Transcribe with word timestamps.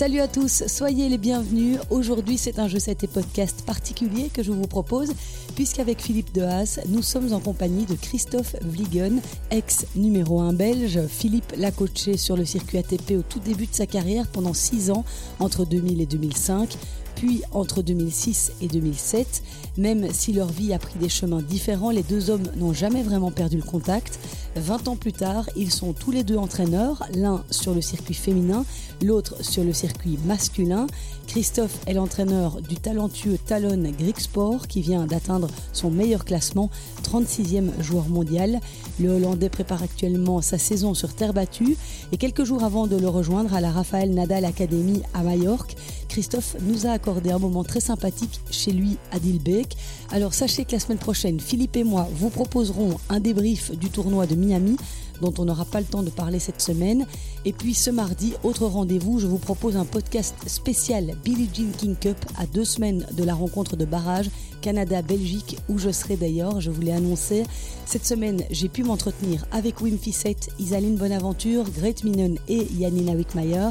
Salut 0.00 0.20
à 0.20 0.28
tous, 0.28 0.66
soyez 0.66 1.10
les 1.10 1.18
bienvenus. 1.18 1.76
Aujourd'hui, 1.90 2.38
c'est 2.38 2.58
un 2.58 2.68
jeu 2.68 2.78
7 2.78 3.04
et 3.04 3.06
podcast 3.06 3.66
particulier 3.66 4.30
que 4.32 4.42
je 4.42 4.50
vous 4.50 4.66
propose, 4.66 5.12
puisqu'avec 5.54 6.00
Philippe 6.00 6.32
Dehaas, 6.32 6.80
nous 6.88 7.02
sommes 7.02 7.34
en 7.34 7.38
compagnie 7.38 7.84
de 7.84 7.92
Christophe 7.96 8.56
Vliegen, 8.62 9.20
ex 9.50 9.84
numéro 9.96 10.40
1 10.40 10.54
belge. 10.54 11.06
Philippe 11.06 11.52
l'a 11.58 11.70
coaché 11.70 12.16
sur 12.16 12.38
le 12.38 12.46
circuit 12.46 12.78
ATP 12.78 13.10
au 13.18 13.22
tout 13.22 13.40
début 13.40 13.66
de 13.66 13.74
sa 13.74 13.84
carrière 13.84 14.26
pendant 14.28 14.54
6 14.54 14.90
ans, 14.90 15.04
entre 15.38 15.66
2000 15.66 16.00
et 16.00 16.06
2005 16.06 16.78
puis 17.20 17.42
entre 17.52 17.82
2006 17.82 18.52
et 18.62 18.66
2007. 18.66 19.42
Même 19.76 20.10
si 20.10 20.32
leur 20.32 20.48
vie 20.48 20.72
a 20.72 20.78
pris 20.78 20.98
des 20.98 21.10
chemins 21.10 21.42
différents, 21.42 21.90
les 21.90 22.02
deux 22.02 22.30
hommes 22.30 22.46
n'ont 22.56 22.72
jamais 22.72 23.02
vraiment 23.02 23.30
perdu 23.30 23.58
le 23.58 23.62
contact. 23.62 24.18
20 24.56 24.88
ans 24.88 24.96
plus 24.96 25.12
tard, 25.12 25.48
ils 25.54 25.70
sont 25.70 25.92
tous 25.92 26.10
les 26.10 26.24
deux 26.24 26.38
entraîneurs, 26.38 27.04
l'un 27.14 27.44
sur 27.50 27.74
le 27.74 27.82
circuit 27.82 28.14
féminin, 28.14 28.64
l'autre 29.02 29.44
sur 29.44 29.62
le 29.62 29.74
circuit 29.74 30.18
masculin. 30.24 30.86
Christophe 31.26 31.78
est 31.86 31.92
l'entraîneur 31.92 32.60
du 32.62 32.76
talentueux 32.76 33.38
Talon 33.46 33.92
Greek 33.96 34.18
Sport 34.18 34.66
qui 34.66 34.80
vient 34.80 35.06
d'atteindre 35.06 35.48
son 35.72 35.90
meilleur 35.90 36.24
classement, 36.24 36.70
36e 37.04 37.80
joueur 37.80 38.08
mondial. 38.08 38.60
Le 38.98 39.10
Hollandais 39.10 39.50
prépare 39.50 39.82
actuellement 39.82 40.40
sa 40.40 40.58
saison 40.58 40.94
sur 40.94 41.14
terre 41.14 41.34
battue 41.34 41.76
et 42.12 42.16
quelques 42.16 42.44
jours 42.44 42.64
avant 42.64 42.86
de 42.86 42.96
le 42.96 43.08
rejoindre 43.08 43.54
à 43.54 43.60
la 43.60 43.70
Rafael 43.70 44.12
Nadal 44.12 44.44
Academy 44.44 45.02
à 45.14 45.22
Majorque, 45.22 45.76
Christophe 46.10 46.56
nous 46.62 46.86
a 46.86 46.90
accordé 46.90 47.30
un 47.30 47.38
moment 47.38 47.62
très 47.62 47.78
sympathique 47.78 48.40
chez 48.50 48.72
lui 48.72 48.98
à 49.12 49.20
Dilbeek. 49.20 49.76
Alors 50.10 50.34
sachez 50.34 50.64
que 50.64 50.72
la 50.72 50.80
semaine 50.80 50.98
prochaine, 50.98 51.38
Philippe 51.38 51.76
et 51.76 51.84
moi 51.84 52.08
vous 52.16 52.30
proposerons 52.30 52.98
un 53.08 53.20
débrief 53.20 53.70
du 53.78 53.90
tournoi 53.90 54.26
de 54.26 54.34
Miami 54.34 54.76
dont 55.20 55.32
on 55.38 55.44
n'aura 55.44 55.64
pas 55.64 55.80
le 55.80 55.86
temps 55.86 56.02
de 56.02 56.10
parler 56.10 56.40
cette 56.40 56.60
semaine. 56.60 57.06
Et 57.44 57.52
puis 57.52 57.74
ce 57.74 57.90
mardi, 57.90 58.34
autre 58.42 58.66
rendez-vous, 58.66 59.20
je 59.20 59.26
vous 59.26 59.38
propose 59.38 59.76
un 59.76 59.84
podcast 59.84 60.34
spécial 60.46 61.14
Billie 61.24 61.48
Jean 61.54 61.70
King 61.76 61.94
Cup 61.94 62.16
à 62.36 62.46
deux 62.46 62.64
semaines 62.64 63.06
de 63.12 63.22
la 63.22 63.34
rencontre 63.34 63.76
de 63.76 63.84
barrage 63.84 64.30
Canada-Belgique 64.60 65.58
où 65.68 65.78
je 65.78 65.90
serai 65.90 66.16
d'ailleurs, 66.16 66.60
je 66.60 66.70
vous 66.70 66.82
l'ai 66.82 66.92
annoncé. 66.92 67.44
Cette 67.86 68.04
semaine, 68.04 68.42
j'ai 68.50 68.68
pu 68.68 68.82
m'entretenir 68.82 69.46
avec 69.52 69.80
Wim 69.80 69.98
Fissett, 69.98 70.50
Isaline 70.58 70.96
Bonaventure, 70.96 71.64
Great 71.70 72.04
Minen 72.04 72.36
et 72.48 72.66
Yanina 72.78 73.12
Wickmayer. 73.12 73.70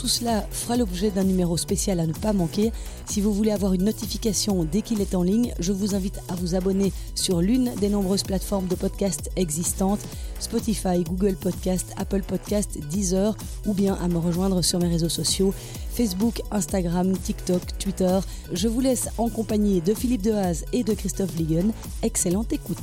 Tout 0.00 0.08
cela 0.08 0.46
fera 0.50 0.78
l'objet 0.78 1.10
d'un 1.10 1.24
numéro 1.24 1.58
spécial 1.58 2.00
à 2.00 2.06
ne 2.06 2.14
pas 2.14 2.32
manquer. 2.32 2.72
Si 3.04 3.20
vous 3.20 3.34
voulez 3.34 3.50
avoir 3.50 3.74
une 3.74 3.84
notification 3.84 4.64
dès 4.64 4.80
qu'il 4.80 5.02
est 5.02 5.14
en 5.14 5.22
ligne, 5.22 5.52
je 5.58 5.72
vous 5.72 5.94
invite 5.94 6.20
à 6.30 6.36
vous 6.36 6.54
abonner 6.54 6.90
sur 7.14 7.42
l'une 7.42 7.74
des 7.74 7.90
nombreuses 7.90 8.22
plateformes 8.22 8.66
de 8.66 8.76
podcast 8.76 9.30
existantes, 9.36 10.00
Spotify, 10.38 11.04
Google 11.06 11.34
Podcast, 11.34 11.92
Apple 11.98 12.22
Podcast, 12.22 12.78
Deezer, 12.88 13.36
ou 13.66 13.74
bien 13.74 13.92
à 14.02 14.08
me 14.08 14.16
rejoindre 14.16 14.62
sur 14.62 14.78
mes 14.78 14.88
réseaux 14.88 15.10
sociaux, 15.10 15.52
Facebook, 15.92 16.40
Instagram, 16.50 17.12
TikTok, 17.18 17.60
Twitter. 17.78 18.20
Je 18.54 18.68
vous 18.68 18.80
laisse 18.80 19.10
en 19.18 19.28
compagnie 19.28 19.82
de 19.82 19.92
Philippe 19.92 20.22
Dehaze 20.22 20.64
et 20.72 20.82
de 20.82 20.94
Christophe 20.94 21.36
Ligon. 21.36 21.74
Excellente 22.02 22.54
écoute. 22.54 22.78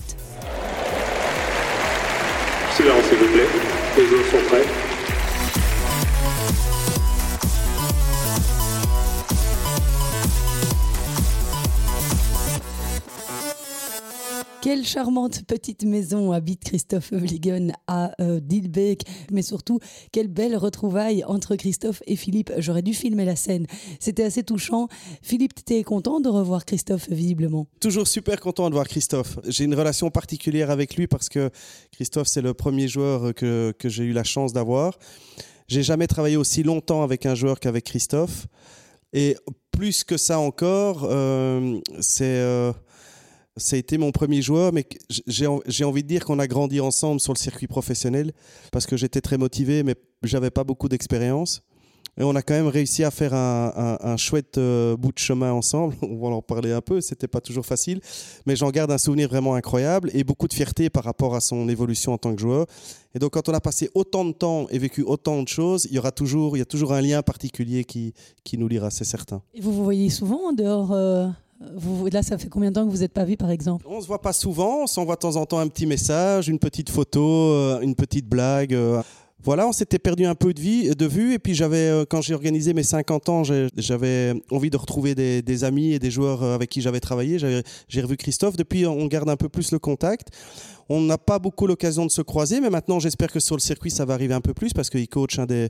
S'il 2.75 2.85
vous 2.85 3.33
plaît, 3.33 3.47
les 3.97 4.05
sont 4.05 4.47
prêts. 4.49 4.67
Quelle 14.67 14.85
charmante 14.85 15.43
petite 15.45 15.85
maison 15.85 16.33
habite 16.33 16.65
Christophe 16.65 17.13
Vliegen 17.13 17.71
à 17.87 18.11
euh, 18.19 18.41
Dilbeek, 18.41 19.03
mais 19.31 19.41
surtout 19.41 19.79
quelle 20.11 20.27
belle 20.27 20.57
retrouvaille 20.57 21.23
entre 21.23 21.55
Christophe 21.55 22.03
et 22.05 22.17
Philippe. 22.17 22.51
J'aurais 22.57 22.81
dû 22.81 22.93
filmer 22.93 23.23
la 23.23 23.37
scène. 23.37 23.65
C'était 24.01 24.25
assez 24.25 24.43
touchant. 24.43 24.89
Philippe, 25.21 25.55
tu 25.55 25.61
étais 25.61 25.83
content 25.83 26.19
de 26.19 26.27
revoir 26.27 26.65
Christophe 26.65 27.07
visiblement? 27.09 27.67
Toujours 27.79 28.09
super 28.09 28.41
content 28.41 28.67
de 28.67 28.75
voir 28.75 28.89
Christophe. 28.89 29.39
J'ai 29.47 29.63
une 29.63 29.73
relation 29.73 30.09
particulière 30.09 30.69
avec 30.69 30.97
lui 30.97 31.07
parce 31.07 31.29
que 31.29 31.49
Christophe, 31.93 32.27
c'est 32.27 32.41
le 32.41 32.53
premier 32.53 32.89
joueur 32.89 33.33
que, 33.33 33.73
que 33.79 33.87
j'ai 33.87 34.03
eu 34.03 34.11
la 34.11 34.25
chance 34.25 34.51
d'avoir. 34.51 34.99
J'ai 35.69 35.81
jamais 35.81 36.07
travaillé 36.07 36.35
aussi 36.35 36.63
longtemps 36.63 37.03
avec 37.03 37.25
un 37.25 37.35
joueur 37.35 37.61
qu'avec 37.61 37.85
Christophe. 37.85 38.47
Et 39.13 39.37
plus 39.71 40.03
que 40.03 40.17
ça 40.17 40.39
encore, 40.39 41.07
euh, 41.09 41.79
c'est... 42.01 42.25
Euh, 42.25 42.73
ça 43.57 43.75
a 43.75 43.79
été 43.79 43.97
mon 43.97 44.11
premier 44.11 44.41
joueur, 44.41 44.71
mais 44.73 44.87
j'ai 45.27 45.83
envie 45.83 46.03
de 46.03 46.07
dire 46.07 46.25
qu'on 46.25 46.39
a 46.39 46.47
grandi 46.47 46.79
ensemble 46.79 47.19
sur 47.19 47.33
le 47.33 47.39
circuit 47.39 47.67
professionnel 47.67 48.31
parce 48.71 48.85
que 48.85 48.97
j'étais 48.97 49.21
très 49.21 49.37
motivé, 49.37 49.83
mais 49.83 49.95
j'avais 50.23 50.51
pas 50.51 50.63
beaucoup 50.63 50.89
d'expérience. 50.89 51.61
Et 52.19 52.23
on 52.23 52.35
a 52.35 52.41
quand 52.41 52.55
même 52.55 52.67
réussi 52.67 53.03
à 53.03 53.11
faire 53.11 53.35
un, 53.35 54.17
chouette 54.17 54.57
euh, 54.57 54.97
bout 54.97 55.11
de 55.11 55.19
chemin 55.19 55.51
ensemble. 55.51 55.95
On 56.01 56.17
va 56.17 56.35
en 56.35 56.41
parler 56.41 56.71
un 56.71 56.81
peu, 56.81 56.99
c'était 56.99 57.27
pas 57.27 57.41
toujours 57.41 57.65
facile, 57.65 58.01
mais 58.47 58.55
j'en 58.55 58.71
garde 58.71 58.91
un 58.91 58.97
souvenir 58.97 59.29
vraiment 59.29 59.53
incroyable 59.53 60.09
et 60.15 60.23
beaucoup 60.23 60.47
de 60.47 60.53
fierté 60.53 60.89
par 60.89 61.03
rapport 61.03 61.35
à 61.35 61.41
son 61.41 61.69
évolution 61.69 62.13
en 62.13 62.17
tant 62.17 62.33
que 62.33 62.41
joueur. 62.41 62.65
Et 63.13 63.19
donc, 63.19 63.33
quand 63.33 63.49
on 63.49 63.53
a 63.53 63.61
passé 63.61 63.91
autant 63.93 64.25
de 64.25 64.31
temps 64.31 64.67
et 64.69 64.79
vécu 64.79 65.03
autant 65.03 65.43
de 65.43 65.47
choses, 65.47 65.85
il 65.85 65.93
y 65.93 65.99
aura 65.99 66.11
toujours, 66.11 66.57
il 66.57 66.59
y 66.59 66.63
a 66.63 66.65
toujours 66.65 66.93
un 66.93 67.01
lien 67.01 67.21
particulier 67.21 67.83
qui, 67.83 68.13
qui 68.43 68.57
nous 68.57 68.67
lira, 68.67 68.89
c'est 68.89 69.03
certain. 69.03 69.43
Et 69.53 69.61
vous 69.61 69.71
vous 69.71 69.83
voyez 69.83 70.09
souvent 70.09 70.49
en 70.49 70.53
dehors 70.53 70.93
euh, 70.93 71.27
là, 72.11 72.23
ça 72.23 72.37
fait 72.37 72.49
combien 72.49 72.69
de 72.69 72.75
temps 72.75 72.85
que 72.85 72.91
vous 72.91 72.99
n'êtes 72.99 73.13
pas 73.13 73.25
vu, 73.25 73.37
par 73.37 73.49
exemple? 73.49 73.85
On 73.89 74.01
se 74.01 74.07
voit 74.07 74.21
pas 74.21 74.33
souvent. 74.33 74.83
On 74.83 74.87
s'envoie 74.87 75.15
de 75.15 75.21
temps 75.21 75.35
en 75.35 75.45
temps 75.45 75.59
un 75.59 75.67
petit 75.67 75.85
message, 75.85 76.47
une 76.47 76.59
petite 76.59 76.89
photo, 76.89 77.21
euh, 77.21 77.81
une 77.81 77.95
petite 77.95 78.27
blague. 78.27 78.77
Euh. 79.47 79.57
Voilà, 79.57 79.67
on 79.67 79.71
s'était 79.71 79.99
perdu 79.99 80.25
un 80.25 80.35
peu 80.35 80.53
de, 80.53 81.05
vue. 81.07 81.33
Et 81.33 81.39
puis, 81.39 81.55
j'avais, 81.55 81.87
euh, 81.89 82.05
quand 82.07 82.21
j'ai 82.21 82.33
organisé 82.33 82.73
mes 82.73 82.83
50 82.83 83.29
ans, 83.29 83.43
j'avais 83.43 84.33
envie 84.51 84.69
de 84.69 84.77
retrouver 84.77 85.15
des, 85.15 85.63
amis 85.63 85.93
et 85.93 85.99
des 85.99 86.11
joueurs 86.11 86.43
avec 86.43 86.69
qui 86.69 86.81
j'avais 86.81 86.99
travaillé. 86.99 87.39
J'ai 87.39 88.01
revu 88.01 88.17
Christophe. 88.17 88.55
Depuis, 88.57 88.85
on 88.85 89.05
garde 89.07 89.29
un 89.29 89.37
peu 89.37 89.49
plus 89.49 89.71
le 89.71 89.79
contact. 89.79 90.29
On 90.89 91.01
n'a 91.01 91.17
pas 91.17 91.39
beaucoup 91.39 91.67
l'occasion 91.67 92.05
de 92.05 92.11
se 92.11 92.21
croiser, 92.21 92.61
mais 92.61 92.69
maintenant, 92.69 92.99
j'espère 92.99 93.31
que 93.31 93.39
sur 93.39 93.55
le 93.55 93.61
circuit, 93.61 93.91
ça 93.91 94.05
va 94.05 94.13
arriver 94.13 94.33
un 94.33 94.41
peu 94.41 94.53
plus 94.53 94.71
parce 94.71 94.89
qu'il 94.89 95.07
coach 95.09 95.37
un 95.37 95.45
des 95.45 95.69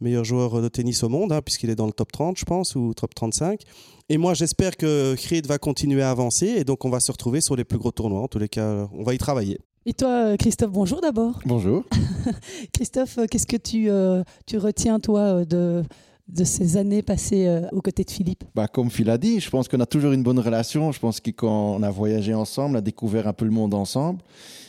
meilleurs 0.00 0.24
joueurs 0.24 0.60
de 0.60 0.68
tennis 0.68 1.02
au 1.02 1.08
monde, 1.08 1.32
hein, 1.32 1.40
puisqu'il 1.42 1.70
est 1.70 1.74
dans 1.74 1.86
le 1.86 1.92
top 1.92 2.12
30, 2.12 2.38
je 2.38 2.44
pense, 2.44 2.74
ou 2.76 2.92
top 2.94 3.14
35. 3.14 3.62
Et 4.10 4.18
moi, 4.18 4.34
j'espère 4.34 4.76
que 4.76 5.14
Creed 5.14 5.46
va 5.46 5.58
continuer 5.58 6.02
à 6.02 6.10
avancer 6.10 6.46
et 6.46 6.64
donc 6.64 6.84
on 6.84 6.90
va 6.90 7.00
se 7.00 7.10
retrouver 7.10 7.40
sur 7.40 7.56
les 7.56 7.64
plus 7.64 7.78
gros 7.78 7.92
tournois. 7.92 8.20
En 8.20 8.28
tous 8.28 8.38
les 8.38 8.48
cas, 8.48 8.88
on 8.92 9.02
va 9.04 9.14
y 9.14 9.18
travailler. 9.18 9.58
Et 9.86 9.94
toi, 9.94 10.36
Christophe, 10.36 10.72
bonjour 10.72 11.00
d'abord. 11.00 11.40
Bonjour. 11.46 11.84
Christophe, 12.74 13.18
qu'est-ce 13.30 13.46
que 13.46 13.56
tu, 13.56 13.88
euh, 13.88 14.22
tu 14.46 14.58
retiens, 14.58 15.00
toi, 15.00 15.20
euh, 15.20 15.44
de, 15.44 15.82
de 16.28 16.44
ces 16.44 16.76
années 16.76 17.00
passées 17.00 17.46
euh, 17.46 17.62
aux 17.72 17.80
côtés 17.80 18.04
de 18.04 18.10
Philippe? 18.10 18.44
Bah, 18.54 18.68
Comme 18.68 18.90
Phil 18.90 19.08
a 19.08 19.16
dit, 19.16 19.40
je 19.40 19.48
pense 19.48 19.66
qu'on 19.66 19.80
a 19.80 19.86
toujours 19.86 20.12
une 20.12 20.22
bonne 20.22 20.40
relation. 20.40 20.92
Je 20.92 20.98
pense 20.98 21.20
que 21.20 21.30
quand 21.30 21.76
on 21.76 21.82
a 21.82 21.90
voyagé 21.90 22.34
ensemble, 22.34 22.76
on 22.76 22.78
a 22.78 22.82
découvert 22.82 23.26
un 23.28 23.32
peu 23.32 23.44
le 23.46 23.50
monde 23.50 23.72
ensemble. 23.72 24.20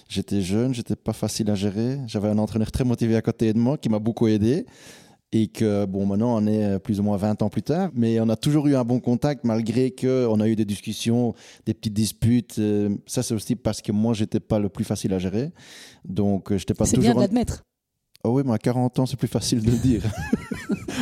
J'étais 0.08 0.42
jeune, 0.42 0.74
j'étais 0.74 0.96
pas 0.96 1.14
facile 1.14 1.50
à 1.52 1.56
gérer. 1.56 2.00
J'avais 2.08 2.30
un 2.30 2.38
entraîneur 2.38 2.72
très 2.72 2.84
motivé 2.86 3.16
à 3.16 3.22
côté 3.22 3.52
de 3.52 3.60
moi 3.60 3.78
qui 3.78 3.90
m'a 3.90 4.00
beaucoup 4.00 4.28
aidé 4.28 4.66
et 5.32 5.48
que 5.48 5.86
bon 5.86 6.06
maintenant 6.06 6.42
on 6.42 6.48
est 6.48 6.64
euh, 6.64 6.80
plus 6.80 7.00
ou 7.00 7.04
moins 7.04 7.18
20 7.18 7.44
ans 7.44 7.50
plus 7.50 7.62
tard 7.62 7.92
mais 7.94 8.20
on 8.20 8.30
a 8.30 8.36
toujours 8.36 8.66
eu 8.68 8.76
un 8.76 8.84
bon 8.84 9.00
contact 9.00 9.44
malgré 9.44 9.92
que 9.92 10.26
on 10.28 10.40
a 10.40 10.48
eu 10.48 10.56
des 10.56 10.66
discussions 10.66 11.36
des 11.66 11.74
petites 11.74 11.94
disputes 11.94 12.58
euh, 12.58 12.90
ça 13.06 13.22
c'est 13.24 13.34
aussi 13.34 13.56
parce 13.56 13.82
que 13.82 13.92
moi 13.92 14.14
j'étais 14.14 14.40
pas 14.40 14.60
le 14.60 14.70
plus 14.70 14.84
facile 14.84 15.14
à 15.14 15.20
gérer. 15.20 15.52
Donc 16.06 16.52
euh, 16.52 16.58
j'étais 16.58 16.74
pas 16.74 16.86
toujours 16.86 17.02
bien 17.02 17.16
de 17.16 17.20
l'admettre 17.20 17.64
oh 18.24 18.32
oui 18.32 18.44
mais 18.46 18.54
à 18.54 18.58
40 18.58 19.00
ans 19.00 19.06
c'est 19.06 19.18
plus 19.18 19.28
facile 19.28 19.64
de 19.64 19.72
le 19.72 19.78
dire 19.78 20.04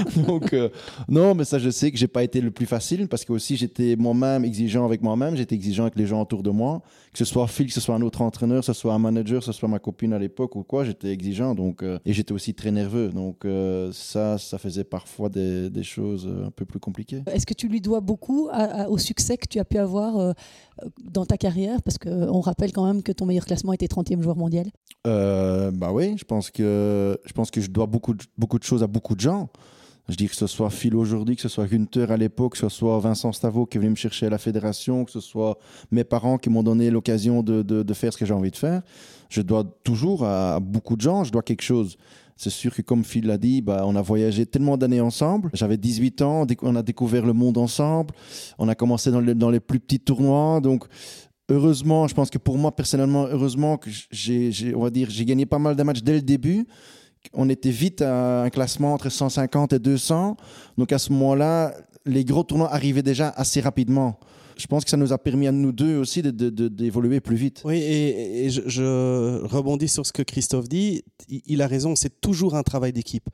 Donc, 0.28 0.54
euh, 0.54 0.70
non, 1.08 1.36
mais 1.36 1.46
ça, 1.46 1.60
je 1.60 1.70
sais 1.70 1.92
que 1.92 1.98
j'ai 1.98 2.08
pas 2.08 2.24
été 2.24 2.42
le 2.42 2.52
plus 2.52 2.66
facile 2.66 3.08
parce 3.08 3.26
que 3.26 3.34
aussi 3.34 3.58
j'étais 3.58 3.96
moi-même 3.96 4.46
exigeant 4.46 4.86
avec 4.86 5.02
moi-même, 5.02 5.36
j'étais 5.36 5.56
exigeant 5.56 5.84
avec 5.84 5.96
les 5.96 6.06
gens 6.06 6.22
autour 6.22 6.44
de 6.44 6.50
moi, 6.50 6.82
que 7.12 7.18
ce 7.18 7.26
soit 7.26 7.48
Phil, 7.48 7.68
que 7.68 7.74
ce 7.74 7.82
soit 7.82 7.96
un 7.96 8.02
autre 8.02 8.22
entraîneur, 8.22 8.60
que 8.60 8.66
ce 8.66 8.74
soit 8.74 8.94
un 8.94 9.00
manager, 9.00 9.40
que 9.40 9.46
ce 9.46 9.52
soit 9.52 9.70
ma 9.70 9.80
copine 9.80 10.14
à 10.14 10.20
l'époque 10.20 10.56
ou 10.56 10.64
quoi, 10.64 10.84
j'étais 10.84 11.10
exigeant. 11.10 11.56
Donc, 11.56 11.84
euh, 11.84 12.00
et 12.06 12.14
j'étais 12.14 12.34
aussi 12.34 12.54
très 12.54 12.72
nerveux. 12.72 13.10
Donc, 13.10 13.46
euh, 13.46 13.92
ça, 13.94 14.38
ça 14.38 14.58
faisait 14.58 14.84
parfois 14.84 15.30
des, 15.30 15.70
des, 15.70 15.84
choses 15.84 16.30
un 16.46 16.52
peu 16.52 16.66
plus 16.66 16.80
compliquées. 16.80 17.24
Est-ce 17.32 17.46
que 17.46 17.54
tu 17.54 17.68
lui 17.68 17.82
dois 17.82 18.02
beaucoup 18.02 18.50
au 18.90 18.98
succès 18.98 19.38
que 19.38 19.48
tu 19.48 19.60
as 19.60 19.66
pu 19.66 19.78
avoir 19.78 20.36
dans 21.04 21.26
ta 21.26 21.38
carrière? 21.38 21.82
Parce 21.82 21.98
qu'on 21.98 22.42
rappelle 22.42 22.74
quand 22.74 22.86
même 22.86 23.04
que 23.04 23.12
ton 23.12 23.26
meilleur 23.26 23.46
classement 23.46 23.74
était 23.74 23.86
30e 23.86 24.22
joueur 24.22 24.36
mondial. 24.36 24.68
bah 25.06 25.92
oui, 25.92 26.16
je 26.18 26.26
pense 26.26 26.52
que 26.52 27.07
je 27.26 27.34
pense 27.34 27.52
que 27.52 27.62
je 27.62 27.70
dois 27.70 27.86
beaucoup 27.86 28.16
beaucoup 28.38 28.60
de 28.60 28.64
choses 28.64 28.84
à 28.84 28.88
beaucoup 28.88 29.16
de 29.16 29.22
gens. 29.22 29.50
Je 30.10 30.16
dis 30.16 30.28
que 30.30 30.36
ce 30.36 30.48
soit 30.48 30.70
Phil 30.70 30.96
aujourd'hui, 30.96 31.36
que 31.36 31.42
ce 31.42 31.50
soit 31.50 31.68
Günther 31.68 32.12
à 32.12 32.18
l'époque, 32.18 32.54
que 32.54 32.58
ce 32.58 32.70
soit 32.70 32.98
Vincent 33.00 33.34
Stavo 33.34 33.66
qui 33.66 33.78
est 33.78 33.82
venu 33.82 33.92
me 33.92 33.96
chercher 33.96 34.28
à 34.28 34.30
la 34.30 34.38
fédération, 34.38 35.04
que 35.04 35.12
ce 35.12 35.20
soit 35.20 35.58
mes 35.92 36.06
parents 36.06 36.38
qui 36.38 36.50
m'ont 36.50 36.64
donné 36.64 36.90
l'occasion 36.90 37.44
de, 37.44 37.62
de, 37.62 37.94
faire 37.94 38.14
ce 38.14 38.18
que 38.18 38.26
j'ai 38.26 38.34
envie 38.34 38.52
de 38.52 38.56
faire. 38.56 38.84
Je 39.30 39.42
dois 39.42 39.66
toujours 39.84 40.24
à, 40.24 40.62
beaucoup 40.62 40.96
de 40.96 41.02
gens, 41.02 41.26
je 41.26 41.32
dois 41.32 41.42
quelque 41.42 41.62
chose. 41.62 41.98
C'est 42.38 42.52
sûr 42.52 42.74
que 42.74 42.84
comme 42.84 43.04
Phil 43.04 43.26
l'a 43.26 43.38
dit, 43.38 43.62
bah, 43.62 43.82
on 43.86 43.96
a 43.96 44.02
voyagé 44.02 44.46
tellement 44.46 44.78
d'années 44.78 45.02
ensemble. 45.02 45.50
J'avais 45.54 45.76
18 45.76 46.22
ans, 46.22 46.46
on 46.62 46.76
a 46.76 46.84
découvert 46.84 47.26
le 47.26 47.34
monde 47.34 47.58
ensemble. 47.58 48.14
On 48.60 48.70
a 48.70 48.76
commencé 48.76 49.12
dans 49.12 49.20
les, 49.20 49.34
dans 49.34 49.50
les 49.50 49.60
plus 49.60 49.80
petits 49.80 50.00
tournois. 50.00 50.62
Donc, 50.62 50.86
heureusement, 51.50 52.08
je 52.08 52.14
pense 52.14 52.30
que 52.30 52.38
pour 52.38 52.58
moi 52.58 52.76
personnellement, 52.76 53.26
heureusement 53.26 53.78
que 53.78 53.90
j'ai, 54.12 54.76
on 54.76 54.82
va 54.82 54.90
dire, 54.90 55.10
j'ai 55.10 55.26
gagné 55.26 55.46
pas 55.46 55.60
mal 55.60 55.76
de 55.76 55.84
matchs 55.84 56.02
dès 56.02 56.14
le 56.14 56.22
début 56.22 56.68
on 57.34 57.50
était 57.50 57.72
vite 57.72 58.02
à 58.02 58.44
un 58.44 58.50
classement 58.50 58.94
entre 58.94 59.10
150 59.10 59.74
et 59.74 59.80
200. 59.80 60.38
Donc 60.78 60.92
à 60.92 61.00
ce 61.00 61.12
moment-là, 61.14 61.74
les 62.06 62.24
gros 62.26 62.44
tournois 62.44 62.74
arrivaient 62.74 63.04
déjà 63.04 63.30
assez 63.30 63.60
rapidement. 63.62 64.20
Je 64.58 64.66
pense 64.66 64.84
que 64.84 64.90
ça 64.90 64.98
nous 64.98 65.14
a 65.14 65.20
permis 65.20 65.48
à 65.48 65.52
nous 65.52 65.72
deux 65.72 65.98
aussi 65.98 66.24
d'évoluer 66.24 67.20
plus 67.20 67.36
vite. 67.36 67.62
Oui, 67.64 67.78
et, 67.78 68.50
je, 68.50 68.62
je, 68.66 69.46
rebondis 69.46 69.88
sur 69.88 70.06
ce 70.06 70.12
que 70.12 70.24
Christophe 70.24 70.68
dit. 70.68 71.04
Il 71.30 71.62
a 71.62 71.68
raison, 71.68 71.96
c'est 71.96 72.22
toujours 72.22 72.56
un 72.56 72.64
travail 72.64 72.92
d'équipe. 72.92 73.30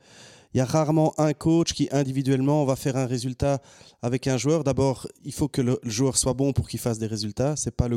Il 0.54 0.58
y 0.58 0.60
a 0.60 0.64
rarement 0.64 1.12
un 1.18 1.32
coach 1.32 1.72
qui 1.72 1.88
individuellement 1.90 2.64
va 2.64 2.76
faire 2.76 2.96
un 2.96 3.06
résultat 3.06 3.60
avec 4.02 4.28
un 4.28 4.38
joueur. 4.38 4.62
D'abord, 4.62 5.08
il 5.24 5.32
faut 5.32 5.48
que 5.48 5.60
le 5.60 5.80
joueur 5.82 6.16
soit 6.16 6.34
bon 6.34 6.52
pour 6.52 6.68
qu'il 6.68 6.78
fasse 6.78 6.98
des 6.98 7.08
résultats. 7.08 7.56
C'est 7.56 7.74
pas 7.74 7.88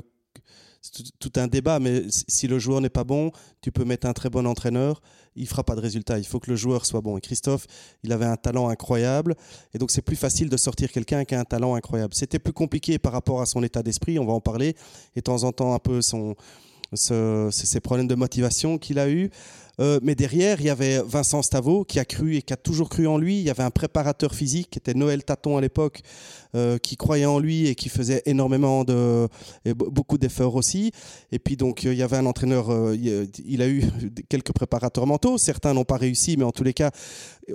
tout 1.19 1.33
un 1.36 1.48
débat, 1.48 1.80
mais 1.80 2.04
si 2.09 2.48
le 2.48 2.59
joueur 2.59 2.81
n'est 2.81 2.89
pas 2.89 3.04
bon, 3.04 3.31
tu 3.62 3.71
peux 3.71 3.86
mettre 3.86 4.07
un 4.07 4.13
très 4.13 4.30
bon 4.30 4.45
entraîneur, 4.48 5.01
il 5.36 5.48
fera 5.48 5.63
pas 5.63 5.75
de 5.75 5.81
résultat. 5.81 6.18
Il 6.18 6.25
faut 6.25 6.39
que 6.39 6.50
le 6.50 6.56
joueur 6.56 6.86
soit 6.86 7.01
bon. 7.01 7.18
Et 7.18 7.21
Christophe, 7.21 7.68
il 8.04 8.12
avait 8.12 8.25
un 8.25 8.38
talent 8.38 8.69
incroyable, 8.69 9.36
et 9.74 9.77
donc 9.77 9.92
c'est 9.92 10.01
plus 10.01 10.15
facile 10.15 10.50
de 10.50 10.57
sortir 10.57 10.92
quelqu'un 10.92 11.25
qui 11.25 11.36
a 11.36 11.39
un 11.39 11.45
talent 11.45 11.75
incroyable. 11.75 12.13
C'était 12.15 12.39
plus 12.39 12.54
compliqué 12.54 13.00
par 13.00 13.12
rapport 13.12 13.42
à 13.42 13.45
son 13.45 13.63
état 13.63 13.83
d'esprit, 13.83 14.18
on 14.18 14.25
va 14.25 14.33
en 14.33 14.42
parler, 14.42 14.75
et 15.15 15.19
de 15.19 15.21
temps 15.21 15.44
en 15.44 15.51
temps 15.51 15.74
un 15.74 15.80
peu 15.80 16.01
son, 16.01 16.36
ces 16.94 17.80
problèmes 17.81 18.07
de 18.07 18.15
motivation 18.15 18.77
qu'il 18.77 18.98
a 19.00 19.09
eu. 19.09 19.30
Euh, 19.79 20.00
mais 20.01 20.15
derrière, 20.15 20.59
il 20.59 20.65
y 20.65 20.69
avait 20.69 21.01
Vincent 21.06 21.41
Stavo 21.41 21.83
qui 21.83 22.00
a 22.00 22.06
cru 22.06 22.35
et 22.35 22.41
qui 22.41 22.53
a 22.53 22.57
toujours 22.57 22.89
cru 22.89 23.06
en 23.07 23.18
lui. 23.18 23.38
Il 23.38 23.44
y 23.44 23.50
avait 23.50 23.63
un 23.63 23.69
préparateur 23.69 24.33
physique 24.33 24.69
qui 24.71 24.79
était 24.79 24.95
Noël 24.95 25.24
Taton 25.24 25.57
à 25.57 25.62
l'époque, 25.62 26.01
euh, 26.56 26.77
qui 26.77 26.97
croyait 26.97 27.25
en 27.25 27.39
lui 27.39 27.68
et 27.68 27.75
qui 27.75 27.89
faisait 27.89 28.24
énormément 28.25 28.83
de 28.83 29.27
beaucoup 29.75 30.18
d'efforts 30.18 30.56
aussi. 30.56 30.91
Et 31.31 31.39
puis 31.39 31.57
donc 31.57 31.85
euh, 31.85 31.94
il 31.94 32.00
y 32.00 32.03
avait 32.03 32.18
un 32.18 32.25
entraîneur, 32.25 32.69
il 32.95 33.62
a 33.62 33.68
eu 33.68 33.83
quelques 34.29 34.51
préparateurs 34.51 35.06
mentaux. 35.06 35.38
Certains 35.38 35.74
n'ont 35.74 35.85
pas 35.85 35.97
réussi, 35.97 36.38
mais 36.38 36.44
en 36.44 36.51
tous 36.51 36.63
les 36.63 36.73
cas, 36.73 36.89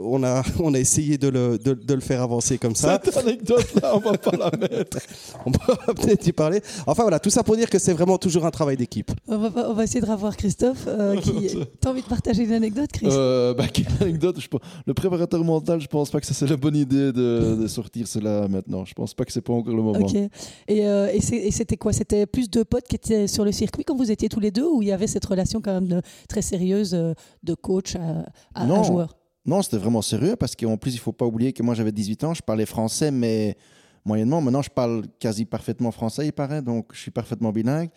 on 0.00 0.22
a 0.22 0.42
on 0.60 0.74
a 0.74 0.78
essayé 0.78 1.18
de 1.18 1.28
le, 1.28 1.58
de, 1.58 1.74
de 1.74 1.94
le 1.94 2.00
faire 2.00 2.22
avancer 2.22 2.56
comme 2.58 2.76
ça. 2.76 3.00
Cette 3.04 3.16
anecdote-là, 3.16 3.96
on 3.96 3.98
va 3.98 4.16
pas 4.16 4.36
la 4.36 4.50
mettre. 4.56 4.98
on 5.46 5.50
va 5.50 5.76
peut-être 5.94 6.24
y 6.26 6.32
parler. 6.32 6.60
Enfin 6.86 7.02
voilà, 7.02 7.18
tout 7.18 7.30
ça 7.30 7.42
pour 7.42 7.56
dire 7.56 7.68
que 7.68 7.80
c'est 7.80 7.92
vraiment 7.92 8.18
toujours 8.18 8.46
un 8.46 8.50
travail 8.52 8.76
d'équipe. 8.76 9.10
On 9.26 9.38
va, 9.38 9.70
on 9.70 9.74
va 9.74 9.82
essayer 9.84 10.00
de 10.00 10.06
revoir 10.06 10.36
Christophe. 10.36 10.86
qui... 11.22 11.58
T'as 11.80 11.90
envie 11.90 12.02
de 12.02 12.11
partager 12.12 12.44
une 12.44 12.52
anecdote, 12.52 12.90
Chris 12.92 13.06
euh, 13.10 13.54
bah, 13.54 13.66
quelle 13.68 13.86
anecdote 14.00 14.38
Le 14.86 14.92
préparateur 14.92 15.42
mental, 15.42 15.80
je 15.80 15.86
pense 15.86 16.10
pas 16.10 16.20
que 16.20 16.26
ça 16.26 16.34
c'est 16.34 16.46
la 16.46 16.58
bonne 16.58 16.76
idée 16.76 17.10
de, 17.10 17.66
sortir 17.66 18.06
cela 18.06 18.48
maintenant. 18.48 18.84
Je 18.84 18.92
pense 18.92 19.14
pas 19.14 19.24
que 19.24 19.32
c'est 19.32 19.40
pas 19.40 19.54
encore 19.54 19.74
le 19.74 19.82
moment. 19.82 20.06
Ok. 20.06 20.14
Et, 20.14 20.86
euh, 20.86 21.10
et 21.10 21.50
c'était 21.50 21.78
quoi? 21.78 21.94
C'était 21.94 22.26
plus 22.26 22.50
de 22.50 22.64
potes 22.64 22.86
qui 22.86 22.96
étaient 22.96 23.26
sur 23.26 23.46
le 23.46 23.52
circuit 23.52 23.84
quand 23.84 23.96
vous 23.96 24.10
étiez 24.10 24.28
tous 24.28 24.40
les 24.40 24.50
deux 24.50 24.66
ou 24.66 24.82
il 24.82 24.88
y 24.88 24.92
avait 24.92 25.06
cette 25.06 25.24
relation 25.24 25.62
quand 25.62 25.80
même 25.80 26.02
très 26.28 26.42
sérieuse 26.42 26.92
euh, 26.92 27.14
de 27.42 27.54
coach 27.54 27.96
à, 27.96 28.26
à, 28.54 28.82
joueur? 28.82 29.16
Non, 29.46 29.62
c'était 29.62 29.78
vraiment 29.78 30.02
sérieux 30.02 30.36
parce 30.36 30.54
qu'en 30.54 30.76
plus, 30.76 30.94
il 30.94 30.98
faut 30.98 31.12
pas 31.12 31.24
oublier 31.24 31.54
que 31.54 31.62
moi 31.62 31.74
j'avais 31.74 31.92
18 31.92 32.24
ans, 32.24 32.34
je 32.34 32.42
parlais 32.42 32.66
français, 32.66 33.10
mais 33.10 33.56
moyennement. 34.04 34.42
Maintenant, 34.42 34.62
je 34.62 34.70
parle 34.70 35.04
quasi 35.18 35.46
parfaitement 35.46 35.92
français, 35.92 36.26
il 36.26 36.32
paraît, 36.32 36.60
donc 36.60 36.88
je 36.92 37.00
suis 37.00 37.10
parfaitement 37.10 37.52
bilingue 37.52 37.88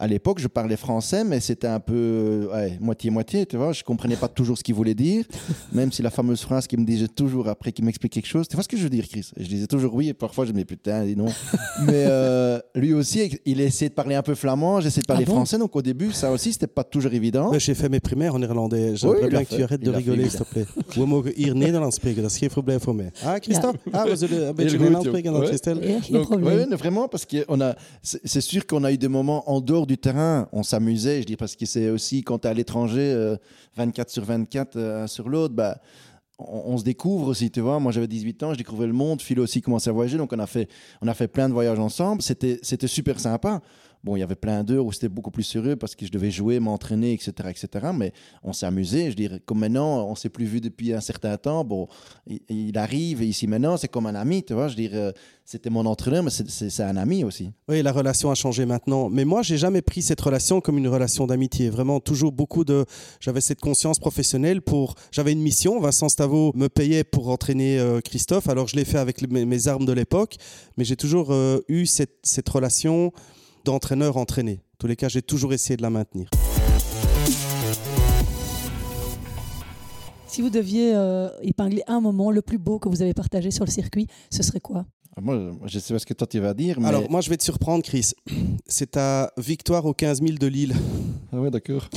à 0.00 0.06
l'époque, 0.06 0.38
je 0.38 0.48
parlais 0.48 0.78
français, 0.78 1.24
mais 1.24 1.40
c'était 1.40 1.66
un 1.66 1.78
peu 1.78 2.48
moitié-moitié, 2.80 3.44
tu 3.44 3.58
vois. 3.58 3.72
Je 3.72 3.84
comprenais 3.84 4.16
pas 4.16 4.28
toujours 4.28 4.56
ce 4.56 4.64
qu'il 4.64 4.74
voulait 4.74 4.94
dire, 4.94 5.26
même 5.72 5.92
si 5.92 6.00
la 6.00 6.10
fameuse 6.10 6.40
phrase 6.40 6.66
qu'il 6.66 6.80
me 6.80 6.86
disait 6.86 7.06
toujours 7.06 7.48
après 7.48 7.70
qu'il 7.70 7.84
m'explique 7.84 8.12
quelque 8.12 8.26
chose. 8.26 8.48
Tu 8.48 8.56
vois 8.56 8.62
ce 8.62 8.68
que 8.68 8.78
je 8.78 8.82
veux 8.82 8.88
dire, 8.88 9.06
Chris? 9.06 9.30
Je 9.36 9.46
disais 9.46 9.66
toujours 9.66 9.94
oui, 9.94 10.08
et 10.08 10.14
parfois 10.14 10.46
je 10.46 10.52
me 10.52 10.54
disais 10.54 10.64
putain, 10.64 11.04
dis 11.04 11.16
non. 11.16 11.26
mais 11.86 12.04
euh, 12.06 12.58
lui 12.74 12.94
aussi, 12.94 13.38
il 13.44 13.60
essayait 13.60 13.90
de 13.90 13.94
parler 13.94 14.14
un 14.14 14.22
peu 14.22 14.34
flamand, 14.34 14.80
j'essayais 14.80 15.02
de 15.02 15.06
parler 15.06 15.26
ah 15.28 15.32
français, 15.32 15.58
donc 15.58 15.76
au 15.76 15.82
début, 15.82 16.12
ça 16.12 16.32
aussi, 16.32 16.54
c'était 16.54 16.66
pas 16.66 16.84
toujours 16.84 17.12
évident. 17.12 17.52
J'ai 17.58 17.74
fait 17.74 17.90
mes 17.90 18.00
primaires 18.00 18.34
en 18.34 18.38
néerlandais. 18.38 18.96
J'aimerais 18.96 19.28
bien 19.28 19.44
que 19.44 19.54
tu 19.54 19.62
arrêtes 19.62 19.82
de 19.82 19.90
rigoler, 19.90 20.30
s'il 20.30 20.40
te 20.40 20.44
plaît. 20.44 20.66
We 20.96 21.04
mogen 21.04 21.32
hier 21.36 21.54
Nederlands 21.54 21.94
spreken, 21.94 22.22
dat 22.22 22.30
is 22.30 22.38
geen 22.38 22.48
probleem 22.48 22.80
voor 22.80 22.94
mij. 22.94 23.12
Ah, 23.24 23.34
Christophe? 23.40 23.78
Ah, 23.90 24.04
we 24.04 24.16
zullen 24.16 24.48
een 24.48 24.54
beetje 24.54 24.78
Nederlands 24.78 25.06
spreken 25.06 25.32
dan, 25.32 25.44
Christelle 25.44 26.00
Oui, 26.40 26.76
vraiment, 26.76 27.08
parce 27.08 27.26
que 27.26 27.44
a, 27.62 27.76
c'est 28.02 28.40
sûr 28.40 28.64
qu'on 28.64 28.84
a 28.84 28.90
eu 28.90 28.96
des 28.96 29.08
moments 29.08 29.44
en 29.46 29.60
dehors 29.60 29.86
du 29.90 29.98
terrain, 29.98 30.48
on 30.52 30.62
s'amusait, 30.62 31.22
je 31.22 31.26
dis, 31.26 31.36
parce 31.36 31.56
que 31.56 31.66
c'est 31.66 31.90
aussi 31.90 32.22
quand 32.22 32.38
tu 32.40 32.46
es 32.46 32.50
à 32.50 32.54
l'étranger, 32.54 33.36
24 33.76 34.08
euh, 34.08 34.12
sur 34.12 34.24
24 34.24 34.76
euh, 34.76 35.06
sur 35.06 35.28
l'autre, 35.28 35.54
bah, 35.54 35.78
on, 36.38 36.78
se 36.78 36.84
découvre 36.84 37.26
aussi, 37.28 37.50
tu 37.50 37.60
vois. 37.60 37.80
Moi, 37.80 37.90
j'avais 37.92 38.06
18 38.06 38.42
ans, 38.44 38.52
je 38.52 38.58
découvrais 38.58 38.86
le 38.86 38.92
monde, 38.92 39.20
Phil 39.20 39.40
aussi 39.40 39.60
commençait 39.60 39.90
à 39.90 39.92
voyager, 39.92 40.16
donc 40.16 40.32
on 40.32 40.38
a 40.38 40.46
fait, 40.46 40.68
on 41.02 41.08
a 41.08 41.14
fait 41.14 41.28
plein 41.28 41.48
de 41.48 41.54
voyages 41.54 41.78
ensemble. 41.78 42.22
C'était 42.22 42.86
super 42.86 43.18
sympa. 43.18 43.60
Bon, 44.02 44.16
il 44.16 44.20
y 44.20 44.22
avait 44.22 44.34
plein 44.34 44.64
d'heures 44.64 44.86
où 44.86 44.92
c'était 44.92 45.10
beaucoup 45.10 45.30
plus 45.30 45.42
sérieux 45.42 45.76
parce 45.76 45.94
que 45.94 46.06
je 46.06 46.10
devais 46.10 46.30
jouer, 46.30 46.58
m'entraîner, 46.58 47.12
etc., 47.12 47.32
etc. 47.50 47.88
Mais 47.94 48.12
on 48.42 48.54
s'est 48.54 48.64
amusé. 48.64 49.10
Je 49.10 49.16
dirais, 49.16 49.42
comme 49.44 49.58
maintenant, 49.58 50.06
on 50.08 50.14
s'est 50.14 50.30
plus 50.30 50.46
vu 50.46 50.62
depuis 50.62 50.94
un 50.94 51.00
certain 51.00 51.36
temps. 51.36 51.64
Bon, 51.64 51.86
il, 52.48 52.76
arrive 52.78 53.22
ici 53.22 53.46
maintenant, 53.46 53.76
c'est 53.76 53.88
comme 53.88 54.06
un 54.06 54.14
ami, 54.14 54.42
tu 54.42 54.54
vois. 54.54 54.68
Je 54.68 54.76
dirais, 54.76 55.12
c'était 55.44 55.68
mon 55.68 55.84
entraîneur, 55.84 56.22
mais 56.22 56.30
c'est 56.30 56.82
un 56.82 56.96
ami 56.96 57.24
aussi. 57.24 57.52
Oui, 57.68 57.82
la 57.82 57.92
relation 57.92 58.30
a 58.30 58.34
changé 58.34 58.64
maintenant. 58.64 59.10
Mais 59.10 59.26
moi, 59.26 59.42
j'ai 59.42 59.58
jamais 59.58 59.82
pris 59.82 60.00
cette 60.00 60.20
relation 60.20 60.62
comme 60.62 60.78
une 60.78 60.88
relation 60.88 61.26
d'amitié. 61.26 61.68
Vraiment, 61.68 62.00
toujours 62.00 62.32
beaucoup 62.32 62.64
de. 62.64 62.86
J'avais 63.20 63.42
cette 63.42 63.60
conscience 63.60 63.98
professionnelle 63.98 64.62
pour. 64.62 64.94
J'avais 65.12 65.32
une 65.32 65.42
mission. 65.42 65.78
Vincent 65.78 66.08
Stavo 66.08 66.52
me 66.54 66.68
payait 66.68 67.04
pour 67.04 67.28
entraîner 67.28 67.78
euh, 67.78 68.00
Christophe. 68.00 68.48
Alors, 68.48 68.66
je 68.66 68.76
l'ai 68.76 68.86
fait 68.86 68.98
avec 68.98 69.20
mes, 69.30 69.68
armes 69.68 69.84
de 69.84 69.92
l'époque. 69.92 70.36
Mais 70.78 70.84
j'ai 70.84 70.96
toujours 70.96 71.32
euh, 71.32 71.60
eu 71.68 71.84
cette, 71.84 72.16
cette 72.22 72.48
relation 72.48 73.12
d'entraîneur 73.64 74.16
entraîné. 74.16 74.60
En 74.74 74.76
tous 74.78 74.86
les 74.86 74.96
cas, 74.96 75.08
j'ai 75.08 75.22
toujours 75.22 75.52
essayé 75.52 75.76
de 75.76 75.82
la 75.82 75.90
maintenir. 75.90 76.28
Si 80.26 80.42
vous 80.42 80.50
deviez 80.50 80.94
euh, 80.94 81.28
épingler 81.42 81.82
un 81.88 82.00
moment 82.00 82.30
le 82.30 82.40
plus 82.40 82.58
beau 82.58 82.78
que 82.78 82.88
vous 82.88 83.02
avez 83.02 83.14
partagé 83.14 83.50
sur 83.50 83.64
le 83.64 83.70
circuit, 83.70 84.06
ce 84.30 84.42
serait 84.42 84.60
quoi? 84.60 84.86
Ah, 85.16 85.20
moi, 85.20 85.52
je 85.66 85.78
sais 85.80 85.92
pas 85.92 85.98
ce 85.98 86.06
que 86.06 86.14
toi 86.14 86.26
tu 86.26 86.38
vas 86.38 86.54
dire. 86.54 86.78
Mais... 86.78 86.86
Alors, 86.86 87.10
moi, 87.10 87.20
je 87.20 87.28
vais 87.30 87.36
te 87.36 87.42
surprendre, 87.42 87.82
Chris. 87.82 88.12
C'est 88.66 88.92
ta 88.92 89.32
victoire 89.36 89.84
aux 89.86 89.92
15 89.92 90.22
000 90.22 90.38
de 90.38 90.46
Lille. 90.46 90.74
Ah 91.32 91.40
ouais, 91.40 91.50
d'accord. 91.50 91.88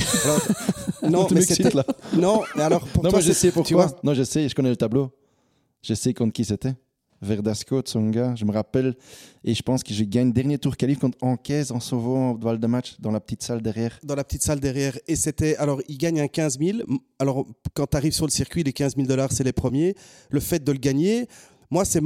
non, 1.08 1.26
mais 1.30 1.40
là. 1.70 1.84
Non, 2.16 2.42
mais 2.56 2.62
alors 2.62 2.86
pour 2.88 3.04
non, 3.04 3.10
toi, 3.10 3.20
je 3.20 3.32
sais 3.32 3.52
pourquoi. 3.52 3.96
Non, 4.02 4.14
je 4.14 4.24
sais, 4.24 4.48
je 4.48 4.54
connais 4.54 4.70
le 4.70 4.76
tableau. 4.76 5.10
Je 5.82 5.94
sais 5.94 6.12
contre 6.12 6.32
qui 6.32 6.44
c'était. 6.44 6.74
Verdasco, 7.24 7.80
Tsonga, 7.80 8.34
je 8.36 8.44
me 8.44 8.52
rappelle. 8.52 8.94
Et 9.42 9.54
je 9.54 9.62
pense 9.62 9.82
que 9.82 9.92
je 9.92 10.04
gagne 10.04 10.32
dernier 10.32 10.58
tour 10.58 10.76
qualif 10.76 10.98
contre 10.98 11.18
Anquez 11.20 11.70
en 11.70 11.80
sauvant 11.80 12.34
de 12.34 12.66
match 12.66 12.96
dans 13.00 13.10
la 13.10 13.20
petite 13.20 13.42
salle 13.42 13.62
derrière. 13.62 13.98
Dans 14.02 14.14
la 14.14 14.24
petite 14.24 14.42
salle 14.42 14.60
derrière. 14.60 14.96
Et 15.08 15.16
c'était. 15.16 15.56
Alors, 15.56 15.80
il 15.88 15.98
gagne 15.98 16.20
un 16.20 16.28
15 16.28 16.58
000. 16.58 16.78
Alors, 17.18 17.46
quand 17.74 17.86
tu 17.86 17.96
arrives 17.96 18.12
sur 18.12 18.26
le 18.26 18.30
circuit, 18.30 18.62
les 18.62 18.72
15 18.72 18.96
000 18.96 19.08
dollars, 19.08 19.32
c'est 19.32 19.44
les 19.44 19.52
premiers. 19.52 19.94
Le 20.30 20.40
fait 20.40 20.62
de 20.62 20.72
le 20.72 20.78
gagner, 20.78 21.26
moi, 21.70 21.84
c'est 21.84 22.00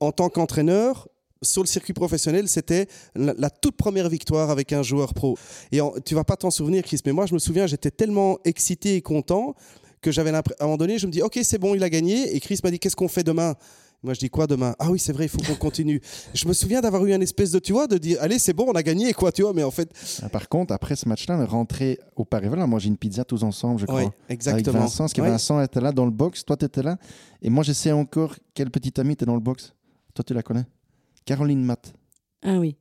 en 0.00 0.12
tant 0.12 0.28
qu'entraîneur, 0.28 1.08
sur 1.42 1.62
le 1.62 1.68
circuit 1.68 1.92
professionnel, 1.92 2.48
c'était 2.48 2.86
la, 3.14 3.50
toute 3.50 3.76
première 3.76 4.08
victoire 4.08 4.50
avec 4.50 4.72
un 4.72 4.82
joueur 4.82 5.14
pro. 5.14 5.36
Et 5.72 5.80
tu 6.04 6.14
vas 6.14 6.24
pas 6.24 6.36
t'en 6.36 6.50
souvenir, 6.50 6.82
Chris, 6.82 7.00
mais 7.06 7.12
moi, 7.12 7.26
je 7.26 7.34
me 7.34 7.38
souviens, 7.38 7.66
j'étais 7.66 7.90
tellement 7.90 8.38
excité 8.44 8.96
et 8.96 9.02
content 9.02 9.54
que 10.00 10.12
j'avais 10.12 10.30
à 10.30 10.38
un 10.38 10.64
moment 10.64 10.76
donné, 10.76 10.98
je 10.98 11.06
me 11.06 11.12
dis, 11.12 11.22
ok, 11.22 11.38
c'est 11.42 11.58
bon, 11.58 11.74
il 11.74 11.82
a 11.82 11.90
gagné. 11.90 12.34
Et 12.34 12.40
Chris 12.40 12.60
m'a 12.62 12.70
dit, 12.70 12.78
qu'est-ce 12.78 12.96
qu'on 12.96 13.08
fait 13.08 13.24
demain? 13.24 13.56
Moi, 14.02 14.14
je 14.14 14.20
dis 14.20 14.30
quoi 14.30 14.46
demain? 14.46 14.76
Ah 14.78 14.90
oui, 14.90 14.98
c'est 14.98 15.12
vrai, 15.12 15.24
il 15.24 15.28
faut 15.28 15.38
qu'on 15.38 15.56
continue. 15.56 16.00
je 16.32 16.46
me 16.46 16.52
souviens 16.52 16.80
d'avoir 16.80 17.04
eu 17.04 17.12
un 17.12 17.20
espèce 17.20 17.50
de, 17.50 17.58
tu 17.58 17.72
vois, 17.72 17.88
de 17.88 17.98
dire, 17.98 18.18
allez, 18.20 18.38
c'est 18.38 18.52
bon, 18.52 18.66
on 18.68 18.72
a 18.72 18.82
gagné, 18.82 19.12
quoi, 19.12 19.32
tu 19.32 19.42
vois, 19.42 19.52
mais 19.52 19.64
en 19.64 19.72
fait. 19.72 19.90
Ah, 20.22 20.28
par 20.28 20.48
contre, 20.48 20.72
après 20.72 20.94
ce 20.94 21.08
match-là, 21.08 21.36
on 21.36 21.42
est 21.42 21.46
rentré 21.46 21.98
au 22.14 22.24
Paris, 22.24 22.46
voilà, 22.46 22.64
on 22.64 22.68
mangé 22.68 22.88
une 22.88 22.96
pizza 22.96 23.24
tous 23.24 23.42
ensemble, 23.42 23.80
je 23.80 23.86
crois. 23.86 24.04
Oui, 24.04 24.10
exactement. 24.28 24.68
Avec 24.68 24.82
Vincent, 24.82 25.04
parce 25.04 25.12
que 25.12 25.20
Vincent 25.20 25.60
était 25.60 25.80
là 25.80 25.90
dans 25.90 26.04
le 26.04 26.12
box, 26.12 26.44
toi, 26.44 26.56
tu 26.56 26.64
étais 26.64 26.82
là. 26.82 26.96
Et 27.42 27.50
moi, 27.50 27.64
je 27.64 27.72
sais 27.72 27.90
encore 27.90 28.36
quelle 28.54 28.70
petite 28.70 28.98
amie 29.00 29.14
était 29.14 29.26
dans 29.26 29.34
le 29.34 29.40
box? 29.40 29.74
Toi, 30.14 30.24
tu 30.24 30.32
la 30.32 30.42
connais? 30.42 30.64
Caroline 31.24 31.64
Matt. 31.64 31.92
Ah 32.42 32.58
oui. 32.58 32.76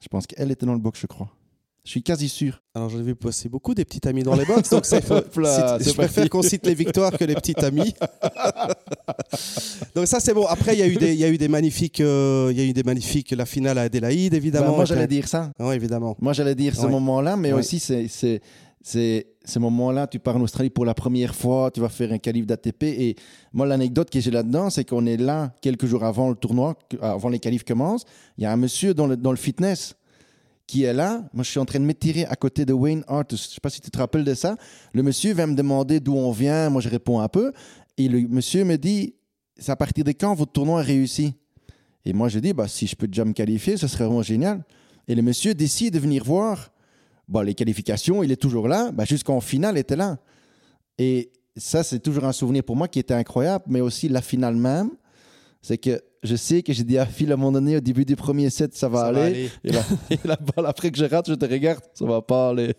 Je 0.00 0.08
pense 0.08 0.26
qu'elle 0.26 0.50
était 0.50 0.66
dans 0.66 0.74
le 0.74 0.78
box, 0.78 1.00
je 1.00 1.06
crois. 1.06 1.30
Je 1.84 1.90
suis 1.90 2.02
quasi 2.02 2.30
sûr. 2.30 2.62
Alors, 2.74 2.88
j'en 2.88 2.98
ai 2.98 3.02
vu 3.02 3.14
passer 3.14 3.50
beaucoup 3.50 3.74
des 3.74 3.84
petits 3.84 4.08
amis 4.08 4.22
dans 4.22 4.34
les 4.34 4.46
box, 4.46 4.70
donc 4.70 4.84
je 4.90 5.92
préfère 5.92 6.30
qu'on 6.30 6.40
cite 6.40 6.64
les 6.64 6.74
victoires 6.74 7.12
que 7.12 7.24
les 7.24 7.34
petits 7.34 7.62
amis. 7.62 7.92
donc 9.94 10.06
ça, 10.06 10.18
c'est 10.18 10.32
bon. 10.32 10.46
Après, 10.46 10.74
il 10.74 10.78
y 10.78 10.82
a 10.82 10.86
eu 10.86 10.96
des, 10.96 11.12
il 11.12 11.20
y 11.20 11.24
a 11.24 11.28
eu 11.28 11.36
des 11.36 11.48
magnifiques, 11.48 12.00
euh, 12.00 12.48
il 12.50 12.58
y 12.58 12.62
a 12.62 12.64
eu 12.64 12.72
des 12.72 12.84
magnifiques. 12.84 13.32
La 13.32 13.44
finale 13.44 13.76
à 13.76 13.82
Adélaïde, 13.82 14.32
évidemment. 14.32 14.70
Bah, 14.70 14.76
moi, 14.76 14.84
j'allais 14.86 15.06
dire 15.06 15.28
ça. 15.28 15.52
Oui, 15.60 15.74
évidemment. 15.74 16.16
Moi, 16.22 16.32
j'allais 16.32 16.54
dire 16.54 16.74
ce 16.74 16.86
moment-là, 16.86 17.36
mais 17.36 17.52
aussi 17.52 17.78
c'est, 17.78 18.08
c'est, 18.08 18.40
c'est 18.82 19.26
ce 19.44 19.58
moment-là, 19.58 20.06
tu 20.06 20.18
pars 20.18 20.36
en 20.36 20.40
Australie 20.40 20.70
pour 20.70 20.86
la 20.86 20.94
première 20.94 21.34
fois, 21.34 21.70
tu 21.70 21.80
vas 21.80 21.90
faire 21.90 22.12
un 22.12 22.18
qualif 22.18 22.46
d'ATP. 22.46 22.82
Et 22.84 23.16
moi, 23.52 23.66
l'anecdote 23.66 24.08
que 24.08 24.20
j'ai 24.20 24.30
là-dedans, 24.30 24.70
c'est 24.70 24.84
qu'on 24.84 25.04
est 25.04 25.18
là 25.18 25.52
quelques 25.60 25.84
jours 25.84 26.04
avant 26.04 26.30
le 26.30 26.34
tournoi, 26.34 26.78
avant 27.02 27.28
les 27.28 27.40
qualifs 27.40 27.64
commencent. 27.64 28.06
Il 28.38 28.44
y 28.44 28.46
a 28.46 28.52
un 28.52 28.56
monsieur 28.56 28.94
dans 28.94 29.06
le, 29.06 29.18
dans 29.18 29.32
le 29.32 29.36
fitness 29.36 29.96
qui 30.66 30.84
est 30.84 30.92
là. 30.92 31.22
Moi, 31.32 31.44
je 31.44 31.50
suis 31.50 31.60
en 31.60 31.64
train 31.64 31.80
de 31.80 31.84
m'étirer 31.84 32.24
à 32.26 32.36
côté 32.36 32.64
de 32.64 32.72
Wayne 32.72 33.04
Artus. 33.06 33.42
Je 33.42 33.48
ne 33.48 33.54
sais 33.54 33.60
pas 33.60 33.70
si 33.70 33.80
tu 33.80 33.90
te 33.90 33.98
rappelles 33.98 34.24
de 34.24 34.34
ça. 34.34 34.56
Le 34.92 35.02
monsieur 35.02 35.34
vient 35.34 35.46
me 35.46 35.54
demander 35.54 36.00
d'où 36.00 36.14
on 36.14 36.32
vient. 36.32 36.70
Moi, 36.70 36.80
je 36.80 36.88
réponds 36.88 37.20
un 37.20 37.28
peu. 37.28 37.52
Et 37.96 38.08
le 38.08 38.20
monsieur 38.28 38.64
me 38.64 38.76
dit 38.76 39.14
C'est 39.58 39.72
à 39.72 39.76
partir 39.76 40.04
de 40.04 40.12
quand 40.12 40.34
votre 40.34 40.52
tournoi 40.52 40.80
est 40.80 40.86
réussi? 40.86 41.34
Et 42.04 42.12
moi, 42.12 42.28
je 42.28 42.38
dis 42.38 42.52
bah, 42.52 42.68
Si 42.68 42.86
je 42.86 42.96
peux 42.96 43.06
déjà 43.06 43.24
me 43.24 43.32
qualifier, 43.32 43.76
ce 43.76 43.86
serait 43.88 44.04
vraiment 44.04 44.22
génial. 44.22 44.64
Et 45.06 45.14
le 45.14 45.22
monsieur 45.22 45.54
décide 45.54 45.94
de 45.94 45.98
venir 45.98 46.24
voir 46.24 46.72
bah, 47.28 47.44
les 47.44 47.54
qualifications. 47.54 48.22
Il 48.22 48.32
est 48.32 48.40
toujours 48.40 48.68
là. 48.68 48.90
Bah, 48.92 49.04
Jusqu'en 49.04 49.40
finale, 49.40 49.76
il 49.76 49.80
était 49.80 49.96
là. 49.96 50.18
Et 50.98 51.30
ça, 51.56 51.82
c'est 51.82 52.00
toujours 52.00 52.24
un 52.24 52.32
souvenir 52.32 52.64
pour 52.64 52.76
moi 52.76 52.88
qui 52.88 52.98
était 52.98 53.14
incroyable, 53.14 53.64
mais 53.68 53.80
aussi 53.80 54.08
la 54.08 54.22
finale 54.22 54.56
même. 54.56 54.90
C'est 55.62 55.78
que 55.78 56.00
je 56.24 56.34
sais 56.36 56.62
que 56.62 56.72
j'ai 56.72 56.82
dit 56.84 56.98
à 56.98 57.06
Phil 57.06 57.30
à 57.30 57.34
un 57.34 57.36
moment 57.36 57.52
donné, 57.52 57.76
au 57.76 57.80
début 57.80 58.04
du 58.04 58.16
premier 58.16 58.50
set, 58.50 58.74
ça 58.74 58.88
va 58.88 59.00
Ça 59.00 59.06
aller. 59.06 59.18
va 59.20 59.24
aller. 59.26 59.50
Et, 59.62 59.70
la, 59.72 59.80
et 60.10 60.18
la 60.24 60.36
balle, 60.36 60.66
après 60.66 60.90
que 60.90 60.98
je 60.98 61.04
rate, 61.04 61.28
je 61.28 61.34
te 61.34 61.44
regarde, 61.44 61.80
ça 61.94 62.04
va 62.04 62.22
pas 62.22 62.48
aller. 62.50 62.74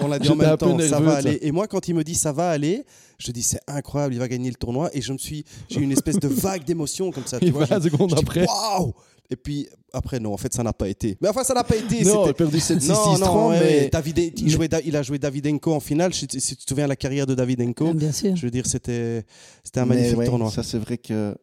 On 0.00 0.08
l'a 0.08 0.18
dit 0.18 0.28
en 0.28 0.36
même 0.36 0.56
temps, 0.56 0.78
ça 0.78 1.00
va 1.00 1.12
ça. 1.12 1.16
aller. 1.28 1.38
Et 1.42 1.50
moi, 1.52 1.66
quand 1.66 1.88
il 1.88 1.94
me 1.94 2.04
dit 2.04 2.14
ça 2.14 2.32
va 2.32 2.50
aller, 2.50 2.84
je 3.18 3.32
dis 3.32 3.42
c'est 3.42 3.60
incroyable, 3.66 4.14
il 4.14 4.18
va 4.20 4.28
gagner 4.28 4.50
le 4.50 4.56
tournoi. 4.56 4.90
Et 4.94 5.00
je 5.00 5.12
me 5.12 5.18
suis, 5.18 5.44
j'ai 5.68 5.80
eu 5.80 5.82
une 5.82 5.92
espèce 5.92 6.18
de 6.18 6.28
vague 6.28 6.64
d'émotion 6.64 7.10
comme 7.10 7.26
ça. 7.26 7.38
Tu 7.40 7.46
Et 7.46 7.50
vois, 7.50 7.64
20 7.64 7.78
je- 7.82 7.88
secondes 7.88 8.10
je 8.10 8.14
dis, 8.16 8.22
après. 8.22 8.46
Waouh 8.46 8.92
Et 9.30 9.36
puis 9.36 9.68
après, 9.92 10.20
non, 10.20 10.32
en 10.32 10.36
fait, 10.36 10.52
ça 10.52 10.62
n'a 10.62 10.72
pas 10.72 10.88
été. 10.88 11.16
Mais 11.20 11.28
enfin, 11.28 11.42
ça 11.44 11.54
n'a 11.54 11.64
pas 11.64 11.76
été. 11.76 12.04
Non, 12.04 12.26
il 12.26 12.30
a 12.30 12.34
perdu 12.34 12.60
7 12.60 12.80
6 12.80 12.88
non, 12.90 13.14
6 13.14 13.20
non, 13.20 13.26
30, 13.26 13.50
ouais, 13.50 13.58
mais 13.60 13.66
ouais. 13.84 13.88
David, 13.90 14.18
il, 14.38 14.50
jouait, 14.50 14.68
il 14.84 14.96
a 14.96 15.02
joué 15.02 15.18
Davidenko 15.18 15.72
en 15.72 15.80
finale. 15.80 16.12
Si, 16.14 16.26
tu 16.28 16.38
si 16.40 16.56
tu 16.56 16.64
te 16.64 16.68
souviens 16.68 16.84
de 16.84 16.90
la 16.90 16.96
carrière 16.96 17.26
de 17.26 17.34
Davidenko, 17.34 17.88
Ah, 17.90 17.94
Bien 17.94 18.12
sûr. 18.12 18.36
je 18.36 18.42
veux 18.44 18.50
dire, 18.50 18.66
c'était, 18.66 19.24
c'était 19.64 19.80
un 19.80 19.86
magnifique 19.86 20.18
ouais, 20.18 20.26
tournoi. 20.26 20.50
Ça, 20.50 20.62
c'est 20.62 20.78
vrai 20.78 20.98
que. 20.98 21.34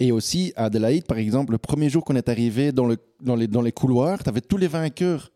Et 0.00 0.12
aussi, 0.12 0.52
à 0.56 0.64
Adelaide, 0.64 1.04
par 1.04 1.18
exemple, 1.18 1.52
le 1.52 1.58
premier 1.58 1.90
jour 1.90 2.04
qu'on 2.04 2.16
est 2.16 2.28
arrivé 2.28 2.72
dans, 2.72 2.86
le, 2.86 2.96
dans, 3.22 3.36
les, 3.36 3.46
dans 3.46 3.60
les 3.62 3.70
couloirs, 3.72 4.22
tu 4.22 4.28
avais 4.30 4.40
tous 4.40 4.56
les 4.56 4.66
vainqueurs, 4.66 5.30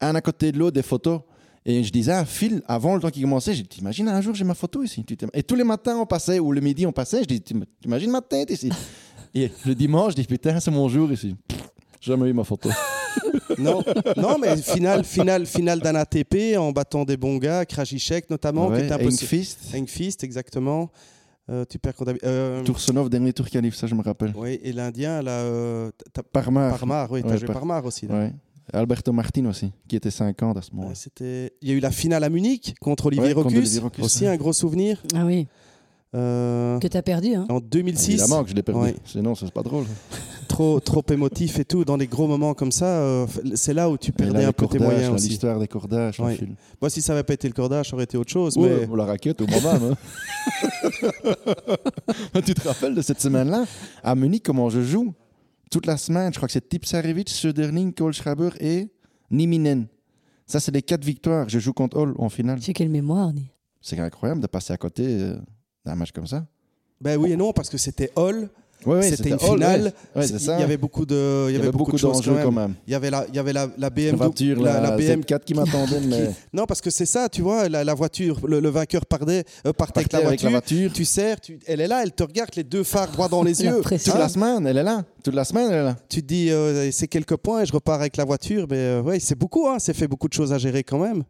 un 0.00 0.14
à 0.16 0.20
côté 0.20 0.50
de 0.52 0.58
l'autre, 0.58 0.74
des 0.74 0.82
photos. 0.82 1.20
Et 1.64 1.82
je 1.82 1.90
disais 1.92 2.12
à 2.12 2.24
Phil, 2.24 2.60
avant 2.66 2.94
le 2.96 3.00
temps 3.00 3.10
qui 3.10 3.22
commençait, 3.22 3.54
j'ai 3.54 3.62
dit 3.62 3.68
T'imagines, 3.68 4.08
un 4.08 4.20
jour, 4.20 4.34
j'ai 4.34 4.44
ma 4.44 4.54
photo 4.54 4.82
ici. 4.82 5.04
Et 5.32 5.42
tous 5.42 5.54
les 5.54 5.64
matins, 5.64 5.96
on 5.96 6.04
passait, 6.06 6.38
ou 6.40 6.52
le 6.52 6.60
midi, 6.60 6.84
on 6.86 6.92
passait, 6.92 7.22
je 7.22 7.28
dis 7.28 7.40
T'im- 7.40 7.64
T'imagines 7.80 8.10
ma 8.10 8.20
tête 8.20 8.50
ici? 8.50 8.68
Et 9.34 9.50
le 9.64 9.74
dimanche, 9.74 10.12
je 10.12 10.16
dis 10.22 10.26
Putain, 10.26 10.60
c'est 10.60 10.70
mon 10.70 10.88
jour 10.88 11.10
ici. 11.12 11.34
Jamais 12.00 12.28
eu 12.28 12.32
ma 12.32 12.44
photo. 12.44 12.68
Non, 13.58 13.84
non, 14.16 14.36
mais 14.40 14.56
finale, 14.56 15.04
finale, 15.04 15.46
finale 15.46 15.78
d'un 15.78 15.94
ATP 15.94 16.56
en 16.58 16.72
battant 16.72 17.04
des 17.04 17.16
bons 17.16 17.36
gars, 17.36 17.64
Krajicek 17.64 18.28
notamment, 18.28 18.66
qui 18.66 18.72
Ouais, 18.72 18.84
était 18.86 18.94
un 18.94 18.98
peu 18.98 19.06
Engfist, 19.06 19.60
Engfist, 19.76 20.24
exactement. 20.24 20.90
Euh, 21.50 21.64
tu 21.68 21.78
perds 21.78 21.94
contre 21.94 22.12
David- 22.12 22.24
euh, 22.24 23.08
dernier 23.10 23.32
tour 23.34 23.48
qualif, 23.48 23.74
ça, 23.74 23.86
je 23.86 23.94
me 23.94 24.02
rappelle. 24.02 24.32
Oui, 24.36 24.58
et 24.62 24.72
l'Indien, 24.72 25.20
là, 25.22 25.30
euh, 25.42 25.90
Parmar. 26.32 26.78
Parmar, 26.78 27.10
oui, 27.12 27.22
t'as 27.22 27.28
Ouais, 27.30 27.38
joué 27.38 27.46
Par- 27.46 27.56
Parmar 27.56 27.84
aussi. 27.84 28.06
là. 28.06 28.14
Ouais. 28.18 28.32
Alberto 28.72 29.12
Martin 29.12 29.44
aussi, 29.44 29.70
qui 29.86 29.94
était 29.96 30.10
50 30.10 30.56
à 30.56 30.62
ce 30.62 30.70
moment 30.72 30.88
Ouais, 30.88 30.94
c'était... 30.94 31.52
Il 31.60 31.68
y 31.68 31.72
a 31.72 31.74
eu 31.74 31.80
la 31.80 31.90
finale 31.90 32.24
à 32.24 32.30
Munich 32.30 32.74
contre 32.80 33.06
Olivier 33.06 33.26
Ouais, 33.28 33.34
contre 33.34 33.48
Rocus, 33.48 33.58
Olivier 33.58 33.80
Rocus, 33.80 34.04
aussi 34.04 34.24
ouais. 34.24 34.30
un 34.30 34.36
gros 34.38 34.54
souvenir. 34.54 35.02
Ah 35.14 35.26
oui, 35.26 35.46
Euh, 36.14 36.78
que 36.78 36.86
tu 36.86 36.96
as 36.96 37.02
perdu. 37.02 37.34
Hein. 37.34 37.44
en 37.48 37.58
2006, 37.60 38.08
Évidemment 38.12 38.44
que 38.44 38.50
je 38.50 38.54
l'ai 38.54 38.62
perdu. 38.62 38.80
Ouais. 38.80 38.94
Sinon, 39.04 39.34
ça, 39.34 39.46
c'est 39.46 39.52
pas 39.54 39.62
drôle. 39.62 39.84
trop, 40.48 40.78
trop 40.78 41.02
émotif 41.10 41.58
et 41.58 41.64
tout, 41.64 41.84
dans 41.84 41.98
des 41.98 42.06
gros 42.06 42.28
moments 42.28 42.54
comme 42.54 42.70
ça, 42.70 42.86
euh, 42.86 43.26
c'est 43.56 43.74
là 43.74 43.90
où 43.90 43.96
tu 43.98 44.12
là, 44.12 44.16
perdais 44.18 44.38
les 44.40 44.44
un 44.44 44.52
peu 44.52 44.66
tes 44.68 44.78
moyens 44.78 45.08
là, 45.08 45.12
aussi. 45.12 45.28
L'histoire 45.30 45.58
des 45.58 45.66
cordages, 45.66 46.20
Ouais. 46.20 46.36
film. 46.36 46.54
Moi, 46.80 46.88
si 46.90 47.02
ça 47.02 47.12
n'avait 47.14 47.24
pas 47.24 47.34
été 47.34 47.48
le 47.48 47.54
cordage, 47.54 47.88
ça 47.90 47.94
aurait 47.96 48.04
été 48.04 48.16
autre 48.16 48.30
chose. 48.30 48.56
Mais... 48.56 48.86
ou 48.86 48.94
la 48.94 49.06
raquette 49.06 49.40
au 49.40 49.46
moment 49.48 49.72
même. 49.72 49.94
hein. 52.32 52.40
tu 52.44 52.54
te 52.54 52.68
rappelles 52.68 52.94
de 52.94 53.02
cette 53.02 53.20
semaine-là? 53.20 53.64
À 54.02 54.14
Munich, 54.14 54.42
comment 54.44 54.68
je 54.70 54.82
joue? 54.82 55.12
Toute 55.70 55.86
la 55.86 55.96
semaine, 55.96 56.32
je 56.32 56.36
crois 56.38 56.46
que 56.46 56.52
c'est 56.52 56.68
Tipsarevic, 56.68 57.28
Söderling, 57.28 57.92
Kohlschreiber 57.92 58.50
et 58.60 58.88
Niminen. 59.30 59.86
Ça, 60.46 60.60
c'est 60.60 60.70
les 60.72 60.82
quatre 60.82 61.04
victoires. 61.04 61.48
Je 61.48 61.58
joue 61.58 61.72
contre 61.72 61.96
Hall 61.98 62.14
en 62.18 62.28
finale. 62.28 62.60
J'ai 62.62 62.72
quelle 62.72 62.90
mémoire, 62.90 63.32
Ni. 63.32 63.50
C'est 63.80 63.98
incroyable 63.98 64.40
de 64.40 64.46
passer 64.46 64.72
à 64.72 64.76
côté 64.76 65.04
euh, 65.06 65.36
d'un 65.84 65.94
match 65.94 66.12
comme 66.12 66.26
ça? 66.26 66.44
Ben 67.00 67.18
oui 67.18 67.32
et 67.32 67.36
non, 67.36 67.52
parce 67.52 67.68
que 67.68 67.78
c'était 67.78 68.10
Hall, 68.16 68.48
Ouais, 68.86 69.00
c'était 69.02 69.30
une 69.30 69.38
finale. 69.38 69.84
ouais. 70.14 70.20
Ouais, 70.20 70.26
c'est 70.26 70.34
il 70.42 70.60
y 70.60 70.62
avait 70.62 70.76
beaucoup 70.76 71.06
de, 71.06 71.46
il 71.48 71.54
y 71.54 71.58
avait 71.58 71.70
beaucoup, 71.72 71.92
de 71.92 71.96
choses 71.96 72.20
quand 72.22 72.52
même. 72.52 72.74
Il 72.86 72.92
y 72.92 72.94
avait 72.94 73.08
la, 73.10 73.24
il 73.30 73.34
y 73.34 73.38
avait 73.38 73.54
la, 73.54 73.66
la 73.78 73.88
BMW, 73.88 74.14
voiture, 74.16 74.60
la, 74.62 74.74
la, 74.78 74.90
la 74.90 74.96
BM 74.98 75.20
Z4 75.22 75.40
qui 75.44 75.54
m'attendait, 75.54 76.00
mais 76.00 76.30
Non, 76.52 76.66
parce 76.66 76.82
que 76.82 76.90
c'est 76.90 77.06
ça, 77.06 77.30
tu 77.30 77.40
vois, 77.40 77.66
la, 77.70 77.94
voiture, 77.94 78.38
le, 78.46 78.60
le 78.60 78.68
vainqueur 78.68 79.06
partait, 79.06 79.44
euh, 79.66 79.72
partait 79.72 80.00
avec, 80.00 80.12
la 80.12 80.18
Partait 80.18 80.26
avec 80.26 80.40
voiture, 80.42 80.46
la 80.50 80.50
voiture. 80.58 80.92
Tu 80.92 81.04
serres, 81.06 81.40
tu- 81.40 81.58
elle 81.66 81.80
est 81.80 81.88
là, 81.88 82.02
elle 82.02 82.12
te 82.12 82.24
regarde, 82.24 82.50
les 82.56 82.64
deux 82.64 82.82
phares 82.84 83.10
droit 83.10 83.28
dans 83.28 83.42
les 83.42 83.62
yeux. 83.62 83.80
toute 83.82 83.92
Hein 84.08 84.18
la 84.18 84.28
semaine, 84.28 84.66
elle 84.66 84.76
est 84.76 84.82
là. 84.82 85.02
Toute 85.22 85.34
la 85.34 85.44
semaine, 85.44 85.68
elle 85.70 85.78
est 85.78 85.84
là. 85.84 85.96
tu 86.10 86.20
te 86.22 86.26
dis, 86.26 86.50
euh, 86.50 86.90
c'est 86.92 87.08
quelques 87.08 87.36
points 87.36 87.62
et 87.62 87.66
je 87.66 87.72
repars 87.72 88.00
avec 88.00 88.18
la 88.18 88.24
voiture. 88.26 88.66
Mais 88.68 88.76
euh, 88.76 89.00
ouais, 89.02 89.18
c'est 89.18 89.38
beaucoup, 89.38 89.66
hein, 89.66 89.76
c'est 89.78 89.94
fait 89.94 90.08
beaucoup 90.08 90.28
de 90.28 90.34
choses 90.34 90.52
à 90.52 90.58
gérer 90.58 90.82
quand 90.84 90.98
même. 90.98 91.22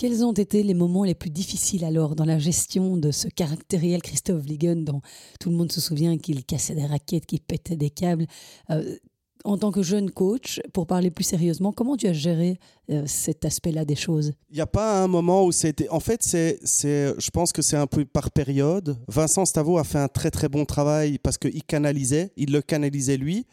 Quels 0.00 0.24
ont 0.24 0.32
été 0.32 0.62
les 0.62 0.72
moments 0.72 1.04
les 1.04 1.14
plus 1.14 1.28
difficiles 1.28 1.84
alors 1.84 2.16
dans 2.16 2.24
la 2.24 2.38
gestion 2.38 2.96
de 2.96 3.10
ce 3.10 3.28
caractériel 3.28 4.00
Christophe 4.00 4.46
Ligon 4.46 4.76
dont 4.76 5.02
tout 5.38 5.50
le 5.50 5.56
monde 5.56 5.70
se 5.70 5.82
souvient 5.82 6.16
qu'il 6.16 6.42
cassait 6.46 6.74
des 6.74 6.86
raquettes, 6.86 7.26
qu'il 7.26 7.42
pétait 7.42 7.76
des 7.76 7.90
câbles 7.90 8.26
Euh, 8.70 8.96
En 9.44 9.58
tant 9.58 9.70
que 9.70 9.82
jeune 9.82 10.10
coach, 10.10 10.60
pour 10.72 10.86
parler 10.86 11.10
plus 11.10 11.24
sérieusement, 11.24 11.72
comment 11.72 11.98
tu 11.98 12.06
as 12.06 12.14
géré 12.14 12.58
euh, 12.90 13.02
cet 13.04 13.44
aspect-là 13.44 13.84
des 13.84 13.94
choses? 13.94 14.32
Il 14.48 14.54
n'y 14.54 14.62
a 14.62 14.66
pas 14.66 15.02
un 15.02 15.06
moment 15.06 15.44
où 15.44 15.52
c'était. 15.52 15.90
En 15.90 16.00
fait, 16.00 16.22
c'est, 16.22 16.58
c'est, 16.64 17.14
je 17.18 17.30
pense 17.30 17.52
que 17.52 17.60
c'est 17.60 17.76
un 17.76 17.86
peu 17.86 18.06
par 18.06 18.30
période. 18.30 18.96
Vincent 19.06 19.44
Stavo 19.44 19.76
a 19.76 19.84
fait 19.84 19.98
un 19.98 20.08
très 20.08 20.30
très 20.30 20.48
bon 20.48 20.64
travail 20.64 21.18
parce 21.18 21.36
qu'il 21.36 21.62
canalisait, 21.64 22.32
il 22.38 22.52
le 22.52 22.62
canalisait 22.62 23.18
lui. 23.18 23.44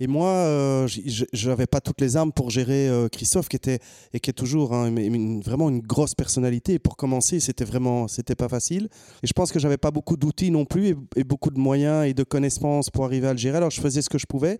Et 0.00 0.06
moi, 0.06 0.28
euh, 0.28 0.86
je 0.88 1.48
n'avais 1.48 1.66
pas 1.66 1.80
toutes 1.80 2.00
les 2.00 2.16
armes 2.16 2.32
pour 2.32 2.50
gérer 2.50 2.88
euh, 2.88 3.08
Christophe, 3.08 3.48
qui 3.48 3.56
était 3.56 3.78
et 4.12 4.20
qui 4.20 4.30
est 4.30 4.32
toujours 4.34 4.74
hein, 4.74 4.94
une- 4.96 5.40
vraiment 5.42 5.68
une 5.68 5.80
grosse 5.80 6.14
personnalité. 6.14 6.74
Et 6.74 6.78
pour 6.78 6.96
commencer, 6.96 7.38
c'était 7.40 7.64
vraiment, 7.64 8.08
c'était 8.08 8.34
pas 8.34 8.48
facile. 8.48 8.88
Et 9.22 9.26
je 9.26 9.32
pense 9.32 9.52
que 9.52 9.58
j'avais 9.60 9.76
pas 9.78 9.90
beaucoup 9.90 10.16
d'outils 10.16 10.50
non 10.50 10.64
plus 10.64 10.96
et, 11.16 11.24
beaucoup 11.24 11.50
de 11.50 11.58
moyens 11.58 12.06
et 12.06 12.14
de 12.14 12.24
connaissances 12.24 12.90
pour 12.90 13.04
arriver 13.04 13.28
à 13.28 13.32
le 13.32 13.38
gérer. 13.38 13.58
Alors 13.58 13.70
je 13.70 13.80
faisais 13.80 14.02
ce 14.02 14.08
que 14.10 14.18
je 14.18 14.26
pouvais. 14.26 14.58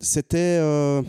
C'était 0.00 0.38
euh, 0.60 1.02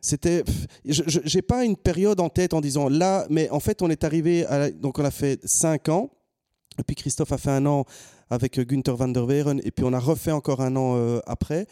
c'était 0.00 0.44
j'ai 0.84 1.42
pas 1.42 1.64
une 1.64 1.76
période 1.76 2.20
en 2.20 2.28
tête 2.28 2.54
en 2.54 2.60
disant 2.60 2.88
là 2.88 3.26
mais 3.28 3.50
en 3.50 3.60
fait 3.60 3.82
on 3.82 3.90
est 3.90 4.02
arrivé 4.04 4.44
donc 4.80 4.98
on 4.98 5.04
a 5.04 5.10
fait 5.10 5.40
5 5.44 5.88
ans 5.88 6.10
et 6.78 6.82
puis 6.84 6.94
Christophe 6.96 7.32
a 7.32 7.38
fait 7.38 7.50
un 7.50 7.66
an 7.66 7.84
avec 8.30 8.58
euh, 8.58 8.64
Günther 8.64 8.96
van 8.96 9.08
der 9.08 9.24
Weren 9.26 9.60
et 9.64 9.70
puis 9.70 9.84
on 9.84 9.92
a 9.92 9.98
refait 10.00 10.32
encore 10.32 10.60
un 10.60 10.74
an 10.76 10.94
euh, 10.96 11.20
après 11.26 11.66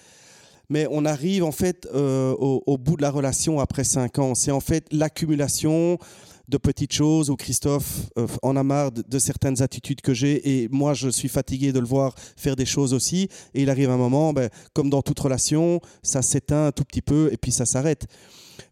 mais 0.68 0.86
on 0.90 1.04
arrive 1.04 1.44
en 1.44 1.52
fait 1.52 1.86
euh, 1.94 2.32
au, 2.32 2.78
bout 2.78 2.96
de 2.96 3.02
la 3.02 3.10
relation 3.10 3.60
après 3.60 3.84
5 3.84 4.18
ans 4.18 4.34
c'est 4.34 4.50
en 4.50 4.60
fait 4.60 4.86
l'accumulation 4.90 5.98
de 6.48 6.58
petites 6.58 6.92
choses 6.92 7.30
où 7.30 7.36
Christophe 7.36 8.10
euh, 8.18 8.26
en 8.42 8.56
a 8.56 8.62
marre 8.62 8.92
de, 8.92 9.18
certaines 9.18 9.62
attitudes 9.62 10.00
que 10.00 10.12
j'ai 10.12 10.62
et 10.62 10.68
moi 10.70 10.94
je 10.94 11.08
suis 11.08 11.28
fatigué 11.28 11.72
de 11.72 11.78
le 11.78 11.86
voir 11.86 12.14
faire 12.36 12.56
des 12.56 12.66
choses 12.66 12.92
aussi 12.92 13.28
et 13.54 13.62
il 13.62 13.70
arrive 13.70 13.90
un 13.90 13.96
moment 13.96 14.32
ben, 14.32 14.50
comme 14.72 14.90
dans 14.90 15.02
toute 15.02 15.18
relation 15.18 15.80
ça 16.02 16.22
s'éteint 16.22 16.66
un 16.66 16.72
tout 16.72 16.84
petit 16.84 17.02
peu 17.02 17.30
et 17.32 17.36
puis 17.36 17.52
ça 17.52 17.66
s'arrête 17.66 18.06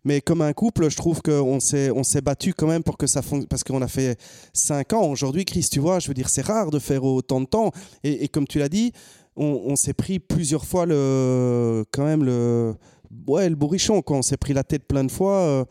mais 0.05 0.21
comme 0.21 0.43
un 0.43 0.53
couple, 0.53 0.91
je 0.91 0.97
trouve 0.97 1.23
qu'on 1.23 1.61
s'est, 1.61 1.91
on 1.91 2.03
s'est 2.03 2.21
battu 2.21 2.55
quand 2.55 2.67
même 2.67 2.83
pour 2.83 2.97
que 2.97 3.07
ça 3.07 3.23
fonctionne. 3.23 3.49
Parce 3.49 3.65
qu'on 3.65 3.83
a 3.83 3.89
fait 3.89 4.19
5 4.53 4.93
ans. 4.93 5.05
Aujourd'hui, 5.09 5.45
Chris, 5.45 5.69
tu 5.71 5.81
vois, 5.81 5.99
je 5.99 6.09
veux 6.09 6.15
dire, 6.15 6.29
c'est 6.29 6.45
rare 6.45 6.71
de 6.71 6.79
faire 6.79 7.05
autant 7.05 7.41
de 7.41 7.47
temps. 7.47 7.73
Et 8.05 8.29
comme 8.29 8.47
tu 8.47 8.59
l'as 8.59 8.69
dit, 8.69 8.93
on, 9.37 9.77
s'est 9.77 9.95
pris 9.95 10.19
plusieurs 10.19 10.65
fois 10.65 10.87
le, 10.87 11.85
quand 11.91 12.05
même 12.05 12.25
le, 12.25 12.75
ouais, 13.27 13.49
le 13.49 13.55
bourrichon. 13.55 14.03
On 14.07 14.23
s'est 14.23 14.37
pris 14.37 14.53
la 14.53 14.65
tête 14.65 14.85
plein 14.87 15.05
de 15.05 15.11
fois. 15.11 15.39
euh. 15.41 15.65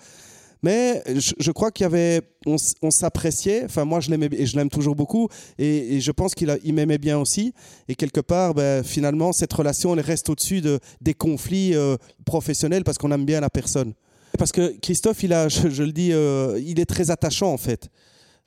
mais 0.63 1.03
je, 1.07 1.51
crois 1.51 1.71
qu'il 1.71 1.83
y 1.83 1.85
avait, 1.85 2.21
on, 2.45 2.91
s'appréciait. 2.91 3.63
Enfin, 3.65 3.85
moi, 3.85 3.99
je 3.99 4.09
l'aimais 4.09 4.29
et 4.31 4.45
je 4.45 4.55
l'aime 4.55 4.69
toujours 4.69 4.95
beaucoup. 4.95 5.27
Et, 5.57 5.99
je 5.99 6.11
pense 6.11 6.33
qu'il 6.33 6.55
il 6.63 6.73
m'aimait 6.73 6.97
bien 6.97 7.19
aussi. 7.19 7.53
Et 7.87 7.95
quelque 7.95 8.21
part, 8.21 8.53
ben, 8.53 8.83
finalement, 8.83 9.31
cette 9.31 9.53
relation, 9.53 9.93
elle 9.93 10.01
reste 10.01 10.29
au-dessus 10.29 10.61
de, 10.61 10.79
des 11.01 11.13
conflits 11.13 11.75
euh, 11.75 11.97
professionnels 12.25 12.83
parce 12.83 12.97
qu'on 12.97 13.11
aime 13.11 13.25
bien 13.25 13.41
la 13.41 13.49
personne. 13.49 13.93
Parce 14.37 14.51
que 14.51 14.75
Christophe, 14.79 15.23
il 15.23 15.33
a, 15.33 15.49
je, 15.49 15.69
je 15.69 15.83
le 15.83 15.91
dis, 15.91 16.13
euh, 16.13 16.59
il 16.65 16.79
est 16.79 16.85
très 16.85 17.11
attachant 17.11 17.51
en 17.51 17.57
fait. 17.57 17.89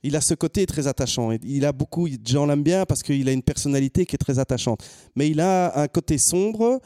Il 0.05 0.17
a 0.17 0.21
ce 0.21 0.35
côté 0.35 0.67
très 0.67 0.87
attachant. 0.87 1.31
Il 1.43 1.65
a 1.65 1.73
beaucoup, 1.73 2.07
de 2.09 2.27
gens 2.27 2.45
l'aiment 2.45 2.63
bien 2.63 2.85
parce 2.85 3.03
qu'il 3.03 3.27
a 3.27 3.33
une 3.33 3.43
personnalité 3.43 4.05
qui 4.05 4.15
est 4.15 4.19
très 4.19 4.39
attachante. 4.39 4.85
Mais 5.17 5.31
il 5.31 5.41
a 5.41 5.81
un 5.81 5.89
côté 5.89 6.19
sombre 6.19 6.79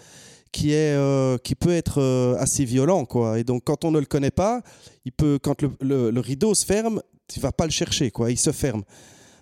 qui 0.52 0.72
est, 0.72 0.94
euh, 0.94 1.36
qui 1.36 1.56
peut 1.56 1.72
être 1.72 2.00
euh, 2.00 2.36
assez 2.38 2.64
violent, 2.64 3.04
quoi. 3.04 3.40
Et 3.40 3.44
donc, 3.44 3.64
quand 3.64 3.84
on 3.84 3.90
ne 3.90 3.98
le 3.98 4.06
connaît 4.06 4.30
pas, 4.30 4.62
il 5.04 5.10
peut, 5.10 5.40
quand 5.42 5.62
le, 5.80 6.20
rideau 6.20 6.54
se 6.54 6.64
ferme, 6.64 7.02
tu 7.26 7.40
vas 7.40 7.50
pas 7.50 7.64
le 7.64 7.72
chercher, 7.72 8.12
quoi. 8.12 8.30
Il 8.30 8.38
se 8.38 8.52
ferme. 8.52 8.84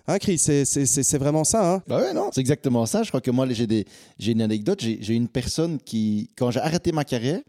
Hein, 0.07 0.17
Chris, 0.17 0.39
c'est- 0.39 1.17
vraiment 1.17 1.43
ça. 1.43 1.75
Hein 1.75 1.83
Bah 1.85 2.01
ouais, 2.01 2.13
non, 2.13 2.31
c'est 2.33 2.41
exactement 2.41 2.87
ça. 2.87 3.03
Je 3.03 3.09
crois 3.09 3.21
que 3.21 3.29
moi, 3.29 3.45
j'ai 3.47 3.85
une 4.31 4.41
anecdote. 4.41 4.81
J'ai 4.81 5.13
une 5.13 5.27
personne 5.27 5.77
qui, 5.77 6.31
quand 6.35 6.49
j'ai 6.49 6.61
arrêté 6.61 6.91
ma 6.91 7.03
carrière, 7.03 7.41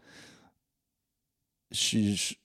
je 1.71 2.35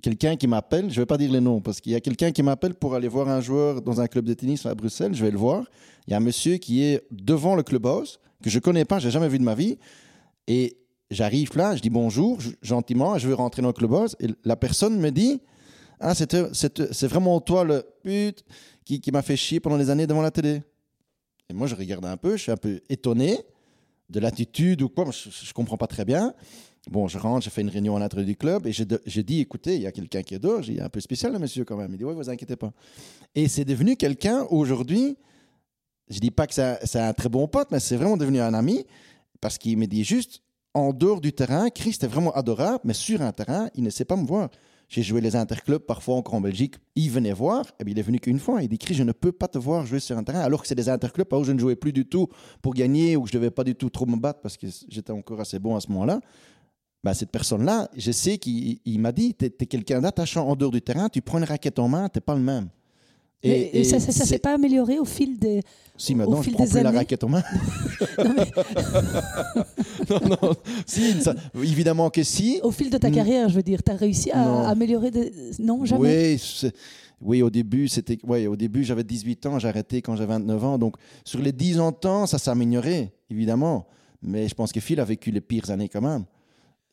quelqu'un 0.00 0.36
qui 0.36 0.46
m'appelle, 0.46 0.90
je 0.90 0.96
ne 0.96 1.02
vais 1.02 1.06
pas 1.06 1.16
dire 1.16 1.30
les 1.30 1.40
noms, 1.40 1.60
parce 1.60 1.80
qu'il 1.80 1.92
y 1.92 1.94
a 1.94 2.00
quelqu'un 2.00 2.32
qui 2.32 2.42
m'appelle 2.42 2.74
pour 2.74 2.94
aller 2.94 3.08
voir 3.08 3.28
un 3.28 3.40
joueur 3.40 3.80
dans 3.80 4.00
un 4.00 4.06
club 4.06 4.24
de 4.24 4.34
tennis 4.34 4.66
à 4.66 4.74
Bruxelles, 4.74 5.14
je 5.14 5.24
vais 5.24 5.30
le 5.30 5.38
voir. 5.38 5.64
Il 6.06 6.10
y 6.10 6.14
a 6.14 6.16
un 6.16 6.20
monsieur 6.20 6.56
qui 6.56 6.82
est 6.82 7.06
devant 7.10 7.54
le 7.54 7.62
clubhouse, 7.62 8.18
que 8.42 8.50
je 8.50 8.56
ne 8.56 8.60
connais 8.60 8.84
pas, 8.84 8.98
je 8.98 9.06
n'ai 9.06 9.12
jamais 9.12 9.28
vu 9.28 9.38
de 9.38 9.44
ma 9.44 9.54
vie. 9.54 9.78
Et 10.46 10.76
j'arrive 11.10 11.56
là, 11.56 11.76
je 11.76 11.80
dis 11.80 11.90
bonjour, 11.90 12.38
gentiment, 12.60 13.16
je 13.18 13.28
veux 13.28 13.34
rentrer 13.34 13.62
dans 13.62 13.68
le 13.68 13.74
clubhouse. 13.74 14.16
Et 14.20 14.28
la 14.44 14.56
personne 14.56 14.98
me 14.98 15.10
dit 15.10 15.40
Ah, 16.00 16.14
c'est 16.14 17.06
vraiment 17.06 17.40
toi 17.40 17.64
le 17.64 17.84
pute 18.02 18.44
qui, 18.84 19.00
qui 19.00 19.12
m'a 19.12 19.22
fait 19.22 19.36
chier 19.36 19.60
pendant 19.60 19.78
des 19.78 19.90
années 19.90 20.06
devant 20.06 20.22
la 20.22 20.30
télé. 20.30 20.62
Et 21.48 21.54
moi, 21.54 21.66
je 21.66 21.74
regarde 21.74 22.04
un 22.04 22.16
peu, 22.16 22.36
je 22.36 22.42
suis 22.42 22.52
un 22.52 22.56
peu 22.56 22.80
étonné 22.88 23.38
de 24.10 24.20
l'attitude 24.20 24.82
ou 24.82 24.88
quoi, 24.88 25.06
je 25.10 25.28
ne 25.28 25.52
comprends 25.52 25.76
pas 25.76 25.86
très 25.86 26.04
bien. 26.04 26.34
Bon, 26.90 27.08
je 27.08 27.16
rentre, 27.18 27.44
je 27.44 27.50
fais 27.50 27.62
une 27.62 27.70
réunion 27.70 27.96
à 27.96 27.98
l'intérieur 27.98 28.26
du 28.26 28.36
club 28.36 28.66
et 28.66 28.72
je 28.72 29.20
dis, 29.22 29.40
écoutez, 29.40 29.76
il 29.76 29.82
y 29.82 29.86
a 29.86 29.92
quelqu'un 29.92 30.22
qui 30.22 30.34
est 30.34 30.38
dehors. 30.38 30.62
J'ai 30.62 30.74
dit, 30.74 30.80
un 30.80 30.88
peu 30.90 31.00
spécial, 31.00 31.32
le 31.32 31.38
monsieur, 31.38 31.64
quand 31.64 31.76
même. 31.76 31.90
Il 31.92 31.98
dit, 31.98 32.04
oui, 32.04 32.14
vous 32.14 32.28
inquiétez 32.28 32.56
pas. 32.56 32.72
Et 33.34 33.48
c'est 33.48 33.64
devenu 33.64 33.96
quelqu'un, 33.96 34.46
aujourd'hui, 34.50 35.16
je 36.10 36.18
dis 36.20 36.30
pas 36.30 36.46
que 36.46 36.52
c'est 36.54 36.96
un- 36.98 37.12
très 37.14 37.30
bon 37.30 37.48
pote, 37.48 37.68
mais 37.70 37.80
c'est 37.80 37.96
vraiment 37.96 38.18
devenu 38.18 38.40
un 38.40 38.52
ami 38.52 38.84
parce 39.40 39.56
qu'il 39.56 39.78
me 39.78 39.86
dit 39.86 40.04
juste, 40.04 40.42
en 40.74 40.92
dehors 40.92 41.20
du 41.20 41.32
terrain, 41.32 41.70
Christ 41.70 42.04
est 42.04 42.08
vraiment 42.08 42.32
adorable, 42.32 42.80
mais 42.84 42.94
sur 42.94 43.22
un 43.22 43.32
terrain, 43.32 43.68
il 43.74 43.82
ne 43.84 43.90
sait 43.90 44.04
pas 44.04 44.16
me 44.16 44.26
voir. 44.26 44.50
J'ai 44.88 45.02
joué 45.02 45.20
les 45.22 45.34
interclubs, 45.34 45.78
parfois 45.80 46.16
encore 46.16 46.34
en 46.34 46.40
Belgique. 46.42 46.74
Il 46.94 47.10
venait 47.10 47.32
voir, 47.32 47.64
et 47.80 47.84
bien 47.84 47.92
il 47.94 47.98
est 47.98 48.02
venu 48.02 48.20
qu'une 48.20 48.38
fois. 48.38 48.62
Il 48.62 48.68
dit 48.68 48.76
Chris, 48.78 48.94
je 48.94 49.02
ne 49.02 49.12
peux 49.12 49.32
pas 49.32 49.48
te 49.48 49.56
voir 49.56 49.86
jouer 49.86 50.00
sur 50.00 50.18
un 50.18 50.22
terrain, 50.22 50.40
alors 50.40 50.60
que 50.60 50.68
c'est 50.68 50.74
des 50.74 50.88
interclubs 50.90 51.32
où 51.32 51.44
je 51.44 51.52
ne 51.52 51.58
jouais 51.58 51.76
plus 51.76 51.92
du 51.92 52.04
tout 52.06 52.28
pour 52.60 52.74
gagner, 52.74 53.16
ou 53.16 53.22
que 53.22 53.30
je 53.30 53.36
ne 53.36 53.40
devais 53.40 53.50
pas 53.50 53.64
du 53.64 53.74
tout 53.74 53.88
trop 53.88 54.04
me 54.04 54.16
battre 54.16 54.40
parce 54.42 54.56
que 54.58 54.66
j'étais 54.88 55.12
encore 55.12 55.40
assez 55.40 55.58
bon 55.58 55.74
à 55.74 55.80
ce 55.80 55.88
moment-là. 55.92 56.20
Ben, 57.04 57.12
cette 57.14 57.30
personne-là, 57.30 57.90
je 57.96 58.10
sais 58.12 58.38
qu'il 58.38 58.78
il 58.86 58.98
m'a 58.98 59.12
dit 59.12 59.34
Tu 59.38 59.44
es, 59.44 59.50
quelqu'un 59.66 60.00
d'attachant 60.00 60.48
en 60.48 60.56
dehors 60.56 60.70
du 60.72 60.80
terrain, 60.80 61.08
tu 61.10 61.20
prends 61.20 61.36
une 61.38 61.44
raquette 61.44 61.78
en 61.78 61.86
main, 61.86 62.08
tu 62.08 62.16
n'es 62.16 62.22
pas 62.22 62.34
le 62.34 62.40
même. 62.40 62.68
Et, 63.46 63.80
et 63.80 63.84
ça, 63.84 64.00
c'est- 64.00 64.10
s'est 64.10 64.38
pas 64.38 64.54
amélioré 64.54 64.98
au 64.98 65.04
fil 65.04 65.38
des. 65.38 65.60
Si 65.98 66.14
au 66.14 66.16
maintenant, 66.16 66.40
je 66.40 66.50
prends 66.50 66.64
plus 66.64 66.72
la 66.82 66.88
années 66.88 66.96
raquette 66.98 67.22
en 67.24 67.28
main. 67.28 67.42
non, 70.10 70.20
non. 70.42 70.54
Si, 70.86 71.20
ça- 71.20 71.34
évidemment 71.54 72.08
que 72.08 72.22
si. 72.22 72.58
Au 72.62 72.70
fil 72.70 72.88
de 72.90 72.96
ta 72.96 73.10
Mm. 73.10 73.14
carrière, 73.14 73.48
je 73.50 73.56
veux 73.56 73.62
dire, 73.62 73.82
tu 73.82 73.92
as 73.92 73.96
réussi 73.96 74.30
à 74.30 74.44
Non. 74.44 74.64
améliorer 74.64 75.10
des... 75.10 75.32
Non, 75.58 75.84
jamais? 75.84 76.36
Oui, 76.36 76.70
oui, 77.20 77.42
au 77.42 77.50
début, 77.50 77.86
c'était, 77.88 78.18
ouais, 78.24 78.46
au 78.46 78.56
début, 78.56 78.82
j'avais 78.82 79.04
18 79.04 79.44
ans, 79.46 79.58
j'ai 79.58 79.68
arrêté 79.68 80.00
quand 80.02 80.16
j'avais 80.16 80.32
29 80.32 80.64
ans. 80.64 80.78
Donc, 80.78 80.96
sur 81.24 81.40
les 81.40 81.52
10 81.52 81.80
ans 81.80 81.90
de 81.90 81.96
temps, 81.96 82.26
ça 82.26 82.38
s'est 82.38 82.50
amélioré, 82.50 83.12
évidemment. 83.30 83.86
Mais 84.22 84.48
je 84.48 84.54
pense 84.54 84.72
que 84.72 84.80
Phil 84.80 84.98
a 85.00 85.04
vécu 85.04 85.30
les 85.30 85.42
pires 85.42 85.70
années 85.70 85.88
quand 85.90 86.00
même. 86.00 86.24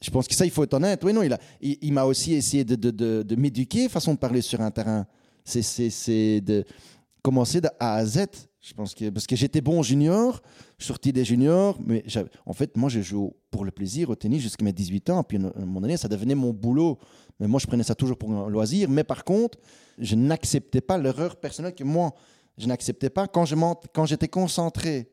Je 0.01 0.09
pense 0.09 0.27
que 0.27 0.33
ça, 0.33 0.45
il 0.45 0.51
faut 0.51 0.63
être 0.63 0.73
honnête. 0.73 1.03
Oui, 1.03 1.13
non, 1.13 1.21
il, 1.21 1.31
a, 1.31 1.39
il, 1.61 1.93
m'a 1.93 2.05
aussi 2.05 2.33
essayé 2.33 2.65
de, 2.65 3.35
m'éduquer, 3.35 3.87
façon 3.87 4.13
de 4.13 4.19
parler 4.19 4.41
sur 4.41 4.59
un 4.59 4.71
terrain. 4.71 5.05
C'est, 5.43 6.41
de 6.41 6.65
commencer 7.21 7.61
de 7.61 7.69
A 7.79 7.95
à 7.95 8.05
Z. 8.05 8.25
Je 8.59 8.73
pense 8.73 8.93
que, 8.93 9.09
parce 9.09 9.25
que 9.25 9.35
j'étais 9.35 9.61
bon 9.61 9.81
junior, 9.81 10.41
sorti 10.77 11.11
des 11.11 11.25
juniors, 11.25 11.79
mais 11.83 12.03
en 12.45 12.53
fait, 12.53 12.77
moi, 12.77 12.89
je 12.89 13.01
joue 13.01 13.33
pour 13.49 13.65
le 13.65 13.71
plaisir 13.71 14.09
au 14.09 14.15
tennis 14.15 14.41
jusqu'à 14.41 14.63
mes 14.63 14.73
18 14.73 15.09
ans. 15.11 15.23
Puis, 15.23 15.37
à 15.37 15.41
un 15.41 15.65
moment 15.65 15.81
donné, 15.81 15.97
ça 15.97 16.07
devenait 16.07 16.35
mon 16.35 16.51
boulot. 16.51 16.97
Mais 17.39 17.47
moi, 17.47 17.59
je 17.59 17.67
prenais 17.67 17.83
ça 17.83 17.95
toujours 17.95 18.17
pour 18.17 18.31
un 18.31 18.49
loisir. 18.49 18.89
Mais 18.89 19.03
par 19.03 19.23
contre, 19.23 19.57
je 19.97 20.15
n'acceptais 20.15 20.81
pas 20.81 20.97
l'erreur 20.97 21.35
personnelle 21.35 21.75
que 21.75 21.83
moi, 21.83 22.13
je 22.57 22.67
n'acceptais 22.67 23.09
pas. 23.09 23.27
Quand 23.27 24.05
j'étais 24.05 24.27
concentré 24.27 25.11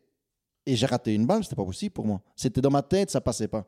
et 0.64 0.76
j'ai 0.76 0.86
raté 0.86 1.14
une 1.14 1.26
balle, 1.26 1.42
c'était 1.44 1.56
pas 1.56 1.64
possible 1.64 1.92
pour 1.92 2.06
moi. 2.06 2.20
C'était 2.36 2.60
dans 2.60 2.70
ma 2.70 2.82
tête, 2.82 3.10
ça 3.10 3.20
passait 3.20 3.48
pas. 3.48 3.66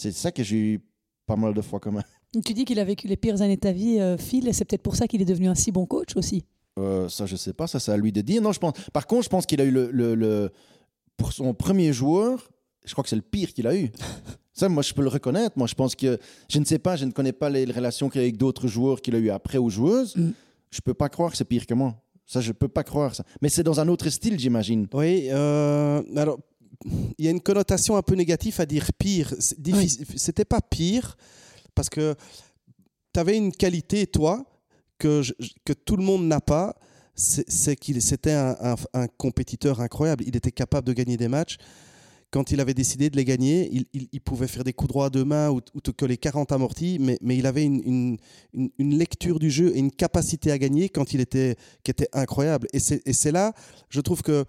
C'est 0.00 0.12
ça 0.12 0.32
que 0.32 0.42
j'ai 0.42 0.56
eu 0.56 0.80
pas 1.26 1.36
mal 1.36 1.52
de 1.52 1.60
fois 1.60 1.78
quand 1.78 1.92
même. 1.92 2.02
Tu 2.44 2.54
dis 2.54 2.64
qu'il 2.64 2.78
a 2.78 2.84
vécu 2.84 3.08
les 3.08 3.16
pires 3.16 3.42
années 3.42 3.56
de 3.56 3.60
ta 3.60 3.72
vie, 3.72 3.98
euh, 3.98 4.16
Phil, 4.16 4.46
et 4.48 4.52
c'est 4.52 4.64
peut-être 4.64 4.82
pour 4.82 4.94
ça 4.96 5.06
qu'il 5.08 5.20
est 5.20 5.24
devenu 5.24 5.48
un 5.48 5.54
si 5.56 5.72
bon 5.72 5.84
coach 5.84 6.16
aussi. 6.16 6.44
Euh, 6.78 7.08
ça, 7.08 7.26
je 7.26 7.34
sais 7.36 7.52
pas. 7.52 7.66
Ça, 7.66 7.80
c'est 7.80 7.90
à 7.92 7.96
lui 7.96 8.12
de 8.12 8.20
dire. 8.20 8.40
Non, 8.40 8.52
je 8.52 8.60
pense. 8.60 8.74
Par 8.92 9.06
contre, 9.08 9.24
je 9.24 9.28
pense 9.28 9.46
qu'il 9.46 9.60
a 9.60 9.64
eu 9.64 9.70
le, 9.72 9.90
le- 9.90 10.14
le- 10.14 10.50
pour 11.16 11.32
son 11.32 11.52
premier 11.54 11.92
joueur. 11.92 12.48
Je 12.86 12.92
crois 12.92 13.02
que 13.02 13.10
c'est 13.10 13.16
le 13.16 13.22
pire 13.22 13.52
qu'il 13.52 13.66
a 13.66 13.74
eu. 13.76 13.90
Ça, 14.54 14.68
moi, 14.68 14.82
je 14.82 14.92
peux 14.94 15.02
le 15.02 15.08
reconnaître. 15.08 15.58
Moi, 15.58 15.66
je 15.66 15.74
pense 15.74 15.94
que 15.96 16.18
je 16.48 16.58
ne 16.60 16.64
sais 16.64 16.78
pas. 16.78 16.94
Je 16.96 17.04
ne 17.04 17.10
connais 17.10 17.32
pas 17.32 17.50
les 17.50 17.64
relations 17.64 18.08
qu'il 18.08 18.20
a 18.20 18.22
avec 18.24 18.36
d'autres 18.36 18.68
joueurs 18.68 19.02
qu'il 19.02 19.14
a 19.16 19.18
eu 19.18 19.30
après 19.30 19.58
ou 19.58 19.68
joueuses. 19.68 20.16
Mm. 20.16 20.30
Je 20.70 20.80
peux 20.80 20.94
pas 20.94 21.08
croire 21.08 21.32
que 21.32 21.36
c'est 21.36 21.44
pire 21.44 21.66
que 21.66 21.74
moi. 21.74 22.00
Ça, 22.26 22.40
je 22.40 22.52
peux 22.52 22.68
pas 22.68 22.84
croire 22.84 23.12
ça. 23.14 23.24
Mais 23.42 23.48
c'est 23.48 23.64
dans 23.64 23.80
un 23.80 23.88
autre 23.88 24.08
style, 24.08 24.38
j'imagine. 24.38 24.86
Oui, 24.94 25.26
euh, 25.30 26.00
alors 26.16 26.38
y 27.18 27.28
a 27.28 27.30
une 27.30 27.40
connotation 27.40 27.96
un 27.96 28.02
peu 28.02 28.14
négative 28.14 28.60
à 28.60 28.66
dire 28.66 28.92
pire. 28.98 29.34
C'était 30.16 30.44
pas 30.44 30.60
pire 30.60 31.16
parce 31.74 31.90
que 31.90 32.14
tu 33.12 33.20
avais 33.20 33.36
une 33.36 33.52
qualité, 33.52 34.06
toi, 34.06 34.44
que, 34.98 35.22
je- 35.22 35.32
que 35.64 35.72
tout 35.72 35.96
le 35.96 36.04
monde 36.04 36.26
n'a 36.26 36.40
pas. 36.40 36.76
C'est 37.14 37.76
qu'il 37.76 38.00
c'était 38.00 38.32
un, 38.32 38.56
un- 38.60 38.76
un 38.94 39.06
compétiteur 39.08 39.80
incroyable. 39.80 40.24
Il 40.26 40.36
était 40.36 40.52
capable 40.52 40.86
de 40.86 40.92
gagner 40.94 41.16
des 41.18 41.28
matchs. 41.28 41.56
Quand 42.30 42.52
il 42.52 42.60
avait 42.60 42.74
décidé 42.74 43.10
de 43.10 43.16
les 43.16 43.24
gagner, 43.24 43.68
il, 43.72 43.86
il- 43.92 44.08
il 44.12 44.20
pouvait 44.20 44.46
faire 44.46 44.62
des 44.64 44.72
coups 44.72 44.88
droits 44.88 45.06
à 45.06 45.10
deux 45.10 45.24
mains 45.24 45.50
ou, 45.50 45.60
ou 45.74 45.80
te 45.80 45.90
coller 45.90 46.16
40 46.16 46.52
amortis, 46.52 46.98
mais, 47.00 47.18
mais 47.20 47.36
il 47.36 47.44
avait 47.46 47.64
une, 47.64 47.82
une- 47.84 48.16
une- 48.54 48.70
une 48.78 48.96
lecture 48.96 49.38
du 49.40 49.50
jeu 49.50 49.74
et 49.74 49.80
une 49.80 49.90
capacité 49.90 50.50
à 50.52 50.56
gagner 50.58 50.88
quand 50.88 51.12
il 51.12 51.20
était, 51.20 51.56
qui 51.82 51.90
était 51.90 52.08
incroyable. 52.12 52.68
Et 52.72 52.78
c'est 52.78 53.32
là, 53.32 53.52
je 53.90 54.00
trouve 54.00 54.22
que 54.22 54.44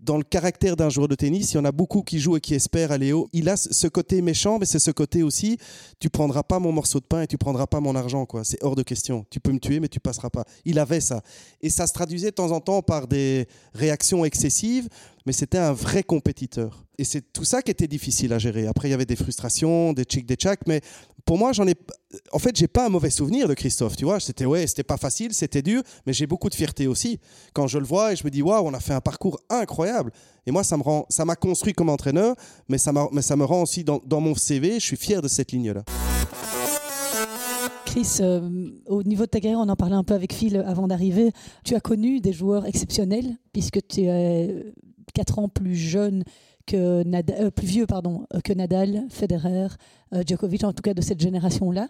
dans 0.00 0.16
le 0.16 0.24
caractère 0.24 0.76
d'un 0.76 0.88
joueur 0.88 1.08
de 1.08 1.14
tennis, 1.14 1.52
il 1.52 1.56
y 1.56 1.58
en 1.58 1.64
a 1.64 1.72
beaucoup 1.72 2.02
qui 2.02 2.18
jouent 2.18 2.36
et 2.36 2.40
qui 2.40 2.54
espèrent 2.54 2.92
aller 2.92 3.12
haut. 3.12 3.28
Il 3.32 3.48
a 3.48 3.56
ce 3.56 3.86
côté 3.88 4.22
méchant, 4.22 4.58
mais 4.58 4.66
c'est 4.66 4.78
ce 4.78 4.90
côté 4.90 5.22
aussi, 5.22 5.58
tu 6.00 6.10
prendras 6.10 6.42
pas 6.42 6.58
mon 6.58 6.72
morceau 6.72 7.00
de 7.00 7.04
pain 7.04 7.22
et 7.22 7.26
tu 7.26 7.38
prendras 7.38 7.66
pas 7.66 7.80
mon 7.80 7.94
argent. 7.94 8.26
quoi. 8.26 8.44
C'est 8.44 8.62
hors 8.62 8.76
de 8.76 8.82
question. 8.82 9.26
Tu 9.30 9.40
peux 9.40 9.52
me 9.52 9.58
tuer, 9.58 9.80
mais 9.80 9.88
tu 9.88 10.00
passeras 10.00 10.30
pas. 10.30 10.44
Il 10.64 10.78
avait 10.78 11.00
ça. 11.00 11.22
Et 11.60 11.70
ça 11.70 11.86
se 11.86 11.92
traduisait 11.92 12.30
de 12.30 12.34
temps 12.34 12.52
en 12.52 12.60
temps 12.60 12.82
par 12.82 13.06
des 13.06 13.46
réactions 13.74 14.24
excessives, 14.24 14.88
mais 15.26 15.32
c'était 15.32 15.58
un 15.58 15.72
vrai 15.72 16.02
compétiteur. 16.02 16.84
Et 16.98 17.04
c'est 17.04 17.32
tout 17.32 17.44
ça 17.44 17.62
qui 17.62 17.70
était 17.70 17.88
difficile 17.88 18.32
à 18.32 18.38
gérer. 18.38 18.66
Après, 18.66 18.88
il 18.88 18.90
y 18.90 18.94
avait 18.94 19.06
des 19.06 19.16
frustrations, 19.16 19.92
des 19.92 20.04
chics, 20.08 20.26
des 20.26 20.36
tchacs, 20.36 20.66
mais 20.66 20.80
pour 21.24 21.38
moi, 21.38 21.52
j'en 21.52 21.66
ai. 21.66 21.74
En 22.32 22.38
fait, 22.38 22.56
j'ai 22.56 22.68
pas 22.68 22.86
un 22.86 22.88
mauvais 22.88 23.10
souvenir 23.10 23.48
de 23.48 23.54
Christophe. 23.54 23.96
Tu 23.96 24.04
vois, 24.04 24.20
c'était 24.20 24.44
ouais, 24.44 24.66
c'était 24.66 24.82
pas 24.82 24.96
facile, 24.96 25.32
c'était 25.32 25.62
dur, 25.62 25.82
mais 26.06 26.12
j'ai 26.12 26.26
beaucoup 26.26 26.48
de 26.48 26.54
fierté 26.54 26.86
aussi 26.86 27.18
quand 27.52 27.66
je 27.66 27.78
le 27.78 27.84
vois 27.84 28.12
et 28.12 28.16
je 28.16 28.24
me 28.24 28.30
dis 28.30 28.42
waouh, 28.42 28.66
on 28.66 28.74
a 28.74 28.80
fait 28.80 28.94
un 28.94 29.00
parcours 29.00 29.40
incroyable. 29.48 30.12
Et 30.46 30.50
moi, 30.50 30.64
ça 30.64 30.76
me 30.76 30.82
rend, 30.82 31.06
ça 31.08 31.24
m'a 31.24 31.36
construit 31.36 31.72
comme 31.72 31.88
entraîneur, 31.88 32.34
mais 32.68 32.78
ça, 32.78 32.92
m'a- 32.92 33.08
mais 33.12 33.22
ça 33.22 33.36
me 33.36 33.44
rend 33.44 33.62
aussi 33.62 33.84
dans, 33.84 34.00
mon 34.20 34.34
CV. 34.34 34.74
Je 34.74 34.84
suis 34.84 34.96
fier 34.96 35.22
de 35.22 35.28
cette 35.28 35.52
ligne-là. 35.52 35.84
Chris, 37.86 38.18
euh, 38.20 38.70
au 38.86 39.02
niveau 39.02 39.24
de 39.24 39.30
ta 39.30 39.40
carrière, 39.40 39.58
on 39.60 39.68
en 39.68 39.76
parlait 39.76 39.94
un 39.96 40.04
peu 40.04 40.14
avec 40.14 40.32
Phil 40.32 40.56
avant 40.66 40.88
d'arriver. 40.88 41.30
Tu 41.64 41.74
as 41.74 41.80
connu 41.80 42.20
des 42.20 42.32
joueurs 42.32 42.66
exceptionnels, 42.66 43.36
puisque 43.52 43.86
tu 43.86 44.02
es 44.02 44.72
4 45.14 45.38
ans 45.38 45.48
plus 45.48 45.76
jeune 45.76 46.24
que 46.66 47.02
Nadal, 47.04 47.44
euh, 47.46 47.50
plus 47.50 47.66
vieux 47.66 47.86
pardon, 47.86 48.26
euh, 48.34 48.40
que 48.40 48.52
Nadal, 48.52 49.04
Federer, 49.10 49.68
euh, 50.12 50.22
Djokovic, 50.26 50.64
en 50.64 50.72
tout 50.72 50.82
cas 50.82 50.94
de 50.94 51.00
cette 51.00 51.20
génération-là. 51.20 51.88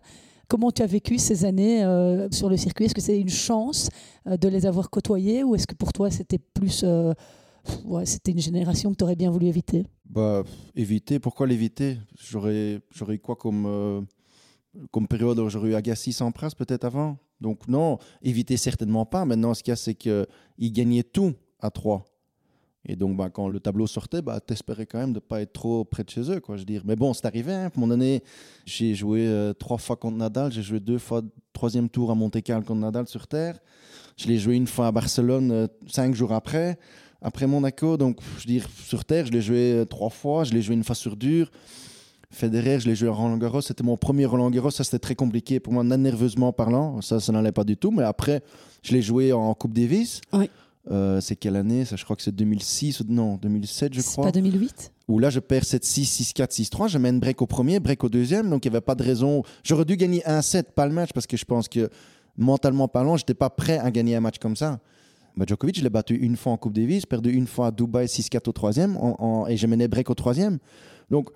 Comment 0.49 0.71
tu 0.71 0.83
as 0.83 0.87
vécu 0.87 1.19
ces 1.19 1.45
années 1.45 1.85
euh, 1.85 2.29
sur 2.31 2.49
le 2.49 2.57
circuit? 2.57 2.85
Est-ce 2.85 2.95
que 2.95 3.01
c'est 3.01 3.19
une 3.19 3.29
chance 3.29 3.89
de 4.27 4.49
les 4.49 4.67
avoir 4.67 4.91
côtoyés 4.91 5.45
ou 5.45 5.55
est-ce 5.55 5.67
que 5.67 5.75
pour 5.75 5.93
toi 5.93 6.11
c'était 6.11 6.39
plus 6.39 6.85
ouais, 7.85 8.05
c'était 8.07 8.33
une 8.33 8.41
génération 8.41 8.91
que 8.91 8.97
tu 8.97 9.05
aurais 9.05 9.17
bien 9.17 9.31
voulu 9.31 9.47
éviter? 9.47 9.87
Bah, 10.05 10.43
éviter. 10.75 11.19
Pourquoi 11.19 11.47
l'éviter? 11.47 11.97
J'aurais, 12.19 12.81
eu 13.09 13.19
quoi 13.19 13.37
comme, 13.37 14.07
comme 14.91 15.09
période 15.09 15.49
J'aurais 15.49 15.71
eu 15.71 15.75
Agassi 15.75 16.13
sans 16.13 16.33
prince 16.33 16.55
peut-être 16.55 16.85
avant? 16.85 17.17
Donc 17.41 17.67
non, 17.67 17.99
éviter 18.21 18.57
certainement 18.57 19.07
pas. 19.07 19.25
Maintenant, 19.25 19.55
ce 19.55 19.63
qu'il 19.63 19.71
y 19.71 19.73
a, 19.73 19.77
c'est 19.77 19.95
qu'il 19.95 20.27
gagnait 20.61 21.03
tout 21.03 21.33
à 21.61 21.71
trois. 21.71 22.05
Et 22.85 22.97
donc, 22.97 23.17
bah, 23.17 23.31
quand 23.31 23.49
le 23.49 23.61
tableau 23.61 23.87
sortait, 23.87 24.23
bah, 24.23 24.41
t'espérais 24.41 24.87
quand 24.87 24.99
même 24.99 25.13
de 25.13 25.17
ne 25.17 25.21
pas 25.21 25.41
être 25.41 25.53
trop 25.53 25.85
près 25.85 26.03
de 26.03 26.11
chez 26.11 26.31
eux. 26.31 26.41
Quoi, 26.41 26.57
je 26.57 26.65
dire. 26.65 26.83
Mais 26.85 26.97
bon, 26.97 27.13
c'est 27.15 27.27
arrivé. 27.27 27.53
Hein. 27.53 27.65
À 27.65 27.67
un 27.67 27.71
moment 27.77 27.89
donné, 27.89 28.23
j'ai 28.67 28.95
joué 28.95 29.27
euh, 29.27 29.53
trois 29.53 29.79
fois 29.79 29.97
contre 29.97 30.17
Nadal. 30.17 30.51
J'ai 30.51 30.63
joué 30.63 30.81
deux 30.81 30.99
fois 30.99 31.23
troisième 31.53 31.89
tour 31.89 32.11
à 32.11 32.15
Monte-Carlo 32.15 32.65
contre 32.65 32.81
Nadal 32.81 33.07
sur 33.07 33.27
Terre. 33.29 33.59
Je 34.17 34.27
l'ai 34.27 34.39
joué 34.39 34.57
une 34.57 34.67
fois 34.67 34.89
à 34.89 34.93
Barcelone 34.93 35.53
euh, 35.53 35.67
cinq 35.87 36.15
jours 36.15 36.33
après 36.33 36.79
après 37.23 37.47
Monaco. 37.47 37.97
Donc, 37.97 38.19
je 38.37 38.41
veux 38.41 38.53
dire, 38.53 38.69
sur 38.85 39.05
terre, 39.05 39.27
je 39.27 39.33
l'ai 39.33 39.41
joué 39.41 39.73
euh, 39.73 39.85
trois 39.85 40.11
fois. 40.11 40.45
Je 40.45 40.53
l'ai 40.53 40.61
joué 40.61 40.75
une 40.75 40.85
fois 40.85 40.95
sur 40.95 41.17
dur. 41.17 41.51
Federer, 42.31 42.81
je 42.81 42.89
l'ai 42.89 42.95
joué 42.95 43.09
à 43.09 43.13
Roland 43.13 43.37
Garros. 43.37 43.61
C'était 43.61 43.85
mon 43.85 43.97
premier 43.97 44.25
Roland 44.25 44.51
Garros. 44.51 44.71
Ça, 44.71 44.85
c'était 44.85 44.99
très 44.99 45.15
compliqué 45.15 45.61
pour 45.61 45.73
moi, 45.73 45.85
nerveusement 45.85 46.53
parlant. 46.53 47.01
Ça, 47.01 47.21
ça 47.21 47.33
n'allait 47.33 47.53
pas 47.53 47.65
du 47.65 47.77
tout. 47.77 47.91
Mais 47.91 48.03
après, 48.03 48.43
je 48.83 48.93
l'ai 48.93 49.03
joué 49.03 49.33
en 49.33 49.55
Coupe 49.55 49.75
Davis. 49.75 50.21
Oui. 50.33 50.51
Euh, 50.91 51.21
c'est 51.21 51.37
quelle 51.37 51.55
année? 51.57 51.85
Ça, 51.85 51.95
Je 51.97 52.05
crois 52.05 52.17
que 52.17 52.23
c'est 52.23 52.35
2006 52.35 53.01
ou 53.01 53.05
non, 53.09 53.37
2007, 53.37 53.95
je 53.95 54.01
C'est 54.01 54.11
crois. 54.13 54.25
pas 54.27 54.33
2008 54.33 54.93
Où 55.09 55.19
là, 55.21 55.31
je 55.31 55.39
perds 55.39 55.63
7-6, 55.65 56.33
6-4, 56.35 56.51
6-3. 56.53 56.89
Je 56.89 56.99
mène 56.99 57.21
break 57.21 57.41
au 57.41 57.47
premier, 57.47 57.79
break 57.79 58.03
au 58.03 58.09
deuxième. 58.09 58.51
Donc, 58.51 58.65
il 58.65 58.71
n'y 58.71 58.77
avait 58.77 58.81
pas 58.85 58.95
de 58.97 59.03
raison. 59.05 59.43
J'aurais 59.63 59.85
dû 59.85 59.97
gagner 59.97 60.27
un 60.27 60.43
set, 60.43 60.73
pas 60.73 60.87
le 60.87 60.93
match, 60.93 61.11
parce 61.15 61.27
que 61.27 61.37
je 61.37 61.45
pense 61.45 61.69
que 61.69 61.89
mentalement 62.37 62.89
parlant, 62.89 63.17
je 63.17 63.23
n'étais 63.23 63.35
pas 63.35 63.51
prêt 63.51 63.79
à 63.79 63.91
gagner 63.91 64.17
un 64.17 64.21
match 64.21 64.39
comme 64.39 64.57
ça. 64.57 64.81
Bah, 65.37 65.45
Djokovic, 65.47 65.77
je 65.79 65.83
l'ai 65.83 65.91
battu 65.91 66.17
une 66.17 66.37
fois 66.37 66.53
en 66.53 66.57
Coupe 66.57 66.73
Davis, 66.75 67.07
perdu 67.07 67.31
une 67.33 67.47
fois 67.47 67.69
à 67.69 67.71
Dubaï 67.71 68.07
6-4 68.09 68.49
au 68.49 68.53
troisième, 68.53 68.97
en- 68.97 69.17
en- 69.23 69.47
et 69.47 69.57
j'ai 69.57 69.67
mené 69.67 69.87
break 69.89 70.11
au 70.11 70.15
troisième. 70.15 70.59
Donc, 71.11 71.29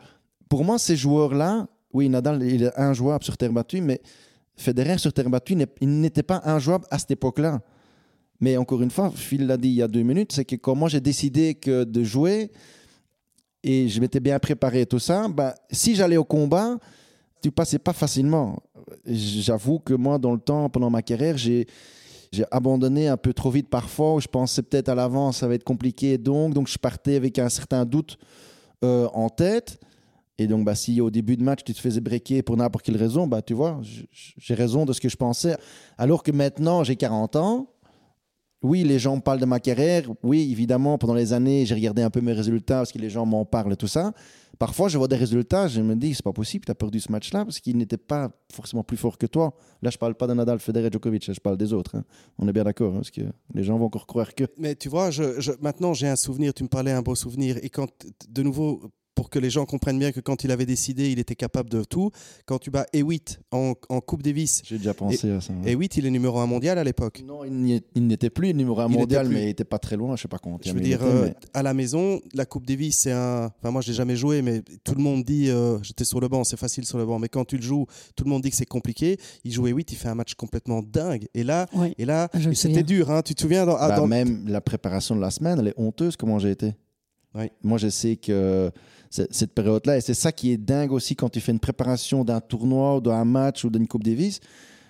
pour 0.48 0.64
moi, 0.64 0.78
ces 0.78 0.96
joueurs-là, 0.96 1.66
oui, 1.92 2.08
Nadal, 2.08 2.42
il 2.42 2.64
est 2.64 2.78
injouable 2.78 3.22
sur 3.24 3.36
terre 3.36 3.52
battue, 3.52 3.80
mais 3.80 4.00
Federer 4.56 4.98
sur 4.98 5.12
terre 5.12 5.28
battue, 5.30 5.56
il 5.80 6.00
n'était 6.00 6.22
pas 6.22 6.40
injouable 6.44 6.84
à 6.90 6.98
cette 6.98 7.10
époque-là. 7.12 7.60
Mais 8.40 8.56
encore 8.56 8.82
une 8.82 8.90
fois, 8.90 9.10
Phil 9.14 9.46
l'a 9.46 9.56
dit 9.56 9.68
il 9.68 9.74
y 9.74 9.82
a 9.82 9.88
deux 9.88 10.02
minutes, 10.02 10.32
c'est 10.32 10.44
que 10.44 10.56
quand 10.56 10.74
moi 10.74 10.88
j'ai 10.88 11.00
décidé 11.00 11.54
de 11.64 12.04
jouer 12.04 12.50
et 13.62 13.88
je 13.88 14.00
m'étais 14.00 14.20
bien 14.20 14.38
préparé 14.38 14.82
et 14.82 14.86
tout 14.86 14.98
ça, 14.98 15.28
bah, 15.28 15.54
si 15.70 15.94
j'allais 15.94 16.16
au 16.16 16.24
combat, 16.24 16.78
tu 17.42 17.50
passais 17.50 17.78
pas 17.78 17.92
facilement. 17.92 18.62
J'avoue 19.06 19.78
que 19.78 19.94
moi, 19.94 20.18
dans 20.18 20.32
le 20.32 20.38
temps, 20.38 20.68
pendant 20.68 20.90
ma 20.90 21.02
carrière, 21.02 21.36
j'ai 21.36 21.66
abandonné 22.50 23.08
un 23.08 23.16
peu 23.16 23.32
trop 23.32 23.50
vite 23.50 23.68
parfois. 23.68 24.20
Je 24.20 24.28
pensais 24.28 24.62
peut-être 24.62 24.88
à 24.88 24.94
l'avance, 24.94 25.38
ça 25.38 25.48
va 25.48 25.54
être 25.54 25.64
compliqué. 25.64 26.18
Donc, 26.18 26.54
donc 26.54 26.68
je 26.68 26.78
partais 26.78 27.16
avec 27.16 27.38
un 27.38 27.48
certain 27.48 27.84
doute 27.84 28.18
euh, 28.84 29.08
en 29.12 29.28
tête. 29.28 29.80
Et 30.38 30.46
donc, 30.46 30.64
bah, 30.64 30.74
si 30.74 31.00
au 31.00 31.10
début 31.10 31.36
de 31.36 31.42
match, 31.42 31.60
tu 31.64 31.72
te 31.72 31.80
faisais 31.80 32.00
breaker 32.00 32.42
pour 32.42 32.56
n'importe 32.56 32.84
quelle 32.84 32.96
raison, 32.96 33.26
bah, 33.26 33.42
tu 33.42 33.54
vois, 33.54 33.80
j'ai 34.12 34.54
raison 34.54 34.84
de 34.84 34.92
ce 34.92 35.00
que 35.00 35.08
je 35.08 35.16
pensais. 35.16 35.56
Alors 35.96 36.22
que 36.22 36.30
maintenant, 36.30 36.84
j'ai 36.84 36.96
40 36.96 37.36
ans. 37.36 37.68
Oui, 38.62 38.84
les 38.84 38.98
gens 38.98 39.20
parlent 39.20 39.40
de 39.40 39.46
ma 39.46 39.60
carrière. 39.60 40.04
Oui, 40.22 40.50
évidemment, 40.50 40.98
pendant 40.98 41.14
les 41.14 41.32
années, 41.32 41.66
j'ai 41.66 41.74
regardé 41.74 42.02
un 42.02 42.10
peu 42.10 42.20
mes 42.20 42.32
résultats 42.32 42.78
parce 42.78 42.92
que 42.92 42.98
les 42.98 43.10
gens 43.10 43.26
m'en 43.26 43.44
parlent 43.44 43.76
tout 43.76 43.86
ça. 43.86 44.12
Parfois, 44.58 44.88
je 44.88 44.96
vois 44.96 45.08
des 45.08 45.16
résultats, 45.16 45.68
je 45.68 45.82
me 45.82 45.94
dis, 45.94 46.14
c'est 46.14 46.22
pas 46.22 46.32
possible, 46.32 46.64
tu 46.64 46.70
as 46.70 46.74
perdu 46.74 46.98
ce 46.98 47.12
match-là 47.12 47.44
parce 47.44 47.60
qu'il 47.60 47.76
n'était 47.76 47.98
pas 47.98 48.30
forcément 48.50 48.82
plus 48.82 48.96
fort 48.96 49.18
que 49.18 49.26
toi. 49.26 49.54
Là, 49.82 49.90
je 49.90 49.98
parle 49.98 50.14
pas 50.14 50.26
de 50.26 50.32
Nadal, 50.32 50.58
Federer, 50.60 50.88
Djokovic, 50.90 51.30
je 51.30 51.40
parle 51.40 51.58
des 51.58 51.74
autres. 51.74 51.96
Hein. 51.96 52.04
On 52.38 52.48
est 52.48 52.52
bien 52.54 52.64
d'accord, 52.64 52.94
hein, 52.94 52.98
parce 52.98 53.10
que 53.10 53.20
les 53.52 53.64
gens 53.64 53.76
vont 53.76 53.86
encore 53.86 54.06
croire 54.06 54.34
que. 54.34 54.44
Mais 54.56 54.74
tu 54.74 54.88
vois, 54.88 55.10
maintenant, 55.60 55.92
j'ai 55.92 56.08
un 56.08 56.16
souvenir, 56.16 56.54
tu 56.54 56.62
me 56.62 56.68
parlais 56.68 56.92
un 56.92 57.02
beau 57.02 57.14
souvenir, 57.14 57.58
et 57.62 57.68
quand, 57.68 57.90
de 58.30 58.42
nouveau, 58.42 58.80
pour 59.16 59.30
que 59.30 59.38
les 59.40 59.50
gens 59.50 59.64
comprennent 59.64 59.98
bien 59.98 60.12
que 60.12 60.20
quand 60.20 60.44
il 60.44 60.50
avait 60.52 60.66
décidé, 60.66 61.10
il 61.10 61.18
était 61.18 61.34
capable 61.34 61.70
de 61.70 61.82
tout. 61.82 62.10
Quand 62.44 62.58
tu 62.58 62.70
bats 62.70 62.86
E8 62.94 63.38
en, 63.50 63.72
en 63.88 64.00
Coupe 64.00 64.22
Davis. 64.22 64.62
J'ai 64.64 64.76
déjà 64.76 64.94
pensé 64.94 65.30
à 65.30 65.40
ça. 65.40 65.54
E8, 65.64 65.94
il 65.96 66.06
est 66.06 66.10
numéro 66.10 66.38
1 66.38 66.46
mondial 66.46 66.78
à 66.78 66.84
l'époque. 66.84 67.24
Non, 67.26 67.42
il 67.44 67.82
n'était 68.06 68.30
plus 68.30 68.52
numéro 68.54 68.78
1 68.78 68.88
mondial, 68.88 69.28
mais 69.28 69.42
il 69.42 69.46
n'était 69.46 69.64
pas 69.64 69.78
très 69.78 69.96
loin, 69.96 70.14
je 70.16 70.22
sais 70.22 70.28
pas 70.28 70.38
comment. 70.38 70.60
Je 70.62 70.70
veux 70.72 70.80
dire, 70.80 71.00
euh, 71.02 71.30
à 71.54 71.62
la 71.62 71.72
maison, 71.72 72.20
la 72.34 72.44
Coupe 72.44 72.66
Davis, 72.66 72.98
c'est 72.98 73.12
un. 73.12 73.50
Enfin, 73.58 73.70
moi, 73.70 73.80
je 73.80 73.88
l'ai 73.88 73.94
jamais 73.94 74.16
joué, 74.16 74.42
mais 74.42 74.62
tout 74.84 74.94
le 74.94 75.02
monde 75.02 75.24
dit. 75.24 75.48
Euh, 75.48 75.78
j'étais 75.82 76.04
sur 76.04 76.20
le 76.20 76.28
banc, 76.28 76.44
c'est 76.44 76.58
facile 76.58 76.84
sur 76.84 76.98
le 76.98 77.06
banc, 77.06 77.18
mais 77.18 77.28
quand 77.28 77.46
tu 77.46 77.56
le 77.56 77.62
joues, 77.62 77.86
tout 78.14 78.24
le 78.24 78.30
monde 78.30 78.42
dit 78.42 78.50
que 78.50 78.56
c'est 78.56 78.66
compliqué. 78.66 79.18
Il 79.44 79.52
joue 79.52 79.66
E8, 79.66 79.86
il 79.92 79.96
fait 79.96 80.08
un 80.08 80.14
match 80.14 80.34
complètement 80.34 80.82
dingue. 80.82 81.26
Et 81.32 81.42
là, 81.42 81.66
et 81.96 82.04
là 82.04 82.28
c'était 82.52 82.82
dur, 82.82 83.10
hein, 83.10 83.22
tu 83.22 83.34
te 83.34 83.40
souviens 83.40 83.64
dans, 83.64 83.76
bah, 83.76 84.06
Même 84.06 84.46
la 84.46 84.60
préparation 84.60 85.16
de 85.16 85.22
la 85.22 85.30
semaine, 85.30 85.58
elle 85.58 85.68
est 85.68 85.74
honteuse, 85.78 86.16
comment 86.16 86.38
j'ai 86.38 86.50
été. 86.50 86.74
Moi, 87.62 87.78
je 87.78 87.88
sais 87.88 88.16
que 88.16 88.70
cette 89.10 89.52
période-là. 89.52 89.98
Et 89.98 90.00
c'est 90.00 90.14
ça 90.14 90.32
qui 90.32 90.52
est 90.52 90.56
dingue 90.56 90.92
aussi 90.92 91.16
quand 91.16 91.28
tu 91.28 91.40
fais 91.40 91.52
une 91.52 91.60
préparation 91.60 92.24
d'un 92.24 92.40
tournoi, 92.40 93.00
d'un 93.00 93.24
match 93.24 93.64
ou 93.64 93.70
d'une 93.70 93.86
Coupe 93.86 94.04
Davis. 94.04 94.40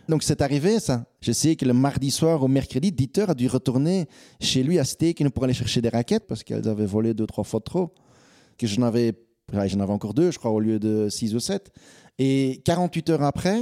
Donc 0.09 0.23
c'est 0.23 0.41
arrivé 0.41 0.79
ça. 0.79 1.05
Je 1.21 1.33
sais 1.33 1.57
que 1.57 1.65
le 1.65 1.73
mardi 1.73 2.11
soir 2.11 2.43
au 2.43 2.49
mercredi, 2.49 2.93
Dieter 2.93 3.29
a 3.29 3.35
dû 3.35 3.49
retourner 3.49 4.07
chez 4.41 4.63
lui 4.63 4.79
à 4.79 4.85
Steak 4.85 5.29
pour 5.31 5.45
aller 5.45 5.53
chercher 5.53 5.81
des 5.81 5.89
raquettes 5.89 6.27
parce 6.27 6.45
qu'elles 6.45 6.69
avaient 6.69 6.87
volé 6.87 7.13
deux, 7.13 7.27
trois 7.27 7.45
fois 7.45 7.61
trop. 7.61 7.93
Que 8.57 8.67
j'en 8.67 8.83
avais, 8.83 9.15
j'en 9.53 9.81
avais 9.81 9.93
encore 9.93 10.15
deux, 10.15 10.31
je 10.31 10.39
crois, 10.39 10.53
au 10.53 10.61
lieu 10.61 10.79
de 10.79 11.09
six 11.09 11.35
ou 11.35 11.41
sept. 11.41 11.73
Et 12.19 12.63
48 12.65 13.11
heures 13.11 13.23
après, 13.23 13.61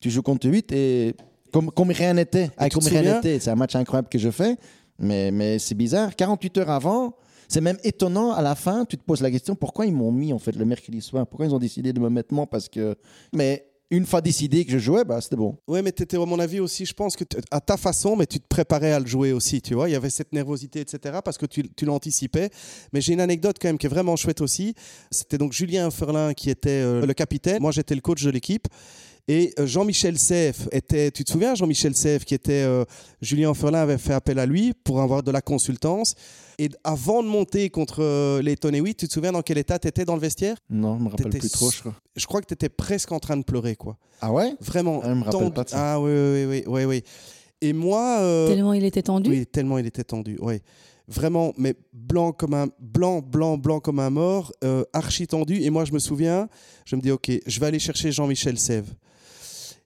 tu 0.00 0.10
joues 0.10 0.22
contre 0.22 0.48
8 0.48 0.72
et 0.72 1.14
comme, 1.52 1.70
comme 1.70 1.90
rien 1.90 2.14
n'était. 2.14 2.50
Comme 2.72 2.86
rien 2.86 3.16
n'était. 3.16 3.40
C'est 3.40 3.50
un 3.50 3.56
match 3.56 3.74
incroyable 3.74 4.08
que 4.08 4.18
je 4.18 4.30
fais. 4.30 4.56
Mais, 4.98 5.32
mais 5.32 5.58
c'est 5.58 5.74
bizarre. 5.74 6.14
48 6.14 6.58
heures 6.58 6.70
avant, 6.70 7.16
c'est 7.48 7.60
même 7.60 7.78
étonnant 7.84 8.32
à 8.32 8.42
la 8.42 8.54
fin, 8.54 8.84
tu 8.84 8.96
te 8.96 9.04
poses 9.04 9.20
la 9.20 9.30
question 9.30 9.54
pourquoi 9.54 9.86
ils 9.86 9.94
m'ont 9.94 10.12
mis 10.12 10.32
en 10.32 10.38
fait 10.38 10.56
le 10.56 10.64
mercredi 10.64 11.00
soir? 11.00 11.26
Pourquoi 11.26 11.46
ils 11.46 11.54
ont 11.54 11.58
décidé 11.58 11.92
de 11.92 12.00
me 12.00 12.08
mettre 12.08 12.34
moi? 12.34 12.46
Parce 12.46 12.68
que. 12.68 12.96
Mais 13.32 13.66
une 13.90 14.06
fois 14.06 14.20
décidé 14.20 14.64
que 14.64 14.72
je 14.72 14.78
jouais, 14.78 15.04
bah, 15.04 15.20
c'était 15.20 15.36
bon. 15.36 15.56
Oui, 15.68 15.80
mais 15.82 15.92
tu 15.92 16.02
étais, 16.02 16.16
à 16.16 16.24
mon 16.24 16.38
avis, 16.38 16.58
aussi, 16.58 16.84
je 16.84 16.94
pense 16.94 17.16
que 17.16 17.24
à 17.50 17.60
ta 17.60 17.76
façon, 17.76 18.16
mais 18.16 18.26
tu 18.26 18.40
te 18.40 18.46
préparais 18.48 18.92
à 18.92 18.98
le 18.98 19.06
jouer 19.06 19.32
aussi, 19.32 19.60
tu 19.60 19.74
vois? 19.74 19.88
Il 19.88 19.92
y 19.92 19.94
avait 19.94 20.10
cette 20.10 20.32
nervosité, 20.32 20.80
etc., 20.80 21.18
parce 21.24 21.38
que 21.38 21.46
tu, 21.46 21.68
tu 21.74 21.84
l'anticipais. 21.84 22.50
Mais 22.92 23.00
j'ai 23.00 23.12
une 23.12 23.20
anecdote 23.20 23.56
quand 23.60 23.68
même 23.68 23.78
qui 23.78 23.86
est 23.86 23.90
vraiment 23.90 24.16
chouette 24.16 24.40
aussi. 24.40 24.74
C'était 25.10 25.38
donc 25.38 25.52
Julien 25.52 25.90
Ferlin 25.90 26.34
qui 26.34 26.50
était 26.50 26.70
euh, 26.70 27.06
le 27.06 27.14
capitaine. 27.14 27.60
Moi, 27.60 27.72
j'étais 27.72 27.94
le 27.94 28.00
coach 28.00 28.22
de 28.24 28.30
l'équipe. 28.30 28.66
Et 29.26 29.54
euh, 29.58 29.66
Jean-Michel 29.66 30.18
Seff 30.18 30.68
était, 30.70 31.10
tu 31.10 31.24
te 31.24 31.30
souviens, 31.30 31.54
Jean-Michel 31.54 31.94
Seff, 31.94 32.24
qui 32.24 32.34
était, 32.34 32.62
euh, 32.62 32.84
Julien 33.22 33.54
Ferlin 33.54 33.80
avait 33.80 33.96
fait 33.96 34.12
appel 34.12 34.38
à 34.38 34.44
lui 34.44 34.74
pour 34.84 35.00
avoir 35.00 35.22
de 35.22 35.30
la 35.30 35.40
consultance. 35.40 36.14
Et 36.58 36.68
avant 36.84 37.22
de 37.22 37.28
monter 37.28 37.70
contre 37.70 38.02
euh, 38.02 38.42
les 38.42 38.56
Tony 38.56 38.82
tu 38.94 39.08
te 39.08 39.12
souviens 39.12 39.32
dans 39.32 39.42
quel 39.42 39.56
état 39.56 39.78
tu 39.78 39.88
étais 39.88 40.04
dans 40.04 40.14
le 40.14 40.20
vestiaire? 40.20 40.56
Non, 40.68 40.98
je 40.98 41.04
me 41.04 41.08
rappelle 41.08 41.30
plus 41.30 41.50
trop, 41.50 41.70
je 41.70 41.80
crois. 41.80 41.94
Je 42.14 42.26
crois 42.26 42.42
que 42.42 42.46
tu 42.46 42.54
étais 42.54 42.68
presque 42.68 43.12
en 43.12 43.18
train 43.18 43.36
de 43.36 43.44
pleurer, 43.44 43.76
quoi. 43.76 43.96
Ah 44.20 44.30
ouais? 44.30 44.54
Vraiment. 44.60 45.00
Ah, 45.02 45.08
je 45.08 45.14
me 45.14 45.24
rappelle 45.24 45.52
pas 45.52 45.64
de 45.64 45.70
ça. 45.70 45.94
Ah 45.94 46.00
oui, 46.00 46.12
oui, 46.12 46.44
oui, 46.44 46.64
oui, 46.66 46.84
oui. 46.84 47.04
Et 47.62 47.72
moi. 47.72 48.18
Tellement 48.48 48.74
il 48.74 48.84
était 48.84 49.02
tendu? 49.02 49.30
Oui, 49.30 49.46
tellement 49.46 49.78
il 49.78 49.86
était 49.86 50.04
tendu, 50.04 50.36
oui 50.40 50.60
vraiment, 51.06 51.52
mais 51.58 51.74
blanc 51.92 52.32
comme 52.32 52.54
un 52.54 52.68
blanc, 52.78 53.20
blanc, 53.20 53.58
blanc 53.58 53.78
comme 53.78 53.98
un 53.98 54.08
mort, 54.08 54.52
archi 54.94 55.26
tendu. 55.26 55.60
Et 55.60 55.68
moi, 55.68 55.84
je 55.84 55.92
me 55.92 55.98
souviens, 55.98 56.48
je 56.86 56.96
me 56.96 57.02
dis, 57.02 57.10
ok, 57.10 57.30
je 57.46 57.60
vais 57.60 57.66
aller 57.66 57.78
chercher 57.78 58.10
Jean-Michel 58.10 58.58
Sève. 58.58 58.94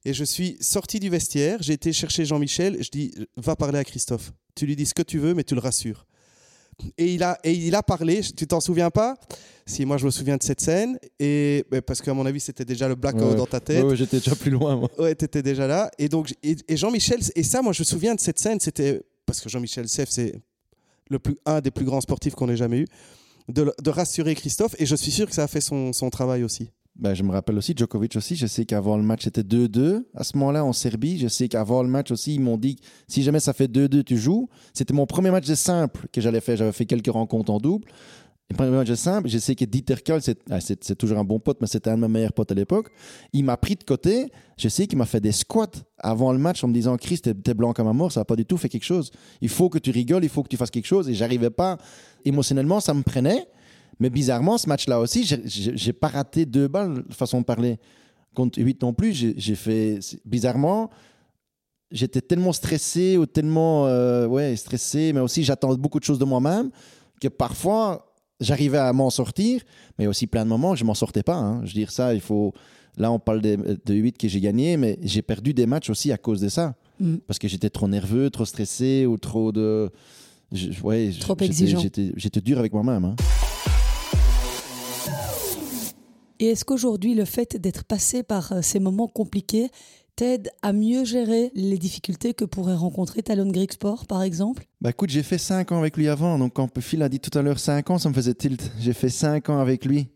Et 0.05 0.15
je 0.15 0.25
suis 0.25 0.57
sorti 0.61 1.01
du 1.01 1.11
vestiaire, 1.11 1.59
j'ai 1.61 1.73
été 1.73 1.93
chercher 1.93 2.25
Jean-Michel, 2.25 2.83
je 2.83 2.91
dis 2.91 3.13
va 3.37 3.57
parler 3.57 3.79
à 3.79 3.85
Christophe. 3.85 4.33
Tu 4.55 4.67
lui 4.67 4.77
dis 4.77 4.87
ce 4.87 4.95
que 4.95 5.03
tu 5.03 5.19
veux, 5.19 5.35
mais 5.35 5.45
tu 5.45 5.55
le 5.55 5.61
rassures. 5.61 6.07
Et 6.97 7.15
il 7.15 7.23
a, 7.25 7.39
et 7.43 7.53
il 7.53 7.75
a 7.75 7.83
parlé, 7.83 8.21
tu 8.21 8.47
t'en 8.47 8.61
souviens 8.61 8.91
pas? 8.91 9.17
Si, 9.67 9.85
moi 9.85 9.99
je 9.99 10.07
me 10.07 10.11
souviens 10.11 10.37
de 10.37 10.43
cette 10.43 10.61
scène, 10.61 10.99
et 11.19 11.65
parce 11.87 12.01
qu'à 12.01 12.15
mon 12.15 12.25
avis 12.25 12.41
c'était 12.41 12.65
déjà 12.65 12.89
le 12.89 12.95
blackout 12.95 13.37
dans 13.37 13.47
ta 13.47 13.61
tête. 13.61 13.85
Ouais, 13.85 13.97
j'étais 13.97 14.19
déjà 14.19 14.35
plus 14.37 14.51
loin 14.51 14.77
moi. 14.77 14.91
Ouais, 14.99 15.13
étais 15.13 15.43
déjà 15.43 15.67
là. 15.67 15.91
Et 15.99 16.09
donc, 16.09 16.35
et, 16.43 16.77
Jean-Michel, 16.77 17.21
et 17.35 17.43
ça, 17.43 17.61
moi 17.61 17.73
je 17.73 17.83
me 17.83 17.85
souviens 17.85 18.15
de 18.15 18.21
cette 18.21 18.39
scène, 18.39 18.61
c'était 18.61 19.03
parce 19.27 19.41
que 19.41 19.49
Jean-Michel 19.49 19.89
Seff, 19.89 20.09
c'est 20.09 20.41
le 21.11 21.19
plus, 21.19 21.37
un 21.45 21.61
des 21.61 21.71
plus 21.71 21.85
grands 21.85 22.01
sportifs 22.01 22.35
qu'on 22.35 22.49
ait 22.49 22.57
jamais 22.57 22.79
eu, 22.79 22.87
de, 23.49 23.73
de, 23.83 23.91
rassurer 23.91 24.35
Christophe, 24.35 24.75
et 24.79 24.87
je 24.87 24.95
suis 24.95 25.11
sûr 25.11 25.27
que 25.27 25.35
ça 25.35 25.43
a 25.43 25.49
fait 25.49 25.61
son, 25.61 25.93
son 25.93 26.11
travail 26.11 26.45
aussi. 26.45 26.71
Ben, 26.99 27.15
je 27.15 27.23
me 27.23 27.31
rappelle 27.31 27.57
aussi, 27.57 27.75
Djokovic 27.77 28.17
aussi, 28.17 28.35
je 28.35 28.47
sais 28.49 28.65
qu'avant 28.65 28.97
le 28.97 29.05
match 29.05 29.23
c'était 29.25 29.43
2-2. 29.43 30.05
À 30.15 30.25
ce 30.25 30.37
moment-là, 30.37 30.65
en 30.65 30.73
Serbie, 30.73 31.19
je 31.19 31.29
sais 31.29 31.49
qu'avant 31.49 31.83
le 31.85 31.89
match 31.89 32.11
aussi, 32.11 32.35
ils 32.35 32.41
m'ont 32.41 32.57
dit 32.57 32.77
si 33.07 33.23
jamais 33.23 33.39
ça 33.39 33.53
fait 33.53 33.71
2-2, 33.71 34.03
tu 34.03 34.17
joues. 34.17 34.49
C'était 34.73 34.95
mon 34.95 35.07
premier 35.07 35.31
match 35.31 35.47
de 35.47 35.55
simple 35.55 36.09
que 36.13 36.21
j'allais 36.21 36.41
faire. 36.41 36.57
J'avais 36.57 36.73
fait 36.73 36.87
quelques 36.87 37.13
rencontres 37.13 37.53
en 37.53 37.59
double. 37.59 37.87
Le 38.51 38.57
premier 38.57 38.71
match 38.71 38.89
de 38.89 38.95
simple, 38.95 39.29
je 39.29 39.37
sais 39.37 39.55
que 39.55 39.67
Dieter 39.67 39.97
Kohl, 40.05 40.21
ah, 40.51 40.59
c'est 40.61 40.97
toujours 40.97 41.19
un 41.19 41.25
bon 41.25 41.39
pote, 41.39 41.59
mais 41.61 41.67
c'était 41.67 41.91
un 41.91 41.97
de 41.97 42.01
mes 42.01 42.09
meilleurs 42.09 42.33
potes 42.33 42.51
à 42.51 42.55
l'époque. 42.55 42.89
Il 43.35 43.45
m'a 43.45 43.59
pris 43.59 43.77
de 43.77 43.85
côté. 43.85 44.33
Je 44.57 44.69
sais 44.69 44.87
qu'il 44.87 44.97
m'a 44.97 45.05
fait 45.05 45.21
des 45.21 45.33
squats 45.33 45.67
avant 45.99 46.33
le 46.33 46.39
match 46.39 46.65
en 46.65 46.69
me 46.69 46.73
disant 46.73 46.97
Chris, 46.97 47.21
t'es 47.21 47.55
blanc 47.55 47.75
comme 47.75 47.89
un 47.89 47.93
mort, 47.93 48.11
ça 48.11 48.21
n'a 48.21 48.25
pas 48.25 48.37
du 48.37 48.47
tout 48.47 48.57
fait 48.57 48.71
quelque 48.71 48.85
chose. 48.87 49.13
Il 49.43 49.51
faut 49.51 49.69
que 49.69 49.79
tu 49.79 49.91
rigoles, 49.91 50.25
il 50.25 50.31
faut 50.31 50.43
que 50.43 50.49
tu 50.49 50.57
fasses 50.57 50.71
quelque 50.71 50.87
chose. 50.87 51.11
Et 51.11 51.15
j'arrivais 51.15 51.51
pas. 51.51 51.77
Émotionnellement, 52.25 52.81
ça 52.81 52.95
me 52.95 53.03
prenait. 53.03 53.47
Mais 54.01 54.11
bizarrement, 54.11 54.59
ce 54.59 54.69
match-là 54.69 55.01
aussi, 55.01 55.25
j'ai 55.45 55.93
pas 55.93 56.09
raté 56.09 56.47
deux 56.47 56.69
balles, 56.69 57.05
façon 57.11 57.41
de 57.41 57.45
parler. 57.45 57.79
Contre 58.35 58.61
8 58.61 58.83
non 58.83 58.93
plus, 58.93 59.13
j'ai 59.13 59.55
fait. 59.55 59.99
Bizarrement, 60.25 60.91
j'étais 61.91 62.21
tellement 62.21 62.53
stressé 62.53 63.17
ou 63.17 63.27
tellement 63.27 63.87
euh, 63.87 64.27
ouais, 64.27 64.55
stressé, 64.57 65.13
mais 65.13 65.21
aussi 65.21 65.43
j'attendais 65.43 65.79
beaucoup 65.79 65.99
de 65.99 66.05
choses 66.05 66.19
de 66.19 66.25
moi-même 66.25 66.71
que 67.21 67.29
parfois 67.29 68.15
j'arrivais 68.41 68.79
à 68.79 68.93
m'en 68.93 69.11
sortir, 69.11 69.63
mais 69.99 70.07
aussi 70.07 70.27
plein 70.27 70.45
de 70.45 70.51
moments 70.51 70.75
je 70.75 70.85
m'en 70.85 70.95
sortais 70.95 71.23
pas. 71.23 71.37
Hein. 71.37 71.61
Je 71.65 71.69
veux 71.69 71.81
dire 71.81 71.91
ça, 71.91 72.15
il 72.15 72.21
faut. 72.21 72.53
Là, 72.97 73.13
on 73.13 73.21
parle 73.21 73.41
de, 73.41 73.79
de 73.85 73.95
8 73.95 74.19
que 74.19 74.27
j'ai 74.27 74.41
gagné, 74.41 74.77
mais 74.77 74.99
j'ai 75.03 75.23
perdu 75.23 75.55
des 75.55 75.67
matchs 75.67 75.89
aussi 75.89 76.11
à 76.11 76.17
cause 76.17 76.41
de 76.41 76.49
ça. 76.49 76.75
Mm. 76.99 77.19
Parce 77.29 77.39
que 77.39 77.47
j'étais 77.47 77.71
trop 77.71 77.87
nerveux, 77.87 78.29
trop 78.29 78.45
stressé 78.45 79.07
ou 79.07 79.17
trop 79.19 79.53
de. 79.53 79.91
ouais, 80.83 81.11
trop 81.21 81.37
exigeant. 81.39 81.81
J'étais 81.81 82.41
dur 82.41 82.59
avec 82.59 82.73
moi-même. 82.73 83.05
Hein. 83.05 83.17
Et 86.41 86.51
est-ce 86.51 86.65
qu'aujourd'hui, 86.65 87.15
le 87.15 87.25
fait 87.25 87.57
d'être 87.57 87.85
passé 87.85 88.23
par 88.23 88.53
euh, 88.53 88.63
ces 88.63 88.79
moments 88.79 89.09
compliqués 89.09 89.71
t'aide 90.15 90.51
à 90.63 90.73
mieux 90.73 91.05
gérer 91.05 91.53
les 91.55 91.79
difficultés 91.79 92.35
que 92.35 92.45
pourrait 92.45 92.75
rencontrer 92.75 93.23
Talon 93.23 93.51
Greek 93.51 93.73
Sport, 93.73 94.07
par 94.07 94.23
exemple? 94.23 94.67
Bah 94.81 94.91
écoute, 94.91 95.11
j'ai 95.11 95.23
fait 95.23 95.39
5 95.39 95.71
ans 95.71 95.79
avec 95.79 95.97
lui 95.97 96.09
avant. 96.09 96.39
Donc 96.39 96.55
quand 96.55 96.69
Phil 96.81 97.03
a 97.03 97.09
dit 97.09 97.21
tout 97.21 97.37
à 97.39 97.43
l'heure 97.43 97.61
5 97.61 97.89
ans, 97.91 97.99
ça 97.99 98.09
me 98.09 98.15
faisait 98.15 98.35
tilt. 98.35 98.73
J'ai 98.81 98.95
fait 98.95 99.11
5 99.11 99.49
ans 99.49 99.61
avec 99.61 99.85
lui 99.85 100.09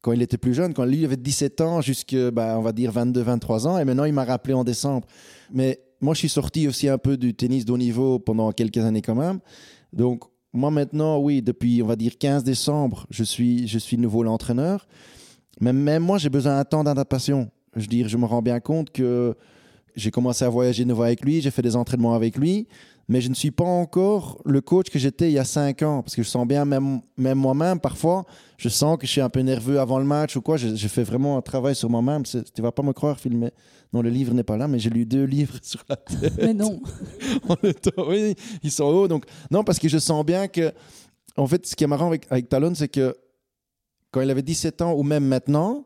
quand 0.00 0.12
il 0.12 0.22
était 0.22 0.38
plus 0.38 0.52
jeune, 0.52 0.74
quand 0.74 0.84
lui 0.84 1.04
avait 1.04 1.16
17 1.16 1.60
ans 1.62 1.80
jusqu'à, 1.80 2.30
bah, 2.30 2.56
on 2.58 2.62
va 2.62 2.72
dire, 2.72 2.92
22, 2.92 3.22
23 3.22 3.66
ans. 3.66 3.78
Et 3.78 3.84
maintenant, 3.84 4.04
il 4.04 4.12
m'a 4.12 4.24
rappelé 4.24 4.52
en 4.52 4.62
décembre. 4.62 5.06
Mais 5.50 5.80
moi, 6.00 6.12
je 6.12 6.18
suis 6.18 6.28
sorti 6.28 6.68
aussi 6.68 6.88
un 6.88 6.98
peu 6.98 7.16
du 7.16 7.34
tennis 7.34 7.64
de 7.64 7.72
haut 7.72 7.78
niveau 7.78 8.18
pendant 8.18 8.52
quelques 8.52 8.78
années 8.78 9.00
quand 9.00 9.14
même. 9.14 9.40
Donc, 9.94 10.24
moi 10.52 10.70
maintenant, 10.70 11.18
oui, 11.18 11.42
depuis, 11.42 11.82
on 11.82 11.86
va 11.86 11.96
dire, 11.96 12.18
15 12.18 12.44
décembre, 12.44 13.06
je 13.10 13.24
suis, 13.24 13.66
je 13.66 13.78
suis 13.78 13.96
nouveau 13.96 14.22
l'entraîneur. 14.22 14.86
Même 15.60 16.02
moi, 16.02 16.18
j'ai 16.18 16.30
besoin 16.30 16.56
d'un 16.56 16.64
temps 16.64 16.84
d'adaptation. 16.84 17.50
Je 17.76 17.82
veux 17.82 17.86
dire, 17.86 18.08
je 18.08 18.16
me 18.16 18.26
rends 18.26 18.42
bien 18.42 18.60
compte 18.60 18.90
que 18.90 19.36
j'ai 19.96 20.10
commencé 20.10 20.44
à 20.44 20.48
voyager 20.48 20.84
de 20.84 20.88
nouveau 20.88 21.04
avec 21.04 21.22
lui, 21.22 21.40
j'ai 21.40 21.50
fait 21.50 21.62
des 21.62 21.76
entraînements 21.76 22.14
avec 22.14 22.36
lui, 22.36 22.66
mais 23.08 23.20
je 23.20 23.28
ne 23.28 23.34
suis 23.34 23.50
pas 23.50 23.64
encore 23.64 24.40
le 24.44 24.60
coach 24.60 24.90
que 24.90 24.98
j'étais 24.98 25.28
il 25.28 25.34
y 25.34 25.38
a 25.38 25.44
cinq 25.44 25.82
ans, 25.82 26.02
parce 26.02 26.16
que 26.16 26.22
je 26.22 26.28
sens 26.28 26.46
bien, 26.46 26.64
même, 26.64 27.00
même 27.16 27.38
moi-même, 27.38 27.78
parfois, 27.78 28.24
je 28.56 28.68
sens 28.68 28.96
que 28.98 29.06
je 29.06 29.12
suis 29.12 29.20
un 29.20 29.28
peu 29.28 29.40
nerveux 29.40 29.78
avant 29.78 29.98
le 29.98 30.04
match 30.04 30.36
ou 30.36 30.40
quoi. 30.40 30.56
Je, 30.56 30.88
fais 30.88 31.02
vraiment 31.02 31.36
un 31.36 31.42
travail 31.42 31.74
sur 31.74 31.90
moi-même. 31.90 32.22
Tu 32.24 32.38
ne 32.38 32.62
vas 32.62 32.72
pas 32.72 32.82
me 32.82 32.92
croire, 32.92 33.20
Phil, 33.20 33.36
mais 33.36 33.52
non, 33.92 34.00
le 34.00 34.10
livre 34.10 34.32
n'est 34.32 34.42
pas 34.44 34.56
là, 34.56 34.68
mais 34.68 34.78
j'ai 34.78 34.90
lu 34.90 35.04
deux 35.04 35.24
livres 35.24 35.58
sur 35.62 35.84
la 35.88 35.96
tête. 35.96 36.32
Mais 36.38 36.54
non. 36.54 36.80
oui, 38.08 38.34
ils 38.62 38.70
sont 38.70 38.84
hauts. 38.84 39.08
Donc, 39.08 39.24
non, 39.50 39.64
parce 39.64 39.78
que 39.78 39.88
je 39.88 39.98
sens 39.98 40.24
bien 40.24 40.48
que, 40.48 40.72
en 41.36 41.46
fait, 41.46 41.66
ce 41.66 41.76
qui 41.76 41.84
est 41.84 41.88
marrant 41.88 42.06
avec, 42.06 42.26
avec 42.30 42.48
Talon, 42.48 42.74
c'est 42.74 42.88
que 42.88 43.14
quand 44.14 44.20
il 44.20 44.30
avait 44.30 44.42
17 44.42 44.80
ans 44.80 44.94
ou 44.94 45.02
même 45.02 45.26
maintenant, 45.26 45.84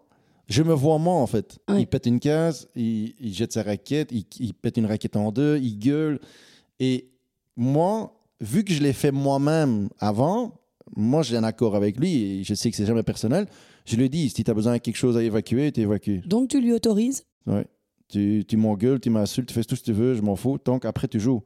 je 0.49 0.63
me 0.63 0.75
vois 0.75 0.99
moi 0.99 1.15
en 1.15 1.27
fait. 1.27 1.59
Il 1.79 1.87
pète 1.87 2.05
une 2.05 2.21
case, 2.21 2.69
il, 2.77 3.15
jette 3.33 3.55
sa 3.55 3.63
raquette, 3.63 4.13
il, 4.13 4.53
pète 4.53 4.77
une 4.77 4.85
raquette 4.85 5.17
en 5.17 5.33
deux, 5.33 5.57
il 5.57 5.79
gueule. 5.79 6.21
Et 6.79 7.09
moi, 7.57 8.21
vu 8.43 8.65
que 8.65 8.73
je 8.75 8.83
l'ai 8.83 8.93
fait 8.93 9.13
moi-même 9.13 9.89
avant, 9.99 10.61
moi 10.95 11.23
j'ai 11.23 11.39
un 11.39 11.43
accord 11.43 11.75
avec 11.75 11.99
lui 11.99 12.23
et 12.23 12.45
je 12.45 12.53
sais 12.53 12.71
que 12.71 12.77
c'est 12.77 12.85
jamais 12.85 13.03
personnel. 13.03 13.47
Je 13.87 13.97
lui 13.97 14.11
dit, 14.11 14.29
si 14.29 14.45
tu 14.45 14.51
as 14.51 14.55
besoin 14.55 14.75
de 14.75 14.79
quelque 14.79 14.97
chose 14.97 15.17
à 15.17 15.23
évacuer, 15.23 15.73
tu 15.73 15.81
évacues. 15.81 16.21
Donc 16.27 16.51
tu 16.51 16.61
lui 16.61 16.75
autorises? 16.75 17.25
Ouais. 17.47 17.67
Tu, 18.09 18.45
tu 18.47 18.59
m'engueules, 18.59 19.01
tu 19.01 19.09
m'insultes, 19.09 19.49
tu 19.49 19.55
fais 19.55 19.65
tout 19.65 19.75
ce 19.75 19.81
que 19.81 19.87
tu 19.87 19.93
veux, 19.95 20.13
je 20.13 20.21
m'en 20.21 20.37
fous, 20.37 20.59
tant 20.59 20.79
qu'après 20.79 21.09
tu 21.09 21.19
joues. 21.19 21.43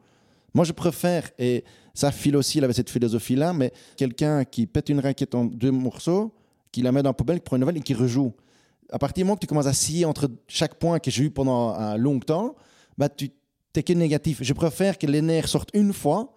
Moi, 0.53 0.65
je 0.65 0.73
préfère, 0.73 1.31
et 1.39 1.63
ça, 1.95 2.11
Phil 2.11 2.37
aussi, 2.37 2.59
il 2.59 2.65
avait 2.65 2.73
cette 2.73 2.91
philosophie-là, 2.91 3.53
mais 3.53 3.73
quelqu'un 3.97 4.45
qui 4.45 4.67
pète 4.67 4.89
une 4.89 5.01
raquette 5.01 5.37
en 5.37 5.45
deux 5.45 5.71
morceaux, 5.71 6.35
qui 6.73 6.83
la 6.83 6.91
met 6.91 7.03
dans 7.03 7.11
la 7.11 7.15
poubelle, 7.15 7.39
qui 7.39 7.45
prend 7.45 7.57
une 7.57 7.61
nouvelle 7.61 7.77
et 7.77 7.83
qui 7.83 7.95
rejoue. 7.95 8.33
À 8.91 8.99
partir 8.99 9.23
du 9.23 9.27
moment 9.27 9.37
que 9.37 9.41
tu 9.41 9.47
commences 9.47 9.67
à 9.67 9.73
scier 9.73 10.05
entre 10.05 10.31
chaque 10.49 10.75
point 10.75 10.99
que 10.99 11.11
j'ai 11.11 11.25
eu 11.25 11.31
pendant 11.31 11.71
un 11.71 11.97
long 11.97 12.19
temps, 12.19 12.57
bah, 12.99 13.09
tu 13.09 13.31
t'es 13.73 13.83
que 13.83 13.93
négatif. 13.93 14.43
Je 14.43 14.53
préfère 14.53 14.99
que 14.99 15.07
les 15.07 15.23
nerfs 15.23 15.49
sortent 15.49 15.71
une 15.75 15.93
fois 15.93 16.35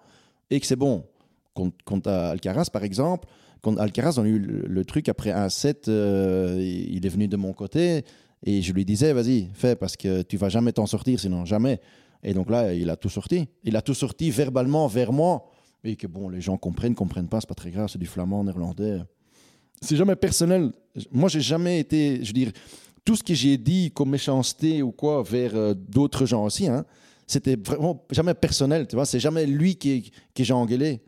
et 0.50 0.60
que 0.60 0.66
c'est 0.66 0.76
bon. 0.76 1.06
Contre, 1.54 2.10
Alcaraz, 2.10 2.66
par 2.72 2.84
exemple, 2.84 3.28
contre 3.62 3.82
Alcaraz, 3.82 4.16
on 4.18 4.24
a 4.24 4.28
eu 4.28 4.40
le, 4.40 4.68
le 4.68 4.86
truc 4.86 5.10
après 5.10 5.32
un 5.32 5.50
set, 5.50 5.88
euh, 5.88 6.58
il 6.62 7.06
est 7.06 7.10
venu 7.10 7.28
de 7.28 7.38
mon 7.38 7.54
côté 7.54 8.04
et 8.44 8.62
je 8.62 8.74
lui 8.74 8.86
disais, 8.86 9.12
vas-y, 9.12 9.50
fais 9.54 9.76
parce 9.76 9.98
que 9.98 10.22
tu 10.22 10.38
vas 10.38 10.50
jamais 10.50 10.72
t'en 10.72 10.86
sortir, 10.86 11.20
sinon 11.20 11.46
jamais. 11.46 11.80
Et 12.24 12.34
donc 12.34 12.50
là, 12.50 12.74
il 12.74 12.90
a 12.90 12.96
tout 12.96 13.10
sorti. 13.10 13.48
Il 13.64 13.76
a 13.76 13.82
tout 13.82 13.94
sorti 13.94 14.32
verbalement 14.32 14.88
vers 14.88 15.12
moi. 15.12 15.50
Et 15.84 15.96
que 15.96 16.08
bon, 16.08 16.30
les 16.30 16.42
gens 16.42 16.58
comprennent, 16.58 16.96
comprennent 16.96 17.28
pas, 17.28 17.40
c'est 17.42 17.48
pas 17.48 17.56
très 17.56 17.70
grave, 17.72 17.90
c'est 17.90 18.00
du 18.00 18.08
flamand, 18.08 18.44
néerlandais. 18.44 19.02
C'est 19.86 19.96
jamais 19.96 20.16
personnel. 20.16 20.72
Moi, 21.12 21.30
j'ai 21.30 21.42
jamais 21.42 21.80
été, 21.80 22.20
je 22.22 22.28
veux 22.28 22.34
dire, 22.34 22.52
tout 23.04 23.16
ce 23.16 23.24
que 23.24 23.34
j'ai 23.34 23.58
dit 23.58 23.92
comme 23.92 24.10
méchanceté 24.10 24.82
ou 24.82 24.92
quoi 24.92 25.22
vers 25.24 25.56
euh, 25.56 25.74
d'autres 25.76 26.26
gens 26.26 26.44
aussi, 26.46 26.68
hein, 26.68 26.86
c'était 27.28 27.56
vraiment 27.56 28.04
jamais 28.10 28.34
personnel, 28.34 28.88
tu 28.88 28.96
vois. 28.96 29.06
C'est 29.06 29.20
jamais 29.20 29.46
lui 29.46 29.76
qui, 29.76 30.12
que 30.34 30.44
j'ai 30.44 30.54
engueulé. 30.54 31.02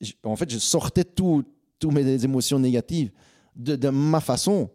Je- 0.00 0.12
En 0.24 0.36
fait, 0.36 0.50
je 0.50 0.58
sortais 0.58 1.04
toutes 1.04 1.46
mes 1.92 2.24
émotions 2.24 2.58
négatives 2.58 3.10
de, 3.54 3.88
ma 3.90 4.20
façon. 4.20 4.70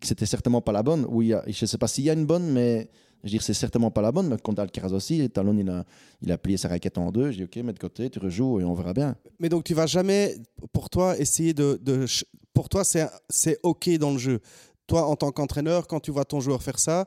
que 0.00 0.06
C'était 0.06 0.26
certainement 0.26 0.60
pas 0.60 0.72
la 0.72 0.82
bonne. 0.82 1.06
Oui, 1.08 1.32
il 1.46 1.54
je 1.54 1.66
sais 1.66 1.78
pas 1.78 1.86
s'il 1.88 2.04
y 2.04 2.10
a 2.10 2.14
une 2.14 2.26
bonne, 2.26 2.50
mais 2.50 2.90
je 3.22 3.28
veux 3.28 3.30
dire, 3.30 3.42
c'est 3.42 3.54
certainement 3.54 3.90
pas 3.92 4.02
la 4.02 4.10
bonne. 4.10 4.28
Mais 4.28 4.36
contre 4.38 4.60
Alcaraz 4.62 4.92
aussi, 4.92 5.28
Talon, 5.30 5.56
il 5.56 5.68
a, 5.70 5.84
il 6.20 6.32
a 6.32 6.38
plié 6.38 6.56
sa 6.56 6.68
raquette 6.68 6.98
en 6.98 7.10
deux. 7.12 7.30
J'ai 7.30 7.38
dit, 7.38 7.44
OK, 7.44 7.56
mets 7.64 7.72
de 7.72 7.78
côté, 7.78 8.10
tu 8.10 8.18
rejoues 8.18 8.58
et 8.60 8.64
on 8.64 8.74
verra 8.74 8.92
bien. 8.92 9.14
Mais 9.38 9.48
donc 9.48 9.62
tu 9.64 9.74
vas 9.74 9.86
jamais, 9.86 10.36
pour 10.72 10.90
toi, 10.90 11.16
essayer 11.18 11.54
de... 11.54 11.80
pour 12.54 12.68
toi, 12.68 12.82
c'est 12.84 13.58
OK 13.62 13.88
dans 13.98 14.12
le 14.12 14.18
jeu. 14.18 14.40
Toi, 14.86 15.06
en 15.06 15.16
tant 15.16 15.30
qu'entraîneur, 15.30 15.86
quand 15.86 16.00
tu 16.00 16.10
vois 16.10 16.24
ton 16.24 16.40
joueur 16.40 16.62
faire 16.62 16.78
ça, 16.78 17.06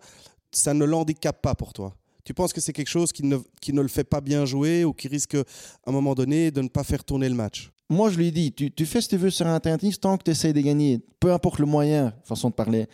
ça 0.51 0.73
ne 0.73 0.85
l'handicape 0.85 1.41
pas 1.41 1.55
pour 1.55 1.73
toi. 1.73 1.95
Tu 2.23 2.33
penses 2.33 2.53
que 2.53 2.61
c'est 2.61 2.73
quelque 2.73 2.89
chose 2.89 3.11
qui 3.11 3.23
ne, 3.23 3.37
qui 3.61 3.71
ne 3.71 3.81
le 3.81 3.87
fait 3.87 4.03
pas 4.03 4.21
bien 4.21 4.45
jouer 4.45 4.83
ou 4.83 4.93
qui 4.93 5.07
risque, 5.07 5.35
à 5.35 5.43
un 5.85 5.91
moment 5.91 6.15
donné, 6.15 6.49
de 6.49 6.61
ne 6.61 6.67
pas 6.67 6.83
faire 6.83 7.03
tourner 7.03 7.29
le 7.29 7.35
match? 7.35 7.71
Moi, 7.87 8.09
je 8.09 8.17
lui 8.17 8.31
dis, 8.31 8.51
tu, 8.51 8.71
tu 8.71 8.85
fais 8.87 8.99
ce 8.99 9.07
que 9.07 9.15
tu 9.15 9.21
veux 9.21 9.29
sur 9.29 9.45
un 9.45 9.59
tennis 9.59 9.99
tant 9.99 10.17
que 10.17 10.23
tu 10.23 10.31
essaies 10.31 10.53
de 10.53 10.61
gagner. 10.61 10.99
Peu 11.19 11.31
importe 11.31 11.59
le 11.59 11.67
moyen, 11.67 12.13
façon 12.23 12.49
de 12.49 12.55
parler. 12.55 12.87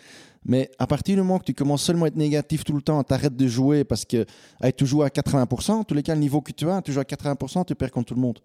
Mais 0.43 0.69
à 0.79 0.87
partir 0.87 1.15
du 1.15 1.21
moment 1.21 1.39
que 1.39 1.45
tu 1.45 1.53
commences 1.53 1.83
seulement 1.83 2.05
à 2.05 2.07
être 2.07 2.15
négatif 2.15 2.63
tout 2.65 2.73
le 2.73 2.81
temps, 2.81 3.01
tu 3.03 3.13
arrêtes 3.13 3.35
de 3.35 3.47
jouer 3.47 3.85
parce 3.85 4.03
que 4.03 4.25
hey, 4.61 4.73
tu 4.73 4.85
joues 4.85 5.03
à 5.03 5.07
80%, 5.07 5.71
en 5.71 5.83
tous 5.83 5.93
les 5.93 6.03
cas, 6.03 6.13
le 6.13 6.19
niveau 6.19 6.41
que 6.41 6.51
tu 6.51 6.69
as, 6.69 6.81
tu 6.81 6.91
joues 6.91 6.99
à 6.99 7.03
80%, 7.03 7.65
tu 7.65 7.75
perds 7.75 7.91
contre 7.91 8.07
tout 8.07 8.15
le 8.15 8.21
monde. 8.21 8.39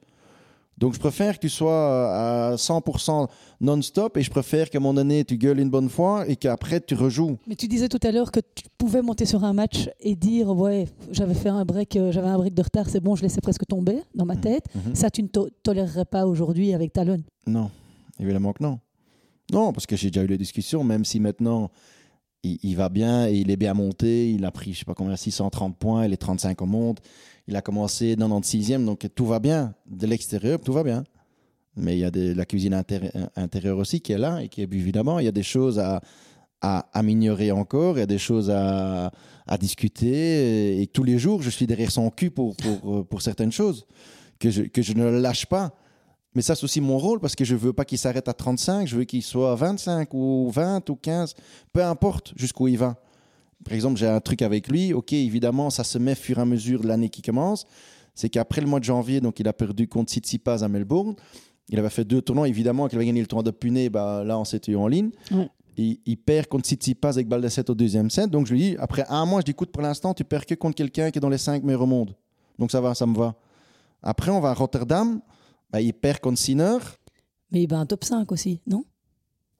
Donc, 0.78 0.92
je 0.94 0.98
préfère 0.98 1.36
que 1.36 1.40
tu 1.40 1.48
sois 1.48 2.50
à 2.52 2.56
100% 2.56 3.28
non-stop 3.60 4.16
et 4.18 4.22
je 4.22 4.30
préfère 4.30 4.68
qu'à 4.68 4.76
un 4.78 4.80
moment 4.82 4.92
donné, 4.94 5.24
tu 5.24 5.38
gueules 5.38 5.58
une 5.60 5.70
bonne 5.70 5.88
fois 5.88 6.28
et 6.28 6.36
qu'après, 6.36 6.80
tu 6.80 6.94
rejoues. 6.94 7.38
Mais 7.46 7.54
tu 7.56 7.66
disais 7.66 7.88
tout 7.88 8.00
à 8.02 8.12
l'heure 8.12 8.30
que 8.30 8.40
tu 8.54 8.64
pouvais 8.76 9.00
monter 9.00 9.24
sur 9.24 9.42
un 9.44 9.54
match 9.54 9.88
et 10.00 10.14
dire 10.14 10.48
ouais 10.50 10.86
j'avais 11.12 11.32
fait 11.34 11.48
un 11.48 11.64
break, 11.64 11.96
euh, 11.96 12.12
j'avais 12.12 12.28
un 12.28 12.36
break 12.36 12.52
de 12.52 12.62
retard, 12.62 12.88
c'est 12.90 13.00
bon, 13.00 13.16
je 13.16 13.22
laissais 13.22 13.40
presque 13.40 13.66
tomber 13.66 14.02
dans 14.14 14.26
ma 14.26 14.36
tête. 14.36 14.66
Mhm. 14.74 14.94
Ça 14.94 15.08
tu 15.10 15.22
ne 15.22 15.28
to- 15.28 15.48
tolérerais 15.62 16.04
pas 16.04 16.26
aujourd'hui 16.26 16.74
avec 16.74 16.92
Talon. 16.92 17.22
Non, 17.46 17.70
évidemment 18.20 18.52
que 18.52 18.62
non. 18.62 18.78
Non, 19.52 19.72
parce 19.72 19.86
que 19.86 19.96
j'ai 19.96 20.10
déjà 20.10 20.24
eu 20.24 20.28
les 20.28 20.38
discussions, 20.38 20.84
même 20.84 21.04
si 21.06 21.20
maintenant 21.20 21.70
il, 22.42 22.58
il 22.62 22.76
va 22.76 22.88
bien 22.90 23.28
et 23.28 23.34
il 23.36 23.50
est 23.50 23.56
bien 23.56 23.72
monté, 23.74 24.30
il 24.30 24.44
a 24.44 24.50
pris, 24.50 24.74
je 24.74 24.80
sais 24.80 24.84
pas 24.84 24.94
combien, 24.94 25.16
630 25.16 25.76
points, 25.78 26.04
il 26.04 26.12
est 26.12 26.16
35 26.18 26.60
au 26.60 26.66
monde, 26.66 27.00
il 27.48 27.56
a 27.56 27.62
commencé 27.62 28.16
96e, 28.16 28.84
donc 28.84 29.06
tout 29.14 29.26
va 29.26 29.38
bien. 29.38 29.74
De 29.86 30.06
l'extérieur, 30.06 30.60
tout 30.60 30.72
va 30.72 30.82
bien. 30.82 31.04
Mais 31.76 31.96
il 31.96 32.00
y 32.00 32.04
a 32.04 32.10
de, 32.10 32.32
la 32.32 32.44
cuisine 32.44 32.74
intérie- 32.74 33.10
intérieure 33.36 33.78
aussi 33.78 34.00
qui 34.00 34.12
est 34.12 34.18
là 34.18 34.42
et 34.42 34.48
qui 34.48 34.62
est 34.62 34.72
évidemment, 34.72 35.18
il 35.18 35.26
y 35.26 35.28
a 35.28 35.32
des 35.32 35.42
choses 35.42 35.78
à, 35.78 36.00
à 36.60 36.88
améliorer 36.92 37.52
encore, 37.52 37.96
il 37.96 38.00
y 38.00 38.02
a 38.02 38.06
des 38.06 38.18
choses 38.18 38.50
à, 38.50 39.12
à 39.46 39.58
discuter 39.58 40.80
et 40.80 40.86
tous 40.86 41.04
les 41.04 41.18
jours, 41.18 41.42
je 41.42 41.50
suis 41.50 41.66
derrière 41.66 41.90
son 41.90 42.10
cul 42.10 42.30
pour, 42.30 42.56
pour 43.08 43.22
certaines 43.22 43.52
choses 43.52 43.86
que 44.38 44.50
je, 44.50 44.92
ne 44.92 45.08
lâche 45.20 45.46
pas. 45.46 45.74
Mais 46.34 46.42
ça, 46.42 46.54
c'est 46.54 46.64
aussi 46.64 46.80
mon 46.80 46.98
rôle 46.98 47.20
parce 47.20 47.34
que 47.34 47.44
je 47.44 47.54
veux 47.54 47.72
pas 47.72 47.84
qu'il 47.84 47.98
s'arrête 47.98 48.28
à 48.28 48.34
35, 48.34 48.86
je 48.86 48.96
veux 48.96 49.04
qu'il 49.04 49.22
soit 49.22 49.52
à 49.52 49.54
25 49.54 50.12
ou 50.12 50.50
20 50.50 50.88
ou 50.90 50.96
15, 50.96 51.34
peu 51.72 51.82
importe 51.82 52.34
jusqu'où 52.36 52.68
il 52.68 52.76
va. 52.76 52.96
Par 53.66 53.74
exemple, 53.74 53.98
j'ai 53.98 54.06
un 54.06 54.20
truc 54.20 54.42
avec 54.42 54.68
lui, 54.68 54.92
ok, 54.92 55.12
évidemment, 55.12 55.70
ça 55.70 55.82
se 55.82 55.98
met 55.98 56.12
au 56.12 56.14
fur 56.14 56.38
et 56.38 56.42
à 56.42 56.44
mesure 56.44 56.80
de 56.80 56.86
l'année 56.86 57.08
qui 57.08 57.20
commence. 57.20 57.66
C'est 58.14 58.28
qu'après 58.28 58.60
le 58.60 58.68
mois 58.68 58.78
de 58.78 58.84
janvier, 58.84 59.20
donc 59.20 59.40
il 59.40 59.48
a 59.48 59.52
perdu 59.52 59.88
contre 59.88 60.12
Tsitsipas 60.12 60.62
à 60.62 60.68
Melbourne. 60.68 61.16
Il 61.68 61.78
avait 61.80 61.90
fait 61.90 62.04
deux 62.04 62.22
tournois, 62.22 62.48
évidemment, 62.48 62.86
qu'il 62.86 62.96
avait 62.96 63.06
gagné 63.06 63.20
le 63.20 63.26
tournoi 63.26 63.42
de 63.42 63.50
Puné, 63.50 63.90
bah, 63.90 64.22
là, 64.24 64.38
on 64.38 64.44
s'était 64.44 64.70
eu 64.70 64.76
en 64.76 64.86
ligne. 64.86 65.10
Ouais. 65.32 65.50
Il, 65.76 65.98
il 66.06 66.16
perd 66.16 66.46
contre 66.46 66.64
Tsitsipas 66.64 67.10
avec 67.10 67.26
balle 67.26 67.42
de 67.42 67.48
7 67.48 67.68
au 67.68 67.74
deuxième 67.74 68.08
set. 68.08 68.30
Donc 68.30 68.46
je 68.46 68.52
lui 68.52 68.60
dis, 68.60 68.76
après 68.78 69.04
un 69.08 69.26
mois, 69.26 69.40
je 69.40 69.46
dis, 69.46 69.50
écoute, 69.50 69.72
pour 69.72 69.82
l'instant, 69.82 70.14
tu 70.14 70.22
perds 70.22 70.46
que 70.46 70.54
contre 70.54 70.76
quelqu'un 70.76 71.10
qui 71.10 71.18
est 71.18 71.20
dans 71.20 71.28
les 71.28 71.36
5 71.36 71.64
meilleurs 71.64 71.82
au 71.82 71.86
monde. 71.86 72.14
Donc 72.60 72.70
ça 72.70 72.80
va, 72.80 72.94
ça 72.94 73.04
me 73.04 73.16
va. 73.16 73.34
Après, 74.00 74.30
on 74.30 74.38
va 74.38 74.50
à 74.50 74.54
Rotterdam. 74.54 75.20
Bah, 75.70 75.80
il 75.80 75.92
perd 75.92 76.20
contre 76.20 76.38
Sinner. 76.38 76.78
Mais 77.50 77.62
il 77.62 77.66
bat 77.66 77.78
un 77.78 77.86
top 77.86 78.04
5 78.04 78.30
aussi, 78.30 78.60
non? 78.66 78.84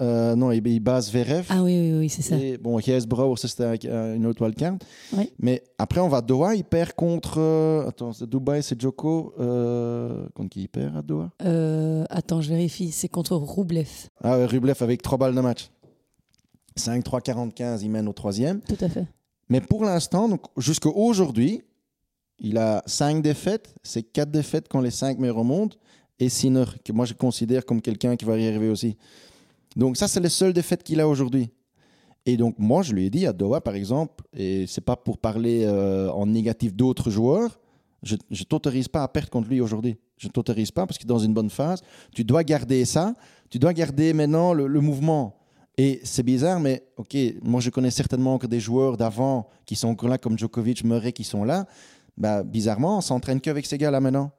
Euh, 0.02 0.36
non, 0.36 0.52
il, 0.52 0.66
il 0.66 0.80
base 0.80 1.10
Verev. 1.10 1.46
Ah 1.48 1.62
oui, 1.62 1.72
oui, 1.92 1.98
oui, 2.00 2.08
c'est 2.10 2.20
ça. 2.22 2.36
Et 2.36 2.58
bon, 2.58 2.78
Brouwer, 3.08 3.36
ça, 3.36 3.48
c'était 3.48 3.88
un- 3.90 4.14
une 4.14 4.26
autre 4.26 4.42
wildcard. 4.44 4.74
Oui. 5.16 5.30
Mais 5.38 5.62
après, 5.78 6.00
on 6.00 6.08
va 6.08 6.18
à 6.18 6.20
Doha. 6.22 6.54
Il 6.54 6.64
perd 6.64 6.92
contre. 6.92 7.36
euh, 7.38 7.88
attends, 7.88 8.12
c'est 8.12 8.28
Dubaï, 8.28 8.62
c'est 8.62 8.78
Joko. 8.80 9.32
Euh, 9.40 10.26
contre 10.34 10.50
qui 10.50 10.62
il 10.62 10.68
perd 10.68 10.96
à 10.98 11.02
Doha? 11.02 11.30
Euh, 11.42 12.04
attends, 12.10 12.42
je 12.42 12.50
vérifie, 12.50 12.90
c'est 12.92 13.08
contre 13.08 13.36
Roublev. 13.36 13.88
Ah, 14.22 14.36
ouais, 14.38 14.44
Rublev 14.44 14.76
avec 14.80 15.00
3 15.00 15.16
balles 15.16 15.34
de 15.34 15.40
match. 15.40 15.70
5-3, 16.78 17.20
40-15, 17.22 17.82
il 17.82 17.90
mène 17.90 18.06
au 18.08 18.12
troisième. 18.12 18.60
Tout 18.60 18.76
à 18.84 18.88
fait. 18.88 19.06
Mais 19.48 19.60
pour 19.60 19.84
l'instant, 19.84 20.28
donc 20.28 20.42
jusqu'à 20.58 20.90
aujourd'hui, 20.90 21.62
il 22.38 22.58
a 22.58 22.82
5 22.84 23.22
défaites. 23.22 23.74
C'est 23.82 24.02
4 24.02 24.30
défaites 24.30 24.68
contre 24.68 24.84
les 24.84 24.90
5 24.90 25.18
meilleurs 25.18 25.42
monde. 25.44 25.74
Et 26.18 26.28
Sinner, 26.28 26.64
que 26.84 26.92
moi 26.92 27.04
je 27.06 27.14
considère 27.14 27.64
comme 27.64 27.80
quelqu'un 27.80 28.16
qui 28.16 28.24
va 28.24 28.38
y 28.38 28.46
arriver 28.46 28.68
aussi. 28.68 28.96
Donc 29.76 29.96
ça, 29.96 30.08
c'est 30.08 30.20
les 30.20 30.28
seules 30.30 30.52
défaites 30.52 30.82
qu'il 30.82 31.00
a 31.00 31.06
aujourd'hui. 31.06 31.50
Et 32.24 32.36
donc 32.36 32.56
moi, 32.58 32.82
je 32.82 32.92
lui 32.92 33.06
ai 33.06 33.10
dit 33.10 33.26
à 33.26 33.32
Doha, 33.32 33.60
par 33.60 33.76
exemple, 33.76 34.24
et 34.36 34.66
c'est 34.66 34.80
pas 34.80 34.96
pour 34.96 35.18
parler 35.18 35.64
euh, 35.64 36.10
en 36.10 36.26
négatif 36.26 36.74
d'autres 36.74 37.10
joueurs, 37.10 37.60
je 38.02 38.16
ne 38.30 38.44
t'autorise 38.44 38.88
pas 38.88 39.02
à 39.02 39.08
perdre 39.08 39.30
contre 39.30 39.48
lui 39.48 39.60
aujourd'hui. 39.60 39.96
Je 40.16 40.28
ne 40.28 40.32
t'autorise 40.32 40.70
pas 40.70 40.86
parce 40.86 40.98
que 40.98 41.06
dans 41.06 41.18
une 41.18 41.34
bonne 41.34 41.50
phase, 41.50 41.82
tu 42.14 42.24
dois 42.24 42.42
garder 42.44 42.84
ça. 42.84 43.14
Tu 43.50 43.58
dois 43.58 43.72
garder 43.72 44.12
maintenant 44.12 44.52
le, 44.52 44.66
le 44.66 44.80
mouvement. 44.80 45.38
Et 45.78 46.00
c'est 46.04 46.22
bizarre, 46.22 46.58
mais 46.58 46.86
ok, 46.96 47.16
moi 47.42 47.60
je 47.60 47.68
connais 47.68 47.90
certainement 47.90 48.34
encore 48.34 48.48
des 48.48 48.60
joueurs 48.60 48.96
d'avant 48.96 49.48
qui 49.66 49.76
sont 49.76 49.88
encore 49.88 50.08
là, 50.08 50.16
comme 50.16 50.38
Djokovic, 50.38 50.84
Murray, 50.84 51.12
qui 51.12 51.24
sont 51.24 51.44
là. 51.44 51.66
Bah, 52.16 52.42
bizarrement, 52.42 52.98
on 52.98 53.00
s'entraîne 53.02 53.40
qu'avec 53.40 53.66
ces 53.66 53.76
gars-là 53.76 54.00
maintenant. 54.00 54.30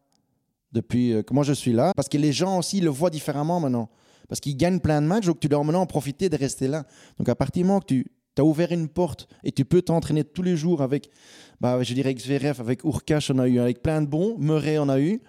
Depuis 0.72 1.14
euh, 1.14 1.22
que 1.22 1.34
moi 1.34 1.44
je 1.44 1.54
suis 1.54 1.74
là. 1.74 1.92
Parce 1.96 2.10
que 2.10 2.18
les 2.18 2.34
gens 2.34 2.58
aussi 2.58 2.82
le 2.82 2.90
voient 2.90 3.12
différemment 3.12 3.60
maintenant. 3.60 3.90
Parce 4.28 4.40
qu'ils 4.40 4.58
gagnent 4.58 4.80
plein 4.80 5.02
de 5.02 5.08
matchs, 5.08 5.26
donc 5.26 5.40
tu 5.40 5.48
dois 5.48 5.64
maintenant 5.64 5.82
en 5.82 5.86
profiter 5.86 6.30
de 6.30 6.36
rester 6.36 6.68
là. 6.68 6.86
Donc 7.18 7.30
à 7.30 7.36
partir 7.36 7.64
du 7.64 7.68
moment 7.68 7.80
que 7.80 7.86
tu 7.88 8.06
as 8.38 8.44
ouvert 8.44 8.72
une 8.72 8.88
porte 8.88 9.28
et 9.44 9.52
tu 9.52 9.66
peux 9.66 9.82
t'entraîner 9.82 10.24
tous 10.24 10.44
les 10.44 10.58
jours 10.58 10.82
avec, 10.82 11.10
bah, 11.62 11.82
je 11.82 11.94
dirais, 11.94 12.14
XVRF, 12.14 12.60
avec 12.60 12.84
Urkash, 12.84 13.32
on 13.32 13.40
a 13.40 13.48
eu, 13.48 13.60
avec 13.60 13.82
plein 13.82 14.02
de 14.02 14.08
bons, 14.08 14.36
Murray, 14.38 14.78
on 14.78 14.90
a 14.90 15.00
eu. 15.00 15.22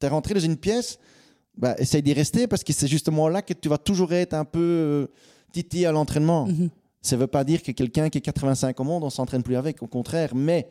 Tu 0.00 0.06
es 0.06 0.08
rentré 0.08 0.34
dans 0.34 0.40
une 0.40 0.56
pièce, 0.56 0.98
bah, 1.56 1.74
essaye 1.78 2.02
d'y 2.02 2.12
rester 2.12 2.46
parce 2.46 2.64
que 2.64 2.72
c'est 2.72 2.88
justement 2.88 3.28
là 3.28 3.42
que 3.42 3.52
tu 3.52 3.68
vas 3.68 3.78
toujours 3.78 4.12
être 4.12 4.34
un 4.34 4.44
peu 4.44 4.60
euh, 4.60 5.06
titi 5.52 5.84
à 5.86 5.92
l'entraînement. 5.92 6.46
Mhm. 6.46 6.70
Ça 7.02 7.16
ne 7.16 7.20
veut 7.20 7.26
pas 7.26 7.44
dire 7.44 7.62
que 7.62 7.70
quelqu'un 7.72 8.08
qui 8.08 8.18
est 8.18 8.22
85 8.22 8.80
au 8.80 8.84
monde, 8.84 9.04
on 9.04 9.10
s'entraîne 9.10 9.42
plus 9.42 9.56
avec, 9.56 9.82
au 9.82 9.86
contraire. 9.86 10.34
Mais, 10.34 10.68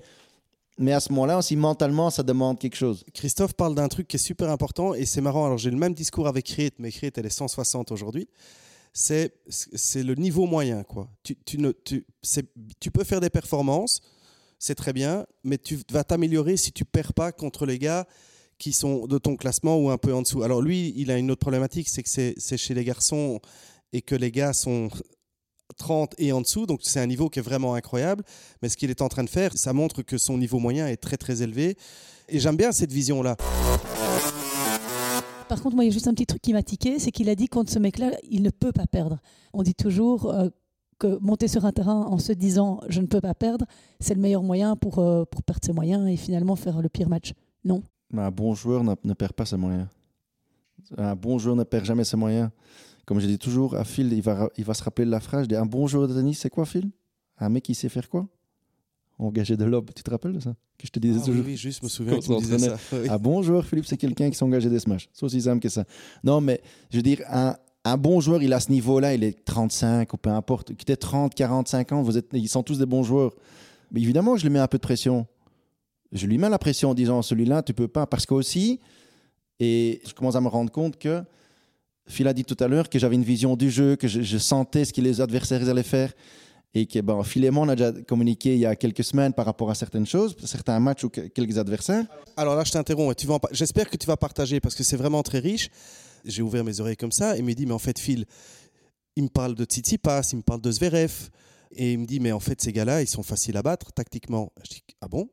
mais 0.77 0.91
à 0.91 0.99
ce 0.99 1.12
moment-là, 1.12 1.38
aussi 1.38 1.55
mentalement, 1.55 2.09
ça 2.09 2.23
demande 2.23 2.59
quelque 2.59 2.75
chose. 2.75 3.03
Christophe 3.13 3.53
parle 3.53 3.75
d'un 3.75 3.88
truc 3.88 4.07
qui 4.07 4.15
est 4.15 4.19
super 4.19 4.49
important 4.49 4.93
et 4.93 5.05
c'est 5.05 5.21
marrant. 5.21 5.45
Alors 5.45 5.57
j'ai 5.57 5.69
le 5.69 5.77
même 5.77 5.93
discours 5.93 6.27
avec 6.27 6.45
Crete, 6.45 6.75
mais 6.79 6.91
Crete 6.91 7.17
elle 7.17 7.25
est 7.25 7.29
160 7.29 7.91
aujourd'hui. 7.91 8.27
C'est 8.91 9.31
le 9.95 10.13
niveau 10.15 10.45
moyen 10.45 10.83
quoi. 10.83 11.09
Tu, 11.23 11.36
tu 11.45 11.57
ne 11.57 11.71
tu 11.71 12.05
tu 12.79 12.91
peux 12.91 13.03
faire 13.03 13.21
des 13.21 13.29
performances, 13.29 14.01
c'est 14.59 14.75
très 14.75 14.93
bien, 14.93 15.25
mais 15.43 15.57
tu 15.57 15.79
vas 15.91 16.03
t'améliorer 16.03 16.57
si 16.57 16.71
tu 16.71 16.86
perds 16.86 17.13
pas 17.13 17.31
contre 17.31 17.65
les 17.65 17.79
gars 17.79 18.07
qui 18.59 18.71
sont 18.71 19.07
de 19.07 19.17
ton 19.17 19.36
classement 19.36 19.77
ou 19.77 19.89
un 19.89 19.97
peu 19.97 20.13
en 20.13 20.21
dessous. 20.21 20.43
Alors 20.43 20.62
lui, 20.62 20.93
il 20.95 21.12
a 21.12 21.17
une 21.17 21.31
autre 21.31 21.41
problématique, 21.41 21.89
c'est 21.89 22.03
que 22.03 22.09
c'est 22.09 22.33
c'est 22.38 22.57
chez 22.57 22.73
les 22.73 22.83
garçons 22.83 23.39
et 23.93 24.01
que 24.01 24.15
les 24.15 24.31
gars 24.31 24.53
sont 24.53 24.89
30 25.73 26.15
et 26.17 26.31
en 26.31 26.41
dessous, 26.41 26.65
donc 26.65 26.79
c'est 26.83 26.99
un 26.99 27.07
niveau 27.07 27.29
qui 27.29 27.39
est 27.39 27.43
vraiment 27.43 27.73
incroyable. 27.75 28.23
Mais 28.62 28.69
ce 28.69 28.77
qu'il 28.77 28.89
est 28.89 29.01
en 29.01 29.09
train 29.09 29.23
de 29.23 29.29
faire, 29.29 29.57
ça 29.57 29.73
montre 29.73 30.01
que 30.01 30.17
son 30.17 30.38
niveau 30.38 30.59
moyen 30.59 30.88
est 30.88 30.97
très 30.97 31.17
très 31.17 31.41
élevé. 31.41 31.77
Et 32.29 32.39
j'aime 32.39 32.55
bien 32.55 32.71
cette 32.71 32.91
vision-là. 32.91 33.36
Par 35.49 35.62
contre, 35.62 35.75
moi, 35.75 35.83
il 35.83 35.88
y 35.88 35.89
a 35.91 35.93
juste 35.93 36.07
un 36.07 36.13
petit 36.13 36.25
truc 36.25 36.41
qui 36.41 36.53
m'a 36.53 36.63
tiqué, 36.63 36.99
c'est 36.99 37.12
qu'il 37.12 37.29
a 37.29 37.36
dit 37.36 37.47
contre 37.47 37.71
ce 37.71 37.79
mec-là, 37.79 38.12
il 38.29 38.41
ne 38.41 38.49
peut 38.49 38.71
pas 38.71 38.88
perdre. 38.88 39.19
On 39.53 39.62
dit 39.62 39.75
toujours 39.75 40.31
euh, 40.31 40.49
que 40.99 41.19
monter 41.19 41.47
sur 41.47 41.65
un 41.65 41.71
terrain 41.71 42.05
en 42.07 42.17
se 42.17 42.31
disant 42.31 42.79
je 42.88 43.01
ne 43.01 43.07
peux 43.07 43.21
pas 43.21 43.33
perdre, 43.33 43.65
c'est 43.99 44.15
le 44.15 44.21
meilleur 44.21 44.41
moyen 44.41 44.75
pour, 44.75 44.99
euh, 44.99 45.25
pour 45.25 45.43
perdre 45.43 45.62
ses 45.63 45.73
moyens 45.73 46.07
et 46.09 46.15
finalement 46.17 46.55
faire 46.55 46.81
le 46.81 46.89
pire 46.89 47.09
match. 47.09 47.33
Non 47.63 47.83
Mais 48.12 48.21
un 48.21 48.31
bon 48.31 48.55
joueur 48.55 48.83
ne, 48.83 48.95
ne 49.03 49.13
perd 49.13 49.33
pas 49.33 49.45
ses 49.45 49.57
moyens. 49.57 49.88
Un 50.97 51.15
bon 51.15 51.38
joueur 51.38 51.55
ne 51.55 51.63
perd 51.63 51.86
jamais 51.86 52.03
ses 52.03 52.17
moyens. 52.17 52.49
Comme 53.06 53.20
je 53.20 53.28
dis 53.28 53.38
toujours, 53.38 53.76
à 53.76 53.84
Phil, 53.84 54.12
il 54.13 54.22
va, 54.22 54.50
il 54.58 54.63
va 54.63 54.74
se 54.74 54.84
rappeler 54.84 55.06
de 55.06 55.12
la 55.12 55.20
phrase. 55.20 55.44
Je 55.44 55.50
dis, 55.50 55.56
un 55.56 55.66
bon 55.66 55.88
joueur 55.88 56.08
de 56.08 56.13
tennis, 56.13 56.39
c'est 56.39 56.50
quoi, 56.50 56.66
Phil? 56.66 56.89
Un 57.38 57.50
mec 57.50 57.63
qui 57.63 57.76
sait 57.76 57.89
faire 57.89 58.08
quoi? 58.10 58.28
Engager 59.20 59.58
de 59.58 59.66
lob. 59.66 59.89
Tu 59.96 60.04
te 60.04 60.10
rappelles 60.10 60.34
de 60.34 60.39
ça? 60.39 60.56
Que 60.78 60.88
je 60.88 60.92
te 60.92 61.00
disais 61.00 61.20
Ah, 61.22 61.26
toujours. 61.26 61.46
oui, 61.46 61.56
juste 61.58 61.84
me 61.84 61.89
souviens 61.89 62.18
que 62.20 62.24
tu 62.24 62.32
me 62.32 62.39
disais 62.39 62.60
ça. 62.60 62.78
Oui. 62.94 63.10
Un 63.10 63.18
bon 63.18 63.42
joueur, 63.42 63.66
Philippe, 63.66 63.86
c'est 63.86 63.98
quelqu'un 63.98 64.30
qui 64.30 64.38
s'engage 64.38 64.66
des 64.66 64.80
smash. 64.80 65.10
C'est 65.13 65.24
aussi 65.26 65.42
simple 65.42 65.60
que 65.62 65.70
ça. 65.70 65.84
Non, 66.24 66.39
mais 66.42 66.62
je 66.92 66.98
veux 66.98 67.04
dire, 67.04 67.22
un, 67.30 67.56
un 67.84 67.98
bon 67.98 68.20
joueur, 68.22 68.42
il 68.42 68.52
a 68.54 68.60
ce 68.60 68.72
niveau-là, 68.72 69.13
il 69.13 69.24
est 69.24 69.44
35 69.46 70.13
ou 70.13 70.18
peu 70.18 70.30
importe, 70.30 70.74
qui 70.76 70.84
était 70.84 70.96
30, 70.96 71.34
45 71.36 71.92
ans, 71.92 72.02
vous 72.02 72.18
êtes, 72.18 72.28
ils 72.34 72.48
sont 72.50 72.63
tous 72.63 72.80
des 72.80 72.86
bons 72.86 73.04
joueurs. 73.04 73.34
Mais 73.92 74.02
évidemment, 74.02 74.36
je 74.38 74.44
lui 74.44 74.50
mets 74.50 74.60
un 74.60 74.68
peu 74.68 74.78
de 74.78 74.84
pression. 74.84 75.28
Je 76.12 76.26
lui 76.26 76.38
mets 76.38 76.50
la 76.50 76.60
pression 76.60 76.92
en 76.92 76.94
disant, 76.94 77.22
celui-là, 77.22 77.62
tu 77.63 77.74
peux 77.74 77.88
pas. 77.88 78.08
Parce 78.08 78.26
qu'aussi, 78.26 78.80
et 79.60 80.02
je 80.08 80.13
commence 80.13 80.36
à 80.36 80.42
me 80.42 80.48
rendre 80.48 80.72
compte 80.72 80.98
que 80.98 81.24
Phil 82.06 82.28
a 82.28 82.34
dit 82.34 82.44
tout 82.44 82.58
à 82.60 82.68
l'heure 82.68 82.89
que 82.89 83.00
j'avais 83.00 83.16
une 83.16 83.24
vision 83.24 83.56
du 83.56 83.72
jeu, 83.72 83.96
que 83.96 84.08
je, 84.08 84.38
sentais 84.38 84.86
ce 84.86 84.94
que 84.94 85.02
les 85.02 85.22
adversaires 85.22 85.68
allaient 85.68 85.84
faire. 85.84 86.13
Et 86.76 86.88
que 86.88 87.00
ben, 87.00 87.24
Phil 87.24 87.46
et 87.46 87.52
moi, 87.52 87.66
on 87.66 87.70
a 87.70 87.76
déjà 87.76 87.92
communiqué 88.08 88.56
il 88.56 88.60
y 88.60 88.66
a 88.66 88.76
quelques 88.76 89.04
semaines 89.04 89.32
par 89.34 89.46
rapport 89.46 89.70
à 89.70 89.76
certaines 89.76 90.08
choses, 90.08 90.36
certains 90.44 90.80
matchs 90.80 91.04
ou 91.04 91.10
que- 91.10 91.22
quelques 91.22 91.58
adversaires. 91.60 92.04
Alors 92.36 92.56
là, 92.56 92.63
je 92.63 92.72
t'interromps. 92.72 93.16
J'espère 93.52 93.89
que 93.89 93.98
tu 93.98 94.08
vas 94.08 94.18
partager 94.18 94.60
parce 94.60 94.74
que 94.74 94.84
c'est 94.84 94.98
vraiment 94.98 95.22
très 95.22 95.39
riche. 95.39 95.70
J'ai 96.26 96.42
ouvert 96.42 96.63
mes 96.63 96.80
oreilles 96.80 96.98
comme 96.98 97.12
ça 97.12 97.36
et 97.36 97.39
il 97.39 97.46
me 97.46 97.54
dit, 97.54 97.68
mais 97.68 97.74
en 97.74 97.80
fait, 97.80 98.00
Phil, 98.00 98.26
il 99.16 99.24
me 99.24 99.30
parle 99.30 99.54
de 99.54 99.66
Tsitsipas, 99.66 100.30
il 100.32 100.38
me 100.38 100.42
parle 100.42 100.62
de 100.62 100.72
Zverev. 100.72 101.30
Et 101.76 101.94
il 101.94 102.00
me 102.00 102.06
dit, 102.06 102.20
mais 102.20 102.32
en 102.32 102.39
fait, 102.39 102.60
ces 102.62 102.72
gars-là, 102.72 103.02
ils 103.02 103.08
sont 103.08 103.24
faciles 103.24 103.58
à 103.58 103.62
battre 103.62 103.92
tactiquement. 103.92 104.52
Je 104.63 104.70
dis, 104.70 104.84
ah 105.02 105.08
bon? 105.08 105.30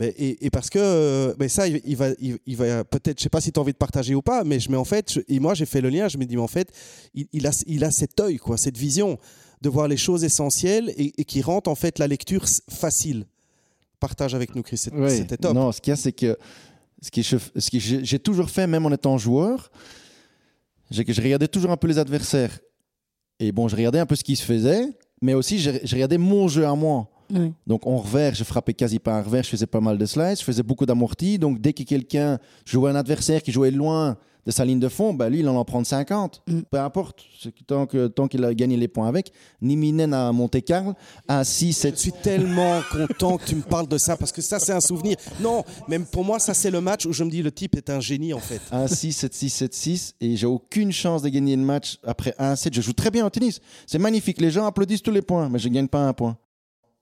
Et, 0.00 0.44
et 0.46 0.50
parce 0.50 0.70
que 0.70 0.78
euh, 0.78 1.48
ça, 1.48 1.68
il, 1.68 1.80
il 1.84 1.96
va, 1.96 2.08
il, 2.18 2.36
il 2.46 2.56
va 2.56 2.82
peut-être, 2.84 3.18
je 3.18 3.22
sais 3.22 3.28
pas 3.28 3.40
si 3.40 3.52
tu 3.52 3.60
as 3.60 3.62
envie 3.62 3.72
de 3.72 3.78
partager 3.78 4.14
ou 4.14 4.22
pas, 4.22 4.42
mais, 4.42 4.58
je, 4.58 4.68
mais 4.70 4.76
en 4.76 4.84
fait, 4.84 5.12
je- 5.12 5.20
et 5.28 5.38
moi 5.38 5.54
j'ai 5.54 5.66
fait 5.66 5.80
le 5.80 5.88
lien, 5.88 6.08
je 6.08 6.18
me 6.18 6.24
dis, 6.24 6.34
mais 6.34 6.42
en 6.42 6.48
fait, 6.48 6.72
il, 7.14 7.28
il 7.32 7.46
a, 7.46 7.50
il 7.68 7.84
a 7.84 7.90
cet 7.92 8.18
œil, 8.18 8.38
quoi, 8.38 8.56
cette 8.56 8.76
vision 8.76 9.18
de 9.62 9.68
voir 9.68 9.86
les 9.86 9.96
choses 9.96 10.24
essentielles 10.24 10.92
et, 10.96 11.12
et 11.20 11.24
qui 11.24 11.42
rend 11.42 11.62
en 11.66 11.74
fait 11.76 12.00
la 12.00 12.08
lecture 12.08 12.44
facile. 12.68 13.24
Partage 14.00 14.34
avec 14.34 14.54
nous, 14.56 14.62
Chris, 14.62 14.78
c'est- 14.78 14.90
c'était 15.10 15.36
top. 15.36 15.54
Non, 15.54 15.70
ce 15.72 15.80
qu'il 15.80 15.92
y 15.92 15.94
a, 15.94 15.96
c'est 15.96 16.12
que 16.12 16.36
ce 17.00 17.10
que 17.12 17.22
je- 17.22 17.36
ce 17.60 17.70
que 17.70 17.78
j'ai 17.78 18.18
toujours 18.18 18.50
fait, 18.50 18.66
même 18.66 18.84
en 18.86 18.90
étant 18.90 19.16
joueur, 19.16 19.70
j'ai 20.90 21.04
que 21.04 21.12
je 21.12 21.22
regardais 21.22 21.48
toujours 21.48 21.70
un 21.70 21.76
peu 21.76 21.86
les 21.86 21.98
adversaires. 21.98 22.58
Et 23.38 23.52
bon, 23.52 23.68
je 23.68 23.76
regardais 23.76 23.98
un 24.00 24.06
peu 24.06 24.16
ce 24.16 24.24
qui 24.24 24.36
se 24.36 24.44
faisait, 24.44 24.86
mais 25.22 25.34
aussi 25.34 25.58
je, 25.58 25.70
je 25.82 25.94
regardais 25.94 26.18
mon 26.18 26.48
jeu 26.48 26.66
à 26.66 26.74
moi. 26.74 27.08
Oui. 27.32 27.52
Donc 27.66 27.86
en 27.86 27.98
revers, 27.98 28.34
je 28.34 28.44
frappais 28.44 28.74
quasi 28.74 28.98
pas 28.98 29.14
un 29.18 29.22
revers, 29.22 29.44
je 29.44 29.50
faisais 29.50 29.66
pas 29.66 29.80
mal 29.80 29.98
de 29.98 30.06
slides, 30.06 30.38
je 30.38 30.44
faisais 30.44 30.62
beaucoup 30.62 30.86
d'amortis. 30.86 31.38
Donc 31.38 31.60
dès 31.60 31.72
que 31.72 31.82
quelqu'un 31.82 32.38
jouait 32.64 32.90
un 32.90 32.96
adversaire 32.96 33.42
qui 33.42 33.52
jouait 33.52 33.70
loin 33.70 34.16
de 34.46 34.50
sa 34.50 34.64
ligne 34.64 34.80
de 34.80 34.88
fond, 34.88 35.14
ben 35.14 35.28
lui, 35.28 35.40
il 35.40 35.48
en 35.48 35.56
en 35.56 35.64
prend 35.64 35.82
50. 35.82 36.42
Mm. 36.46 36.60
Peu 36.70 36.78
importe, 36.78 37.24
tant 37.66 37.86
que 37.86 38.08
tant 38.08 38.28
qu'il 38.28 38.44
a 38.44 38.52
gagné 38.54 38.76
les 38.76 38.88
points 38.88 39.08
avec. 39.08 39.32
Niminen 39.62 40.12
à 40.12 40.32
Monte-Carlo, 40.32 40.94
à 41.28 41.44
6, 41.44 41.68
Je 41.68 41.72
7, 41.72 41.98
suis 41.98 42.12
tellement 42.12 42.80
content 42.92 43.38
que 43.38 43.44
tu 43.44 43.56
me 43.56 43.62
parles 43.62 43.88
de 43.88 43.98
ça 43.98 44.16
parce 44.16 44.32
que 44.32 44.42
ça, 44.42 44.58
c'est 44.58 44.72
un 44.72 44.80
souvenir. 44.80 45.16
Non, 45.40 45.64
même 45.88 46.04
pour 46.04 46.24
moi, 46.24 46.38
ça, 46.38 46.54
c'est 46.54 46.70
le 46.70 46.80
match 46.80 47.06
où 47.06 47.12
je 47.12 47.24
me 47.24 47.30
dis 47.30 47.42
le 47.42 47.52
type 47.52 47.76
est 47.76 47.90
un 47.90 48.00
génie 48.00 48.34
en 48.34 48.38
fait. 48.38 48.60
1-6, 48.72 49.26
7-6, 49.26 49.64
7-6 49.64 50.12
et 50.20 50.36
j'ai 50.36 50.46
aucune 50.46 50.92
chance 50.92 51.22
de 51.22 51.28
gagner 51.28 51.56
le 51.56 51.62
match 51.62 51.98
après 52.04 52.34
1-7. 52.38 52.74
Je 52.74 52.80
joue 52.80 52.92
très 52.92 53.10
bien 53.10 53.26
au 53.26 53.30
tennis. 53.30 53.60
C'est 53.86 53.98
magnifique. 53.98 54.40
Les 54.40 54.50
gens 54.50 54.66
applaudissent 54.66 55.02
tous 55.02 55.10
les 55.10 55.22
points, 55.22 55.48
mais 55.48 55.58
je 55.58 55.68
gagne 55.68 55.88
pas 55.88 56.06
un 56.06 56.12
point. 56.12 56.36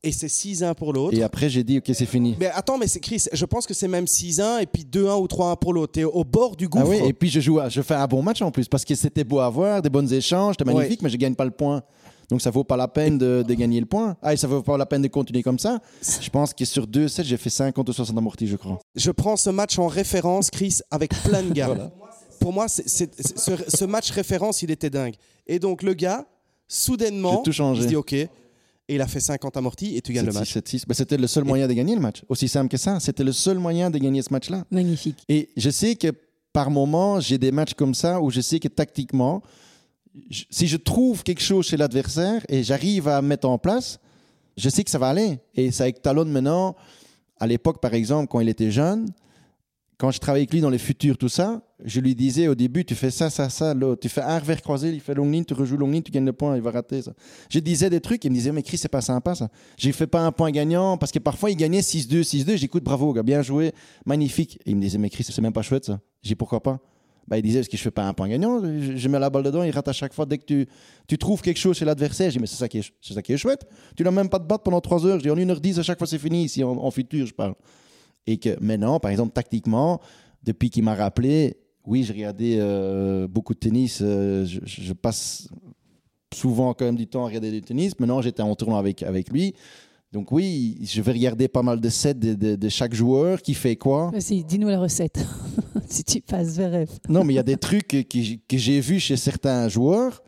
Et 0.05 0.11
c'est 0.11 0.27
6-1 0.27 0.75
pour 0.75 0.93
l'autre. 0.93 1.17
Et 1.17 1.23
après, 1.23 1.49
j'ai 1.49 1.63
dit, 1.63 1.79
OK, 1.79 1.85
c'est 1.95 2.07
fini. 2.07 2.35
Mais 2.41 2.47
attends, 2.53 2.77
mais 2.77 2.89
c'est 2.89 2.99
Chris, 2.99 3.25
je 3.33 3.45
pense 3.45 3.67
que 3.67 3.75
c'est 3.75 3.87
même 3.87 4.07
6-1 4.07 4.59
et 4.61 4.67
puis 4.67 4.85
2-1 4.85 5.21
ou 5.21 5.27
3-1 5.29 5.57
pour 5.57 5.73
l'autre. 5.73 5.93
T'es 5.93 6.03
au 6.03 6.25
bord 6.25 6.57
du 6.57 6.65
Ah 6.65 6.69
gouffre. 6.69 6.89
oui, 6.91 6.99
et 7.09 7.13
puis 7.13 7.29
je 7.31 7.39
joue, 7.39 7.61
à- 7.61 7.69
je 7.69 7.81
fais 7.83 7.95
un 7.95 8.07
bon 8.09 8.21
match 8.21 8.43
en 8.43 8.51
plus 8.51 8.67
parce 8.67 8.85
que 8.85 8.97
c'était 8.97 9.23
beau 9.23 9.39
à 9.39 9.49
voir, 9.49 9.81
des 9.81 9.91
bons 9.91 10.13
échanges, 10.13 10.57
c'était 10.59 10.65
magnifique, 10.73 11.03
mais 11.03 11.09
je 11.09 11.17
gagne 11.17 11.37
pas 11.37 11.45
le 11.45 11.53
point. 11.53 11.83
Donc 12.31 12.41
ça 12.41 12.51
vaut 12.51 12.65
pas 12.65 12.77
la 12.77 12.89
peine 12.89 13.17
de, 13.19 13.45
de 13.47 13.55
gagner 13.55 13.79
le 13.79 13.87
point. 13.87 14.17
Ah, 14.23 14.33
et 14.33 14.37
ça 14.37 14.49
vaut 14.49 14.63
pas 14.63 14.77
la 14.77 14.87
peine 14.87 15.03
de 15.03 15.09
continuer 15.09 15.43
comme 15.45 15.59
ça. 15.61 15.79
Je 16.21 16.31
pense 16.31 16.53
que 16.55 16.65
sur 16.65 16.87
2-7, 16.87 17.23
j'ai 17.25 17.37
fait 17.37 17.51
50 17.51 17.89
ou 17.89 17.93
60 17.93 18.17
amortis, 18.19 18.47
je 18.49 18.57
crois. 18.57 18.81
Je 18.97 19.11
prends 19.13 19.37
ce 19.37 19.51
match 19.51 19.79
en 19.79 19.87
référence, 19.87 20.51
Chris, 20.51 20.79
avec 20.91 21.11
plein 21.23 21.43
de 21.43 21.53
gars. 21.53 21.93
Pour 22.41 22.53
moi, 22.53 22.67
c'est- 22.69 22.89
ce, 23.39 23.53
ce 23.69 23.85
match 23.85 24.11
référence, 24.11 24.63
il 24.63 24.71
était 24.73 24.91
dingue. 24.91 25.15
Et 25.47 25.61
donc 25.61 25.83
le 25.85 25.95
gars, 25.95 26.27
soudainement, 26.67 27.43
tout 27.43 27.53
changé. 27.53 27.81
il 27.81 27.85
se 27.85 27.89
dit 27.89 27.97
OK. 27.97 28.15
Et 28.93 28.97
il 28.97 29.01
a 29.01 29.07
fait 29.07 29.21
50 29.21 29.57
amortis 29.57 29.97
et 29.97 30.03
tu 30.03 30.13
gagnes 30.13 30.27
le 30.27 30.33
7-6, 30.33 30.35
match. 30.39 30.57
7-6. 30.57 30.85
Ben, 30.87 30.95
c'était 30.95 31.17
le 31.17 31.27
seul 31.27 31.45
moyen 31.45 31.67
de 31.67 31.73
gagner 31.73 31.95
le 31.95 32.01
match. 32.01 32.23
Aussi 32.29 32.47
simple 32.49 32.69
que 32.69 32.77
ça. 32.77 33.01
C'était 33.01 33.25
le 33.25 33.33
seul 33.33 33.59
moyen 33.59 33.91
de 33.91 33.99
gagner 33.99 34.23
ce 34.23 34.33
match-là. 34.33 34.65
Magnifique. 34.71 35.19
Et 35.29 35.49
je 35.57 35.71
sais 35.71 35.97
que 35.97 36.09
par 36.53 36.71
moment, 36.71 37.19
j'ai 37.21 37.39
des 37.39 37.51
matchs 37.53 37.75
comme 37.75 37.95
ça 37.95 38.21
où 38.21 38.31
je 38.31 38.41
sais 38.41 38.61
que 38.61 38.69
tactiquement, 38.69 39.43
je- 40.31 40.45
si 40.51 40.67
je 40.67 40.77
trouve 40.77 41.23
quelque 41.23 41.41
chose 41.43 41.67
chez 41.67 41.77
l'adversaire 41.79 42.43
et 42.49 42.63
j'arrive 42.63 43.09
à 43.09 43.23
mettre 43.23 43.49
en 43.49 43.57
place, 43.59 43.99
je 44.59 44.69
sais 44.69 44.85
que 44.85 44.91
ça 44.91 44.99
va 44.99 45.09
aller. 45.09 45.39
Et 45.55 45.71
ça 45.71 45.85
avec 45.85 46.03
Talon 46.03 46.27
maintenant, 46.27 46.77
à 47.41 47.47
l'époque 47.47 47.81
par 47.81 47.95
exemple, 47.95 48.29
quand 48.31 48.41
il 48.41 48.49
était 48.51 48.71
jeune, 48.71 49.09
quand 50.03 50.11
je 50.11 50.19
travaillais 50.19 50.43
avec 50.43 50.53
lui 50.53 50.61
dans 50.61 50.69
les 50.69 50.79
futurs, 50.79 51.17
tout 51.17 51.29
ça, 51.29 51.63
je 51.85 52.01
lui 52.01 52.17
disais 52.17 52.49
au 52.49 52.57
début, 52.57 52.85
tu 52.85 52.97
fais 52.97 53.13
ça, 53.13 53.31
ça, 53.31 53.49
ça, 53.49 53.73
l'autre. 53.73 54.01
Tu 54.01 54.09
fais 54.09 54.21
un 54.21 54.37
revers 54.41 54.61
croisé, 54.61 54.91
il 54.91 54.99
fait 54.99 55.15
long 55.15 55.31
ligne, 55.31 55.45
tu 55.45 55.55
rejoues 55.55 55.77
long 55.77 55.89
ligne, 55.89 56.03
tu 56.03 56.11
gagnes 56.11 56.25
le 56.25 56.33
point, 56.33 56.57
il 56.57 56.61
va 56.61 56.73
rater 56.73 57.03
ça. 57.03 57.13
Je 57.49 57.61
disais 57.61 57.89
des 57.89 58.01
trucs, 58.01 58.25
il 58.25 58.31
me 58.31 58.35
disait, 58.35 58.51
mais 58.51 58.65
Chris, 58.65 58.79
c'est 58.79 58.89
pas 58.89 59.01
sympa 59.01 59.37
ça. 59.37 59.49
J'ai 59.77 59.93
fait 59.93 60.09
pas 60.09 60.23
un 60.23 60.33
point 60.33 60.51
gagnant 60.51 60.99
parce 60.99 61.13
que 61.13 61.21
parfois 61.21 61.53
il 61.53 61.57
gagnait 61.57 61.83
6-2, 61.83 62.25
6-2. 62.25 62.57
J'écoute, 62.57 62.83
bravo, 62.83 63.13
gars, 63.13 63.23
bien 63.23 63.43
joué, 63.43 63.71
magnifique. 64.05 64.59
Il 64.67 64.75
me 64.75 64.81
disait, 64.81 64.99
mais 64.99 65.09
Chris, 65.09 65.23
c'est 65.23 65.41
même 65.41 65.53
pas 65.53 65.63
chouette 65.63 65.85
ça. 65.85 66.01
J'ai 66.25 66.31
dit, 66.31 66.35
pourquoi 66.35 66.61
pas? 66.61 66.81
Bah, 67.29 67.39
Il 67.39 67.43
disait, 67.43 67.61
parce 67.61 67.69
que 67.69 67.77
je 67.77 67.83
fais 67.83 67.93
pas 67.93 68.03
un 68.03 68.13
point 68.13 68.29
gagnant, 68.29 68.61
je, 68.61 69.09
mets 69.09 69.21
la 69.21 69.31
balle 69.31 69.45
dedans, 69.45 69.63
il 69.63 69.71
rate 69.71 69.87
à 69.87 69.93
chaque 69.93 70.15
fois. 70.15 70.27
Dès 70.27 70.39
que 70.39 70.47
tu, 70.47 70.67
tu 71.07 71.17
trouves 71.17 71.43
quelque 71.43 71.61
chose 71.61 71.77
chez 71.77 71.85
l'adversaire, 71.85 72.29
dis, 72.29 72.41
mais 72.41 72.49
c'est 72.49 72.57
ça, 72.57 72.69
qui 72.69 72.79
est, 72.79 72.93
ça 73.01 73.23
qui 73.23 73.35
est 73.35 73.37
chouette. 73.37 73.65
Tu 73.97 74.03
n'as 74.03 74.11
même 74.11 74.29
pas 74.29 74.41
de 74.41 74.47
battre 74.47 74.65
pendant 74.65 74.81
3 74.81 75.07
heures. 75.07 75.19
Dis, 75.19 75.31
en 75.31 75.37
1h10, 75.37 75.79
à 75.79 75.85
chaque 75.85 75.99
fois 75.99 76.09
c'est 76.09 76.19
fini, 76.19 76.43
ici 76.43 76.65
en, 76.65 76.73
en 76.73 76.91
futur, 76.91 77.25
je 77.25 77.35
parle. 77.35 77.55
Et 78.27 78.39
que 78.39 78.57
maintenant, 78.61 79.01
par 79.01 79.11
exemple, 79.11 79.33
tactiquement, 79.33 80.01
depuis 80.43 80.71
qu'il 80.71 80.85
m'a 80.85 80.95
rappelé, 80.95 81.57
oui, 81.87 82.05
j'ai 82.05 82.13
regardé 82.13 82.57
euh, 82.61 83.27
beaucoup 83.27 83.55
de 83.55 83.59
tennis. 83.59 83.99
euh, 84.03 84.45
je, 84.47 84.61
je 84.65 84.93
passe 84.93 85.49
souvent 86.35 86.73
quand 86.75 86.85
même 86.85 86.97
du 86.97 87.07
temps 87.07 87.25
à 87.25 87.27
regarder 87.27 87.51
du 87.51 87.61
tennis. 87.63 87.99
Maintenant, 87.99 88.23
j'étais 88.23 88.43
en 88.43 88.55
tournoi 88.55 88.79
avec, 88.79 89.03
avec 89.03 89.31
lui. 89.31 89.55
Donc 90.13 90.31
oui, 90.31 90.79
je 90.83 91.01
vais 91.01 91.13
regarder 91.13 91.49
pas 91.49 91.63
mal 91.63 91.81
de 91.81 91.89
sets 91.89 92.15
de, 92.15 92.35
de- 92.35 92.55
de 92.57 92.69
chaque 92.69 92.95
joueur, 92.95 93.41
qui 93.41 93.55
fait 93.55 93.77
quoi. 93.77 94.11
Vas-y, 94.13 94.45
dis-nous 94.45 94.69
la 94.69 94.79
recette. 94.79 95.25
si 95.89 96.05
tu 96.05 96.21
passes 96.21 96.57
vers 96.57 96.87
F. 96.87 96.99
Non, 97.09 97.25
mais 97.25 97.33
il 97.33 97.37
y 97.37 97.41
a 97.41 97.43
des 97.43 97.57
trucs 97.57 97.89
que, 97.89 98.03
que 98.03 98.57
j'ai- 98.59 98.81
vus 98.81 99.01
chez 99.01 99.17
certains 99.17 99.69
joueurs, 99.69 100.23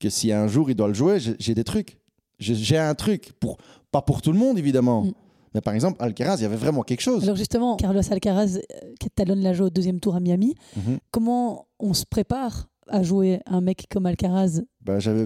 que 0.00 0.10
si 0.10 0.32
un 0.32 0.48
jour 0.48 0.68
il 0.70 0.74
doit 0.74 0.88
le 0.88 0.94
jouer, 0.94 1.18
j'ai 1.38 1.54
des 1.54 1.64
trucs. 1.64 1.96
J'ai- 2.40 2.54
J'ai 2.56 2.76
un 2.78 2.94
truc, 2.94 3.32
pour, 3.40 3.56
pas 3.92 4.02
pour 4.02 4.20
tout 4.20 4.32
le 4.32 4.38
monde 4.38 4.58
évidemment. 4.58 5.04
Mm. 5.04 5.12
Mais 5.58 5.62
par 5.62 5.74
exemple, 5.74 5.96
Alcaraz, 6.00 6.36
il 6.36 6.42
y 6.42 6.44
avait 6.44 6.54
vraiment 6.54 6.82
quelque 6.84 7.00
chose. 7.00 7.24
Alors 7.24 7.34
justement, 7.34 7.74
Carlos 7.74 8.00
Alcaraz, 8.12 8.58
euh, 8.58 8.60
qui 9.00 9.10
talonne 9.10 9.40
la 9.40 9.52
joue 9.54 9.64
au 9.64 9.70
deuxième 9.70 9.98
tour 9.98 10.14
à 10.14 10.20
Miami, 10.20 10.54
Mhm. 10.76 10.98
comment 11.10 11.66
on 11.80 11.94
se 11.94 12.04
prépare 12.08 12.68
à 12.86 13.02
jouer 13.02 13.40
un 13.46 13.60
mec 13.60 13.86
comme 13.90 14.06
Alcaraz 14.06 14.62
Bah, 14.82 15.00
j'avais 15.00 15.24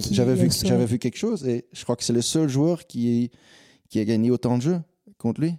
vu, 0.86 0.98
quelque 0.98 1.18
chose 1.18 1.46
et 1.46 1.66
je 1.70 1.82
crois 1.84 1.96
que 1.96 2.02
c'est 2.02 2.14
le 2.14 2.22
seul 2.22 2.48
joueur 2.48 2.86
qui, 2.86 3.30
qui 3.90 4.00
a 4.00 4.04
gagné 4.06 4.30
autant 4.30 4.56
de 4.56 4.62
jeux 4.62 4.80
contre 5.18 5.42
lui. 5.42 5.54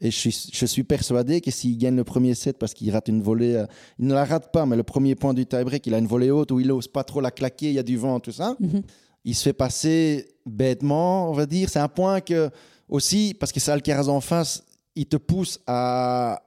Et 0.00 0.12
je 0.12 0.16
suis, 0.16 0.50
je 0.52 0.66
suis 0.66 0.84
persuadé 0.84 1.40
que 1.40 1.50
s'il 1.50 1.76
gagne 1.78 1.96
le 1.96 2.04
premier 2.04 2.34
set 2.34 2.58
parce 2.58 2.74
qu'il 2.74 2.92
rate 2.92 3.08
une 3.08 3.22
volée, 3.22 3.56
euh, 3.56 3.66
il 3.98 4.06
ne 4.06 4.14
la 4.14 4.24
rate 4.24 4.52
pas, 4.52 4.66
mais 4.66 4.76
le 4.76 4.84
premier 4.84 5.16
point 5.16 5.34
du 5.34 5.46
tie-break, 5.46 5.84
il 5.88 5.94
a 5.94 5.98
une 5.98 6.06
volée 6.06 6.30
haute 6.30 6.52
où 6.52 6.60
il 6.60 6.68
n'ose 6.68 6.86
pas 6.86 7.02
trop 7.02 7.20
la 7.20 7.32
claquer, 7.32 7.70
il 7.70 7.74
y 7.74 7.78
a 7.80 7.82
du 7.82 7.96
vent, 7.96 8.20
tout 8.20 8.30
ça. 8.32 8.56
Mhm. 8.60 8.82
Il 9.24 9.34
se 9.34 9.42
fait 9.42 9.52
passer 9.52 10.28
bêtement, 10.46 11.28
on 11.30 11.32
va 11.32 11.46
dire. 11.46 11.68
C'est 11.68 11.80
un 11.80 11.88
point 11.88 12.20
que, 12.20 12.48
aussi, 12.88 13.34
parce 13.38 13.52
que 13.52 13.60
c'est 13.60 13.70
Alcaraz 13.72 14.08
en 14.08 14.20
face, 14.20 14.64
il 14.94 15.06
te 15.06 15.16
pousse 15.16 15.60
à, 15.66 16.42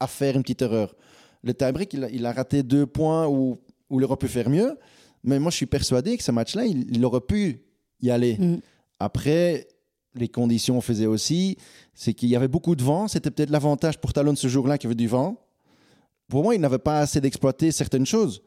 à 0.00 0.06
faire 0.06 0.36
une 0.36 0.42
petite 0.42 0.62
erreur. 0.62 0.94
Le 1.42 1.52
tie-break, 1.54 1.92
il, 1.94 2.04
a- 2.04 2.10
il 2.10 2.24
a 2.26 2.32
raté 2.32 2.62
deux 2.62 2.86
points 2.86 3.26
où, 3.28 3.58
où 3.90 4.00
il 4.00 4.04
aurait 4.04 4.16
pu 4.16 4.28
faire 4.28 4.48
mieux. 4.50 4.76
Mais 5.22 5.38
moi, 5.38 5.50
je 5.50 5.56
suis 5.56 5.66
persuadé 5.66 6.16
que 6.16 6.22
ce 6.22 6.32
match-là, 6.32 6.66
il, 6.66 6.86
il 6.94 7.04
aurait 7.04 7.20
pu 7.20 7.62
y 8.00 8.10
aller. 8.10 8.36
Mhm. 8.38 8.60
Après, 8.98 9.68
les 10.14 10.28
conditions 10.28 10.80
faisaient 10.80 11.06
aussi, 11.06 11.56
c'est 11.94 12.14
qu'il 12.14 12.28
y 12.28 12.36
avait 12.36 12.48
beaucoup 12.48 12.76
de 12.76 12.82
vent. 12.82 13.08
C'était 13.08 13.30
peut-être 13.30 13.50
l'avantage 13.50 13.98
pour 13.98 14.12
Talon 14.12 14.36
ce 14.36 14.48
jour-là 14.48 14.78
qu'il 14.78 14.88
y 14.88 14.88
avait 14.88 14.94
du 14.94 15.08
vent. 15.08 15.36
Pour 16.28 16.42
moi, 16.42 16.54
il 16.54 16.60
n'avait 16.60 16.78
pas 16.78 17.00
assez 17.00 17.20
d'exploiter 17.20 17.72
certaines 17.72 18.06
choses. 18.06 18.42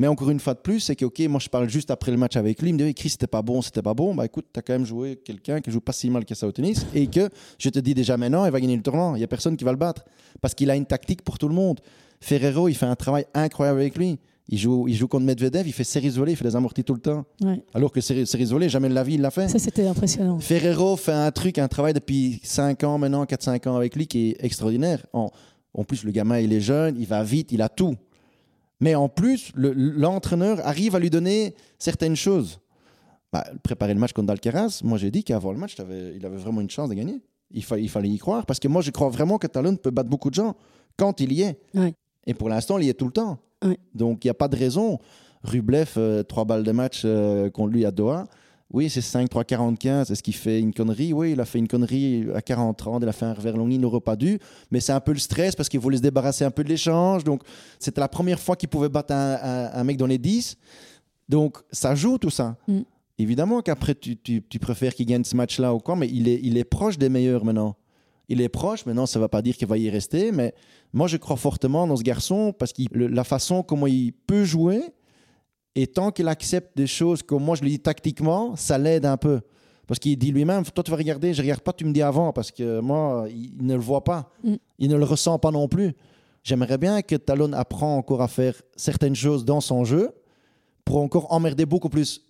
Mais 0.00 0.06
encore 0.06 0.30
une 0.30 0.40
fois 0.40 0.54
de 0.54 0.60
plus, 0.60 0.80
c'est 0.80 0.96
que, 0.96 1.04
OK, 1.04 1.18
moi, 1.28 1.38
je 1.40 1.50
parle 1.50 1.68
juste 1.68 1.90
après 1.90 2.10
le 2.10 2.16
match 2.16 2.34
avec 2.34 2.62
lui. 2.62 2.70
Il 2.70 2.72
me 2.72 2.78
dit, 2.78 2.94
Chris, 2.94 3.10
c'était 3.10 3.26
pas 3.26 3.42
bon, 3.42 3.60
c'était 3.60 3.82
pas 3.82 3.92
bon. 3.92 4.14
Bah 4.14 4.24
écoute, 4.24 4.46
tu 4.50 4.58
as 4.58 4.62
quand 4.62 4.72
même 4.72 4.86
joué 4.86 5.16
quelqu'un 5.22 5.60
qui 5.60 5.70
joue 5.70 5.82
pas 5.82 5.92
si 5.92 6.08
mal 6.08 6.24
que 6.24 6.34
ça 6.34 6.46
au 6.46 6.52
tennis. 6.52 6.86
Et 6.94 7.06
que 7.06 7.28
je 7.58 7.68
te 7.68 7.78
dis 7.78 7.92
déjà 7.92 8.16
maintenant, 8.16 8.46
il 8.46 8.50
va 8.50 8.58
gagner 8.62 8.76
le 8.76 8.82
tournoi. 8.82 9.12
Il 9.16 9.20
y 9.20 9.24
a 9.24 9.26
personne 9.26 9.58
qui 9.58 9.64
va 9.64 9.72
le 9.72 9.76
battre. 9.76 10.06
Parce 10.40 10.54
qu'il 10.54 10.70
a 10.70 10.76
une 10.76 10.86
tactique 10.86 11.20
pour 11.20 11.36
tout 11.36 11.48
le 11.48 11.54
monde. 11.54 11.80
Ferrero, 12.18 12.68
il 12.68 12.74
fait 12.74 12.86
un 12.86 12.96
travail 12.96 13.26
incroyable 13.34 13.78
avec 13.78 13.98
lui. 13.98 14.18
Il 14.48 14.56
joue, 14.56 14.88
il 14.88 14.94
joue 14.94 15.06
contre 15.06 15.26
Medvedev, 15.26 15.68
il 15.68 15.72
fait 15.74 15.84
série 15.84 16.06
isolée, 16.06 16.32
il 16.32 16.36
fait 16.36 16.44
des 16.44 16.56
amortis 16.56 16.82
tout 16.82 16.94
le 16.94 17.00
temps. 17.00 17.26
Ouais. 17.42 17.62
Alors 17.74 17.92
que 17.92 18.00
série, 18.00 18.26
série 18.26 18.44
isolée, 18.44 18.70
jamais 18.70 18.88
de 18.88 18.94
la 18.94 19.04
vie, 19.04 19.16
il 19.16 19.20
l'a 19.20 19.30
fait. 19.30 19.48
Ça, 19.48 19.58
c'était 19.58 19.86
impressionnant. 19.86 20.38
Ferrero 20.38 20.96
fait 20.96 21.12
un 21.12 21.30
truc, 21.30 21.58
un 21.58 21.68
travail 21.68 21.92
depuis 21.92 22.40
5 22.42 22.84
ans 22.84 22.96
maintenant, 22.96 23.24
4-5 23.24 23.68
ans 23.68 23.76
avec 23.76 23.94
lui 23.96 24.06
qui 24.06 24.30
est 24.30 24.36
extraordinaire. 24.42 25.04
En, 25.12 25.30
en 25.74 25.84
plus, 25.84 26.04
le 26.04 26.10
gamin, 26.10 26.38
il 26.38 26.54
est 26.54 26.62
jeune, 26.62 26.96
il 26.98 27.06
va 27.06 27.22
vite, 27.22 27.52
il 27.52 27.60
a 27.60 27.68
tout. 27.68 27.96
Mais 28.80 28.94
en 28.94 29.08
plus, 29.08 29.50
le- 29.54 29.72
l'entraîneur 29.72 30.66
arrive 30.66 30.94
à 30.96 30.98
lui 30.98 31.10
donner 31.10 31.54
certaines 31.78 32.16
choses. 32.16 32.60
Bah, 33.32 33.44
préparer 33.62 33.94
le 33.94 34.00
match 34.00 34.12
contre 34.12 34.30
Alcaraz, 34.32 34.80
moi 34.82 34.98
j'ai 34.98 35.10
dit 35.10 35.22
qu'avant 35.22 35.52
le 35.52 35.58
match, 35.58 35.76
il 35.78 36.24
avait 36.26 36.36
vraiment 36.36 36.60
une 36.60 36.70
chance 36.70 36.88
de 36.88 36.94
gagner. 36.94 37.20
Il, 37.52 37.62
fa- 37.64 37.78
il 37.78 37.88
fallait 37.88 38.08
y 38.08 38.18
croire. 38.18 38.46
Parce 38.46 38.58
que 38.58 38.68
moi, 38.68 38.80
je 38.82 38.90
crois 38.90 39.08
vraiment 39.08 39.38
que 39.38 39.46
Talon 39.46 39.76
peut 39.76 39.90
battre 39.90 40.08
beaucoup 40.10 40.30
de 40.30 40.34
gens 40.34 40.54
quand 40.96 41.20
il 41.20 41.32
y 41.32 41.42
est. 41.42 41.58
Ouais. 41.74 41.94
Et 42.26 42.34
pour 42.34 42.48
l'instant, 42.48 42.78
il 42.78 42.86
y 42.86 42.88
est 42.88 42.94
tout 42.94 43.06
le 43.06 43.12
temps. 43.12 43.38
Ouais. 43.64 43.78
Donc, 43.94 44.24
il 44.24 44.28
n'y 44.28 44.30
a 44.30 44.34
pas 44.34 44.48
de 44.48 44.56
raison. 44.56 44.98
Rublev, 45.42 45.92
euh, 45.96 46.22
trois 46.22 46.44
balles 46.44 46.62
de 46.64 46.72
match 46.72 47.02
euh, 47.04 47.50
contre 47.50 47.72
lui 47.72 47.84
à 47.84 47.90
Doha. 47.90 48.26
Oui, 48.72 48.88
c'est 48.88 49.00
5-3-45. 49.00 50.12
Est-ce 50.12 50.22
qu'il 50.22 50.34
fait 50.34 50.60
une 50.60 50.72
connerie 50.72 51.12
Oui, 51.12 51.32
il 51.32 51.40
a 51.40 51.44
fait 51.44 51.58
une 51.58 51.66
connerie 51.68 52.26
à 52.34 52.38
40-30. 52.40 53.00
Il 53.02 53.08
a 53.08 53.12
fait 53.12 53.24
un 53.26 53.34
revers 53.34 53.56
long, 53.56 53.68
il 53.68 53.80
n'aurait 53.80 54.00
pas 54.00 54.16
dû. 54.16 54.38
Mais 54.70 54.78
c'est 54.80 54.92
un 54.92 55.00
peu 55.00 55.12
le 55.12 55.18
stress 55.18 55.56
parce 55.56 55.68
qu'il 55.68 55.80
voulait 55.80 55.96
se 55.96 56.02
débarrasser 56.02 56.44
un 56.44 56.50
peu 56.52 56.62
de 56.62 56.68
l'échange. 56.68 57.24
Donc, 57.24 57.42
c'était 57.80 58.00
la 58.00 58.08
première 58.08 58.38
fois 58.38 58.54
qu'il 58.56 58.68
pouvait 58.68 58.88
battre 58.88 59.12
un, 59.12 59.34
un- 59.42 59.70
un 59.72 59.84
mec 59.84 59.96
dans 59.96 60.06
les 60.06 60.18
10. 60.18 60.56
Donc, 61.28 61.58
ça 61.72 61.94
joue 61.94 62.18
tout 62.18 62.30
ça. 62.30 62.56
Mm. 62.68 62.80
Évidemment 63.18 63.60
qu'après, 63.60 63.94
tu, 63.94 64.16
tu- 64.16 64.42
tu 64.48 64.58
préfères 64.58 64.94
qu'il 64.94 65.06
gagne 65.06 65.24
ce 65.24 65.36
match-là 65.36 65.74
ou 65.74 65.78
quoi, 65.78 65.94
mais 65.96 66.08
il 66.08 66.28
est, 66.28 66.40
il 66.42 66.56
est 66.56 66.64
proche 66.64 66.96
des 66.96 67.08
meilleurs 67.08 67.44
maintenant. 67.44 67.76
Il 68.28 68.40
est 68.40 68.48
proche, 68.48 68.86
maintenant, 68.86 69.06
ça 69.06 69.18
ne 69.18 69.24
va 69.24 69.28
pas 69.28 69.42
dire 69.42 69.56
qu'il 69.56 69.66
va 69.66 69.76
y 69.76 69.90
rester, 69.90 70.30
mais 70.30 70.54
moi, 70.92 71.08
je 71.08 71.16
crois 71.16 71.36
fortement 71.36 71.86
dans 71.88 71.96
ce 71.96 72.02
garçon 72.04 72.54
parce 72.56 72.72
que 72.72 72.82
la 72.94 73.24
façon 73.24 73.64
comment 73.64 73.88
il 73.88 74.12
peut 74.12 74.44
jouer, 74.44 74.80
et 75.74 75.86
tant 75.86 76.10
qu'il 76.10 76.28
accepte 76.28 76.76
des 76.76 76.86
choses 76.86 77.22
comme 77.22 77.44
moi, 77.44 77.56
je 77.56 77.62
lui 77.62 77.70
dis 77.70 77.80
tactiquement, 77.80 78.56
ça 78.56 78.78
l'aide 78.78 79.06
un 79.06 79.16
peu. 79.16 79.40
Parce 79.86 79.98
qu'il 79.98 80.16
dit 80.16 80.30
lui-même, 80.30 80.64
toi 80.64 80.84
tu 80.84 80.90
vas 80.90 80.96
regarder, 80.96 81.34
je 81.34 81.42
regarde 81.42 81.60
pas, 81.60 81.72
tu 81.72 81.84
me 81.84 81.92
dis 81.92 82.02
avant, 82.02 82.32
parce 82.32 82.50
que 82.50 82.80
moi, 82.80 83.26
il, 83.28 83.64
ne 83.64 83.74
le 83.74 83.80
voit 83.80 84.04
pas. 84.04 84.30
Mm. 84.44 84.54
Il 84.78 84.88
ne 84.88 84.96
le 84.96 85.04
ressent 85.04 85.38
pas 85.38 85.50
non 85.50 85.68
plus. 85.68 85.94
J'aimerais 86.42 86.78
bien 86.78 87.02
que 87.02 87.16
Talon 87.16 87.52
apprend 87.52 87.96
encore 87.96 88.22
à 88.22 88.28
faire 88.28 88.54
certaines 88.76 89.14
choses 89.14 89.44
dans 89.44 89.60
son 89.60 89.84
jeu 89.84 90.10
pour 90.84 90.98
encore 90.98 91.32
emmerder 91.32 91.66
beaucoup 91.66 91.88
plus 91.88 92.22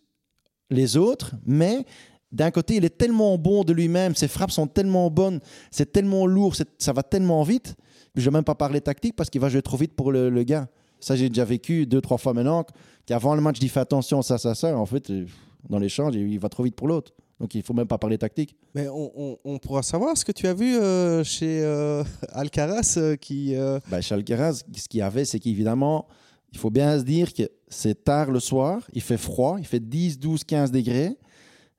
les 0.71 0.97
autres, 0.97 1.33
mais 1.45 1.85
d'un 2.33 2.51
côté, 2.51 2.77
il 2.77 2.85
est 2.85 2.97
tellement 2.97 3.37
bon 3.39 3.65
de 3.65 3.73
lui-même, 3.73 4.15
ses 4.15 4.29
frappes 4.29 4.53
sont 4.53 4.67
tellement 4.67 5.11
bonnes, 5.11 5.41
c'est 5.71 5.93
tellement 5.93 6.27
lourd, 6.27 6.55
ça 6.79 6.93
va 6.93 7.03
tellement 7.03 7.43
vite. 7.43 7.75
Je 8.15 8.21
ne 8.21 8.25
vais 8.27 8.39
même 8.39 8.45
pas 8.45 8.55
parler 8.55 8.81
tactique 8.81 9.17
parce 9.17 9.31
qu'il 9.31 9.41
va 9.41 9.49
jouer 9.49 9.63
trop 9.63 9.77
vite 9.77 9.95
pour 9.95 10.13
le, 10.13 10.31
le 10.31 10.43
gars. 10.45 10.69
Ça, 11.01 11.17
j'ai 11.17 11.29
déjà 11.29 11.45
vécu 11.45 11.87
deux, 11.87 12.01
trois 12.01 12.19
fois 12.19 12.33
maintenant, 12.35 12.65
qu'avant 13.07 13.35
le 13.35 13.41
match, 13.41 13.57
je 13.57 13.61
dis 13.61 13.69
fais 13.69 13.81
attention, 13.81 14.23
ça, 14.23 14.39
ça, 14.39 14.55
ça. 14.55 14.77
En 14.77 14.87
fait, 14.87 15.11
euh, 15.11 15.27
dans 15.69 15.79
l'échange, 15.79 16.15
il 16.15 16.39
va 16.39 16.49
trop 16.49 16.63
vite 16.63 16.77
pour 16.77 16.89
l'autre. 16.89 17.13
Donc, 17.41 17.55
il 17.55 17.63
faut 17.63 17.73
même 17.73 17.87
pas 17.87 17.97
parler 17.97 18.19
tactique. 18.19 18.55
Mais 18.75 18.87
on, 18.89 19.11
on- 19.19 19.37
on 19.45 19.59
pourra 19.59 19.83
savoir 19.83 20.15
ce 20.17 20.25
que 20.27 20.33
tu 20.33 20.47
as 20.47 20.53
vu 20.53 20.77
euh, 20.77 21.25
chez 21.25 21.63
euh, 21.63 22.05
Alcaraz 22.33 22.95
euh, 22.99 23.17
qui. 23.17 23.55
Bah, 23.91 24.01
chez 24.03 24.15
Alcaraz, 24.15 24.63
ce 24.77 24.89
qu'il 24.89 24.99
y 25.01 25.03
avait, 25.03 25.25
c'est 25.25 25.41
qu'évidemment, 25.41 26.07
il 26.53 26.59
faut 26.59 26.69
bien 26.71 26.99
se 26.99 27.05
dire 27.05 27.33
que 27.33 27.45
c'est 27.69 28.05
tard 28.05 28.31
le 28.31 28.41
soir, 28.41 28.83
il 28.93 29.01
fait 29.01 29.17
froid, 29.17 29.57
il 29.59 29.65
fait 29.67 29.81
10, 29.81 30.19
12, 30.19 30.45
15 30.45 30.71
degrés, 30.71 31.17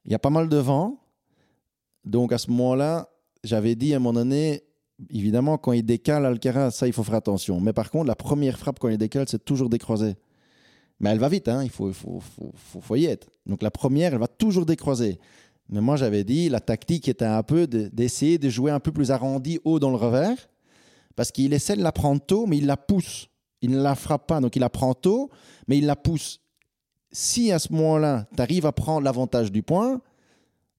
il 0.06 0.12
y 0.12 0.16
a 0.16 0.20
pas 0.20 0.30
mal 0.32 0.50
de 0.50 0.58
vent. 0.58 0.98
Donc 2.06 2.32
à 2.34 2.38
ce 2.38 2.50
moment-là, 2.50 3.10
j'avais 3.44 3.76
dit 3.76 3.94
à 3.94 3.98
un 3.98 4.00
moment 4.00 4.20
donné, 4.20 4.64
évidemment, 5.10 5.58
quand 5.58 5.74
il 5.74 5.84
décale 5.84 6.26
Alcaraz, 6.26 6.72
ça, 6.72 6.88
il 6.88 6.94
faut 6.94 7.04
faire 7.04 7.16
attention. 7.16 7.60
Mais 7.60 7.74
par 7.74 7.90
contre, 7.90 8.08
la 8.08 8.16
première 8.16 8.58
frappe 8.58 8.80
quand 8.80 8.90
il 8.90 8.98
décale, 8.98 9.26
c'est 9.28 9.44
toujours 9.44 9.70
décroisé. 9.70 10.16
Mais 11.00 11.10
elle 11.10 11.20
va 11.20 11.30
vite, 11.30 11.48
hein, 11.48 11.64
il 11.64 11.70
faut, 11.70 11.92
faut, 11.92 12.22
faut, 12.82 12.96
y 12.96 13.06
être. 13.06 13.28
Donc 13.48 13.64
la 13.64 13.72
première, 13.72 14.14
elle 14.14 14.20
va 14.20 14.28
toujours 14.28 14.66
décroiser. 14.66 15.20
Mais 15.70 15.82
moi, 15.82 15.96
j'avais 15.96 16.24
dit, 16.24 16.48
la 16.50 16.60
tactique 16.60 17.08
était 17.08 17.26
un 17.26 17.42
peu 17.42 17.66
de- 17.66 17.88
d'essayer 17.88 18.38
de 18.38 18.50
jouer 18.50 18.72
un 18.72 18.80
peu 18.80 18.92
plus 18.92 19.10
arrondi 19.10 19.60
haut 19.64 19.80
dans 19.80 19.90
le 19.90 19.96
revers, 19.96 20.50
parce 21.16 21.32
qu'il 21.32 21.54
essaie 21.54 21.76
de 21.76 21.82
la 21.82 21.92
prendre 21.92 22.22
tôt, 22.22 22.46
mais 22.46 22.58
il 22.58 22.68
la 22.68 22.78
pousse. 22.78 23.28
Il 23.62 23.72
ne 23.72 23.82
la 23.82 23.96
frappe 23.96 24.28
pas, 24.28 24.40
donc 24.42 24.56
il 24.56 24.60
la 24.60 24.70
prend 24.70 24.94
tôt, 24.94 25.30
mais 25.68 25.78
il 25.78 25.86
la 25.86 25.96
pousse. 25.96 26.40
Si 27.12 27.52
à 27.52 27.60
ce 27.60 27.74
moment-là, 27.74 28.28
tu 28.36 28.42
arrives 28.42 28.66
à 28.66 28.72
prendre 28.72 29.02
l'avantage 29.02 29.52
du 29.52 29.64
point, 29.64 30.02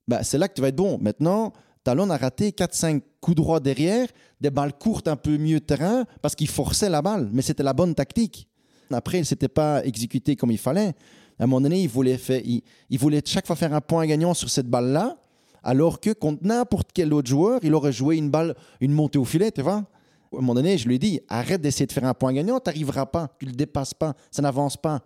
bah, 0.09 0.23
c'est 0.23 0.39
là 0.39 0.49
que 0.49 0.55
tu 0.55 0.61
vas 0.61 0.69
être 0.69 0.77
bon. 0.77 0.99
Maintenant, 1.01 1.53
Talon 1.85 2.11
a 2.11 2.17
raté 2.17 2.51
4-5 2.51 3.03
coups 3.21 3.37
droits 3.37 3.61
derrière, 3.61 4.09
des 4.41 4.51
balles 4.51 4.73
courtes 4.73 5.09
un 5.09 5.17
peu 5.17 5.37
mieux 5.37 5.61
terrain, 5.61 6.05
parce 6.21 6.35
qu'il 6.35 6.49
forçait 6.49 6.89
la 6.89 7.03
balle, 7.03 7.29
mais 7.33 7.43
c'était 7.43 7.63
la 7.63 7.73
bonne 7.73 7.95
tactique. 7.95 8.49
Après, 8.91 9.19
il 9.19 9.23
ne 9.23 9.27
s'était 9.27 9.49
pas 9.49 9.85
exécuté 9.85 10.37
comme 10.37 10.51
il 10.51 10.59
fallait. 10.59 10.95
À 11.39 11.45
un 11.45 11.47
moment 11.47 11.63
donné, 11.63 11.83
il 11.83 11.89
voulait, 11.89 12.19
faire, 12.19 12.41
il, 12.45 12.63
il 12.91 12.99
voulait 12.99 13.23
chaque 13.25 13.47
fois 13.47 13.57
faire 13.57 13.73
un 13.75 13.81
point 13.81 14.07
gagnant 14.07 14.35
sur 14.35 14.51
cette 14.51 14.69
balle-là, 14.69 15.17
alors 15.63 16.01
que 16.01 16.11
contre 16.11 16.45
n'importe 16.45 16.91
quel 16.93 17.13
autre 17.15 17.29
joueur, 17.29 17.61
il 17.63 17.75
aurait 17.75 17.93
joué 17.93 18.17
une 18.17 18.31
balle, 18.31 18.55
une 18.81 18.93
montée 18.93 19.19
au 19.19 19.25
filet, 19.25 19.51
tu 19.51 19.63
vois. 19.63 19.85
À 20.33 20.37
un 20.37 20.41
moment 20.41 20.55
donné, 20.55 20.79
je 20.79 20.89
lui 20.89 20.97
ai 20.97 20.99
dit, 20.99 21.21
arrête 21.29 21.61
d'essayer 21.61 21.87
de 21.87 21.93
faire 21.93 22.05
un 22.05 22.15
point 22.15 22.33
gagnant, 22.33 22.59
tu 22.59 22.69
n'arriveras 22.69 23.07
pas, 23.07 23.29
tu 23.39 23.47
ne 23.47 23.51
le 23.51 23.57
dépasses 23.57 23.95
pas, 23.95 24.15
ça 24.31 24.43
n'avance 24.43 24.77
pas. 24.77 25.01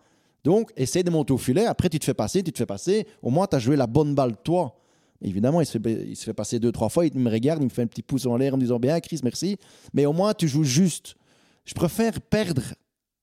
Donc, 0.44 0.70
essaye 0.76 1.02
de 1.02 1.10
monter 1.10 1.32
au 1.32 1.38
filet, 1.38 1.66
après 1.66 1.88
tu 1.88 1.98
te 1.98 2.04
fais 2.04 2.14
passer, 2.14 2.42
tu 2.42 2.52
te 2.52 2.58
fais 2.58 2.66
passer, 2.66 3.06
au 3.22 3.30
moins 3.30 3.46
tu 3.46 3.56
as 3.56 3.58
joué 3.58 3.76
la 3.76 3.86
bonne 3.86 4.14
balle 4.14 4.36
toi. 4.42 4.76
Évidemment, 5.22 5.60
il 5.60 5.66
se, 5.66 5.78
fait, 5.78 6.04
il 6.08 6.16
se 6.16 6.24
fait 6.24 6.34
passer 6.34 6.58
deux, 6.58 6.72
trois 6.72 6.88
fois, 6.88 7.06
il 7.06 7.18
me 7.18 7.30
regarde, 7.30 7.62
il 7.62 7.66
me 7.66 7.70
fait 7.70 7.82
un 7.82 7.86
petit 7.86 8.02
pouce 8.02 8.26
en 8.26 8.36
l'air 8.36 8.54
en 8.54 8.56
me 8.56 8.62
disant, 8.62 8.78
bien 8.78 9.00
Chris, 9.00 9.20
merci, 9.22 9.56
mais 9.94 10.06
au 10.06 10.12
moins 10.12 10.34
tu 10.34 10.48
joues 10.48 10.64
juste. 10.64 11.14
Je 11.64 11.74
préfère 11.74 12.20
perdre 12.20 12.62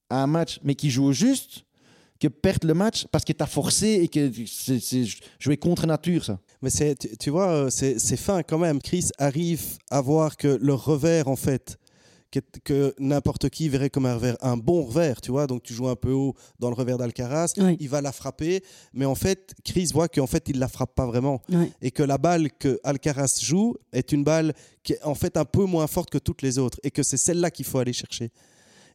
un 0.09 0.27
match, 0.27 0.59
mais 0.63 0.75
qui 0.75 0.89
joue 0.89 1.11
juste, 1.11 1.65
que 2.19 2.27
perdre 2.27 2.67
le 2.67 2.73
match 2.73 3.05
parce 3.11 3.25
que 3.25 3.33
tu 3.33 3.43
as 3.43 3.47
forcé 3.47 4.01
et 4.03 4.07
que 4.07 4.31
c'est 4.47 5.05
jouer 5.39 5.57
contre 5.57 5.85
nature, 5.85 6.23
ça. 6.23 6.39
Mais 6.61 6.69
tu, 7.19 7.29
vois, 7.29 7.49
euh, 7.49 7.69
c'est 7.69 8.17
fin 8.17 8.43
quand 8.43 8.57
même. 8.57 8.81
Chris 8.81 9.09
arrive 9.17 9.61
à 9.89 9.99
voir 9.99 10.37
que 10.37 10.47
le 10.61 10.73
revers, 10.73 11.27
en 11.27 11.35
fait, 11.35 11.77
que, 12.33 12.39
que 12.63 12.95
n'importe 12.97 13.49
qui 13.49 13.69
verrait 13.69 13.91
comme 13.91 14.07
un 14.07 14.15
revers, 14.15 14.37
un 14.41 14.57
bon 14.57 14.83
revers, 14.85 15.21
tu 15.21 15.29
vois. 15.31 15.45
Donc 15.45 15.61
tu 15.61 15.73
joues 15.73 15.87
un 15.87 15.95
peu 15.95 16.11
haut 16.11 16.33
dans 16.59 16.69
le 16.69 16.75
revers 16.75 16.97
d'Alcaraz, 16.97 17.53
Oui. 17.57 17.77
il 17.79 17.87
va 17.89 18.01
la 18.01 18.11
frapper, 18.11 18.63
mais 18.93 19.05
en 19.05 19.13
fait, 19.15 19.53
Chris 19.63 19.89
voit 19.93 20.07
qu'en 20.07 20.25
fait, 20.27 20.43
il 20.49 20.57
la 20.57 20.67
frappe 20.67 20.95
pas 20.95 21.05
vraiment. 21.05 21.41
Et 21.81 21.91
que 21.91 22.01
la 22.03 22.17
balle 22.17 22.49
que 22.57 22.79
Alcaraz 22.83 23.39
joue 23.41 23.75
est 23.91 24.11
une 24.11 24.23
balle 24.23 24.53
qui 24.81 24.93
est 24.93 25.03
en 25.03 25.15
fait 25.15 25.37
un 25.37 25.45
peu 25.45 25.65
moins 25.65 25.87
forte 25.87 26.09
que 26.09 26.17
toutes 26.17 26.41
les 26.41 26.57
autres. 26.57 26.79
Et 26.83 26.89
que 26.91 27.03
c'est 27.03 27.17
celle-là 27.17 27.51
qu'il 27.51 27.65
faut 27.65 27.77
aller 27.79 27.93
chercher. 27.93 28.31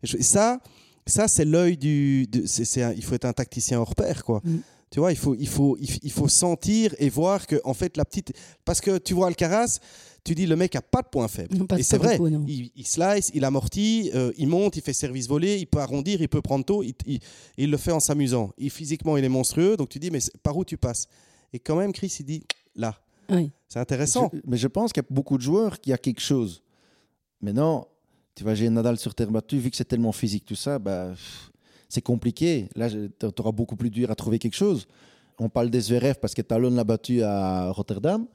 Et 0.02 0.22
ça, 0.22 0.60
ça 1.06 1.28
c'est 1.28 1.44
l'œil 1.44 1.76
du. 1.76 2.26
de- 2.26 2.44
un- 2.82 2.92
il 2.92 3.04
faut 3.04 3.14
être 3.14 3.24
un 3.24 3.32
tacticien 3.32 3.78
hors 3.80 3.94
pair, 3.94 4.24
quoi. 4.24 4.40
Mm. 4.44 4.58
Tu 4.90 5.00
vois, 5.00 5.12
il 5.12 5.18
faut, 5.18 5.34
il, 5.38 5.46
faut, 5.48 5.76
il 5.80 6.10
faut 6.10 6.28
sentir 6.28 6.94
et 6.98 7.10
voir 7.10 7.46
que, 7.46 7.60
en 7.64 7.74
fait, 7.74 7.98
la 7.98 8.06
petite. 8.06 8.32
Parce 8.64 8.80
que 8.80 8.96
tu 8.96 9.12
vois 9.12 9.26
Alcaraz, 9.26 9.80
tu 10.24 10.34
dis 10.34 10.46
le 10.46 10.56
mec 10.56 10.76
a 10.76 10.82
pas 10.82 11.02
de 11.02 11.08
point 11.08 11.26
faible. 11.28 11.56
Non, 11.56 11.66
pas- 11.66 11.78
et 11.78 11.82
c'est 11.82 11.96
vrai. 11.98 12.18
non. 12.18 12.44
il, 12.46 12.70
il 12.76 12.86
slice, 12.86 13.30
il 13.34 13.44
amortit, 13.44 14.10
euh, 14.14 14.32
il 14.36 14.48
monte, 14.48 14.76
il 14.76 14.82
fait 14.82 14.92
service 14.92 15.26
volé, 15.26 15.56
il 15.58 15.66
peut 15.66 15.78
arrondir, 15.78 16.20
il 16.20 16.28
peut 16.28 16.42
prendre 16.42 16.64
tôt, 16.64 16.82
il, 16.82 16.94
il- 17.06 17.20
il 17.56 17.70
le 17.70 17.76
fait 17.76 17.92
en 17.92 18.00
s'amusant. 18.00 18.50
Il, 18.58 18.70
physiquement, 18.70 19.16
il 19.16 19.24
est 19.24 19.28
monstrueux, 19.30 19.76
donc 19.76 19.88
tu 19.88 19.98
dis, 19.98 20.10
mais 20.10 20.18
par 20.42 20.56
où 20.56 20.64
tu 20.64 20.76
passes? 20.76 21.06
Et 21.52 21.58
quand 21.58 21.76
même, 21.76 21.92
Chris, 21.92 22.14
il 22.20 22.26
dit, 22.26 22.42
là. 22.76 22.98
Oui. 23.30 23.50
C'est 23.68 23.78
intéressant. 23.78 24.30
Je- 24.32 24.40
mais 24.46 24.56
je 24.56 24.68
pense 24.68 24.92
qu'il 24.92 25.02
y 25.02 25.06
a 25.06 25.14
beaucoup 25.14 25.36
de 25.36 25.42
joueurs 25.42 25.80
qui 25.80 25.92
a 25.92 25.98
quelque 25.98 26.20
chose. 26.20 26.62
Maintenant, 27.40 27.86
tu 28.34 28.44
vas 28.44 28.54
j'ai 28.54 28.68
Nadal 28.70 28.98
sur 28.98 29.14
terre 29.14 29.30
battue, 29.30 29.58
vu 29.58 29.70
que 29.70 29.76
c'est 29.76 29.84
tellement 29.84 30.12
physique 30.12 30.44
tout 30.44 30.54
ça, 30.54 30.78
bah, 30.78 31.12
c'est 31.88 32.02
compliqué. 32.02 32.68
Là, 32.76 32.88
tu 32.90 33.10
auras 33.38 33.52
beaucoup 33.52 33.76
plus 33.76 33.90
dur 33.90 34.10
à 34.10 34.14
trouver 34.14 34.38
quelque 34.38 34.54
chose. 34.56 34.86
On 35.38 35.48
parle 35.48 35.70
des 35.70 35.80
Zverev 35.80 36.16
parce 36.20 36.34
que 36.34 36.42
Talon 36.42 36.70
l'a 36.70 36.84
battu 36.84 37.22
à 37.22 37.70
Rotterdam. 37.70 38.26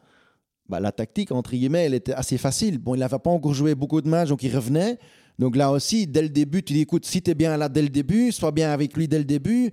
Bah, 0.70 0.80
la 0.80 0.91
tactique, 0.91 1.32
entre 1.32 1.51
guillemets, 1.51 1.86
elle 1.86 1.93
était 1.93 2.14
assez 2.14 2.38
facile. 2.38 2.78
Bon, 2.78 2.95
il 2.95 2.99
n'avait 2.99 3.20
pas 3.20 3.30
encore 3.30 3.53
joué 3.53 3.76
beaucoup 3.76 4.01
de 4.01 4.09
matchs, 4.09 4.30
donc 4.30 4.43
il 4.43 4.55
revenait. 4.55 4.97
Donc 5.39 5.55
là 5.55 5.72
aussi, 5.72 6.07
dès 6.07 6.22
le 6.22 6.30
début, 6.30 6.64
tu 6.64 6.74
dis, 6.74 6.82
écoute, 6.82 7.05
si 7.05 7.22
tu 7.22 7.32
es 7.32 7.36
bien 7.36 7.57
là 7.57 7.70
dès 7.70 7.82
le 7.82 7.89
début, 7.89 8.32
sois 8.32 8.51
bien 8.51 8.72
avec 8.72 8.95
lui 8.95 9.07
dès 9.07 9.18
le 9.18 9.26
début. 9.26 9.72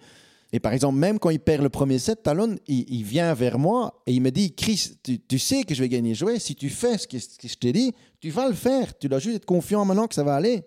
Et 0.52 0.58
par 0.58 0.72
exemple, 0.72 0.98
même 0.98 1.18
quand 1.18 1.30
il 1.30 1.38
perd 1.38 1.62
le 1.62 1.68
premier 1.68 1.98
set, 1.98 2.24
Talon, 2.24 2.56
il, 2.66 2.84
il 2.92 3.04
vient 3.04 3.32
vers 3.34 3.58
moi 3.58 4.02
et 4.06 4.12
il 4.12 4.20
me 4.20 4.30
dit, 4.30 4.52
Chris, 4.52 4.94
tu, 5.02 5.20
tu 5.20 5.38
sais 5.38 5.62
que 5.62 5.74
je 5.74 5.82
vais 5.82 5.88
gagner 5.88 6.14
jouer. 6.14 6.40
Si 6.40 6.56
tu 6.56 6.68
fais 6.70 6.98
ce 6.98 7.06
que, 7.06 7.18
ce 7.18 7.38
que 7.38 7.46
je 7.46 7.54
t'ai 7.54 7.72
dit, 7.72 7.92
tu 8.20 8.30
vas 8.30 8.48
le 8.48 8.54
faire. 8.54 8.98
Tu 8.98 9.08
dois 9.08 9.20
juste 9.20 9.36
être 9.36 9.46
confiant 9.46 9.84
maintenant 9.84 10.08
que 10.08 10.14
ça 10.14 10.24
va 10.24 10.34
aller. 10.34 10.64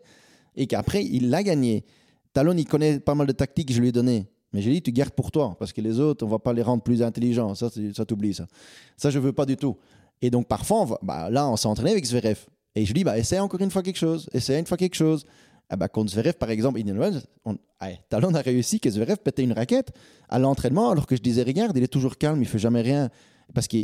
Et 0.56 0.68
qu'après, 0.68 1.04
il 1.04 1.30
l'a 1.30 1.44
gagné. 1.44 1.84
Talon, 2.32 2.56
il 2.56 2.66
connaît 2.66 3.00
pas 3.00 3.14
mal 3.14 3.28
de 3.28 3.34
tactiques 3.34 3.68
que 3.68 3.74
je 3.74 3.82
lui 3.82 3.90
ai 3.90 3.92
données. 3.92 4.28
Mais 4.54 4.62
j'ai 4.62 4.72
dit, 4.72 4.82
tu 4.82 4.92
gardes 4.92 5.14
pour 5.14 5.32
toi, 5.32 5.56
parce 5.58 5.74
que 5.74 5.82
les 5.82 6.00
autres, 6.00 6.24
on 6.26 6.30
va 6.30 6.40
pas 6.40 6.54
les 6.54 6.62
rendre 6.62 6.84
plus 6.84 7.02
intelligents. 7.02 7.56
Ça, 7.56 7.70
ça 7.94 8.06
t'oublie, 8.06 8.36
ça. 8.36 8.48
Ça, 8.96 9.10
je 9.10 9.18
veux 9.18 9.34
pas 9.34 9.46
du 9.46 9.58
tout. 9.58 9.76
Et 10.24 10.32
donc, 10.32 10.48
parfois, 10.48 10.86
va- 10.86 11.00
bah, 11.04 11.30
là, 11.30 11.48
on 11.50 11.58
s'est 11.58 11.68
entraîné 11.68 11.92
avec 11.92 12.06
Zverev. 12.06 12.40
Et 12.76 12.86
je 12.86 12.88
lui 12.94 13.02
dis, 13.02 13.04
bah, 13.04 13.18
essaie 13.20 13.40
encore 13.40 13.62
une 13.62 13.70
fois 13.70 13.84
quelque 13.84 13.98
chose. 13.98 14.28
Essaie 14.34 14.58
une 14.58 14.66
fois 14.66 14.78
quelque 14.78 14.96
chose. 14.96 15.26
Ah 15.70 15.76
bah, 15.76 15.90
contre 15.90 16.12
Zverev, 16.12 16.34
par 16.36 16.50
exemple, 16.50 16.80
Indian 16.80 16.96
Wells, 16.96 17.22
on, 17.46 17.58
allez, 17.80 18.00
Talon 18.10 18.34
a 18.34 18.40
réussi 18.42 18.80
que 18.80 18.90
Zverev 18.90 19.18
pétait 19.18 19.44
une 19.44 19.52
raquette 19.54 19.92
à 20.30 20.40
l'entraînement, 20.40 20.90
alors 20.92 21.08
que 21.08 21.16
je 21.18 21.22
disais, 21.22 21.44
regarde, 21.44 21.76
il 21.78 21.84
est 21.84 21.88
toujours 21.88 22.18
calme, 22.18 22.42
il 22.42 22.48
fait 22.48 22.58
jamais 22.58 22.82
rien. 22.82 23.10
Parce 23.54 23.68
que 23.68 23.78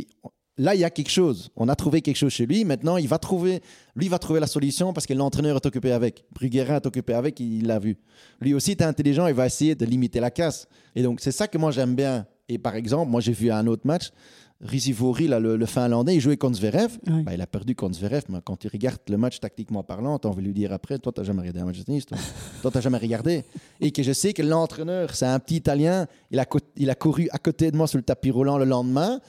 là, 0.56 0.74
il 0.74 0.80
y 0.80 0.84
a 0.84 0.90
quelque 0.90 1.10
chose. 1.10 1.50
On 1.56 1.68
a 1.68 1.76
trouvé 1.76 2.00
quelque 2.00 2.16
chose 2.16 2.32
chez 2.32 2.46
lui. 2.46 2.64
Maintenant, 2.64 2.96
il 2.96 3.06
va 3.06 3.18
trouver, 3.18 3.60
lui 3.94 4.08
va 4.08 4.18
trouver 4.18 4.40
la 4.40 4.46
solution 4.46 4.94
parce 4.94 5.06
que 5.06 5.12
l'entraîneur 5.12 5.56
est 5.56 5.66
occupé 5.66 5.92
avec. 5.92 6.24
Bruguera 6.32 6.76
est 6.76 6.86
occupé 6.86 7.12
avec, 7.12 7.38
il 7.40 7.66
l'a 7.66 7.78
vu. 7.78 7.98
Lui 8.40 8.54
aussi 8.54 8.70
est 8.70 8.82
intelligent, 8.82 9.26
il 9.26 9.34
va 9.34 9.44
essayer 9.46 9.74
de 9.74 9.84
limiter 9.84 10.20
la 10.20 10.30
casse. 10.30 10.68
Et 10.94 11.02
donc, 11.02 11.20
c'est 11.20 11.32
ça 11.32 11.48
que 11.48 11.58
moi, 11.58 11.70
j'aime 11.70 11.94
bien. 11.94 12.26
Et 12.48 12.58
par 12.58 12.76
exemple, 12.76 13.10
moi, 13.10 13.20
j'ai 13.20 13.32
vu 13.32 13.50
un 13.50 13.66
autre 13.66 13.86
match. 13.86 14.10
Rizivori, 14.62 15.26
là, 15.26 15.40
le, 15.40 15.56
le, 15.56 15.66
Finlandais, 15.66 16.14
il 16.16 16.20
jouait 16.20 16.36
contre 16.36 16.58
Zverev. 16.58 16.98
Bah, 17.22 17.32
il 17.32 17.40
a 17.40 17.46
perdu 17.46 17.74
contre 17.74 17.96
Zverev, 17.96 18.24
mais 18.28 18.38
quand 18.44 18.56
tu 18.56 18.68
regardes 18.68 18.98
le 19.08 19.16
match 19.16 19.40
tactiquement 19.40 19.82
parlant, 19.82 20.18
envie 20.24 20.42
de 20.42 20.46
lui 20.48 20.52
dire 20.52 20.72
après 20.72 20.98
Toi, 20.98 21.12
tu 21.12 21.20
n'as 21.20 21.24
jamais 21.26 21.40
regardé 21.40 21.60
un 21.60 21.64
match 21.64 21.78
de 21.78 21.82
tennis, 21.84 22.04
toi. 22.04 22.18
tu 22.62 22.68
n'as 22.74 22.80
jamais 22.80 22.98
regardé. 22.98 23.44
Et 23.80 23.90
que 23.90 24.02
je 24.02 24.12
sais 24.12 24.32
que 24.34 24.42
l'entraîneur, 24.42 25.14
c'est 25.14 25.24
un 25.26 25.38
petit 25.38 25.56
Italien, 25.56 26.06
il 26.30 26.38
a, 26.38 26.44
co- 26.44 26.58
il 26.76 26.90
a 26.90 26.94
couru 26.94 27.28
à 27.32 27.38
côté 27.38 27.70
de 27.70 27.76
moi 27.76 27.86
sur 27.86 27.96
le 27.98 28.02
tapis 28.02 28.30
roulant 28.30 28.58
le 28.58 28.66
lendemain, 28.66 29.20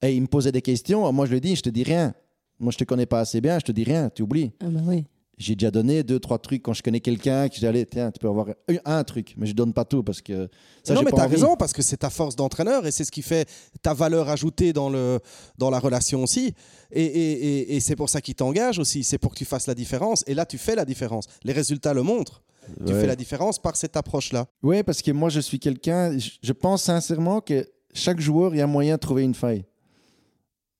et 0.00 0.14
il 0.14 0.22
me 0.22 0.26
posait 0.26 0.52
des 0.52 0.62
questions. 0.62 1.10
Moi, 1.12 1.26
je 1.26 1.32
lui 1.32 1.40
dis 1.40 1.56
Je 1.56 1.62
te 1.62 1.68
dis 1.70 1.82
rien. 1.82 2.14
Moi, 2.58 2.72
je 2.72 2.78
te 2.78 2.84
connais 2.84 3.06
pas 3.06 3.20
assez 3.20 3.40
bien, 3.40 3.58
je 3.58 3.64
te 3.64 3.72
dis 3.72 3.84
rien, 3.84 4.08
tu 4.14 4.22
oublies. 4.22 4.52
Ah 4.62 4.66
bah 4.70 4.80
oui. 4.86 5.04
J'ai 5.36 5.56
déjà 5.56 5.70
donné 5.70 6.02
deux, 6.04 6.20
trois 6.20 6.38
trucs 6.38 6.62
quand 6.62 6.72
je 6.74 6.82
connais 6.82 7.00
quelqu'un, 7.00 7.48
que 7.48 7.56
j'allais, 7.56 7.84
tiens, 7.86 8.10
tu 8.12 8.20
peux 8.20 8.28
avoir 8.28 8.46
un, 8.68 8.76
un 8.84 9.02
truc, 9.04 9.34
mais 9.36 9.46
je 9.46 9.52
donne 9.52 9.72
pas 9.72 9.84
tout 9.84 10.02
parce 10.04 10.22
que 10.22 10.48
ça, 10.84 10.94
non, 10.94 11.02
mais 11.02 11.10
pas 11.10 11.16
tu 11.16 11.22
as 11.22 11.24
envie. 11.26 11.34
raison, 11.34 11.56
parce 11.56 11.72
que 11.72 11.82
c'est 11.82 11.96
ta 11.96 12.10
force 12.10 12.36
d'entraîneur 12.36 12.86
et 12.86 12.92
c'est 12.92 13.04
ce 13.04 13.10
qui 13.10 13.22
fait 13.22 13.48
ta 13.82 13.94
valeur 13.94 14.28
ajoutée 14.28 14.72
dans, 14.72 14.88
le, 14.90 15.18
dans 15.58 15.70
la 15.70 15.80
relation 15.80 16.22
aussi. 16.22 16.54
Et, 16.92 17.02
et, 17.04 17.32
et, 17.32 17.76
et 17.76 17.80
c'est 17.80 17.96
pour 17.96 18.08
ça 18.08 18.20
qu'il 18.20 18.36
t'engage 18.36 18.78
aussi, 18.78 19.02
c'est 19.02 19.18
pour 19.18 19.32
que 19.32 19.38
tu 19.38 19.44
fasses 19.44 19.66
la 19.66 19.74
différence. 19.74 20.22
Et 20.28 20.34
là, 20.34 20.46
tu 20.46 20.56
fais 20.56 20.76
la 20.76 20.84
différence. 20.84 21.26
Les 21.42 21.52
résultats 21.52 21.94
le 21.94 22.02
montrent. 22.02 22.42
Tu 22.86 22.92
fais 22.94 23.06
la 23.06 23.16
différence 23.16 23.58
par 23.58 23.76
cette 23.76 23.94
approche-là. 23.96 24.46
Oui, 24.62 24.82
parce 24.84 25.02
que 25.02 25.10
moi, 25.10 25.28
je 25.28 25.40
suis 25.40 25.58
quelqu'un, 25.58 26.16
je- 26.16 26.30
je 26.42 26.52
pense 26.52 26.84
sincèrement 26.84 27.40
que 27.42 27.68
chaque 27.92 28.20
joueur, 28.20 28.54
il 28.54 28.58
y 28.58 28.62
a 28.62 28.66
moyen 28.66 28.94
de 28.94 29.00
trouver 29.00 29.22
une 29.24 29.34
faille. 29.34 29.64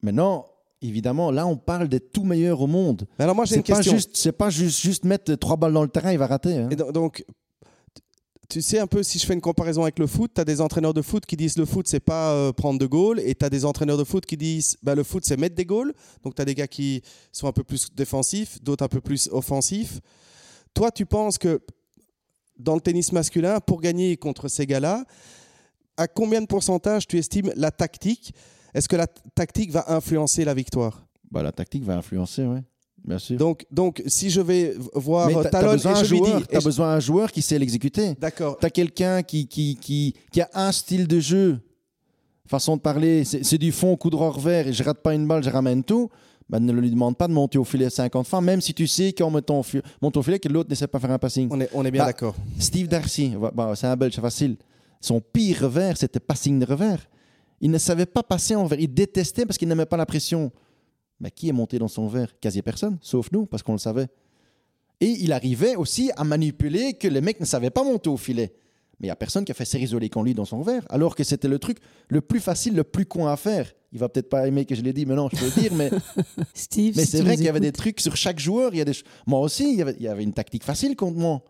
Maintenant, 0.03 0.47
évidemment, 0.89 1.31
là, 1.31 1.47
on 1.47 1.57
parle 1.57 1.89
des 1.89 2.01
tout 2.01 2.25
meilleurs 2.25 2.61
au 2.61 2.67
monde. 2.67 3.07
Mais 3.19 3.25
alors, 3.25 3.37
moi, 3.37 3.45
j'ai 3.45 3.57
une 3.57 3.63
pas, 3.63 3.83
question. 3.83 3.99
c'est 4.13 4.33
pas 4.33 4.51
juste, 4.51 4.81
juste 4.81 5.05
mettre 5.05 5.35
trois 5.35 5.57
balles 5.57 5.73
dans 5.73 5.83
le 5.83 5.89
terrain, 5.89 6.13
il 6.13 6.19
va 6.19 6.27
rater. 6.27 6.57
hein. 6.57 6.69
Et 6.71 6.77
donc, 6.77 7.25
tu 8.49 8.61
sais 8.61 8.79
un 8.79 8.87
peu, 8.87 9.03
si 9.03 9.19
je 9.19 9.27
fais 9.27 9.35
une 9.35 9.41
comparaison 9.41 9.83
avec 9.83 9.99
le 9.99 10.07
foot, 10.07 10.33
tu 10.35 10.41
as 10.41 10.45
des 10.45 10.61
entraîneurs 10.61 10.95
de 10.95 11.03
foot 11.03 11.25
qui 11.27 11.37
disent 11.37 11.57
le 11.57 11.65
foot, 11.65 11.89
c'est 11.89 12.01
pas 12.01 12.33
euh, 12.33 12.53
prendre 12.53 12.79
de 12.79 12.87
goal, 12.87 13.19
et 13.21 13.35
tu 13.35 13.45
as 13.45 13.51
des 13.51 13.65
entraîneurs 13.65 13.97
de 13.97 14.05
foot 14.05 14.27
qui 14.27 14.37
disent 14.37 14.77
bah, 14.83 14.95
le 14.95 15.03
foot, 15.03 15.25
c'est 15.25 15.37
mettre 15.39 15.55
des 15.55 15.65
goals. 15.65 15.93
Donc, 16.23 16.35
tu 16.35 16.43
as 16.43 16.45
des 16.45 16.55
gars 16.55 16.69
qui 16.69 17.03
sont 17.33 17.47
un 17.47 17.53
peu 17.53 17.65
plus 17.65 17.89
défensifs, 17.95 18.63
d'autres 18.63 18.85
un 18.85 18.89
peu 18.89 19.01
plus 19.01 19.29
offensifs. 19.33 20.01
Toi, 20.75 20.91
tu 20.91 21.07
penses 21.07 21.39
que 21.39 21.61
dans 22.59 22.75
le 22.75 22.81
tennis 22.81 23.13
masculin, 23.13 23.59
pour 23.61 23.81
gagner 23.81 24.17
contre 24.17 24.49
ces 24.49 24.67
gars-là, 24.67 25.05
à 25.97 26.07
combien 26.09 26.41
de 26.41 26.47
pourcentage 26.47 27.07
tu 27.07 27.19
estimes 27.19 27.53
la 27.57 27.71
tactique 27.71 28.35
Est-ce 28.75 28.89
que 28.89 28.97
la 28.97 29.07
tactique 29.07 29.71
va 29.71 29.85
influencer 29.93 30.45
la 30.45 30.55
victoire? 30.55 31.07
Bah, 31.31 31.43
la 31.43 31.53
tactique 31.53 31.85
va 31.85 31.97
influencer, 31.97 32.45
oui. 32.45 32.59
Bien 33.07 33.19
sûr. 33.19 33.37
donc, 33.37 33.67
donc, 33.71 34.03
si 34.07 34.31
je 34.31 34.41
vais 34.41 34.75
voir 34.95 35.27
Mais 35.29 35.35
t'as- 35.35 35.43
t'as 35.45 35.51
Talon 35.61 35.73
besoin 35.73 35.93
et 35.93 35.95
d'un 35.97 36.05
je 36.05 36.11
lui 36.11 36.19
joueur, 36.19 36.37
dis, 36.41 36.47
t'as 36.49 36.57
et 36.57 36.61
je- 36.61 36.65
besoin 36.65 36.95
d'un 36.95 37.01
joueur 37.01 37.31
qui 37.33 37.43
sait 37.43 37.59
l'exécuter. 37.59 38.15
d'accord, 38.19 38.57
Tu 38.59 38.65
as 38.67 38.71
quelqu'un 38.71 39.23
qui, 39.23 39.47
qui, 39.47 39.77
qui, 39.77 40.15
qui 40.33 40.41
a 40.41 40.49
un 40.55 40.73
style 40.73 41.07
de 41.07 41.21
jeu, 41.21 41.61
façon 42.47 42.77
de 42.77 42.81
parler, 42.81 43.25
c'est 43.25 43.59
du 43.59 43.73
fond, 43.73 43.95
coup 43.97 44.09
droit 44.11 44.31
revers, 44.31 44.69
et 44.69 44.73
je 44.73 44.83
rate 44.83 45.03
pas 45.03 45.15
une 45.15 45.27
balle, 45.27 45.43
je 45.45 45.51
ramène 45.51 45.83
tout. 45.85 46.09
Ben, 46.49 46.61
ne 46.61 46.73
lui 46.73 46.91
demande 46.91 47.17
pas 47.17 47.27
de 47.29 47.33
monter 47.33 47.57
au 47.59 47.65
filet 47.65 47.89
50 47.91 48.27
fois, 48.27 48.41
même 48.43 48.61
si 48.61 48.75
tu 48.75 48.87
sais 48.87 49.13
qu'en 49.15 49.31
mettant 49.31 49.61
au 49.61 49.65
monte 50.03 50.17
au 50.19 50.23
filet, 50.23 50.39
que 50.39 50.49
l'autre 50.49 50.69
ne 50.71 50.75
sait 50.75 50.87
pas 50.87 50.99
faire 50.99 51.11
un 51.11 51.19
passing. 51.19 51.49
on 51.51 51.59
est, 51.61 51.71
on 51.73 51.85
est 51.87 51.91
bien 51.91 52.03
Bah, 52.03 52.07
d'accord. 52.07 52.35
Steve 52.59 52.87
Darcy, 52.89 53.33
bah, 53.55 53.73
c'est 53.77 53.87
un 53.87 53.97
belge, 53.97 54.15
c'est 54.15 54.21
facile. 54.21 54.57
Son 55.01 55.21
pire 55.21 55.61
revers, 55.63 55.97
c'était 55.97 56.21
passing 56.21 56.59
de 56.59 56.65
revers. 56.67 57.01
Il 57.65 57.71
ne 57.71 57.79
savait 57.79 58.05
pas 58.05 58.23
passer 58.23 58.55
en 58.55 58.67
verre. 58.67 58.79
Il 58.79 58.93
détestait 58.93 59.47
parce 59.47 59.57
qu'il 59.57 59.69
n'aimait 59.69 59.87
pas 59.87 59.97
la 59.97 60.05
pression. 60.05 60.53
Mais 61.19 61.31
qui 61.31 61.49
est 61.49 61.53
monté 61.53 61.79
dans 61.79 61.89
son 61.89 62.07
verre? 62.09 62.39
Quasi 62.39 62.61
personne, 62.61 62.99
sauf 63.01 63.33
nous, 63.33 63.47
parce 63.47 63.63
qu'on 63.63 63.73
le 63.73 63.79
savait. 63.79 64.07
Et 65.01 65.07
il 65.07 65.33
arrivait 65.33 65.75
aussi 65.75 66.11
à 66.15 66.25
manipuler 66.25 66.93
que 66.93 67.09
les 67.09 67.23
mecs 67.23 67.41
ne 67.41 67.47
savaient 67.47 67.71
pas 67.71 67.83
monter 67.83 68.11
au 68.11 68.19
filet. 68.19 68.53
Mais 69.01 69.07
il 69.07 69.09
n'y 69.09 69.13
a 69.13 69.17
personne 69.17 69.47
qui 69.47 69.53
a 69.53 69.55
fait 69.55 69.65
série 69.65 69.85
isolée 69.85 70.11
qu'on 70.11 70.23
lui 70.23 70.35
dans 70.35 70.45
son 70.45 70.61
verre, 70.61 70.85
alors 70.91 71.17
que 71.17 71.25
c'était 71.25 71.49
le 71.49 71.59
truc 71.59 71.79
le 72.09 72.21
plus 72.21 72.41
facile, 72.41 72.75
le 72.75 72.85
plus 72.85 73.07
con 73.07 73.29
à 73.29 73.37
faire. 73.39 73.73
Il 73.93 73.99
va 73.99 74.11
peut-être 74.11 74.29
pas 74.29 74.47
aimer 74.47 74.67
que 74.67 74.75
je 74.75 74.83
l'ai 74.83 74.93
dit, 74.93 75.07
mais 75.07 75.15
non, 75.15 75.31
je 75.33 75.39
peux 75.39 75.47
le 75.47 75.63
dire, 75.63 75.73
mais 75.73 75.91
Steve, 76.53 76.95
mais 76.99 77.07
c'est 77.07 77.23
vrai 77.23 77.37
qu'il 77.37 77.47
y 77.47 77.49
avait 77.49 77.61
des 77.61 77.73
trucs 77.73 77.99
sur 77.99 78.15
chaque 78.15 78.39
joueur. 78.39 78.75
Il 78.75 78.79
y 78.79 78.83
a 78.83 78.85
des... 78.85 78.93
Moi 79.27 79.41
aussi, 79.41 79.73
il 79.73 79.79
y, 79.79 79.83
avait, 79.83 79.97
il 79.99 80.03
y 80.03 80.09
avait 80.09 80.23
une 80.23 80.35
tactique 80.35 80.65
facile 80.65 80.97
contre 80.97 81.17
moi. 81.17 81.43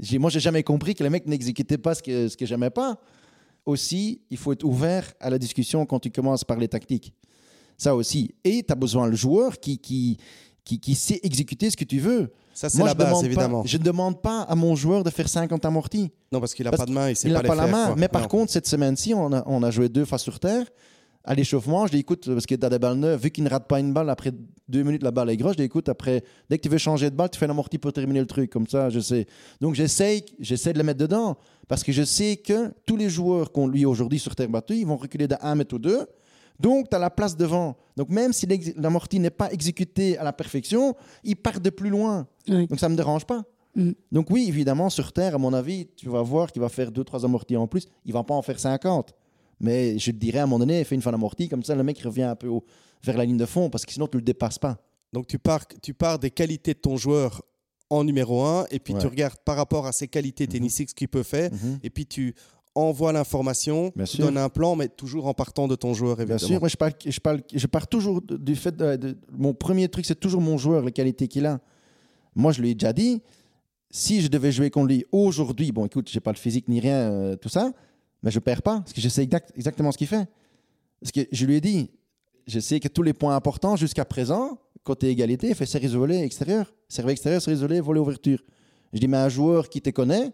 J'ai, 0.00 0.18
moi, 0.18 0.30
j'ai 0.30 0.40
jamais 0.40 0.64
compris 0.64 0.96
que 0.96 1.04
les 1.04 1.10
mecs 1.10 1.26
n'exécutaient 1.26 1.78
pas 1.78 1.94
ce 1.94 2.02
que, 2.02 2.26
ce 2.26 2.36
que 2.36 2.44
j'aimais 2.44 2.70
pas. 2.70 2.98
Aussi, 3.66 4.20
il 4.30 4.36
faut 4.36 4.52
être 4.52 4.64
ouvert 4.64 5.12
à 5.20 5.30
la 5.30 5.38
discussion 5.38 5.86
quand 5.86 5.98
tu 6.00 6.10
commences 6.10 6.44
par 6.44 6.58
les 6.58 6.68
tactiques. 6.68 7.14
Ça 7.78 7.94
aussi. 7.96 8.34
Et 8.44 8.62
tu 8.62 8.72
as 8.72 8.76
besoin 8.76 9.06
le 9.06 9.16
joueur 9.16 9.58
qui, 9.58 9.78
qui, 9.78 10.18
qui, 10.64 10.78
qui 10.78 10.94
sait 10.94 11.18
exécuter 11.22 11.70
ce 11.70 11.76
que 11.76 11.84
tu 11.84 11.98
veux. 11.98 12.30
Ça, 12.52 12.68
c'est 12.68 12.82
la 12.84 12.94
base, 12.94 13.24
évidemment. 13.24 13.62
Pas, 13.62 13.68
je 13.68 13.78
ne 13.78 13.82
demande 13.82 14.20
pas 14.22 14.42
à 14.42 14.54
mon 14.54 14.76
joueur 14.76 15.02
de 15.02 15.10
faire 15.10 15.28
50 15.28 15.64
amortis. 15.64 16.12
Non, 16.30 16.40
parce 16.40 16.54
qu'il 16.54 16.64
n'a 16.64 16.70
pas 16.70 16.86
de 16.86 16.92
main, 16.92 17.10
il 17.10 17.16
sait 17.16 17.26
Il 17.28 17.32
pas 17.32 17.38
n'a 17.38 17.42
les 17.42 17.48
pas 17.48 17.54
la 17.56 17.66
main. 17.66 17.86
quoi. 17.86 17.96
Mais 17.96 18.08
par 18.08 18.22
Non. 18.22 18.28
contre, 18.28 18.52
cette 18.52 18.68
semaine-ci, 18.68 19.12
on 19.14 19.32
a, 19.32 19.42
on 19.46 19.62
a 19.62 19.70
joué 19.70 19.88
deux 19.88 20.04
fois 20.04 20.18
sur 20.18 20.38
terre. 20.38 20.66
À 21.26 21.34
l'échauffement, 21.34 21.86
je 21.86 21.92
dis 21.92 21.98
écoute, 22.00 22.28
parce 22.32 22.44
que 22.44 22.54
dans 22.54 22.68
des 22.68 22.78
balles 22.78 22.98
neuves, 22.98 23.18
vu 23.22 23.30
qu'il 23.30 23.44
ne 23.44 23.48
rate 23.48 23.66
pas 23.66 23.80
une 23.80 23.94
balle, 23.94 24.10
après 24.10 24.30
deux 24.68 24.82
minutes, 24.82 25.02
la 25.02 25.10
balle 25.10 25.30
est 25.30 25.38
grosse, 25.38 25.52
je 25.52 25.56
dis 25.56 25.62
écoute, 25.64 25.88
après, 25.88 26.22
dès 26.50 26.58
que 26.58 26.62
tu 26.62 26.68
veux 26.68 26.76
changer 26.78 27.10
de 27.10 27.16
balle, 27.16 27.30
tu 27.30 27.38
fais 27.38 27.46
un 27.46 27.50
amorti 27.50 27.78
pour 27.78 27.92
terminer 27.94 28.20
le 28.20 28.26
truc. 28.26 28.50
Comme 28.50 28.66
ça, 28.68 28.90
je 28.90 29.00
sais. 29.00 29.26
Donc, 29.60 29.74
j'essaye, 29.74 30.22
j'essaie 30.38 30.74
de 30.74 30.78
le 30.78 30.84
mettre 30.84 31.00
dedans. 31.00 31.38
Parce 31.68 31.82
que 31.82 31.92
je 31.92 32.02
sais 32.02 32.36
que 32.36 32.72
tous 32.86 32.96
les 32.96 33.08
joueurs 33.08 33.52
qu'on 33.52 33.66
lui 33.66 33.84
aujourd'hui 33.86 34.18
sur 34.18 34.34
terre 34.36 34.48
battue, 34.48 34.76
ils 34.76 34.86
vont 34.86 34.96
reculer 34.96 35.26
de 35.28 35.36
1 35.40 35.54
mètre 35.54 35.74
ou 35.74 35.78
2. 35.78 36.06
Donc, 36.60 36.88
tu 36.90 36.96
as 36.96 36.98
la 36.98 37.10
place 37.10 37.36
devant. 37.36 37.76
Donc, 37.96 38.10
même 38.10 38.32
si 38.32 38.46
l'amorti 38.76 39.18
n'est 39.18 39.30
pas 39.30 39.50
exécuté 39.52 40.16
à 40.18 40.24
la 40.24 40.32
perfection, 40.32 40.94
il 41.24 41.36
part 41.36 41.58
de 41.60 41.70
plus 41.70 41.90
loin. 41.90 42.26
Oui. 42.48 42.66
Donc, 42.66 42.78
ça 42.78 42.88
ne 42.88 42.92
me 42.92 42.96
dérange 42.96 43.24
pas. 43.24 43.42
Mm. 43.74 43.90
Donc, 44.12 44.30
oui, 44.30 44.46
évidemment, 44.48 44.88
sur 44.88 45.12
Terre, 45.12 45.34
à 45.34 45.38
mon 45.38 45.52
avis, 45.52 45.88
tu 45.96 46.08
vas 46.08 46.22
voir 46.22 46.52
qu'il 46.52 46.62
va 46.62 46.68
faire 46.68 46.90
2-3 46.92 47.24
amortis 47.24 47.56
en 47.56 47.66
plus. 47.66 47.86
Il 48.04 48.12
va 48.12 48.22
pas 48.22 48.34
en 48.34 48.42
faire 48.42 48.60
50. 48.60 49.12
Mais 49.60 49.98
je 49.98 50.10
te 50.12 50.16
dirais, 50.16 50.40
à 50.40 50.42
un 50.42 50.46
moment 50.46 50.60
donné, 50.60 50.84
fais 50.84 50.94
une 50.94 51.02
fin 51.02 51.10
d'amorti, 51.12 51.48
comme 51.48 51.62
ça, 51.64 51.74
le 51.74 51.82
mec 51.82 51.98
revient 52.00 52.22
un 52.24 52.36
peu 52.36 52.48
au- 52.48 52.64
vers 53.02 53.16
la 53.16 53.24
ligne 53.24 53.36
de 53.36 53.46
fond, 53.46 53.68
parce 53.70 53.84
que 53.84 53.92
sinon, 53.92 54.06
tu 54.06 54.16
ne 54.16 54.20
le 54.20 54.24
dépasses 54.24 54.58
pas. 54.58 54.78
Donc 55.12 55.26
tu 55.28 55.38
pars, 55.38 55.64
tu 55.80 55.94
pars 55.94 56.18
des 56.18 56.30
qualités 56.32 56.74
de 56.74 56.78
ton 56.80 56.96
joueur 56.96 57.40
en 57.90 58.04
numéro 58.04 58.42
un, 58.42 58.66
et 58.70 58.78
puis 58.78 58.94
Ouais. 58.94 59.00
tu 59.00 59.06
regardes 59.06 59.38
par 59.44 59.56
rapport 59.56 59.86
à 59.86 59.92
ses 59.92 60.08
qualités 60.08 60.46
tennistiques 60.46 60.90
ce 60.90 60.94
qu'il 60.94 61.08
peut 61.08 61.22
faire, 61.22 61.50
Mhm. 61.52 61.78
et 61.82 61.90
puis 61.90 62.06
tu 62.06 62.34
envoies 62.74 63.12
l'information, 63.12 63.92
donnes 64.18 64.36
un 64.38 64.48
plan, 64.48 64.74
mais 64.74 64.88
toujours 64.88 65.26
en 65.26 65.34
partant 65.34 65.68
de 65.68 65.76
ton 65.76 65.94
joueur, 65.94 66.16
Bien 66.16 66.38
sûr, 66.38 66.58
moi, 66.58 66.68
je, 66.68 66.76
parle, 66.76 66.92
je, 67.06 67.20
parle, 67.20 67.40
je 67.54 67.66
pars 67.68 67.86
toujours 67.86 68.20
du 68.22 68.56
fait 68.56 68.74
de, 68.76 68.96
de- 68.96 69.16
Mon 69.30 69.54
premier 69.54 69.88
truc, 69.88 70.04
c'est 70.06 70.18
toujours 70.18 70.40
mon 70.40 70.58
joueur, 70.58 70.82
les 70.84 70.90
qualités 70.92 71.28
qu'il 71.28 71.46
a. 71.46 71.60
Moi, 72.34 72.50
je 72.52 72.60
lui 72.62 72.70
ai 72.70 72.74
déjà 72.74 72.92
dit, 72.92 73.22
si 73.90 74.20
je 74.22 74.26
devais 74.28 74.50
jouer 74.50 74.70
contre 74.70 74.88
lui 74.88 75.04
aujourd'hui, 75.12 75.70
bon, 75.70 75.84
écoute, 75.86 76.08
j'ai 76.10 76.18
pas 76.20 76.32
le 76.32 76.36
physique 76.38 76.66
ni 76.68 76.80
rien, 76.80 76.96
euh, 77.12 77.36
tout 77.36 77.48
ça, 77.48 77.70
mais 78.24 78.32
je 78.32 78.40
perds 78.40 78.62
pas, 78.62 78.80
parce 78.80 78.92
que 78.92 79.00
je 79.00 79.08
sais 79.08 79.22
exact- 79.22 79.52
exactement 79.56 79.92
ce 79.92 79.98
qu'il 79.98 80.08
fait. 80.08 80.26
Parce 81.00 81.12
que 81.12 81.20
je 81.30 81.46
lui 81.46 81.54
ai 81.56 81.60
dit, 81.60 81.90
je 82.48 82.58
sais 82.58 82.80
que 82.80 82.88
tous 82.88 83.02
les 83.02 83.12
points 83.12 83.36
importants 83.36 83.76
jusqu'à 83.76 84.04
présent, 84.04 84.58
côté 84.84 85.08
égalité, 85.08 85.48
il 85.48 85.54
fait 85.54 85.66
série 85.66 85.86
isolée 85.86 86.18
extérieure, 86.20 86.72
service 86.88 87.12
extérieur, 87.14 87.42
série 87.42 87.56
isolée, 87.56 87.80
volet 87.80 88.00
ouverture. 88.00 88.38
Je 88.92 89.00
dis, 89.00 89.08
mais 89.08 89.16
un 89.16 89.28
joueur 89.28 89.68
qui 89.68 89.80
te 89.80 89.90
connaît, 89.90 90.30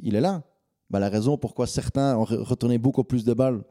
il 0.00 0.14
est 0.14 0.20
là. 0.20 0.42
Ben, 0.90 0.98
la 0.98 1.08
raison 1.08 1.38
pourquoi 1.38 1.66
certains 1.66 2.16
ont 2.18 2.24
re- 2.24 2.42
retourné 2.42 2.78
beaucoup 2.78 3.04
plus 3.04 3.24
de 3.24 3.32
balles 3.32 3.62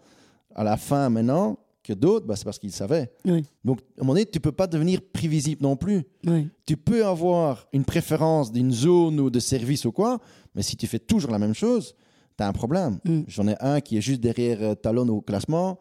à 0.55 0.63
la 0.63 0.77
fin 0.77 1.09
maintenant 1.09 1.59
que 1.83 1.93
d'autres, 1.93 2.25
ben, 2.25 2.35
c'est 2.35 2.43
parce 2.45 2.57
qu'ils 2.57 2.71
savaient. 2.71 3.11
Oui. 3.25 3.45
Donc, 3.63 3.79
à 3.79 4.01
un 4.01 4.03
moment 4.03 4.13
donné, 4.13 4.25
tu 4.25 4.39
ne 4.39 4.41
peux 4.41 4.51
pas 4.51 4.65
devenir 4.67 5.01
prévisible 5.13 5.61
non 5.61 5.75
plus. 5.75 6.03
Oui. 6.25 6.47
Tu 6.65 6.75
peux 6.77 7.05
avoir 7.05 7.67
une 7.73 7.85
préférence 7.85 8.51
d'une 8.51 8.71
zone 8.71 9.19
ou 9.19 9.29
de 9.29 9.39
service 9.39 9.85
ou 9.85 9.91
quoi, 9.91 10.19
mais 10.55 10.63
si 10.63 10.75
tu 10.75 10.87
fais 10.87 10.97
toujours 10.99 11.29
la 11.31 11.37
même 11.39 11.53
chose, 11.53 11.93
tu 12.37 12.43
as 12.43 12.47
un 12.47 12.53
problème. 12.53 12.99
Mm. 13.05 13.21
J'en 13.27 13.47
ai 13.47 13.55
un 13.59 13.79
qui 13.81 13.97
est 13.97 14.01
juste 14.01 14.19
derrière 14.21 14.57
euh, 14.61 14.75
Talon 14.75 15.07
au 15.09 15.21
classement, 15.21 15.77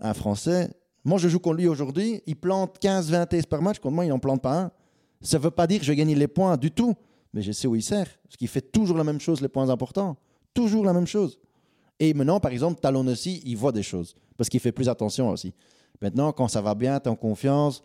un 0.00 0.12
Français. 0.14 0.70
Moi, 1.06 1.18
je 1.18 1.28
joue 1.28 1.38
contre 1.38 1.58
lui 1.58 1.68
aujourd'hui, 1.68 2.20
il 2.26 2.34
plante 2.34 2.78
15-20 2.82 3.28
tests 3.28 3.48
par 3.48 3.62
match, 3.62 3.78
contre 3.78 3.94
moi, 3.94 4.04
il 4.04 4.08
n'en 4.08 4.18
plante 4.18 4.42
pas 4.42 4.60
un. 4.62 4.72
Ça 5.20 5.38
ne 5.38 5.44
veut 5.44 5.52
pas 5.52 5.68
dire 5.68 5.78
que 5.78 5.84
je 5.84 5.92
vais 5.92 5.96
gagner 5.96 6.16
les 6.16 6.26
points 6.26 6.56
du 6.56 6.72
tout, 6.72 6.96
mais 7.32 7.42
je 7.42 7.52
sais 7.52 7.68
où 7.68 7.76
il 7.76 7.82
sert, 7.82 8.08
parce 8.24 8.36
qu'il 8.36 8.48
fait 8.48 8.72
toujours 8.72 8.98
la 8.98 9.04
même 9.04 9.20
chose, 9.20 9.40
les 9.40 9.46
points 9.46 9.70
importants. 9.70 10.16
Toujours 10.52 10.84
la 10.84 10.92
même 10.92 11.06
chose. 11.06 11.38
Et 12.00 12.12
maintenant, 12.12 12.40
par 12.40 12.50
exemple, 12.50 12.80
Talon 12.80 13.06
aussi, 13.06 13.40
il 13.46 13.56
voit 13.56 13.70
des 13.70 13.84
choses, 13.84 14.16
parce 14.36 14.48
qu'il 14.48 14.58
fait 14.58 14.72
plus 14.72 14.88
attention 14.88 15.30
aussi. 15.30 15.54
Maintenant, 16.02 16.32
quand 16.32 16.48
ça 16.48 16.60
va 16.60 16.74
bien, 16.74 16.98
tu 16.98 17.06
es 17.08 17.12
en 17.12 17.14
confiance, 17.14 17.84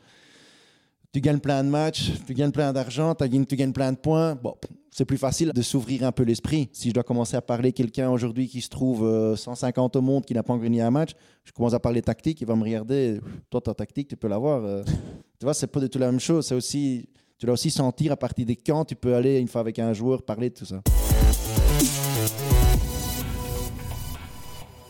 tu 1.13 1.21
gagnes 1.21 1.37
plein 1.37 1.63
de 1.63 1.69
matchs, 1.69 2.13
tu 2.25 2.33
gagnes 2.33 2.49
plein 2.49 2.73
d'argent, 2.73 3.13
tu 3.13 3.29
gagnes, 3.29 3.45
tu 3.45 3.55
gagnes 3.55 3.71
plein 3.71 3.91
de 3.91 3.97
points. 3.97 4.33
Bon, 4.33 4.55
c'est 4.93 5.05
plus 5.05 5.17
facile 5.17 5.51
de 5.53 5.61
s'ouvrir 5.61 6.03
un 6.03 6.11
peu 6.11 6.23
l'esprit. 6.23 6.69
Si 6.73 6.89
je 6.89 6.93
dois 6.93 7.03
commencer 7.03 7.37
à 7.37 7.41
parler 7.41 7.71
quelqu'un 7.71 8.09
aujourd'hui 8.11 8.47
qui 8.49 8.59
se 8.59 8.67
trouve 8.67 9.05
euh, 9.05 9.37
150 9.37 9.95
au 9.95 10.01
monde, 10.01 10.25
qui 10.25 10.33
n'a 10.33 10.43
pas 10.43 10.51
encore 10.53 10.63
gagné 10.63 10.81
un 10.81 10.91
match, 10.91 11.11
je 11.45 11.51
commence 11.53 11.73
à 11.73 11.79
parler 11.79 12.01
tactique, 12.01 12.41
il 12.41 12.47
va 12.47 12.55
me 12.55 12.63
regarder. 12.63 13.21
Toi, 13.49 13.61
ta 13.61 13.73
tactique, 13.73 14.09
tu 14.09 14.17
peux 14.17 14.27
l'avoir. 14.27 14.63
euh. 14.65 14.83
tu 15.39 15.45
vois, 15.45 15.53
c'est 15.53 15.67
pas 15.67 15.79
du 15.79 15.89
tout 15.89 15.97
la 15.97 16.11
même 16.11 16.19
chose. 16.19 16.45
C'est 16.45 16.55
aussi, 16.55 17.07
tu 17.37 17.45
dois 17.45 17.53
aussi 17.53 17.71
sentir 17.71 18.11
à 18.11 18.17
partir 18.17 18.45
des 18.45 18.57
camps, 18.57 18.83
tu 18.83 18.95
peux 18.95 19.15
aller 19.15 19.39
une 19.39 19.47
fois 19.47 19.61
avec 19.61 19.79
un 19.79 19.93
joueur 19.93 20.23
parler 20.23 20.49
de 20.49 20.55
tout 20.55 20.65
ça. 20.65 20.81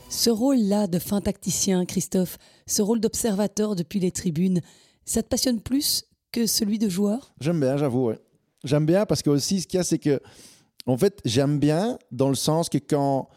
Ce 0.09 0.29
rôle-là 0.29 0.87
de 0.87 0.99
fin 0.99 1.21
tacticien, 1.21 1.85
Christophe, 1.85 2.37
ce 2.67 2.81
rôle 2.81 2.99
d'observateur 2.99 3.75
depuis 3.75 3.99
les 3.99 4.11
tribunes, 4.11 4.61
ça 5.05 5.21
te 5.23 5.27
passionne 5.27 5.61
plus 5.61 6.05
que 6.31 6.47
celui 6.47 6.79
de 6.79 6.89
joueur? 6.89 7.33
J'aime 7.39 7.59
bien, 7.59 7.77
j'avoue. 7.77 8.07
ouais. 8.07 8.19
J'aime 8.63 8.85
bien 8.85 9.05
parce 9.05 9.21
que 9.21 9.29
aussi, 9.29 9.61
ce 9.61 9.67
qu'il 9.67 9.77
y 9.77 9.81
a, 9.81 9.83
c'est 9.83 9.97
que, 9.99 10.19
en 10.85 10.97
fait, 10.97 11.19
j'aime 11.25 11.59
bien 11.59 11.97
dans 12.11 12.29
le 12.29 12.35
sens 12.35 12.69
que 12.69 12.77
quand, 12.77 13.27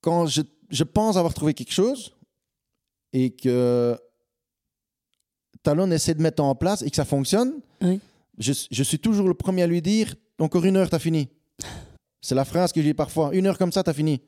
quand 0.00 0.26
je, 0.26 0.42
je 0.70 0.84
pense 0.84 1.16
avoir 1.16 1.34
trouvé 1.34 1.54
quelque 1.54 1.72
chose 1.72 2.12
et 3.12 3.30
que 3.30 3.96
Talon 5.62 5.90
essaie 5.90 6.14
de 6.14 6.22
mettre 6.22 6.42
en 6.42 6.54
place 6.54 6.82
et 6.82 6.90
que 6.90 6.96
ça 6.96 7.04
fonctionne, 7.04 7.54
Oui. 7.82 8.00
je, 8.38 8.52
je 8.70 8.82
suis 8.82 8.98
toujours 8.98 9.28
le 9.28 9.34
premier 9.34 9.62
à 9.62 9.66
lui 9.66 9.82
dire 9.82 10.14
encore 10.38 10.64
une 10.64 10.76
heure, 10.76 10.88
t'as 10.88 10.98
fini. 10.98 11.28
C'est 12.22 12.34
la 12.34 12.44
phrase 12.44 12.72
que 12.72 12.80
j'ai 12.82 12.94
parfois. 12.94 13.30
Une 13.34 13.46
heure 13.46 13.58
comme 13.58 13.72
ça, 13.72 13.82
t'as 13.82 13.92
fini. 13.92 14.20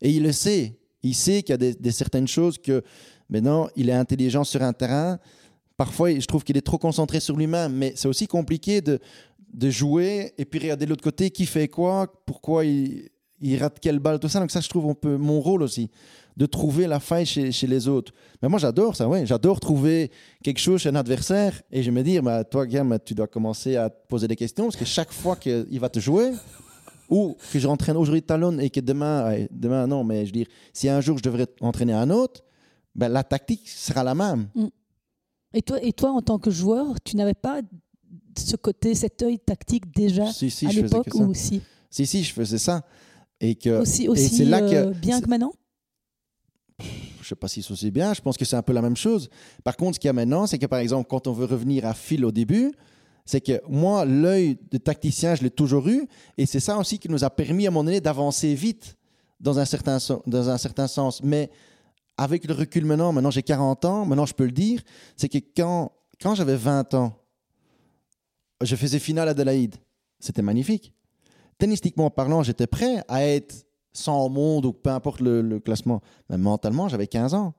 Et 0.00 0.10
il 0.10 0.22
le 0.22 0.32
sait. 0.32 0.78
Il 1.02 1.14
sait 1.14 1.42
qu'il 1.42 1.52
y 1.52 1.54
a 1.54 1.58
des, 1.58 1.74
des 1.74 1.90
certaines 1.92 2.28
choses 2.28 2.58
que 2.58 2.82
maintenant, 3.28 3.68
il 3.76 3.88
est 3.88 3.92
intelligent 3.94 4.44
sur 4.44 4.62
un 4.62 4.72
terrain. 4.72 5.18
Parfois, 5.76 6.18
je 6.18 6.26
trouve 6.26 6.44
qu'il 6.44 6.56
est 6.56 6.66
trop 6.66 6.78
concentré 6.78 7.20
sur 7.20 7.36
lui-même. 7.36 7.72
Mais 7.72 7.92
c'est 7.96 8.08
aussi 8.08 8.26
compliqué 8.26 8.80
de, 8.80 9.00
jouer 9.70 10.32
et 10.38 10.44
puis 10.44 10.60
regarder 10.60 10.84
de 10.84 10.90
l'autre 10.90 11.02
côté 11.02 11.30
qui 11.30 11.46
fait 11.46 11.68
quoi, 11.68 12.12
pourquoi 12.26 12.64
il, 12.64 13.10
rate 13.58 13.78
quelle 13.80 13.98
balle, 13.98 14.18
tout 14.18 14.28
ça. 14.28 14.40
Donc 14.40 14.50
ça, 14.50 14.60
je 14.60 14.68
trouve 14.68 14.88
un 14.90 14.94
peu 14.94 15.16
mon 15.16 15.40
rôle 15.40 15.62
aussi, 15.62 15.90
de 16.36 16.46
trouver 16.46 16.86
la 16.86 17.00
faille 17.00 17.26
chez, 17.26 17.66
les 17.66 17.88
autres. 17.88 18.12
Mais 18.42 18.48
moi, 18.48 18.58
j'adore 18.58 18.96
ça, 18.96 19.08
ouais. 19.08 19.26
J'adore 19.26 19.60
trouver 19.60 20.10
quelque 20.42 20.60
chose 20.60 20.80
chez 20.80 20.88
un 20.88 20.96
adversaire 20.96 21.60
et 21.70 21.82
je 21.82 21.90
me 21.90 22.02
dis, 22.02 22.20
bah, 22.20 22.44
toi, 22.44 22.66
Guillaume, 22.66 22.98
tu 23.04 23.14
dois 23.14 23.26
commencer 23.26 23.76
à 23.76 23.90
te 23.90 24.06
poser 24.08 24.28
des 24.28 24.36
questions 24.36 24.64
parce 24.64 24.76
que 24.76 24.84
chaque 24.84 25.12
fois 25.12 25.36
qu'il 25.36 25.80
va 25.80 25.88
te 25.88 26.00
jouer, 26.00 26.32
ou 27.08 27.36
que 27.52 27.58
je 27.58 27.66
rentraîne 27.66 27.96
aujourd'hui 27.96 28.22
Talon 28.22 28.58
et 28.58 28.70
que 28.70 28.80
demain, 28.80 29.46
demain 29.50 29.86
non, 29.86 30.04
mais 30.04 30.20
je 30.20 30.26
veux 30.26 30.32
dire, 30.32 30.46
si 30.72 30.88
un 30.88 31.00
jour 31.00 31.18
je 31.18 31.22
devrais 31.22 31.46
entraîner 31.60 31.92
un 31.92 32.10
autre, 32.10 32.44
ben, 32.94 33.08
la 33.08 33.24
tactique 33.24 33.68
sera 33.68 34.02
la 34.04 34.14
même. 34.14 34.48
Et 35.54 35.62
toi, 35.62 35.82
et 35.82 35.92
toi, 35.92 36.10
en 36.12 36.20
tant 36.22 36.38
que 36.38 36.50
joueur, 36.50 37.00
tu 37.02 37.16
n'avais 37.16 37.34
pas 37.34 37.60
ce 38.36 38.56
côté, 38.56 38.94
cet 38.94 39.22
œil 39.22 39.38
tactique 39.38 39.94
déjà 39.94 40.30
Si, 40.32 40.50
si, 40.50 40.66
à 40.66 40.72
l'époque 40.72 41.08
que 41.08 41.16
ou 41.18 41.30
aussi, 41.30 41.60
Si, 41.90 42.06
si, 42.06 42.24
je 42.24 42.32
faisais 42.32 42.58
ça. 42.58 42.82
Et 43.40 43.54
que, 43.54 43.80
aussi, 43.80 44.04
et 44.04 44.08
aussi 44.08 44.28
c'est 44.28 44.44
là 44.44 44.60
que- 44.60 44.74
euh, 44.74 44.90
bien 44.90 45.16
c'est- 45.18 45.24
que 45.24 45.28
maintenant? 45.30 45.52
Je 47.22 47.28
sais 47.28 47.34
pas 47.36 47.48
si 47.48 47.62
c'est 47.62 47.72
aussi 47.72 47.90
bien, 47.90 48.12
je 48.14 48.20
pense 48.20 48.36
que 48.36 48.44
c'est 48.44 48.56
un 48.56 48.62
peu 48.62 48.72
la 48.72 48.82
même 48.82 48.96
chose. 48.96 49.30
Par 49.62 49.76
contre, 49.76 49.94
ce 49.94 50.00
qu'il 50.00 50.08
y 50.08 50.10
a 50.10 50.12
maintenant, 50.12 50.46
c'est 50.46 50.58
que 50.58 50.66
par 50.66 50.80
exemple, 50.80 51.06
quand 51.08 51.26
on 51.26 51.32
veut 51.32 51.46
revenir 51.46 51.86
à 51.86 51.94
fil 51.94 52.24
au 52.24 52.32
début, 52.32 52.72
c'est 53.24 53.40
que 53.40 53.62
moi, 53.68 54.04
l'œil 54.04 54.58
de 54.70 54.76
tacticien, 54.78 55.34
je 55.34 55.42
l'ai 55.42 55.50
toujours 55.50 55.88
eu, 55.88 56.06
et 56.36 56.44
c'est 56.46 56.60
ça 56.60 56.76
aussi 56.78 56.98
qui 56.98 57.08
nous 57.08 57.24
a 57.24 57.30
permis 57.30 57.66
à 57.66 57.68
un 57.68 57.72
moment 57.72 57.84
donné 57.84 58.00
d'avancer 58.00 58.54
vite 58.54 58.96
dans 59.40 59.58
un, 59.58 59.64
certain, 59.64 59.98
dans 60.26 60.48
un 60.50 60.58
certain 60.58 60.86
sens. 60.86 61.22
Mais 61.22 61.50
avec 62.16 62.44
le 62.44 62.54
recul 62.54 62.84
maintenant, 62.84 63.12
maintenant 63.12 63.30
j'ai 63.30 63.42
40 63.42 63.84
ans, 63.84 64.04
maintenant 64.06 64.26
je 64.26 64.34
peux 64.34 64.44
le 64.44 64.52
dire, 64.52 64.82
c'est 65.16 65.28
que 65.28 65.38
quand, 65.38 65.92
quand 66.20 66.34
j'avais 66.34 66.56
20 66.56 66.94
ans, 66.94 67.12
je 68.62 68.76
faisais 68.76 68.98
finale 68.98 69.28
à 69.28 69.32
Adelaide. 69.32 69.76
C'était 70.20 70.42
magnifique. 70.42 70.92
Tennistiquement 71.58 72.10
parlant, 72.10 72.42
j'étais 72.42 72.66
prêt 72.66 73.02
à 73.08 73.26
être 73.26 73.66
100 73.92 74.24
au 74.24 74.28
monde 74.28 74.66
ou 74.66 74.72
peu 74.72 74.90
importe 74.90 75.20
le, 75.20 75.42
le 75.42 75.60
classement. 75.60 76.00
Mais 76.30 76.38
mentalement, 76.38 76.88
j'avais 76.88 77.06
15 77.06 77.34
ans. 77.34 77.54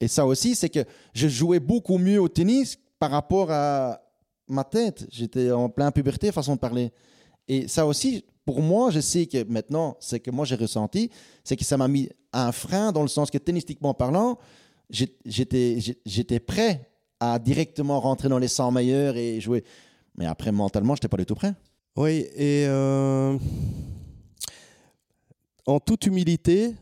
Et 0.00 0.08
ça 0.08 0.26
aussi, 0.26 0.54
c'est 0.54 0.68
que 0.68 0.84
je 1.14 1.28
jouais 1.28 1.60
beaucoup 1.60 1.98
mieux 1.98 2.20
au 2.20 2.28
tennis 2.28 2.78
par 2.98 3.10
rapport 3.10 3.50
à 3.50 4.00
ma 4.48 4.64
tête. 4.64 5.06
J'étais 5.10 5.50
en 5.50 5.68
plein 5.68 5.90
puberté, 5.90 6.32
façon 6.32 6.54
de 6.54 6.60
parler. 6.60 6.92
Et 7.48 7.68
ça 7.68 7.86
aussi, 7.86 8.24
pour 8.48 8.62
moi, 8.62 8.90
je 8.90 9.00
sais 9.00 9.26
que 9.26 9.44
maintenant, 9.44 9.98
c'est 10.00 10.20
que 10.20 10.30
moi 10.30 10.46
j'ai 10.46 10.54
ressenti, 10.54 11.10
c'est 11.44 11.54
que 11.54 11.66
ça 11.66 11.76
m'a 11.76 11.86
mis 11.86 12.08
un 12.32 12.50
frein 12.50 12.92
dans 12.92 13.02
le 13.02 13.08
sens 13.08 13.30
que 13.30 13.36
tennistiquement 13.36 13.92
parlant, 13.92 14.38
j'étais 14.88 16.40
prêt 16.40 16.90
à 17.20 17.38
directement 17.38 18.00
rentrer 18.00 18.30
dans 18.30 18.38
les 18.38 18.48
100 18.48 18.70
meilleurs 18.70 19.18
et 19.18 19.38
jouer. 19.38 19.64
Mais 20.16 20.24
après, 20.24 20.50
mentalement, 20.50 20.94
je 20.94 21.00
n'étais 21.00 21.08
pas 21.08 21.18
du 21.18 21.26
tout 21.26 21.34
prêt. 21.34 21.52
Oui, 21.94 22.26
et 22.36 22.64
euh, 22.68 23.36
en 25.66 25.78
toute 25.78 26.06
humilité, 26.06 26.74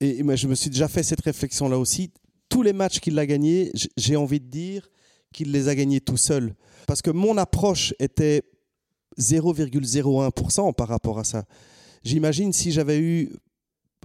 et 0.00 0.24
je 0.34 0.48
me 0.48 0.56
suis 0.56 0.70
déjà 0.70 0.88
fait 0.88 1.04
cette 1.04 1.20
réflexion-là 1.20 1.78
aussi, 1.78 2.10
tous 2.48 2.62
les 2.62 2.72
matchs 2.72 2.98
qu'il 2.98 3.16
a 3.16 3.24
gagnés, 3.26 3.70
j'ai 3.96 4.16
envie 4.16 4.40
de 4.40 4.48
dire 4.48 4.90
qu'il 5.32 5.52
les 5.52 5.68
a 5.68 5.76
gagnés 5.76 6.00
tout 6.00 6.16
seul. 6.16 6.52
Parce 6.88 7.00
que 7.00 7.12
mon 7.12 7.36
approche 7.36 7.94
était 8.00 8.42
0,01% 9.18 10.74
par 10.74 10.88
rapport 10.88 11.18
à 11.18 11.24
ça. 11.24 11.44
J'imagine 12.02 12.52
si 12.52 12.72
j'avais 12.72 12.98
eu 12.98 13.30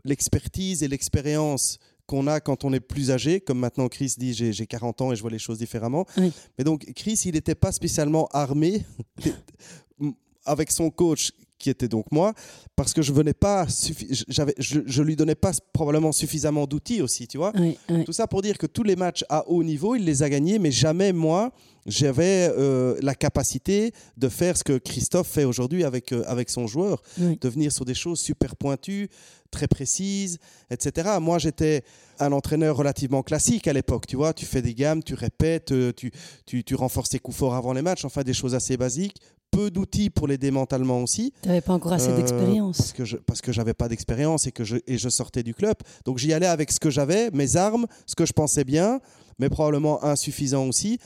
l'expertise 0.04 0.84
et 0.84 0.88
l'expérience 0.88 1.80
qu'on 2.06 2.28
a 2.28 2.40
quand 2.40 2.66
on 2.66 2.74
est 2.74 2.80
plus 2.80 3.12
âgé, 3.12 3.42
comme 3.42 3.60
maintenant 3.60 3.88
Chris 3.88 4.14
dit 4.18 4.34
j'ai 4.34 4.54
j'ai 4.54 4.68
40 4.68 5.02
ans 5.02 5.12
et 5.12 5.16
je 5.16 5.22
vois 5.22 5.32
les 5.32 5.40
choses 5.40 5.58
différemment. 5.58 6.06
Oui. 6.18 6.32
Mais 6.58 6.64
donc 6.64 6.86
Chris, 6.96 7.20
il 7.26 7.34
n'était 7.34 7.56
pas 7.56 7.72
spécialement 7.72 8.28
armé 8.32 8.86
avec 10.46 10.72
son 10.72 10.90
coach 10.90 11.32
qui 11.58 11.70
était 11.70 11.88
donc 11.88 12.12
moi, 12.12 12.34
parce 12.76 12.94
que 12.94 13.02
je 13.02 13.14
venais 13.14 13.34
pas, 13.34 13.66
je, 13.68 14.80
je 14.86 15.02
lui 15.02 15.16
donnais 15.16 15.36
pas 15.36 15.52
probablement 15.74 16.12
suffisamment 16.12 16.68
d'outils 16.68 17.02
aussi, 17.02 17.28
tu 17.28 17.38
vois. 17.38 17.52
Oui, 17.58 17.78
oui. 17.90 18.04
Tout 18.04 18.14
ça 18.14 18.28
pour 18.28 18.42
dire 18.42 18.58
que 18.58 18.68
tous 18.68 18.84
les 18.84 18.96
matchs 18.96 19.24
à 19.30 19.48
haut 19.48 19.64
niveau, 19.64 19.96
il 19.96 20.04
les 20.06 20.22
a 20.24 20.30
gagnés, 20.30 20.60
mais 20.60 20.72
jamais 20.72 21.14
moi, 21.14 21.52
j'avais 21.86 22.52
euh, 22.58 22.98
la 23.02 23.16
capacité 23.16 23.94
de 24.18 24.28
faire 24.28 24.58
ce 24.58 24.64
que 24.64 24.78
Christophe 24.78 25.28
fait 25.28 25.44
aujourd'hui 25.46 25.84
avec, 25.84 26.12
euh, 26.12 26.24
avec 26.28 26.50
son 26.50 26.68
joueur, 26.68 27.02
Oui. 27.20 27.38
de 27.40 27.50
venir 27.50 27.72
sur 27.72 27.86
des 27.86 27.94
choses 27.94 28.20
super 28.20 28.56
pointues, 28.56 29.08
très 29.52 29.68
précises, 29.68 30.40
etc. 30.70 31.10
Moi, 31.22 31.38
j'étais 31.40 31.84
un 32.20 32.32
entraîneur 32.32 32.76
relativement 32.76 33.24
classique 33.24 33.68
à 33.68 33.74
l'époque, 33.74 34.08
tu 34.08 34.16
vois, 34.18 34.34
tu 34.34 34.46
fais 34.46 34.62
des 34.62 34.74
gammes, 34.74 35.04
tu 35.04 35.14
répètes, 35.14 35.72
euh, 35.72 35.94
tu, 35.96 36.12
tu, 36.46 36.64
tu 36.64 36.76
renforces 36.76 37.10
tes 37.10 37.20
coups 37.20 37.38
forts 37.38 37.56
avant 37.56 37.72
les 37.74 37.82
matchs, 37.82 38.04
enfin 38.04 38.24
des 38.24 38.34
choses 38.34 38.56
assez 38.56 38.76
basiques, 38.78 39.18
peu 39.56 39.72
d'outils 39.72 40.10
pour 40.10 40.28
l'aider 40.28 40.52
mentalement 40.52 41.02
aussi. 41.02 41.34
Tu 41.42 41.48
n'avais 41.48 41.62
pas 41.62 41.74
encore 41.74 41.94
assez 41.94 42.10
Euh, 42.10 42.18
d'expérience. 42.18 42.78
Parce 42.78 42.94
que 42.94 43.06
je 43.06 43.18
parce 43.18 43.42
que 43.42 43.52
j'avais 43.52 43.74
pas 43.74 43.88
d'expérience 43.88 44.48
et 44.48 44.52
que 44.52 44.64
je 44.64 44.78
et 44.88 44.98
je 44.98 45.10
sortais 45.10 45.44
du 45.44 45.54
club. 45.54 45.76
Donc 46.06 46.18
j'y 46.18 46.34
allais 46.34 46.46
avec 46.48 46.72
ce 46.72 46.80
que 46.80 46.90
j'avais, 46.90 47.32
mes 47.32 47.56
armes, 47.56 47.86
ce 48.06 48.16
que 48.16 48.26
je 48.26 48.34
pensais 48.34 48.64
bien, 48.64 49.00
mais 49.40 49.50
probablement 49.50 50.04
insuffisant 50.04 50.68
aussi. 50.68 51.00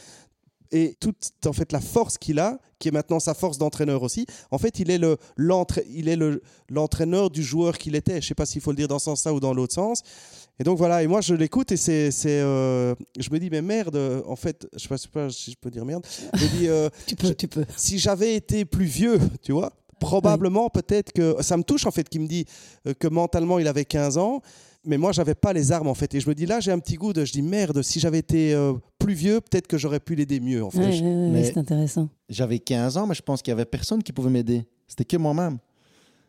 Et 0.72 0.96
toute 1.00 1.32
en 1.46 1.54
fait 1.54 1.72
la 1.72 1.82
force 1.82 2.18
qu'il 2.18 2.40
a, 2.40 2.60
qui 2.78 2.88
est 2.88 2.92
maintenant 2.92 3.20
sa 3.20 3.34
force 3.34 3.58
d'entraîneur 3.58 4.04
aussi. 4.04 4.26
En 4.52 4.58
fait, 4.58 4.80
il 4.80 4.92
est 4.92 4.98
le 4.98 5.18
il 5.92 6.08
est 6.08 6.16
le 6.16 6.42
l'entraîneur 6.70 7.30
du 7.30 7.44
joueur 7.44 7.78
qu'il 7.78 7.96
était. 7.96 8.22
Je 8.22 8.28
sais 8.28 8.36
pas 8.36 8.46
s'il 8.46 8.62
faut 8.62 8.72
le 8.72 8.78
dire 8.78 8.88
dans 8.88 9.00
ce 9.00 9.06
sens-là 9.06 9.34
ou 9.34 9.40
dans 9.40 9.54
l'autre 9.54 9.74
sens. 9.74 10.04
Et 10.60 10.64
donc 10.64 10.78
voilà, 10.78 11.02
et 11.04 11.08
moi 11.08 11.22
je 11.22 11.34
l'écoute 11.34 11.72
et 11.72 11.78
c'est 11.78 12.12
c'est 12.12 12.42
euh, 12.42 12.94
je 13.18 13.30
me 13.32 13.40
dis 13.40 13.50
mais 13.50 13.62
merde, 13.62 14.24
en 14.28 14.36
fait, 14.36 14.68
je 14.74 14.80
sais 14.80 14.88
pas, 14.90 14.98
je 14.98 15.02
sais 15.02 15.08
pas 15.08 15.30
si 15.30 15.52
je 15.52 15.58
peux 15.60 15.72
dire 15.72 15.86
merde. 15.86 16.06
Je 16.34 16.44
me 16.44 16.50
dis 16.50 16.68
euh, 16.68 16.90
Tu 17.08 17.16
peux, 17.16 17.34
tu 17.34 17.48
peux. 17.48 17.66
si 17.78 17.98
j'avais 17.98 18.36
été 18.36 18.66
plus 18.66 18.86
vieux, 18.86 19.20
tu 19.42 19.54
vois, 19.54 19.72
probablement 20.00 20.70
peut-être 20.70 21.14
que 21.14 21.38
ça 21.42 21.58
me 21.58 21.64
touche 21.64 21.86
en 21.86 21.92
fait 21.92 22.08
qu'il 22.08 22.22
me 22.22 22.28
dit 22.28 22.46
euh, 22.88 22.94
que 22.94 23.08
mentalement 23.08 23.60
il 23.60 23.68
avait 23.68 23.86
15 23.86 24.18
ans, 24.18 24.42
mais 24.86 24.98
moi 24.98 25.12
j'avais 25.12 25.36
pas 25.36 25.52
les 25.54 25.72
armes 25.72 25.88
en 25.88 25.94
fait 25.94 26.14
et 26.16 26.20
je 26.20 26.30
me 26.30 26.34
dis 26.36 26.46
là 26.46 26.60
j'ai 26.60 26.72
un 26.72 26.80
petit 26.80 26.96
goût 26.96 27.12
de 27.14 27.26
je 27.26 27.32
dis 27.32 27.42
merde, 27.42 27.82
si 27.82 28.00
j'avais 28.00 28.20
été 28.20 28.54
euh, 28.54 28.74
plus 28.98 29.14
vieux, 29.14 29.42
peut-être 29.42 29.68
que 29.68 29.78
j'aurais 29.78 30.00
pu 30.00 30.16
l'aider 30.16 30.40
mieux 30.40 30.64
en 30.64 30.70
fait. 30.72 30.80
Ouais, 30.80 30.86
ouais, 30.88 31.02
ouais, 31.02 31.30
mais- 31.32 31.44
c'est 31.44 31.58
intéressant. 31.58 32.10
J'avais 32.30 32.60
15 32.60 32.98
ans, 32.98 33.06
mais 33.08 33.16
je 33.16 33.22
pense 33.22 33.42
qu'il 33.42 33.52
y 33.52 33.54
avait 33.54 33.66
personne 33.66 34.02
qui 34.04 34.14
pouvait 34.14 34.30
m'aider. 34.30 34.66
C'était 34.88 35.06
que 35.06 35.18
moi-même. 35.18 35.58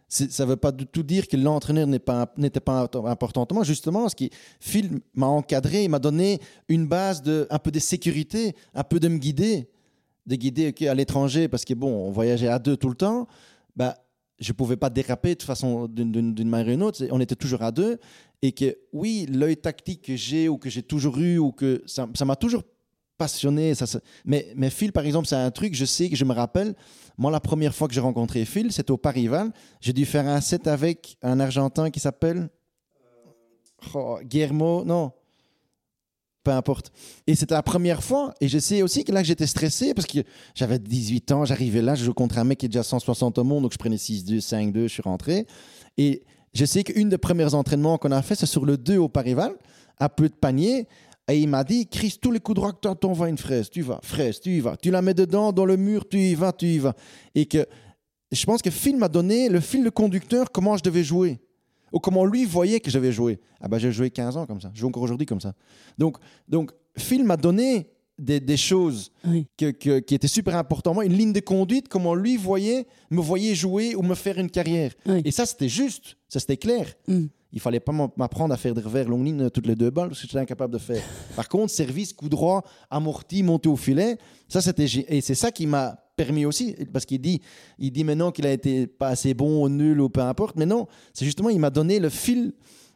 Ça 0.08 0.44
ne 0.44 0.48
veut 0.50 0.56
pas 0.56 0.72
du 0.72 0.86
tout 0.86 1.04
dire 1.04 1.28
que 1.28 1.36
l'entraîneur 1.36 1.86
pas- 2.00 2.32
n'était 2.36 2.58
pas, 2.58 2.88
important. 3.04 3.46
Moi, 3.52 3.62
justement, 3.62 4.08
ce 4.08 4.16
qui 4.16 4.28
Phil 4.58 4.98
m'a 5.14 5.26
encadré, 5.28 5.84
il 5.84 5.88
m'a 5.88 6.00
donné 6.00 6.40
une 6.68 6.88
base 6.88 7.22
de 7.22 7.46
un 7.48 7.60
peu 7.60 7.70
de 7.70 7.78
sécurité, 7.78 8.56
un 8.74 8.82
peu 8.82 8.98
de 8.98 9.06
me 9.06 9.18
guider, 9.18 9.68
de 10.26 10.34
guider 10.34 10.74
à 10.88 10.94
l'étranger, 10.94 11.46
parce 11.46 11.64
que 11.64 11.74
bon, 11.74 11.92
on 12.08 12.10
voyageait 12.10 12.48
à 12.48 12.58
deux 12.58 12.76
tout 12.76 12.88
le 12.88 12.96
temps. 12.96 13.28
Bah, 13.76 13.94
je 14.40 14.52
pouvais 14.52 14.76
pas 14.76 14.90
déraper 14.90 15.36
de 15.36 15.42
façon 15.44 15.86
d'une- 15.86 16.10
manière 16.48 16.66
ou 16.66 16.70
d'une 16.70 16.82
autre. 16.82 17.06
On 17.12 17.20
était 17.20 17.36
toujours 17.36 17.62
à 17.62 17.70
deux, 17.70 17.98
et 18.42 18.52
que 18.52 18.76
oui, 18.92 19.26
l'œil 19.30 19.56
tactique 19.56 20.02
que 20.02 20.16
j'ai 20.16 20.48
ou 20.48 20.56
que 20.56 20.70
j'ai 20.70 20.82
toujours 20.82 21.18
eu 21.18 21.38
ou 21.38 21.52
que 21.52 21.82
ça 21.86 22.24
m'a 22.24 22.36
toujours 22.36 22.62
passionné. 23.20 23.74
Mais, 24.24 24.70
Phil, 24.70 24.92
par 24.92 25.04
exemple, 25.04 25.28
c'est 25.28 25.36
un 25.36 25.50
truc, 25.50 25.74
je 25.74 25.84
sais 25.84 26.08
que 26.08 26.16
je 26.16 26.24
me 26.24 26.32
rappelle, 26.32 26.74
moi, 27.18 27.30
la 27.30 27.40
première 27.40 27.74
fois 27.74 27.86
que 27.86 27.92
j'ai 27.92 28.00
rencontré 28.00 28.46
Phil, 28.46 28.72
c'était 28.72 28.92
au 28.92 28.96
Parival. 28.96 29.52
J'ai 29.80 29.92
dû 29.92 30.06
faire 30.06 30.26
un 30.26 30.40
set 30.40 30.66
avec 30.66 31.18
un 31.22 31.38
Argentin 31.38 31.90
qui 31.90 32.00
s'appelle 32.00 32.48
oh, 33.92 34.18
Guillermo, 34.22 34.84
non, 34.86 35.12
peu 36.42 36.50
importe. 36.50 36.90
Et 37.26 37.34
c'était 37.34 37.52
la 37.52 37.62
première 37.62 38.02
fois, 38.02 38.32
et 38.40 38.48
je 38.48 38.58
sais 38.58 38.80
aussi 38.80 39.04
que 39.04 39.12
là, 39.12 39.22
j'étais 39.22 39.46
stressé 39.46 39.92
parce 39.92 40.06
que 40.06 40.20
j'avais 40.54 40.78
18 40.78 41.32
ans, 41.32 41.44
j'arrivais 41.44 41.82
là, 41.82 41.94
je 41.94 42.04
joue 42.04 42.14
contre 42.14 42.38
un 42.38 42.44
mec 42.44 42.56
qui 42.56 42.66
est 42.66 42.70
déjà 42.70 42.82
160 42.82 43.36
au 43.36 43.44
monde, 43.44 43.64
donc 43.64 43.72
je 43.74 43.78
prenais 43.78 43.96
6-2, 43.96 44.40
5-2, 44.40 44.82
je 44.84 44.88
suis 44.88 45.02
rentré. 45.02 45.46
Et 45.98 46.22
je 46.52 46.64
sais 46.64 46.82
qu'une 46.82 47.08
des 47.08 47.18
premières 47.18 47.54
entraînements 47.54 47.98
qu'on 47.98 48.10
a 48.10 48.22
fait, 48.22 48.34
c'est 48.34 48.46
sur 48.46 48.64
le 48.64 48.76
2 48.76 48.98
au 48.98 49.08
Parival, 49.08 49.54
un 49.98 50.08
peu 50.08 50.28
de 50.28 50.34
panier. 50.34 50.88
Et 51.28 51.38
il 51.38 51.48
m'a 51.48 51.62
dit, 51.62 51.86
Chris, 51.86 52.18
tous 52.20 52.32
les 52.32 52.40
coups 52.40 52.56
droits 52.56 52.72
que 52.72 52.88
tu 52.88 52.96
t'envoies 52.96 53.28
une 53.28 53.38
fraise, 53.38 53.70
tu 53.70 53.82
vas, 53.82 54.00
fraise, 54.02 54.40
tu 54.40 54.50
y 54.50 54.60
vas. 54.60 54.76
Tu 54.76 54.90
la 54.90 55.00
mets 55.00 55.14
dedans, 55.14 55.52
dans 55.52 55.64
le 55.64 55.76
mur, 55.76 56.08
tu 56.08 56.18
y 56.18 56.34
vas, 56.34 56.52
tu 56.52 56.66
y 56.66 56.78
vas. 56.78 56.94
Et 57.34 57.46
que 57.46 57.64
je 58.32 58.44
pense 58.44 58.62
que 58.62 58.70
Phil 58.70 58.96
m'a 58.96 59.08
donné 59.08 59.48
le 59.48 59.60
fil 59.60 59.84
de 59.84 59.90
conducteur, 59.90 60.50
comment 60.50 60.76
je 60.76 60.82
devais 60.82 61.04
jouer. 61.04 61.40
Ou 61.92 61.98
comment 61.98 62.24
lui 62.24 62.44
voyait 62.44 62.80
que 62.80 62.90
j'avais 62.90 63.12
joué. 63.12 63.40
Ah 63.60 63.68
ben 63.68 63.78
j'ai 63.78 63.90
joué 63.90 64.10
15 64.10 64.36
ans 64.36 64.46
comme 64.46 64.60
ça. 64.60 64.70
Je 64.74 64.80
joue 64.80 64.88
encore 64.88 65.02
aujourd'hui 65.02 65.26
comme 65.26 65.40
ça. 65.40 65.54
Donc, 65.98 66.18
donc 66.48 66.70
Phil 66.96 67.24
m'a 67.24 67.36
donné 67.36 67.90
des, 68.20 68.38
des 68.40 68.56
choses 68.56 69.10
Oui. 69.26 69.46
que- 69.56 69.70
que- 69.70 69.98
qui 70.00 70.14
étaient 70.14 70.28
super 70.28 70.54
importantes. 70.56 70.94
pour 70.94 71.02
moi. 71.02 71.04
Une 71.06 71.16
ligne 71.16 71.32
de 71.32 71.40
conduite, 71.40 71.88
comment 71.88 72.14
lui 72.14 72.36
voyait, 72.36 72.86
me 73.10 73.20
voyait 73.20 73.54
jouer 73.54 73.94
ou 73.94 74.02
me 74.02 74.14
faire 74.14 74.38
une 74.38 74.50
carrière. 74.50 74.92
Oui. 75.06 75.22
Et 75.24 75.30
ça, 75.30 75.46
c'était 75.46 75.68
juste. 75.68 76.16
Ça, 76.28 76.38
c'était 76.40 76.56
clair. 76.56 76.86
Mm. 77.08 77.26
Il 77.52 77.58
fallait 77.60 77.80
pas 77.80 77.92
m'apprendre 78.16 78.54
à 78.54 78.56
faire 78.56 78.74
des 78.74 78.80
revers 78.80 79.08
longue 79.08 79.24
ligne 79.26 79.50
toutes 79.50 79.66
les 79.66 79.74
deux 79.74 79.90
balles, 79.90 80.08
parce 80.10 80.20
que 80.20 80.26
j'étais 80.28 80.38
incapable 80.38 80.72
de 80.72 80.78
faire. 80.78 81.02
Par 81.36 81.48
contre, 81.48 81.72
service, 81.72 82.12
coup 82.12 82.28
droit, 82.28 82.62
amorti, 82.90 83.42
monté 83.42 83.68
au 83.68 83.74
filet, 83.76 84.18
ça 84.48 84.60
c'était 84.60 84.86
et 85.08 85.20
c'est 85.20 85.34
ça 85.34 85.50
qui 85.50 85.66
m'a 85.66 85.98
permis 86.14 86.44
aussi, 86.44 86.76
parce 86.92 87.04
qu'il 87.06 87.20
dit, 87.20 87.40
il 87.78 87.90
dit 87.90 88.04
maintenant 88.04 88.30
qu'il 88.30 88.46
a 88.46 88.52
été 88.52 88.86
pas 88.86 89.08
assez 89.08 89.34
bon, 89.34 89.68
nul 89.68 90.00
ou 90.00 90.08
peu 90.08 90.20
importe, 90.20 90.54
mais 90.56 90.66
non, 90.66 90.86
c'est 91.12 91.24
justement 91.24 91.48
il 91.48 91.58
m'a 91.58 91.70
donné 91.70 91.98
le 91.98 92.08
fil, 92.10 92.52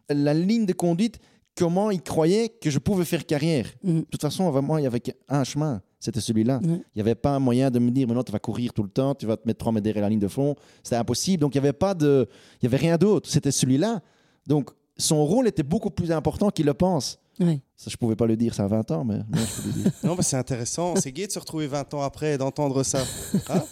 la 0.08 0.34
ligne 0.34 0.66
de 0.66 0.72
conduite, 0.74 1.18
comment 1.57 1.90
il 1.90 2.02
croyait 2.02 2.48
que 2.48 2.70
je 2.70 2.78
pouvais 2.78 3.05
faire 3.05 3.24
carrière. 3.26 3.66
Mm. 3.82 4.00
De 4.00 4.07
toute 4.11 4.20
façon, 4.20 4.50
vraiment, 4.50 4.78
il 4.78 4.84
y 4.84 4.86
avait 4.86 5.02
un 5.28 5.44
chemin, 5.44 5.82
c'était 6.00 6.20
celui-là. 6.20 6.61
Ouais. 6.62 6.68
Il 6.68 6.96
n'y 6.96 7.00
avait 7.00 7.14
pas 7.14 7.30
un 7.30 7.38
moyen 7.38 7.70
de 7.70 7.78
me 7.78 7.90
dire 7.90 8.07
maintenant 8.07 8.22
tu 8.22 8.32
vas 8.32 8.38
courir 8.38 8.72
tout 8.72 8.82
le 8.82 8.90
temps, 8.90 9.14
tu 9.14 9.26
vas 9.26 9.36
te 9.36 9.46
mettre 9.46 9.59
3 9.59 9.72
mètres 9.72 9.84
derrière 9.84 10.02
la 10.02 10.11
ligne 10.11 10.18
de 10.18 10.28
fond. 10.28 10.55
C'était 10.82 10.96
impossible. 10.96 11.40
Donc 11.40 11.55
il 11.55 11.61
n'y 11.61 11.66
avait 11.66 11.72
pas 11.72 11.94
de, 11.94 12.28
il 12.61 12.64
y 12.64 12.66
avait 12.66 12.76
rien 12.76 12.96
d'autre. 12.96 13.28
C'était 13.30 13.52
celui-là. 13.52 14.00
Donc 14.46 14.70
son 14.96 15.24
rôle 15.24 15.48
était 15.48 15.62
beaucoup 15.62 15.90
plus 15.90 16.12
important 16.12 16.50
qu'il 16.50 16.66
le 16.66 16.74
pense. 16.74 17.18
Ouais. 17.40 17.61
Ça, 17.76 17.90
je 17.90 17.96
pouvais 17.96 18.14
pas 18.14 18.26
le 18.26 18.36
dire, 18.36 18.55
ça 18.55 18.64
a 18.64 18.68
20 18.68 18.90
ans, 18.92 19.05
mais 19.05 19.16
moi, 19.16 19.24
je 19.44 19.62
peux 19.62 19.68
le 19.68 19.82
dire. 19.82 19.92
Non, 20.05 20.14
bah, 20.14 20.22
c'est 20.22 20.36
intéressant. 20.36 20.94
C'est 20.96 21.11
gai 21.11 21.26
de 21.26 21.32
se 21.32 21.38
retrouver 21.38 21.66
20 21.66 21.94
ans 21.94 22.02
après 22.02 22.34
et 22.34 22.38
d'entendre 22.38 22.82
ça. 22.82 23.02
Hein? 23.48 23.62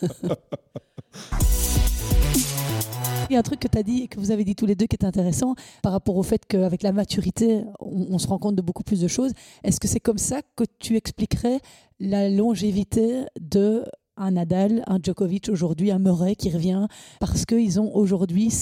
Il 3.31 3.35
y 3.35 3.37
a 3.37 3.39
un 3.39 3.43
truc 3.43 3.61
que 3.61 3.69
tu 3.69 3.79
as 3.79 3.83
dit 3.83 4.03
et 4.03 4.09
que 4.09 4.19
vous 4.19 4.31
avez 4.31 4.45
dit 4.45 4.55
tous 4.55 4.67
les 4.67 4.75
deux 4.75 4.87
qui 4.87 4.97
est 4.97 5.05
intéressant 5.05 5.55
par 5.83 5.93
rapport 5.93 6.17
au 6.17 6.23
fait 6.23 6.45
qu'avec 6.47 6.83
la 6.83 6.93
maturité, 6.93 7.63
on, 7.81 8.19
se 8.19 8.27
rend 8.27 8.39
compte 8.39 8.57
de 8.57 8.63
beaucoup 8.63 8.83
plus 8.83 9.01
de 9.01 9.09
choses. 9.09 9.33
Est-ce 9.65 9.81
que 9.81 9.89
c'est 9.89 10.01
comme 10.01 10.19
ça 10.19 10.41
que 10.57 10.65
tu 10.79 10.97
expliquerais 10.97 11.61
la 12.01 12.29
longévité 12.29 13.25
de 13.41 13.85
un 14.17 14.33
Nadal, 14.33 14.85
un 14.87 14.99
Djokovic 15.03 15.49
aujourd'hui, 15.49 15.91
un 15.91 15.99
Murray 15.99 16.35
qui 16.35 16.51
revient 16.51 16.87
parce 17.19 17.47
qu'ils 17.47 17.81
ont 17.81 17.95
aujourd'hui 17.95 18.53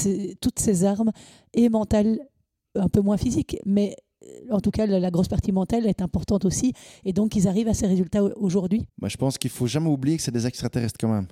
toutes 0.40 0.58
ces 0.60 0.84
armes 0.84 1.10
et 1.54 1.68
mentales, 1.68 2.20
un 2.76 2.88
peu 2.88 3.00
moins 3.00 3.16
physiques, 3.16 3.56
mais 3.66 3.96
euh, 4.24 4.54
en 4.54 4.60
tout 4.60 4.70
cas 4.70 4.86
la, 4.86 5.10
grosse 5.10 5.26
partie 5.28 5.50
mentale 5.50 5.86
est 5.86 6.02
importante 6.02 6.44
aussi 6.44 6.72
et 7.04 7.12
donc 7.12 7.34
ils 7.34 7.48
arrivent 7.48 7.68
à 7.68 7.74
ces 7.74 7.88
résultats 7.88 8.22
au- 8.22 8.32
aujourd'hui. 8.36 8.86
Moi, 9.00 9.08
je 9.08 9.16
pense 9.16 9.38
qu'il 9.38 9.50
faut 9.50 9.66
jamais 9.66 9.88
oublier 9.88 10.16
que 10.16 10.22
c'est 10.22 10.30
des 10.30 10.46
extraterrestres 10.46 10.98
quand 11.00 11.12
même. 11.12 11.26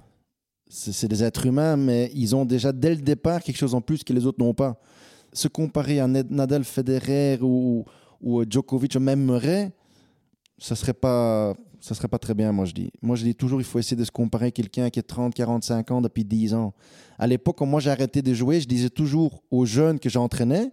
C'est 0.68 1.08
des 1.08 1.24
êtres 1.24 1.46
humains, 1.46 1.76
mais 1.76 2.10
ils 2.14 2.36
ont 2.36 2.44
déjà 2.44 2.72
dès 2.72 2.90
le 2.90 3.00
départ 3.00 3.42
quelque 3.42 3.56
chose 3.56 3.74
en 3.74 3.80
plus 3.80 4.04
que 4.04 4.12
les 4.12 4.26
autres 4.26 4.38
n'ont 4.42 4.54
pas. 4.54 4.80
Se 5.32 5.48
comparer 5.48 6.00
à 6.00 6.06
Nadal, 6.06 6.64
Federer 6.64 7.38
ou, 7.40 7.84
ou 8.20 8.44
Djokovic 8.48 8.94
ou 8.96 9.00
même 9.00 9.24
Murray, 9.24 9.72
ça 10.58 10.74
serait 10.74 10.94
pas 10.94 11.54
serait 11.80 12.08
pas 12.08 12.18
très 12.18 12.34
bien, 12.34 12.52
moi 12.52 12.64
je 12.64 12.72
dis. 12.72 12.90
Moi 13.02 13.16
je 13.16 13.24
dis 13.24 13.34
toujours 13.34 13.60
il 13.60 13.64
faut 13.64 13.78
essayer 13.78 13.96
de 13.96 14.04
se 14.04 14.10
comparer 14.10 14.46
à 14.46 14.50
quelqu'un 14.50 14.90
qui 14.90 14.98
a 14.98 15.02
30, 15.02 15.34
45 15.34 15.90
ans 15.90 16.00
depuis 16.00 16.24
10 16.24 16.54
ans. 16.54 16.74
À 17.18 17.26
l'époque, 17.26 17.56
quand 17.58 17.66
moi 17.66 17.80
j'ai 17.80 17.90
arrêté 17.90 18.22
de 18.22 18.34
jouer, 18.34 18.60
je 18.60 18.68
disais 18.68 18.90
toujours 18.90 19.42
aux 19.50 19.64
jeunes 19.64 19.98
que 19.98 20.08
j'entraînais, 20.08 20.70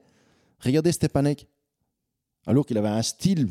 regardez 0.59 0.91
Stepanek. 0.91 1.47
Alors 2.47 2.65
qu'il 2.65 2.77
avait 2.77 2.89
un 2.89 3.01
style, 3.01 3.49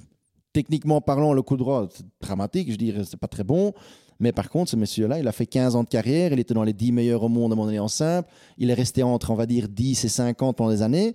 techniquement 0.52 1.00
parlant, 1.00 1.32
le 1.32 1.42
coup 1.42 1.56
droit, 1.56 1.88
dramatique, 2.20 2.70
je 2.70 2.76
dirais, 2.76 3.04
c'est 3.04 3.16
pas 3.18 3.28
très 3.28 3.44
bon. 3.44 3.72
Mais 4.20 4.32
par 4.32 4.48
contre, 4.48 4.70
ce 4.70 4.76
monsieur-là, 4.76 5.18
il 5.18 5.28
a 5.28 5.32
fait 5.32 5.46
15 5.46 5.76
ans 5.76 5.82
de 5.82 5.88
carrière, 5.88 6.32
il 6.32 6.40
était 6.40 6.54
dans 6.54 6.62
les 6.62 6.72
10 6.72 6.92
meilleurs 6.92 7.22
au 7.22 7.28
monde 7.28 7.52
à 7.52 7.56
mon 7.56 7.74
en 7.78 7.88
simple, 7.88 8.28
il 8.58 8.70
est 8.70 8.74
resté 8.74 9.02
entre, 9.02 9.30
on 9.30 9.34
va 9.34 9.46
dire, 9.46 9.68
10 9.68 10.04
et 10.04 10.08
50 10.08 10.56
pendant 10.56 10.70
des 10.70 10.82
années. 10.82 11.14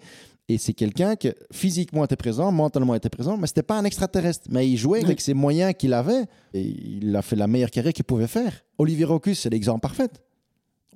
Et 0.50 0.58
c'est 0.58 0.74
quelqu'un 0.74 1.16
qui 1.16 1.30
physiquement 1.52 2.04
était 2.04 2.16
présent, 2.16 2.52
mentalement 2.52 2.96
était 2.96 3.10
présent, 3.10 3.38
mais 3.38 3.46
c'était 3.46 3.62
pas 3.62 3.78
un 3.78 3.86
extraterrestre. 3.86 4.48
Mais 4.50 4.68
il 4.68 4.78
jouait 4.78 5.04
avec 5.04 5.22
ses 5.22 5.36
moyens 5.36 5.74
qu'il 5.78 5.94
avait 5.94 6.26
et 6.56 6.62
il 6.62 7.16
a 7.16 7.22
fait 7.22 7.36
la 7.36 7.46
meilleure 7.46 7.70
carrière 7.70 7.94
qu'il 7.94 8.04
pouvait 8.04 8.28
faire. 8.28 8.52
Olivier 8.80 9.06
Rocus, 9.06 9.42
c'est 9.42 9.52
l'exemple 9.52 9.82
parfait. 9.82 10.10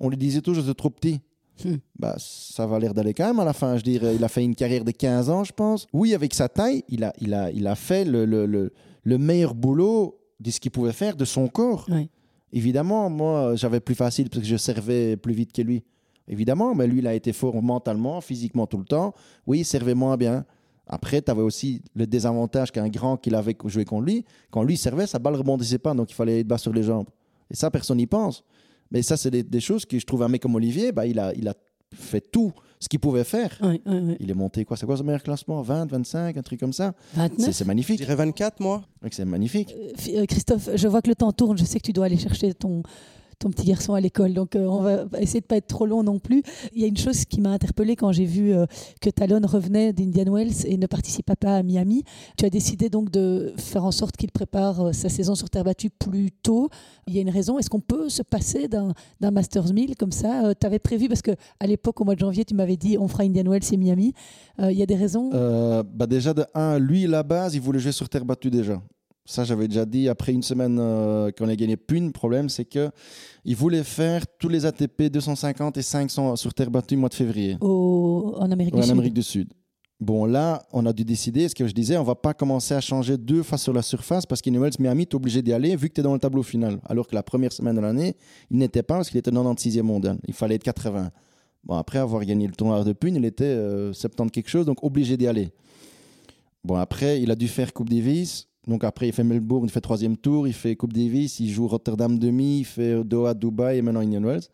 On 0.00 0.08
lui 0.08 0.16
disait 0.16 0.40
toujours, 0.40 0.64
c'est 0.66 0.74
trop 0.74 0.90
petit. 0.90 1.20
Hmm. 1.64 1.76
Bah, 1.96 2.16
ça 2.18 2.66
va 2.66 2.80
l'air 2.80 2.94
d'aller 2.94 3.14
quand 3.14 3.28
même 3.28 3.38
à 3.38 3.44
la 3.44 3.52
fin. 3.52 3.76
Je 3.76 3.84
dirais, 3.84 4.16
il 4.16 4.24
a 4.24 4.28
fait 4.28 4.42
une 4.42 4.56
carrière 4.56 4.84
de 4.84 4.90
15 4.90 5.30
ans, 5.30 5.44
je 5.44 5.52
pense. 5.52 5.86
Oui, 5.92 6.14
avec 6.14 6.34
sa 6.34 6.48
taille, 6.48 6.82
il 6.88 7.04
a, 7.04 7.12
il 7.20 7.32
a, 7.32 7.52
il 7.52 7.68
a 7.68 7.76
fait 7.76 8.04
le, 8.04 8.24
le, 8.24 8.46
le, 8.46 8.72
le 9.04 9.18
meilleur 9.18 9.54
boulot 9.54 10.18
de 10.44 10.50
ce 10.50 10.60
qu'il 10.60 10.70
pouvait 10.70 10.92
faire 10.92 11.16
de 11.16 11.24
son 11.24 11.48
corps. 11.48 11.88
Évidemment, 12.52 13.10
moi, 13.10 13.56
j'avais 13.56 13.80
plus 13.80 13.94
facile 13.94 14.28
parce 14.28 14.42
que 14.42 14.48
je 14.48 14.56
servais 14.56 15.16
plus 15.16 15.32
vite 15.32 15.52
que 15.52 15.62
lui. 15.62 15.82
Évidemment, 16.28 16.74
mais 16.74 16.86
lui, 16.86 16.98
il 16.98 17.06
a 17.06 17.14
été 17.14 17.32
fort 17.32 17.60
mentalement, 17.62 18.20
physiquement 18.20 18.66
tout 18.66 18.78
le 18.78 18.84
temps. 18.84 19.14
Oui, 19.46 19.60
il 19.60 19.64
servait 19.64 19.94
moins 19.94 20.16
bien. 20.16 20.44
Après, 20.86 21.20
tu 21.22 21.30
avais 21.30 21.42
aussi 21.42 21.82
le 21.94 22.06
désavantage 22.06 22.70
qu'un 22.70 22.88
grand 22.88 23.16
qu'il 23.16 23.34
avait 23.34 23.56
joué 23.64 23.84
contre 23.84 24.04
lui. 24.04 24.24
Quand 24.50 24.62
lui 24.62 24.76
servait, 24.76 25.06
sa 25.06 25.18
balle 25.18 25.34
rebondissait 25.34 25.78
pas, 25.78 25.94
donc 25.94 26.10
il 26.10 26.14
fallait 26.14 26.40
être 26.40 26.46
bas 26.46 26.58
sur 26.58 26.72
les 26.72 26.82
jambes. 26.82 27.08
Et 27.50 27.56
ça, 27.56 27.70
personne 27.70 27.96
n'y 27.96 28.06
pense. 28.06 28.44
Mais 28.90 29.02
ça, 29.02 29.16
c'est 29.16 29.30
des, 29.30 29.42
des 29.42 29.60
choses 29.60 29.84
que 29.86 29.98
je 29.98 30.04
trouve 30.04 30.22
un 30.22 30.28
mec 30.28 30.42
comme 30.42 30.54
Olivier, 30.54 30.92
bah, 30.92 31.06
il, 31.06 31.18
a, 31.18 31.34
il 31.34 31.48
a 31.48 31.54
fait 31.94 32.20
tout 32.20 32.52
ce 32.80 32.88
qu'il 32.88 33.00
pouvait 33.00 33.24
faire. 33.24 33.58
Il 34.20 34.30
est 34.30 34.34
monté, 34.34 34.64
quoi 34.64 34.76
C'est 34.76 34.84
quoi 34.86 34.96
son 34.96 35.04
meilleur 35.04 35.22
classement? 35.22 35.62
20, 35.62 35.90
25, 35.90 36.36
un 36.36 36.42
truc 36.42 36.60
comme 36.60 36.72
ça? 36.72 36.94
29 37.14 37.38
C'est 37.38 37.52
c'est 37.52 37.64
Je 37.64 37.68
magnifique. 37.68 37.96
dirais 37.98 38.14
24, 38.14 38.60
moi. 38.60 38.82
C'est 39.10 39.24
magnifique. 39.24 39.74
Euh, 39.76 40.18
euh, 40.22 40.26
Christophe, 40.26 40.68
je 40.74 40.88
vois 40.88 41.00
que 41.00 41.08
le 41.08 41.14
temps 41.14 41.32
tourne. 41.32 41.56
Je 41.56 41.64
sais 41.64 41.78
que 41.80 41.84
tu 41.86 41.92
dois 41.92 42.06
aller 42.06 42.18
chercher 42.18 42.52
ton, 42.54 42.82
petit 43.50 43.66
garçon 43.66 43.94
à 43.94 44.00
l'école. 44.00 44.32
Donc, 44.34 44.56
euh, 44.56 44.66
on 44.66 44.80
va 44.80 45.04
essayer 45.20 45.40
de 45.40 45.46
pas 45.46 45.56
être 45.56 45.66
trop 45.66 45.86
long 45.86 46.02
non 46.02 46.18
plus. 46.18 46.42
Il 46.74 46.80
y 46.80 46.84
a 46.84 46.86
une 46.86 46.96
chose 46.96 47.24
qui 47.24 47.40
m'a 47.40 47.50
interpellée 47.50 47.96
quand 47.96 48.12
j'ai 48.12 48.24
vu 48.24 48.52
euh, 48.52 48.66
que 49.00 49.10
Talon 49.10 49.40
revenait 49.44 49.92
d'Indian 49.92 50.32
Wells 50.32 50.66
et 50.66 50.76
ne 50.76 50.86
participait 50.86 51.36
pas 51.36 51.56
à 51.56 51.62
Miami. 51.62 52.04
Tu 52.36 52.44
as 52.44 52.50
décidé 52.50 52.88
donc 52.88 53.10
de 53.10 53.52
faire 53.56 53.84
en 53.84 53.90
sorte 53.90 54.16
qu'il 54.16 54.30
prépare 54.30 54.88
euh, 54.88 54.92
sa 54.92 55.08
saison 55.08 55.34
sur 55.34 55.50
terre 55.50 55.64
battue 55.64 55.90
plus 55.90 56.30
tôt. 56.30 56.68
Il 57.06 57.14
y 57.14 57.18
a 57.18 57.22
une 57.22 57.30
raison. 57.30 57.58
Est-ce 57.58 57.70
qu'on 57.70 57.80
peut 57.80 58.08
se 58.08 58.22
passer 58.22 58.68
d'un 58.68 58.94
Masters 59.20 59.72
1000 59.72 59.96
comme 59.96 60.12
ça? 60.12 60.54
Tu 60.54 60.66
avais 60.66 60.78
prévu, 60.78 61.08
parce 61.08 61.22
qu'à 61.22 61.34
l'époque, 61.66 62.00
au 62.00 62.04
mois 62.04 62.14
de 62.14 62.20
janvier, 62.20 62.44
tu 62.44 62.54
m'avais 62.54 62.76
dit 62.76 62.96
on 62.98 63.08
fera 63.08 63.24
Indian 63.24 63.50
Wells 63.50 63.72
et 63.72 63.76
Miami. 63.76 64.14
Il 64.58 64.72
y 64.72 64.82
a 64.82 64.86
des 64.86 64.96
raisons? 64.96 65.30
Bah 65.94 66.06
déjà, 66.06 66.32
de 66.32 66.44
un, 66.54 66.78
lui, 66.78 67.06
la 67.06 67.22
base, 67.22 67.54
il 67.54 67.60
voulait 67.60 67.78
jouer 67.78 67.92
sur 67.92 68.08
terre 68.08 68.24
battue 68.24 68.50
déjà. 68.50 68.80
Ça, 69.26 69.44
j'avais 69.44 69.68
déjà 69.68 69.86
dit 69.86 70.08
après 70.08 70.32
une 70.32 70.42
semaine 70.42 70.78
euh, 70.78 71.30
qu'on 71.30 71.48
a 71.48 71.56
gagné 71.56 71.76
plus. 71.78 71.98
Le 72.00 72.10
problème, 72.12 72.48
c'est 72.50 72.66
que 72.66 72.90
il 73.44 73.56
voulait 73.56 73.82
faire 73.84 74.26
tous 74.38 74.48
les 74.48 74.66
ATP 74.66 75.04
250 75.10 75.78
et 75.78 75.82
500 75.82 76.36
sur 76.36 76.52
terre 76.52 76.70
battue 76.70 76.96
au 76.96 76.98
mois 76.98 77.08
de 77.08 77.14
février, 77.14 77.56
au- 77.60 78.34
en 78.38 78.50
Amérique 78.50 78.74
du 78.74 78.80
en 78.80 78.82
Sud 78.82 78.90
Amérique 78.92 79.14
du 79.14 79.22
Sud. 79.22 79.48
Bon, 80.00 80.26
là, 80.26 80.66
on 80.72 80.84
a 80.84 80.92
dû 80.92 81.04
décider, 81.04 81.48
ce 81.48 81.54
que 81.54 81.66
je 81.66 81.72
disais, 81.72 81.96
on 81.96 82.02
va 82.02 82.16
pas 82.16 82.34
commencer 82.34 82.74
à 82.74 82.80
changer 82.82 83.16
deux 83.16 83.42
fois 83.42 83.56
sur 83.56 83.72
la 83.72 83.80
surface 83.80 84.26
parce 84.26 84.42
qu'Inwells 84.42 84.74
Miami, 84.78 85.06
tu 85.06 85.12
es 85.12 85.16
obligé 85.16 85.40
d'y 85.40 85.52
aller 85.54 85.74
vu 85.76 85.88
que 85.88 85.94
tu 85.94 86.00
es 86.00 86.04
dans 86.04 86.12
le 86.12 86.18
tableau 86.18 86.42
final. 86.42 86.80
Alors 86.84 87.06
que 87.06 87.14
la 87.14 87.22
première 87.22 87.52
semaine 87.52 87.76
de 87.76 87.80
l'année, 87.80 88.16
il 88.50 88.58
n'était 88.58 88.82
pas 88.82 88.96
parce 88.96 89.08
qu'il 89.08 89.18
était 89.18 89.30
96e 89.30 89.82
mondial. 89.82 90.18
Il 90.28 90.34
fallait 90.34 90.56
être 90.56 90.64
80. 90.64 91.10
Bon, 91.62 91.76
après 91.76 91.98
avoir 91.98 92.22
gagné 92.26 92.46
le 92.46 92.52
tournoi 92.52 92.84
de 92.84 92.92
Pune, 92.92 93.16
il 93.16 93.24
était 93.24 93.44
euh, 93.44 93.94
70 93.94 94.30
quelque 94.32 94.50
chose, 94.50 94.66
donc 94.66 94.82
obligé 94.84 95.16
d'y 95.16 95.26
aller. 95.28 95.48
Bon, 96.64 96.74
après, 96.74 97.22
il 97.22 97.30
a 97.30 97.36
dû 97.36 97.48
faire 97.48 97.72
Coupe 97.72 97.88
Davis. 97.88 98.48
Donc 98.66 98.84
après, 98.84 99.08
il 99.08 99.12
fait 99.12 99.24
Melbourne, 99.24 99.66
il 99.66 99.70
fait 99.70 99.80
troisième 99.80 100.16
tour, 100.16 100.48
il 100.48 100.54
fait 100.54 100.74
Coupe 100.76 100.92
Davis, 100.92 101.40
il 101.40 101.50
joue 101.50 101.68
Rotterdam 101.68 102.18
demi, 102.18 102.60
il 102.60 102.64
fait 102.64 103.04
Doha, 103.04 103.34
Dubaï 103.34 103.78
et 103.78 103.82
maintenant 103.82 104.00
Indian 104.00 104.22
Wells. 104.22 104.48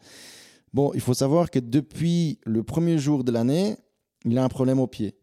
Bon, 0.72 0.92
il 0.94 1.00
faut 1.00 1.14
savoir 1.14 1.50
que 1.50 1.58
depuis 1.58 2.38
le 2.44 2.62
premier 2.62 2.98
jour 2.98 3.24
de 3.24 3.32
l'année, 3.32 3.76
il 4.24 4.36
a 4.38 4.44
un 4.44 4.48
problème 4.48 4.78
au 4.78 4.86
pied. 4.86 5.14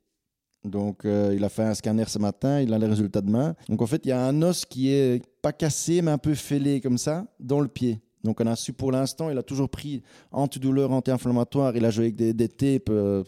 Donc, 0.63 1.05
euh, 1.05 1.33
il 1.35 1.43
a 1.43 1.49
fait 1.49 1.63
un 1.63 1.73
scanner 1.73 2.05
ce 2.07 2.19
matin, 2.19 2.61
il 2.61 2.73
a 2.73 2.77
les 2.77 2.87
résultats 2.87 3.21
demain. 3.21 3.55
Donc, 3.69 3.81
en 3.81 3.87
fait, 3.87 4.01
il 4.05 4.09
y 4.09 4.11
a 4.11 4.21
un 4.25 4.41
os 4.41 4.65
qui 4.65 4.89
est 4.89 5.23
pas 5.41 5.53
cassé, 5.53 6.01
mais 6.01 6.11
un 6.11 6.17
peu 6.17 6.33
fêlé 6.33 6.81
comme 6.81 6.97
ça, 6.97 7.25
dans 7.39 7.61
le 7.61 7.67
pied. 7.67 8.01
Donc, 8.23 8.41
on 8.41 8.47
a 8.47 8.55
su 8.55 8.73
pour 8.73 8.91
l'instant, 8.91 9.29
il 9.29 9.37
a 9.37 9.43
toujours 9.43 9.69
pris 9.69 10.01
antidouleur, 10.31 10.91
anti-inflammatoire, 10.91 11.77
il 11.77 11.85
a 11.85 11.91
joué 11.91 12.05
avec 12.05 12.15
des, 12.15 12.33
des 12.33 12.49
tapes. 12.49 12.89
euh, 12.89 13.23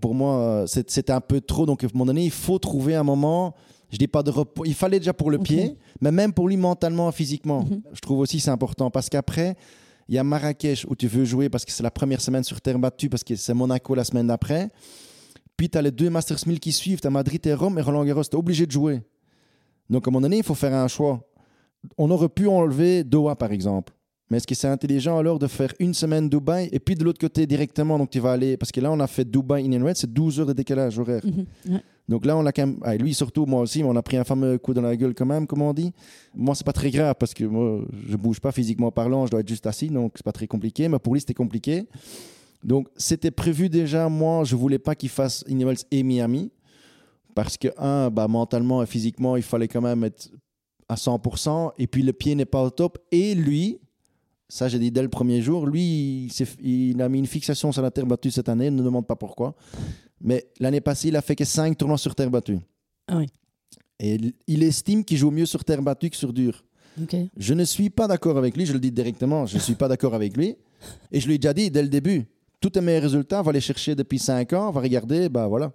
pour 0.00 0.14
moi, 0.14 0.64
c'était 0.66 1.12
un 1.12 1.20
peu 1.20 1.40
trop. 1.40 1.66
Donc, 1.66 1.84
à 1.84 1.86
un 1.86 1.90
moment 1.94 2.06
donné, 2.06 2.24
il 2.24 2.32
faut 2.32 2.58
trouver 2.58 2.96
un 2.96 3.04
moment. 3.04 3.54
Je 3.90 3.96
dis 3.96 4.08
pas 4.08 4.22
de 4.22 4.30
repos. 4.30 4.64
Il 4.64 4.74
fallait 4.74 4.98
déjà 4.98 5.12
pour 5.12 5.30
le 5.30 5.38
pied, 5.38 5.76
mais 6.00 6.12
même 6.12 6.32
pour 6.32 6.48
lui 6.48 6.56
mentalement, 6.56 7.10
physiquement. 7.10 7.64
Mhm. 7.64 7.82
Je 7.92 8.00
trouve 8.00 8.18
aussi 8.20 8.40
c'est 8.40 8.50
important 8.50 8.90
parce 8.90 9.08
qu'après, 9.08 9.56
il 10.08 10.14
y 10.14 10.18
a 10.18 10.24
Marrakech 10.24 10.86
où 10.88 10.94
tu 10.94 11.06
veux 11.06 11.24
jouer 11.24 11.48
parce 11.48 11.64
que 11.64 11.72
c'est 11.72 11.82
la 11.82 11.90
première 11.90 12.20
semaine 12.20 12.44
sur 12.44 12.60
terre 12.60 12.78
battue, 12.78 13.08
parce 13.08 13.24
que 13.24 13.34
c'est 13.36 13.54
Monaco 13.54 13.94
la 13.94 14.04
semaine 14.04 14.26
d'après. 14.26 14.70
Puis 15.56 15.68
tu 15.68 15.76
as 15.78 15.82
les 15.82 15.90
deux 15.90 16.10
Masters 16.10 16.46
1000 16.46 16.60
qui 16.60 16.72
suivent, 16.72 17.00
tu 17.00 17.06
as 17.06 17.10
Madrid 17.10 17.44
et 17.46 17.54
Rome 17.54 17.78
et 17.78 17.82
Roland 17.82 18.04
Garros, 18.04 18.24
tu 18.24 18.30
es 18.30 18.36
obligé 18.36 18.66
de 18.66 18.70
jouer. 18.70 19.00
Donc 19.90 20.06
à 20.06 20.10
un 20.10 20.12
moment 20.12 20.22
donné, 20.22 20.38
il 20.38 20.44
faut 20.44 20.54
faire 20.54 20.74
un 20.74 20.88
choix. 20.88 21.26
On 21.96 22.10
aurait 22.10 22.28
pu 22.28 22.46
enlever 22.46 23.04
Doha 23.04 23.36
par 23.36 23.52
exemple. 23.52 23.92
Mais 24.30 24.36
est-ce 24.36 24.46
que 24.46 24.54
c'est 24.54 24.68
intelligent 24.68 25.16
alors 25.16 25.38
de 25.38 25.46
faire 25.46 25.72
une 25.78 25.94
semaine 25.94 26.28
Dubaï 26.28 26.68
et 26.70 26.78
puis 26.78 26.94
de 26.94 27.02
l'autre 27.02 27.18
côté 27.18 27.46
directement, 27.46 27.98
donc 27.98 28.10
tu 28.10 28.20
vas 28.20 28.32
aller. 28.32 28.56
Parce 28.58 28.70
que 28.70 28.80
là, 28.80 28.92
on 28.92 29.00
a 29.00 29.06
fait 29.06 29.24
Dubaï 29.24 29.74
in 29.74 29.82
Red, 29.82 29.96
c'est 29.96 30.12
12 30.12 30.40
heures 30.40 30.46
de 30.46 30.52
décalage 30.52 30.98
horaire. 30.98 31.22
Mhm. 31.24 31.74
Ouais. 31.74 31.82
Donc 32.08 32.24
là, 32.24 32.36
on 32.36 32.46
a 32.46 32.52
quand 32.52 32.66
même. 32.66 32.78
ah, 32.82 32.96
lui, 32.96 33.12
surtout, 33.12 33.44
moi 33.44 33.60
aussi, 33.60 33.84
on 33.84 33.94
a 33.94 34.02
pris 34.02 34.16
un 34.16 34.24
fameux 34.24 34.56
coup 34.58 34.72
dans 34.72 34.80
la 34.80 34.96
gueule 34.96 35.14
quand 35.14 35.26
même, 35.26 35.46
comme 35.46 35.60
on 35.60 35.74
dit. 35.74 35.92
Moi, 36.34 36.54
c'est 36.54 36.64
pas 36.64 36.72
très 36.72 36.90
grave 36.90 37.14
parce 37.20 37.34
que 37.34 37.44
moi, 37.44 37.82
je 38.08 38.16
bouge 38.16 38.40
pas 38.40 38.50
physiquement 38.50 38.90
parlant, 38.90 39.26
je 39.26 39.30
dois 39.30 39.40
être 39.40 39.48
juste 39.48 39.66
assis, 39.66 39.88
donc 39.88 40.12
c'est 40.16 40.24
pas 40.24 40.32
très 40.32 40.46
compliqué. 40.46 40.88
Mais 40.88 40.98
pour 40.98 41.12
lui, 41.12 41.20
c'était 41.20 41.34
compliqué. 41.34 41.84
Donc, 42.64 42.88
c'était 42.96 43.30
prévu 43.30 43.68
déjà. 43.68 44.08
Moi, 44.08 44.44
je 44.44 44.56
voulais 44.56 44.78
pas 44.78 44.94
qu'il 44.94 45.10
fasse 45.10 45.44
Wells 45.48 45.84
et 45.90 46.02
Miami. 46.02 46.50
Parce 47.34 47.56
que, 47.56 47.68
un, 47.76 48.10
bah, 48.10 48.26
mentalement 48.26 48.82
et 48.82 48.86
physiquement, 48.86 49.36
il 49.36 49.42
fallait 49.42 49.68
quand 49.68 49.82
même 49.82 50.02
être 50.02 50.30
à 50.88 50.94
100%. 50.94 51.72
Et 51.78 51.86
puis, 51.86 52.02
le 52.02 52.12
pied 52.12 52.34
n'est 52.34 52.46
pas 52.46 52.62
au 52.62 52.70
top. 52.70 52.98
Et 53.12 53.34
lui, 53.34 53.78
ça, 54.48 54.66
j'ai 54.66 54.78
dit 54.78 54.90
dès 54.90 55.02
le 55.02 55.08
premier 55.08 55.42
jour, 55.42 55.66
lui, 55.66 56.26
il, 56.26 56.32
il 56.64 57.02
a 57.02 57.08
mis 57.08 57.18
une 57.18 57.26
fixation 57.26 57.70
sur 57.70 57.82
la 57.82 57.90
terre 57.90 58.06
battue 58.06 58.30
cette 58.30 58.48
année. 58.48 58.70
Ne 58.70 58.82
demande 58.82 59.06
pas 59.06 59.14
pourquoi. 59.14 59.54
Mais 60.20 60.48
l'année 60.60 60.80
passée, 60.80 61.08
il 61.08 61.16
a 61.16 61.22
fait 61.22 61.36
que 61.36 61.44
5 61.44 61.76
tournois 61.76 61.98
sur 61.98 62.14
terre 62.14 62.30
battue. 62.30 62.58
Ah 63.06 63.18
oui. 63.18 63.26
Et 64.00 64.18
il- 64.46 64.62
estime 64.62 65.04
qu'il 65.04 65.16
joue 65.16 65.30
mieux 65.30 65.46
sur 65.46 65.64
terre 65.64 65.82
battue 65.82 66.10
que 66.10 66.16
sur 66.16 66.32
dur. 66.32 66.64
Je 67.36 67.54
ne 67.54 67.64
suis 67.64 67.90
pas 67.90 68.06
d'accord 68.08 68.36
avec 68.38 68.56
lui, 68.56 68.66
je 68.66 68.72
le 68.72 68.80
dis 68.80 68.90
directement, 68.90 69.46
je 69.46 69.54
ne 69.56 69.60
suis 69.60 69.74
pas 69.74 69.86
d'accord 69.88 70.14
avec 70.14 70.36
lui. 70.36 70.56
Et 71.12 71.20
je 71.20 71.26
lui 71.26 71.34
ai 71.34 71.38
déjà 71.38 71.54
dit 71.54 71.70
dès 71.70 71.82
le 71.82 71.88
début, 71.88 72.24
tous 72.60 72.70
tes 72.70 72.80
meilleurs 72.80 73.02
résultats, 73.02 73.40
on 73.40 73.44
va 73.44 73.52
les 73.52 73.60
chercher 73.60 73.94
depuis 73.94 74.18
5 74.18 74.52
ans, 74.52 74.68
on 74.68 74.72
va 74.72 74.80
regarder, 74.80 75.28
bah 75.28 75.46
voilà. 75.46 75.72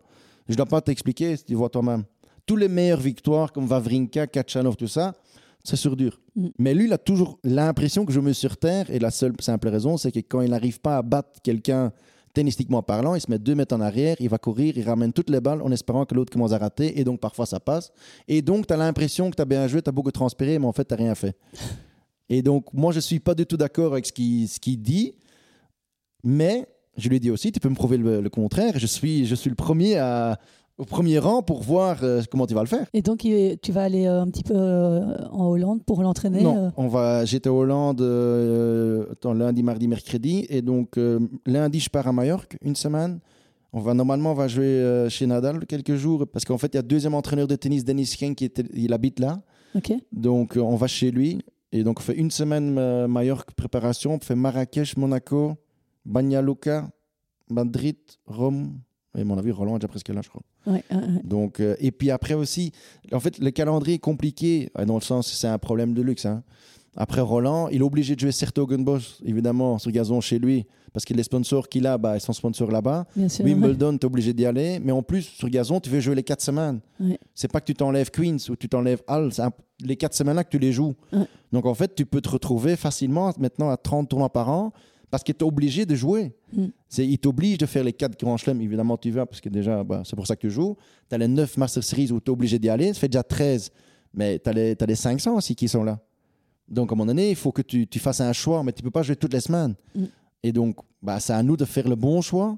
Je 0.48 0.54
ne 0.54 0.58
dois 0.58 0.66
pas 0.66 0.82
t'expliquer, 0.82 1.38
tu 1.38 1.56
vois 1.56 1.70
toi-même. 1.70 2.04
Tous 2.46 2.58
les 2.58 2.68
meilleures 2.68 3.00
victoires 3.00 3.54
comme 3.54 3.66
Vavrinka, 3.68 4.28
Kachanov, 4.28 4.76
tout 4.76 4.88
ça, 4.90 5.14
c'est 5.64 5.78
sur 5.78 5.96
dur. 5.96 6.20
Mm. 6.36 6.48
Mais 6.60 6.74
lui, 6.74 6.86
il 6.86 6.94
a 6.94 6.98
toujours 6.98 7.40
l'impression 7.46 8.06
que 8.06 8.12
je 8.12 8.20
me 8.20 8.34
sur 8.34 8.58
terre, 8.58 8.90
et 8.90 9.00
la 9.00 9.12
seule 9.12 9.34
simple 9.40 9.70
raison, 9.70 9.96
c'est 9.96 10.12
que 10.12 10.20
quand 10.20 10.42
il 10.42 10.50
n'arrive 10.50 10.82
pas 10.82 10.98
à 10.98 11.02
battre 11.02 11.42
quelqu'un 11.42 11.94
tennistiquement 12.34 12.82
parlant, 12.82 13.16
il 13.16 13.22
se 13.22 13.30
met 13.30 13.40
deux 13.40 13.56
mètres 13.56 13.76
en 13.76 13.82
arrière, 13.82 14.16
il 14.20 14.30
va 14.30 14.38
courir, 14.38 14.78
il 14.78 14.84
ramène 14.84 15.14
toutes 15.14 15.30
les 15.30 15.40
balles 15.40 15.62
en 15.62 15.72
espérant 15.72 16.06
que 16.06 16.16
l'autre 16.16 16.32
commence 16.32 16.52
à 16.52 16.58
rater, 16.58 17.00
et 17.00 17.04
donc 17.04 17.20
parfois 17.20 17.46
ça 17.46 17.60
passe. 17.60 17.92
Et 18.28 18.42
donc, 18.42 18.68
tu 18.68 18.74
as 18.74 18.78
l'impression 18.78 19.30
que 19.30 19.36
tu 19.36 19.42
as 19.42 19.46
bien 19.46 19.68
joué, 19.68 19.82
tu 19.82 19.90
as 19.90 19.94
beaucoup 19.94 20.12
transpiré, 20.12 20.58
mais 20.60 20.66
en 20.66 20.74
fait, 20.74 20.86
tu 20.86 20.96
rien 20.96 21.16
fait. 21.16 21.38
Et 22.30 22.42
donc, 22.42 22.74
moi, 22.74 22.92
je 22.92 22.98
ne 22.98 23.02
suis 23.02 23.20
pas 23.20 23.36
du 23.36 23.46
tout 23.46 23.58
d'accord 23.58 23.94
avec 23.94 24.06
ce 24.06 24.12
qu'il 24.12 24.48
ce 24.48 24.60
dit, 24.60 25.14
mais 26.24 26.68
je 26.98 27.10
lui 27.10 27.18
ai 27.18 27.20
dit 27.20 27.32
aussi, 27.32 27.52
tu 27.52 27.60
peux 27.60 27.70
me 27.70 27.76
prouver 27.76 27.98
le, 27.98 28.22
le 28.22 28.30
contraire. 28.30 28.78
Je 28.78 28.88
suis, 28.88 29.26
je 29.26 29.36
suis 29.36 29.50
le 29.50 29.56
premier 29.56 29.98
à, 29.98 30.40
au 30.78 30.86
premier 30.86 31.20
rang 31.20 31.44
pour 31.44 31.62
voir 31.62 32.00
euh, 32.04 32.22
comment 32.32 32.48
tu 32.48 32.54
vas 32.54 32.62
le 32.62 32.68
faire. 32.68 32.88
Et 32.94 33.02
donc, 33.02 33.20
tu 33.20 33.72
vas 33.72 33.84
aller 33.84 34.06
euh, 34.08 34.22
un 34.22 34.28
petit 34.28 34.44
peu 34.44 34.56
euh, 34.56 35.28
en 35.30 35.48
Hollande 35.48 35.84
pour 35.84 36.02
l'entraîner 36.02 36.42
Non, 36.42 36.72
on 36.78 36.88
va. 36.88 37.26
J'étais 37.26 37.50
en 37.50 37.56
Hollande 37.56 38.02
attends, 39.12 39.34
lundi, 39.34 39.64
mardi, 39.64 39.88
mercredi, 39.88 40.46
et 40.50 40.62
donc 40.62 41.00
lundi 41.46 41.80
je 41.80 41.90
pars 41.90 42.08
à 42.08 42.12
Majorque 42.12 42.58
une 42.62 42.76
semaine. 42.76 43.20
On 43.76 43.80
va 43.80 43.96
normalement 43.96 44.32
on 44.32 44.36
va 44.36 44.48
jouer 44.48 45.08
chez 45.10 45.26
Nadal 45.26 45.66
quelques 45.66 45.96
jours 45.96 46.28
parce 46.32 46.46
qu'en 46.46 46.60
fait 46.60 46.68
il 46.74 46.76
y 46.76 46.80
a 46.80 46.84
deuxième 46.84 47.16
entraîneur 47.16 47.48
de 47.48 47.56
tennis 47.56 47.84
Denis 47.84 48.14
Ken 48.18 48.36
qui 48.36 48.46
était, 48.46 48.66
il 48.74 48.94
habite 48.94 49.20
là, 49.20 49.42
Ok. 49.76 49.94
donc 50.12 50.58
on 50.58 50.76
va 50.76 50.86
chez 50.86 51.10
lui 51.10 51.42
et 51.72 51.84
donc 51.84 52.00
on 52.00 52.04
fait 52.04 52.16
une 52.16 52.30
semaine 52.30 53.08
Majorque 53.08 53.54
préparation, 53.54 54.14
on 54.14 54.20
fait 54.20 54.36
Marrakech, 54.36 54.96
Monaco, 54.96 55.56
Banja 56.06 56.42
Luka, 56.42 56.90
Madrid, 57.50 57.98
Rome. 58.28 58.80
Et 59.18 59.22
à 59.22 59.26
mon 59.26 59.38
avis 59.38 59.52
Roland 59.52 59.76
est 59.76 59.80
déjà 59.80 59.88
presque 59.88 60.10
là 60.10 60.22
je 60.24 60.30
crois. 60.30 60.44
Ouais, 60.66 60.84
ouais, 60.92 60.98
ouais. 60.98 61.22
Donc, 61.24 61.60
euh, 61.60 61.76
et 61.80 61.92
puis 61.92 62.10
après 62.12 62.34
aussi, 62.34 62.72
en 63.12 63.20
fait, 63.20 63.38
le 63.40 63.52
calendrier 63.52 63.96
est 63.96 64.00
compliqué, 64.00 64.72
euh, 64.80 64.86
dans 64.86 64.96
le 64.96 65.02
sens 65.02 65.32
c'est 65.32 65.48
un 65.48 65.58
problème 65.58 65.94
de 65.94 66.02
luxe. 66.02 66.26
hein. 66.26 66.44
Après 66.96 67.22
Roland, 67.22 67.70
il 67.70 67.80
est 67.80 67.84
obligé 67.84 68.16
de 68.16 68.20
jouer 68.20 68.32
Sertogenbosch, 68.32 69.16
évidemment, 69.26 69.80
sur 69.80 69.90
gazon 69.92 70.22
chez 70.22 70.38
lui, 70.38 70.68
parce 70.94 71.06
que 71.06 71.14
les 71.16 71.24
sponsors 71.24 71.68
qu'il 71.68 71.88
a, 71.88 71.98
bah, 71.98 72.16
ils 72.18 72.22
sont 72.22 72.34
sponsors 72.34 72.70
là-bas. 72.70 73.08
Wimbledon, 73.44 73.94
tu 73.98 74.04
es 74.04 74.06
obligé 74.06 74.32
d'y 74.32 74.46
aller. 74.46 74.80
Mais 74.80 74.92
en 74.92 75.02
plus, 75.02 75.24
sur 75.24 75.50
gazon, 75.50 75.80
tu 75.80 75.90
veux 75.90 76.00
jouer 76.00 76.14
les 76.14 76.22
quatre 76.22 76.42
semaines. 76.44 76.82
Ouais. 77.00 77.18
C'est 77.34 77.52
pas 77.52 77.60
que 77.62 77.66
tu 77.66 77.74
t'enlèves 77.74 78.12
Queens 78.12 78.38
ou 78.50 78.56
tu 78.56 78.70
t'enlèves 78.70 79.02
Hall, 79.08 79.34
c'est 79.34 79.42
un- 79.42 79.52
les 79.84 79.96
quatre 79.96 80.14
semaines-là 80.14 80.44
que 80.44 80.52
tu 80.52 80.60
les 80.60 80.72
joues. 80.72 80.94
Ouais. 81.12 81.26
Donc 81.52 81.66
en 81.66 81.74
fait, 81.74 81.96
tu 81.96 82.06
peux 82.06 82.22
te 82.22 82.30
retrouver 82.30 82.76
facilement 82.76 83.34
maintenant 83.40 83.72
à 83.72 83.78
30 83.78 84.08
tournois 84.08 84.32
par 84.32 84.50
an 84.50 84.72
parce 85.14 85.24
qu'il 85.24 85.36
est 85.36 85.44
obligé 85.44 85.86
de 85.86 85.94
jouer. 85.94 86.34
Mm. 86.52 86.66
C'est, 86.90 87.08
il 87.08 87.20
t'oblige 87.20 87.60
de 87.60 87.68
faire 87.68 87.84
les 87.84 87.94
quatre 87.94 88.20
grands 88.20 88.36
chelems. 88.36 88.60
Évidemment, 88.60 88.98
tu 88.98 89.12
vas 89.12 89.28
parce 89.28 89.42
que 89.42 89.48
déjà, 89.48 89.84
bah, 89.84 90.02
c'est 90.04 90.16
pour 90.16 90.26
ça 90.26 90.36
que 90.36 90.42
tu 90.42 90.50
joues. 90.50 90.76
Tu 91.08 91.14
as 91.14 91.20
les 91.20 91.28
9 91.28 91.56
Master 91.58 91.84
Series 91.84 92.12
où 92.12 92.20
tu 92.20 92.32
es 92.32 92.34
obligé 92.34 92.58
d'y 92.58 92.68
aller. 92.68 92.96
Ça 92.96 93.02
fait 93.02 93.10
déjà 93.10 93.22
13. 93.22 93.70
Mais 94.16 94.40
tu 94.40 94.50
as 94.50 94.54
les, 94.54 94.76
t'as 94.76 94.88
les 94.88 94.96
500 94.96 95.36
aussi 95.36 95.54
qui 95.54 95.68
sont 95.68 95.84
là. 95.84 96.00
Donc 96.68 96.92
à 96.92 96.96
un 96.96 96.96
moment 96.96 97.06
donné, 97.06 97.30
il 97.30 97.36
faut 97.36 97.52
que 97.52 97.62
tu, 97.62 97.86
tu 97.86 98.00
fasses 98.00 98.22
un 98.22 98.34
choix, 98.34 98.64
mais 98.64 98.72
tu 98.72 98.82
peux 98.82 98.90
pas 98.90 99.04
jouer 99.04 99.16
toutes 99.16 99.34
les 99.34 99.40
semaines. 99.40 99.76
Mm. 99.94 100.06
Et 100.42 100.52
donc, 100.52 100.78
bah, 101.00 101.20
c'est 101.20 101.34
à 101.34 101.44
nous 101.44 101.58
de 101.58 101.66
faire 101.66 101.88
le 101.88 101.96
bon 101.96 102.20
choix. 102.22 102.58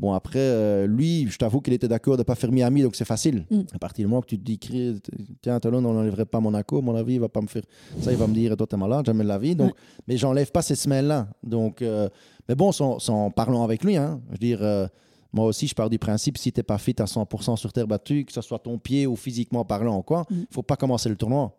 Bon, 0.00 0.14
après, 0.14 0.38
euh, 0.38 0.86
lui, 0.86 1.26
je 1.28 1.36
t'avoue 1.36 1.60
qu'il 1.60 1.74
était 1.74 1.86
d'accord 1.86 2.14
de 2.16 2.22
ne 2.22 2.24
pas 2.24 2.34
faire 2.34 2.50
Miami, 2.50 2.82
donc 2.82 2.96
c'est 2.96 3.04
facile. 3.04 3.44
Mm. 3.50 3.60
À 3.74 3.78
partir 3.78 4.06
du 4.06 4.08
moment 4.08 4.22
que 4.22 4.28
tu 4.28 4.38
te 4.38 4.42
dis, 4.44 4.58
tiens, 5.42 5.60
Talon, 5.60 5.84
on 5.84 5.92
n'enlèverait 5.92 6.24
pas 6.24 6.40
Monaco, 6.40 6.78
à 6.78 6.80
mon 6.80 6.94
avis, 6.94 7.14
il 7.14 7.20
va 7.20 7.28
pas 7.28 7.42
me 7.42 7.46
faire. 7.48 7.64
Ça, 8.00 8.10
il 8.10 8.16
va 8.16 8.26
me 8.26 8.32
dire, 8.32 8.56
toi, 8.56 8.66
t'es 8.66 8.78
malade, 8.78 9.04
jamais 9.04 9.24
de 9.24 9.28
la 9.28 9.38
vie. 9.38 9.54
Donc, 9.54 9.72
Mais 10.08 10.16
j'enlève 10.16 10.50
pas 10.50 10.62
ces 10.62 10.74
semaines-là. 10.74 11.28
Donc, 11.42 11.82
euh, 11.82 12.08
mais 12.48 12.54
bon, 12.54 12.72
sans, 12.72 12.98
sans 12.98 13.30
parlons 13.30 13.62
avec 13.62 13.84
lui, 13.84 13.96
hein. 13.98 14.22
je 14.28 14.32
veux 14.32 14.38
dire, 14.38 14.62
euh, 14.62 14.86
moi 15.34 15.44
aussi, 15.44 15.68
je 15.68 15.74
pars 15.74 15.90
du 15.90 15.98
principe, 15.98 16.38
si 16.38 16.50
t'es 16.50 16.62
pas 16.62 16.78
fit 16.78 16.96
à 16.98 17.04
100% 17.04 17.56
sur 17.56 17.70
terre 17.72 17.86
battue, 17.86 18.24
que 18.24 18.32
ce 18.32 18.40
soit 18.40 18.58
ton 18.58 18.78
pied 18.78 19.06
ou 19.06 19.16
physiquement 19.16 19.64
parlant 19.66 20.00
quoi, 20.02 20.24
Mm. 20.30 20.34
faut 20.50 20.62
pas 20.62 20.76
commencer 20.76 21.08
le 21.10 21.16
tournoi. 21.16 21.54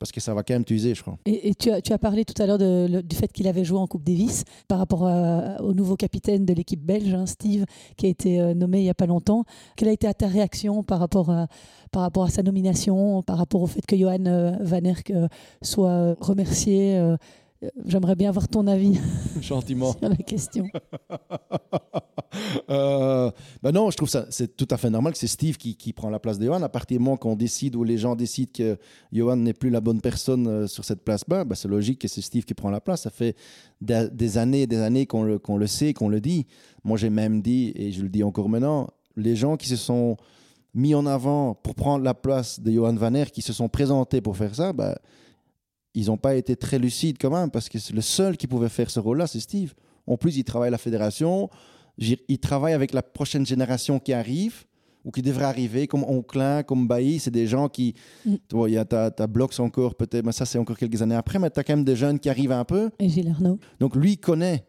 Parce 0.00 0.10
que 0.12 0.20
ça 0.20 0.32
va 0.34 0.42
quand 0.42 0.54
même 0.54 0.64
t'user, 0.64 0.94
je 0.94 1.02
crois. 1.02 1.18
Et, 1.26 1.50
et 1.50 1.54
tu, 1.54 1.70
as, 1.70 1.80
tu 1.82 1.92
as 1.92 1.98
parlé 1.98 2.24
tout 2.24 2.34
à 2.42 2.46
l'heure 2.46 2.56
du 2.58 3.14
fait 3.16 3.30
qu'il 3.30 3.46
avait 3.46 3.64
joué 3.64 3.78
en 3.78 3.86
Coupe 3.86 4.02
Davis 4.02 4.44
par 4.66 4.78
rapport 4.78 5.06
à- 5.06 5.60
au 5.62 5.74
nouveau 5.74 5.94
capitaine 5.94 6.46
de 6.46 6.54
l'équipe 6.54 6.80
belge, 6.82 7.12
hein, 7.12 7.26
Steve, 7.26 7.66
qui 7.98 8.06
a 8.06 8.08
été 8.08 8.40
euh, 8.40 8.54
nommé 8.54 8.78
il 8.80 8.84
n'y 8.84 8.90
a 8.90 8.94
pas 8.94 9.04
longtemps. 9.06 9.44
Quelle 9.76 9.88
a 9.88 9.92
été 9.92 10.10
ta 10.14 10.26
réaction 10.26 10.82
par 10.82 10.98
rapport 11.00 11.28
à, 11.30 11.48
par 11.92 12.00
rapport 12.02 12.24
à 12.24 12.30
sa 12.30 12.42
nomination, 12.42 13.22
par 13.22 13.36
rapport 13.36 13.60
au 13.60 13.66
fait 13.66 13.84
que 13.84 13.94
Johan 13.94 14.24
euh, 14.24 14.56
Van 14.62 14.82
Erck 14.84 15.10
euh, 15.10 15.28
soit 15.60 15.90
euh, 15.90 16.14
remercié 16.18 16.96
euh, 16.96 17.16
euh, 17.62 17.68
J'aimerais 17.84 18.16
bien 18.16 18.30
avoir 18.30 18.48
ton 18.48 18.66
avis 18.66 18.98
Gentiment. 19.42 19.92
sur 19.98 20.08
la 20.08 20.16
question. 20.16 20.66
Euh, 22.70 23.30
ben 23.62 23.72
non, 23.72 23.90
je 23.90 23.96
trouve 23.96 24.08
ça 24.08 24.26
c'est 24.30 24.56
tout 24.56 24.68
à 24.70 24.76
fait 24.76 24.90
normal 24.90 25.12
que 25.12 25.18
c'est 25.18 25.26
Steve 25.26 25.56
qui, 25.56 25.74
qui 25.74 25.92
prend 25.92 26.10
la 26.10 26.20
place 26.20 26.38
de 26.38 26.46
Johan. 26.46 26.62
À 26.62 26.68
partir 26.68 26.98
du 26.98 27.04
moment 27.04 27.16
qu'on 27.16 27.34
décide 27.34 27.74
ou 27.74 27.82
les 27.82 27.98
gens 27.98 28.14
décident 28.14 28.50
que 28.54 28.78
Johan 29.12 29.36
n'est 29.36 29.52
plus 29.52 29.70
la 29.70 29.80
bonne 29.80 30.00
personne 30.00 30.46
euh, 30.46 30.66
sur 30.66 30.84
cette 30.84 31.02
place-là, 31.02 31.44
ben 31.44 31.54
c'est 31.54 31.68
logique 31.68 32.00
que 32.00 32.08
c'est 32.08 32.20
Steve 32.20 32.44
qui 32.44 32.54
prend 32.54 32.70
la 32.70 32.80
place. 32.80 33.02
Ça 33.02 33.10
fait 33.10 33.36
des, 33.80 34.38
années 34.38 34.62
et 34.62 34.66
des 34.66 34.78
années 34.78 35.06
qu'on 35.06 35.22
le, 35.22 35.38
qu'on 35.38 35.56
le 35.56 35.66
sait, 35.66 35.92
qu'on 35.92 36.08
le 36.08 36.20
dit. 36.20 36.46
Moi, 36.84 36.98
j'ai 36.98 37.10
même 37.10 37.42
dit, 37.42 37.72
et 37.74 37.92
je 37.92 38.02
le 38.02 38.08
dis 38.08 38.22
encore 38.22 38.48
maintenant, 38.48 38.88
les 39.16 39.36
gens 39.36 39.56
qui 39.56 39.68
se 39.68 39.76
sont 39.76 40.16
mis 40.74 40.94
en 40.94 41.06
avant 41.06 41.54
pour 41.54 41.74
prendre 41.74 42.04
la 42.04 42.14
place 42.14 42.60
de 42.60 42.70
Johan 42.70 42.94
Van 42.94 43.14
Aert, 43.14 43.32
qui 43.32 43.42
se 43.42 43.52
sont 43.52 43.68
présentés 43.68 44.20
pour 44.20 44.36
faire 44.36 44.54
ça, 44.54 44.72
ben, 44.72 44.94
ils 45.94 46.06
n'ont 46.06 46.16
pas 46.16 46.36
été 46.36 46.54
très 46.56 46.78
lucides 46.78 47.16
quand 47.20 47.30
même, 47.30 47.50
parce 47.50 47.68
que 47.68 47.78
le 47.92 48.00
seul 48.00 48.36
qui 48.36 48.46
pouvait 48.46 48.68
faire 48.68 48.90
ce 48.90 49.00
rôle-là, 49.00 49.26
c'est 49.26 49.40
Steve. 49.40 49.74
En 50.06 50.16
plus, 50.16 50.36
il 50.36 50.44
travaille 50.44 50.68
à 50.68 50.72
la 50.72 50.78
fédération. 50.78 51.50
J'ai- 52.00 52.24
Il 52.28 52.38
travaille 52.38 52.72
avec 52.72 52.92
la 52.92 53.02
prochaine 53.02 53.46
génération 53.46 54.00
qui 54.00 54.12
arrive 54.12 54.64
ou 55.04 55.10
qui 55.12 55.22
devrait 55.22 55.44
arriver, 55.44 55.86
comme 55.86 56.02
Onclin, 56.04 56.62
comme 56.64 56.88
Bailly. 56.88 57.20
C'est 57.20 57.30
des 57.30 57.46
gens 57.46 57.68
qui. 57.68 57.94
Mm. 58.26 58.34
Tu 58.48 58.56
vois, 58.56 58.68
il 58.68 58.72
y 58.72 58.78
a 58.78 58.84
ta, 58.84 59.10
ta 59.12 59.26
Blox 59.28 59.60
encore, 59.60 59.94
peut-être, 59.94 60.24
mais 60.26 60.32
ça, 60.32 60.44
c'est 60.44 60.58
encore 60.58 60.76
quelques 60.76 61.00
années 61.02 61.14
après, 61.14 61.38
mais 61.38 61.50
tu 61.50 61.60
as 61.60 61.64
quand 61.64 61.74
même 61.76 61.84
des 61.84 61.96
jeunes 61.96 62.18
qui 62.18 62.28
arrivent 62.28 62.52
un 62.52 62.64
peu. 62.64 62.90
Et 62.98 63.08
Gilles 63.08 63.28
Arnaud 63.28 63.58
Donc, 63.78 63.94
lui, 63.96 64.12
il 64.12 64.18
connaît. 64.18 64.64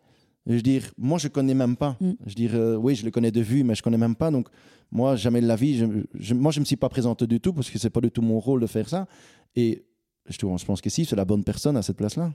Je 0.47 0.53
veux 0.53 0.61
dire, 0.61 0.91
moi, 0.97 1.17
je 1.19 1.27
connais 1.27 1.53
même 1.53 1.75
pas. 1.75 1.97
Mm. 2.01 2.11
Je 2.25 2.29
veux 2.29 2.35
dire, 2.35 2.51
euh, 2.55 2.75
oui, 2.75 2.95
je 2.95 3.03
le 3.05 3.11
connais 3.11 3.31
de 3.31 3.41
vue, 3.41 3.63
mais 3.63 3.75
je 3.75 3.81
connais 3.83 3.97
même 3.97 4.15
pas. 4.15 4.29
Donc, 4.31 4.47
moi, 4.91 5.15
jamais 5.15 5.39
de 5.41 5.47
la 5.47 5.55
vie, 5.55 5.77
je, 5.77 5.85
je- 6.15 6.33
moi, 6.33 6.51
je 6.51 6.59
me 6.59 6.65
suis 6.65 6.75
pas 6.77 6.89
présenté 6.89 7.27
du 7.27 7.39
tout 7.39 7.53
parce 7.53 7.69
que 7.69 7.77
c'est 7.79 7.89
pas 7.89 8.01
du 8.01 8.11
tout 8.11 8.21
mon 8.21 8.39
rôle 8.39 8.59
de 8.61 8.67
faire 8.67 8.87
ça. 8.89 9.07
Et 9.55 9.85
je, 10.27 10.35
je 10.39 10.65
pense 10.65 10.81
que 10.81 10.89
si, 10.89 11.05
c'est 11.05 11.15
la 11.15 11.25
bonne 11.25 11.43
personne 11.43 11.77
à 11.77 11.81
cette 11.81 11.97
place-là. 11.97 12.31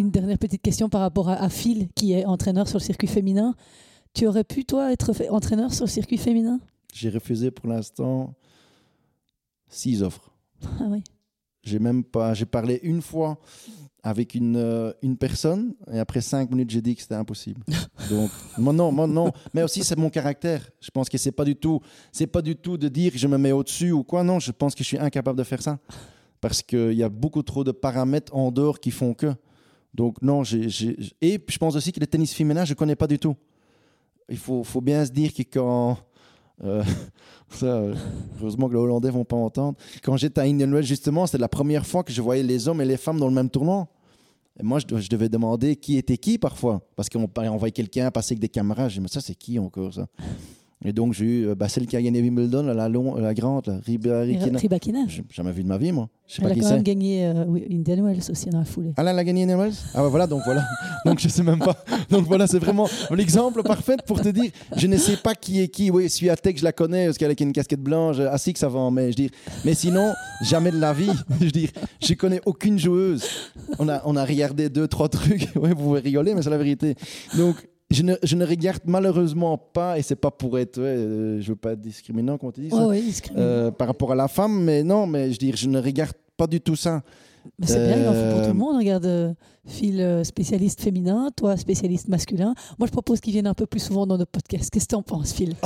Une 0.00 0.10
dernière 0.10 0.38
petite 0.38 0.62
question 0.62 0.88
par 0.88 1.02
rapport 1.02 1.28
à, 1.28 1.34
à 1.34 1.50
Phil, 1.50 1.88
qui 1.94 2.14
est 2.14 2.24
entraîneur 2.24 2.66
sur 2.66 2.78
le 2.78 2.82
circuit 2.82 3.06
féminin. 3.06 3.54
Tu 4.14 4.26
aurais 4.26 4.44
pu, 4.44 4.64
toi, 4.64 4.90
être 4.92 5.12
entraîneur 5.28 5.74
sur 5.74 5.84
le 5.84 5.90
circuit 5.90 6.16
féminin? 6.16 6.58
J'ai 6.94 7.10
refusé 7.10 7.50
pour 7.50 7.68
l'instant 7.68 8.32
six 9.68 10.02
offres. 10.02 10.32
Ah 10.64 10.84
oui. 10.88 11.04
J'ai 11.62 11.78
même 11.78 12.02
pas. 12.02 12.32
J'ai 12.32 12.46
parlé 12.46 12.80
une 12.82 13.02
fois 13.02 13.38
avec 14.02 14.34
une, 14.34 14.56
euh, 14.56 14.90
une 15.02 15.18
personne 15.18 15.74
et 15.92 15.98
après 15.98 16.22
cinq 16.22 16.50
minutes, 16.50 16.70
j'ai 16.70 16.80
dit 16.80 16.96
que 16.96 17.02
c'était 17.02 17.14
impossible. 17.14 17.62
Donc, 18.08 18.30
moi 18.56 18.72
non, 18.72 18.90
moi 18.90 19.06
non. 19.06 19.30
Mais 19.52 19.62
aussi, 19.62 19.84
c'est 19.84 19.98
mon 19.98 20.08
caractère. 20.08 20.66
Je 20.80 20.90
pense 20.90 21.10
que 21.10 21.18
c'est 21.18 21.30
pas 21.30 21.44
du 21.44 21.56
tout. 21.56 21.78
C'est 22.10 22.26
pas 22.26 22.40
du 22.40 22.56
tout 22.56 22.78
de 22.78 22.88
dire 22.88 23.12
que 23.12 23.18
je 23.18 23.26
me 23.26 23.36
mets 23.36 23.52
au-dessus 23.52 23.92
ou 23.92 24.02
quoi. 24.02 24.24
Non, 24.24 24.38
je 24.38 24.50
pense 24.50 24.74
que 24.74 24.82
je 24.82 24.88
suis 24.88 24.98
incapable 24.98 25.36
de 25.36 25.44
faire 25.44 25.60
ça 25.60 25.78
parce 26.40 26.62
qu'il 26.62 26.94
y 26.94 27.02
a 27.02 27.10
beaucoup 27.10 27.42
trop 27.42 27.64
de 27.64 27.72
paramètres 27.72 28.34
en 28.34 28.50
dehors 28.50 28.80
qui 28.80 28.92
font 28.92 29.12
que. 29.12 29.34
Donc 29.94 30.22
non, 30.22 30.44
j'ai- 30.44 30.96
et 31.20 31.40
je 31.46 31.58
pense 31.58 31.76
aussi 31.76 31.92
que 31.92 32.00
le 32.00 32.06
tennis 32.06 32.32
féminin, 32.32 32.64
je 32.64 32.74
connais 32.74 32.96
pas 32.96 33.06
du 33.06 33.18
tout. 33.18 33.34
Il 34.28 34.38
faut, 34.38 34.62
faut 34.62 34.80
bien 34.80 35.04
se 35.04 35.10
dire 35.10 35.34
que 35.34 35.42
quand 35.42 35.98
euh, 36.62 36.84
heureusement 38.40 38.68
que 38.68 38.74
les 38.74 38.78
Hollandais 38.78 39.10
vont 39.10 39.24
pas 39.24 39.36
entendre. 39.36 39.76
Quand 40.02 40.16
j'étais 40.16 40.40
à 40.40 40.44
Indian 40.44 40.80
justement, 40.82 41.26
c'était 41.26 41.38
la 41.38 41.48
première 41.48 41.86
fois 41.86 42.04
que 42.04 42.12
je 42.12 42.20
voyais 42.22 42.42
les 42.42 42.68
hommes 42.68 42.80
et 42.80 42.84
les 42.84 42.96
femmes 42.96 43.18
dans 43.18 43.28
le 43.28 43.34
même 43.34 43.50
tournoi. 43.50 43.88
Et 44.58 44.62
moi, 44.62 44.78
je, 44.78 45.08
devais 45.08 45.28
demander 45.28 45.76
qui 45.76 45.96
était 45.96 46.18
qui 46.18 46.36
parfois. 46.36 46.82
Parce 46.94 47.08
qu'on 47.08 47.28
on 47.34 47.56
voyait 47.56 47.72
quelqu'un 47.72 48.10
passer 48.10 48.34
avec 48.34 48.40
des 48.40 48.48
caméras. 48.48 48.88
Je 48.88 48.94
dis, 48.94 49.00
mais 49.00 49.08
ça, 49.08 49.20
c'est 49.20 49.34
qui 49.34 49.58
encore 49.58 49.94
ça? 49.94 50.06
Et 50.82 50.94
donc, 50.94 51.12
j'ai 51.12 51.24
eu 51.24 51.48
euh, 51.48 51.54
bah, 51.54 51.68
celle 51.68 51.86
qui 51.86 51.94
a 51.94 52.00
gagné 52.00 52.22
Wimbledon, 52.22 52.62
la, 52.62 52.88
long, 52.88 53.14
la 53.16 53.34
grande, 53.34 53.66
la 53.66 53.78
Ribakina. 53.84 54.58
Ribakina. 54.58 55.00
J'ai 55.08 55.22
jamais 55.30 55.52
vu 55.52 55.62
de 55.62 55.68
ma 55.68 55.76
vie, 55.76 55.92
moi. 55.92 56.08
Je 56.26 56.36
sais 56.36 56.42
Elle 56.42 56.48
pas 56.48 56.52
a 56.52 56.54
qui 56.54 56.60
quand 56.60 56.70
même 56.70 56.82
gagné 56.82 57.26
euh, 57.26 57.44
oui, 57.46 57.66
Indian 57.70 58.04
Wells 58.04 58.30
aussi 58.30 58.48
dans 58.48 58.60
la 58.60 58.64
foulée. 58.64 58.92
Ah 58.96 59.02
là, 59.02 59.10
elle 59.10 59.18
a 59.18 59.24
gagné 59.24 59.42
Indian 59.42 59.58
Wells? 59.58 59.74
Ah 59.94 59.98
bah 60.02 60.08
voilà, 60.08 60.26
donc 60.26 60.40
voilà. 60.44 60.64
donc 61.04 61.18
je 61.18 61.28
sais 61.28 61.42
même 61.42 61.58
pas. 61.58 61.76
Donc 62.08 62.24
voilà, 62.26 62.46
c'est 62.46 62.58
vraiment 62.58 62.88
l'exemple 63.10 63.62
parfait 63.62 63.96
pour 64.06 64.22
te 64.22 64.28
dire, 64.28 64.50
je 64.74 64.86
ne 64.86 64.96
sais 64.96 65.16
pas 65.16 65.34
qui 65.34 65.60
est 65.60 65.68
qui. 65.68 65.90
Oui, 65.90 66.08
Swiatek, 66.08 66.56
je 66.56 66.64
la 66.64 66.72
connais 66.72 67.06
parce 67.06 67.18
qu'elle 67.18 67.30
a 67.30 67.34
une 67.38 67.52
casquette 67.52 67.82
blanche. 67.82 68.18
Assis 68.20 68.52
que 68.52 68.58
ça 68.58 68.68
va 68.68 68.78
en 68.78 68.90
mais 68.90 69.10
je 69.10 69.16
dis. 69.16 69.30
Mais 69.66 69.74
sinon, 69.74 70.12
jamais 70.42 70.70
de 70.70 70.78
la 70.78 70.92
vie. 70.92 71.10
Je 71.40 71.44
veux 71.46 71.50
dire, 71.50 71.70
je 72.00 72.14
connais 72.14 72.40
aucune 72.46 72.78
joueuse. 72.78 73.24
On 73.78 73.88
a, 73.88 74.02
on 74.04 74.14
a 74.16 74.24
regardé 74.24 74.68
deux, 74.68 74.88
trois 74.88 75.08
trucs. 75.08 75.48
Ouais, 75.60 75.70
vous 75.70 75.82
pouvez 75.84 76.00
rigoler, 76.00 76.34
mais 76.34 76.42
c'est 76.42 76.50
la 76.50 76.58
vérité. 76.58 76.94
Donc 77.36 77.56
je 77.90 78.02
ne, 78.02 78.14
je 78.22 78.36
ne 78.36 78.46
regarde 78.46 78.82
malheureusement 78.86 79.58
pas, 79.58 79.98
et 79.98 80.02
c'est 80.02 80.16
pas 80.16 80.30
pour 80.30 80.58
être, 80.58 80.78
ouais, 80.78 80.84
euh, 80.86 81.40
je 81.40 81.48
veux 81.48 81.56
pas 81.56 81.72
être 81.72 81.80
discriminant, 81.80 82.38
comment 82.38 82.52
tu 82.52 82.60
dis 82.60 82.70
ça, 82.70 82.76
Oh, 82.86 82.90
oui, 82.90 83.14
euh, 83.36 83.70
par 83.70 83.88
rapport 83.88 84.12
à 84.12 84.14
la 84.14 84.28
femme, 84.28 84.62
mais 84.62 84.82
non, 84.82 85.06
mais 85.06 85.32
je 85.32 85.38
dire, 85.38 85.56
je 85.56 85.68
ne 85.68 85.80
regarde 85.80 86.12
pas 86.36 86.46
du 86.46 86.60
tout 86.60 86.76
ça. 86.76 87.02
Mais 87.58 87.66
c'est 87.66 87.86
bien, 87.86 87.96
il 88.02 88.06
en 88.08 88.12
faut 88.12 88.18
pour 88.30 88.38
euh, 88.38 88.42
tout 88.42 88.52
le 88.52 88.58
monde. 88.58 88.76
Regarde, 88.76 89.06
euh, 89.06 89.32
Phil, 89.66 90.00
euh, 90.00 90.22
spécialiste 90.24 90.80
féminin, 90.82 91.30
toi, 91.34 91.56
spécialiste 91.56 92.06
masculin. 92.08 92.54
Moi, 92.78 92.86
je 92.86 92.92
propose 92.92 93.18
qu'il 93.20 93.32
vienne 93.32 93.46
un 93.46 93.54
peu 93.54 93.66
plus 93.66 93.80
souvent 93.80 94.06
dans 94.06 94.18
notre 94.18 94.30
podcast. 94.30 94.68
Qu'est-ce 94.70 94.84
que 94.84 94.90
tu 94.90 94.94
en 94.94 95.02
penses, 95.02 95.32
Phil? 95.32 95.54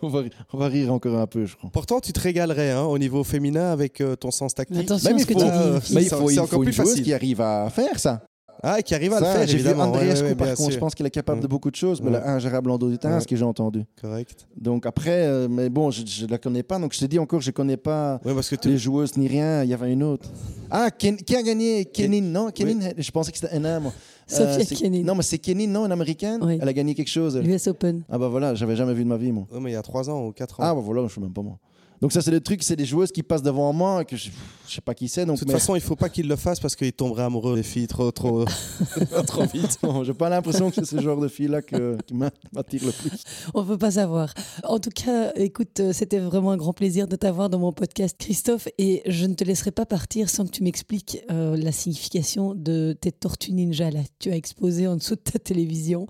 On 0.00 0.06
va, 0.06 0.22
on 0.52 0.58
va 0.58 0.68
rire 0.68 0.92
encore 0.92 1.18
un 1.18 1.26
peu, 1.26 1.44
je 1.44 1.56
crois. 1.56 1.70
Pourtant, 1.72 1.98
tu 1.98 2.12
te 2.12 2.20
régalerais 2.20 2.70
hein, 2.70 2.84
au 2.84 2.98
niveau 2.98 3.24
féminin 3.24 3.72
avec 3.72 4.00
euh, 4.00 4.14
ton 4.14 4.30
sens 4.30 4.54
tactique. 4.54 4.78
Attention 4.78 5.10
Même 5.10 5.16
à 5.16 5.18
il 5.18 5.22
ce 5.22 5.26
que 5.26 5.32
faut, 5.32 5.40
tu 5.40 5.44
euh, 5.44 5.80
dis. 5.80 5.94
mais 5.96 6.02
il 6.02 6.08
C'est- 6.08 6.14
encore 6.38 6.48
faut 6.50 6.58
plus 6.60 6.66
une 6.68 6.72
joueuse 6.72 6.88
facile. 6.90 7.02
qui 7.04 7.12
arrive 7.12 7.40
à 7.40 7.68
faire 7.68 7.98
ça. 7.98 8.22
Ah, 8.62 8.82
qui 8.82 8.94
arrive 8.94 9.12
à 9.12 9.18
Ça, 9.20 9.32
le 9.32 9.38
faire, 9.38 9.46
J'ai 9.48 9.58
vu. 9.58 9.68
Andreescu, 9.80 10.22
Ouais, 10.24 10.28
ouais, 10.30 10.34
par 10.34 10.54
contre, 10.54 10.72
je 10.72 10.78
pense 10.78 10.94
qu'il 10.94 11.06
est 11.06 11.10
capable 11.10 11.38
de 11.40 11.44
Ouais. 11.44 11.48
beaucoup 11.48 11.70
de 11.70 11.76
choses, 11.76 12.00
mais 12.00 12.08
Ouais. 12.10 12.14
là, 12.18 12.30
ingérable 12.30 12.70
en 12.70 12.78
dos 12.78 12.90
du 12.90 12.98
terrain, 12.98 13.14
Ouais. 13.14 13.20
ce 13.20 13.26
que 13.26 13.36
j'ai 13.36 13.44
entendu. 13.44 13.84
Correct. 14.00 14.46
Donc 14.60 14.84
après, 14.86 15.26
euh, 15.26 15.46
mais 15.48 15.68
bon, 15.68 15.90
je 15.90 16.02
ne 16.24 16.30
la 16.30 16.38
connais 16.38 16.62
pas, 16.62 16.78
donc 16.78 16.92
je 16.92 16.98
te 17.00 17.04
dis 17.04 17.18
encore, 17.18 17.40
je 17.40 17.50
connais 17.50 17.76
pas 17.76 18.20
Ouais, 18.24 18.34
parce 18.34 18.48
que 18.48 18.68
les 18.68 18.78
joueuses 18.78 19.16
ni 19.16 19.28
rien. 19.28 19.62
Il 19.62 19.70
y 19.70 19.74
avait 19.74 19.92
une 19.92 20.02
autre. 20.02 20.28
Ah, 20.70 20.88
Ken- 20.90 21.16
qui 21.16 21.36
a 21.36 21.42
gagné? 21.42 21.84
Kenin, 21.86 22.20
non 22.22 22.50
Kenin, 22.50 22.90
je 22.96 23.10
pensais 23.10 23.30
que 23.32 23.38
c'était 23.38 23.58
moi. 23.80 23.92
Sophia 24.26 24.64
c'est- 24.64 24.74
Kenin. 24.74 25.02
Non, 25.04 25.14
mais 25.14 25.22
c'est 25.22 25.38
Kenin, 25.38 25.68
non, 25.68 25.86
une 25.86 25.92
américaine? 25.92 26.40
Oui. 26.42 26.58
Elle 26.60 26.68
a 26.68 26.72
gagné 26.74 26.94
quelque 26.94 27.08
chose. 27.08 27.36
elle. 27.36 27.44
L'US 27.46 27.66
Open. 27.68 28.02
Ah 28.10 28.18
bah 28.18 28.28
voilà, 28.28 28.54
j'avais 28.54 28.76
jamais 28.76 28.92
vu 28.92 29.04
de 29.04 29.08
ma 29.08 29.16
vie, 29.16 29.32
moi. 29.32 29.46
Ouais, 29.52 29.58
mais 29.60 29.70
il 29.70 29.72
y 29.72 29.76
a 29.76 29.82
3 29.82 30.10
ans 30.10 30.26
ou 30.26 30.32
4 30.32 30.60
ans. 30.60 30.64
Ah 30.66 30.74
bah 30.74 30.82
voilà, 30.84 31.06
je 31.08 31.14
sais 31.14 31.20
même 31.20 31.32
pas 31.32 31.40
moi. 31.42 31.58
Donc 32.00 32.12
ça, 32.12 32.22
c'est 32.22 32.30
des 32.30 32.40
trucs, 32.40 32.62
c'est 32.62 32.76
des 32.76 32.84
joueuses 32.84 33.10
qui 33.10 33.22
passent 33.22 33.42
devant 33.42 33.72
moi 33.72 34.02
et 34.02 34.04
que 34.04 34.16
je, 34.16 34.30
je 34.68 34.74
sais 34.74 34.80
pas 34.80 34.94
qui 34.94 35.08
c'est. 35.08 35.26
de 35.26 35.32
toute 35.34 35.46
mais- 35.48 35.52
façon, 35.54 35.74
il 35.74 35.80
faut 35.80 35.96
pas 35.96 36.08
qu'il 36.08 36.28
le 36.28 36.36
fasse 36.36 36.60
parce 36.60 36.76
qu'il 36.76 36.92
tomberait 36.92 37.24
amoureux 37.24 37.56
des 37.56 37.62
filles 37.64 37.88
trop, 37.88 38.10
trop, 38.12 38.44
trop 39.26 39.44
vite. 39.46 39.78
J'ai 40.04 40.14
pas 40.14 40.28
l'impression 40.28 40.70
que 40.70 40.76
c'est 40.76 40.84
ce 40.86 41.00
genre 41.00 41.20
de 41.20 41.28
fille-là 41.28 41.62
que- 41.62 41.96
qui 42.06 42.14
m'a- 42.14 42.30
m'attire 42.52 42.84
le 42.84 42.92
plus. 42.92 43.22
On 43.54 43.62
ne 43.62 43.66
peut 43.66 43.78
pas 43.78 43.90
savoir. 43.92 44.32
En 44.64 44.78
tout 44.78 44.90
cas, 44.90 45.32
écoute, 45.34 45.80
c'était 45.92 46.18
vraiment 46.20 46.52
un 46.52 46.56
grand 46.56 46.72
plaisir 46.72 47.08
de 47.08 47.16
t'avoir 47.16 47.50
dans 47.50 47.58
mon 47.58 47.72
podcast, 47.72 48.16
Christophe. 48.18 48.68
Et 48.78 49.02
je 49.06 49.26
ne 49.26 49.34
te 49.34 49.42
laisserai 49.44 49.70
pas 49.72 49.86
partir 49.86 50.30
sans 50.30 50.44
que 50.46 50.50
tu 50.52 50.62
m'expliques 50.62 51.18
euh, 51.30 51.56
la 51.56 51.72
signification 51.72 52.54
de 52.54 52.96
tes 53.00 53.10
tortues 53.12 53.52
ninja. 53.52 53.90
Là, 53.90 54.00
tu 54.20 54.30
as 54.30 54.36
exposé 54.36 54.86
en 54.86 54.96
dessous 54.96 55.16
de 55.16 55.20
ta 55.20 55.38
télévision 55.38 56.06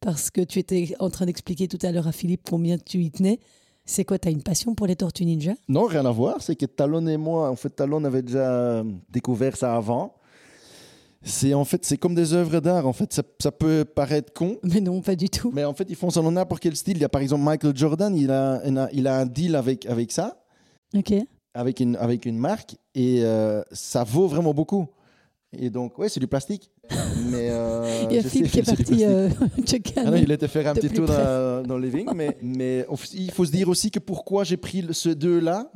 parce 0.00 0.30
que 0.30 0.40
tu 0.42 0.58
étais 0.58 0.94
en 0.98 1.10
train 1.10 1.26
d'expliquer 1.26 1.68
tout 1.68 1.78
à 1.82 1.92
l'heure 1.92 2.08
à 2.08 2.12
Philippe 2.12 2.42
combien 2.48 2.78
tu 2.78 2.98
y 3.02 3.10
tenais. 3.10 3.38
C'est 3.92 4.04
quoi, 4.04 4.20
tu 4.20 4.28
as 4.28 4.30
une 4.30 4.42
passion 4.44 4.76
pour 4.76 4.86
les 4.86 4.94
tortues 4.94 5.24
ninja? 5.24 5.54
Non, 5.68 5.86
rien 5.86 6.06
à 6.06 6.12
voir. 6.12 6.40
C'est 6.42 6.54
que 6.54 6.64
Talon 6.64 7.04
et 7.08 7.16
moi, 7.16 7.50
en 7.50 7.56
fait, 7.56 7.70
Talon 7.70 8.04
avait 8.04 8.22
déjà 8.22 8.38
euh, 8.52 8.84
découvert 9.10 9.56
ça 9.56 9.74
avant. 9.74 10.14
C'est 11.24 11.54
en 11.54 11.64
fait, 11.64 11.84
c'est 11.84 11.96
comme 11.98 12.14
des 12.14 12.32
œuvres 12.32 12.60
d'art. 12.60 12.86
En 12.86 12.92
fait, 12.92 13.12
ça, 13.12 13.24
ça 13.40 13.50
peut 13.50 13.84
paraître 13.84 14.32
con, 14.32 14.58
Mais 14.62 14.80
non, 14.80 15.00
pas 15.00 15.16
du 15.16 15.28
tout. 15.28 15.50
mais 15.52 15.64
en 15.64 15.74
fait, 15.74 15.86
ils 15.88 15.96
font 15.96 16.08
ça 16.08 16.22
dans 16.22 16.30
n'importe 16.30 16.62
quel 16.62 16.76
style. 16.76 16.98
Il 16.98 17.00
y 17.00 17.04
a 17.04 17.08
par 17.08 17.20
exemple 17.20 17.42
Michael 17.42 17.76
Jordan, 17.76 18.14
il 18.16 18.30
a, 18.30 18.62
il 18.64 18.78
a, 18.78 18.88
il 18.92 19.06
a 19.08 19.18
un 19.18 19.26
deal 19.26 19.56
avec, 19.56 19.84
avec 19.86 20.12
ça, 20.12 20.40
Ok. 20.96 21.12
avec 21.54 21.80
une, 21.80 21.96
avec 21.96 22.26
une 22.26 22.38
marque, 22.38 22.76
et 22.94 23.24
euh, 23.24 23.60
ça 23.72 24.04
vaut 24.04 24.28
vraiment 24.28 24.54
beaucoup. 24.54 24.86
Et 25.52 25.68
donc, 25.68 25.98
ouais, 25.98 26.08
c'est 26.08 26.20
du 26.20 26.28
plastique. 26.28 26.70
Mais 27.30 27.50
euh, 27.50 28.06
Il 28.10 28.16
y 28.16 28.18
a 28.18 28.22
sais, 28.22 28.42
qui 28.42 28.58
est 28.58 28.62
parti 28.62 29.04
euh. 29.04 29.28
Ah 29.96 30.10
non, 30.10 30.16
il 30.16 30.30
était 30.30 30.48
faire 30.48 30.66
un 30.68 30.74
petit 30.74 30.90
tour 30.90 31.06
dans, 31.06 31.62
dans 31.62 31.78
le 31.78 31.86
living, 31.86 32.08
mais, 32.14 32.36
mais 32.42 32.86
il 33.14 33.30
faut 33.30 33.44
se 33.44 33.52
dire 33.52 33.68
aussi 33.68 33.90
que 33.90 33.98
pourquoi 33.98 34.44
j'ai 34.44 34.56
pris 34.56 34.84
ce 34.90 35.10
deux-là, 35.10 35.70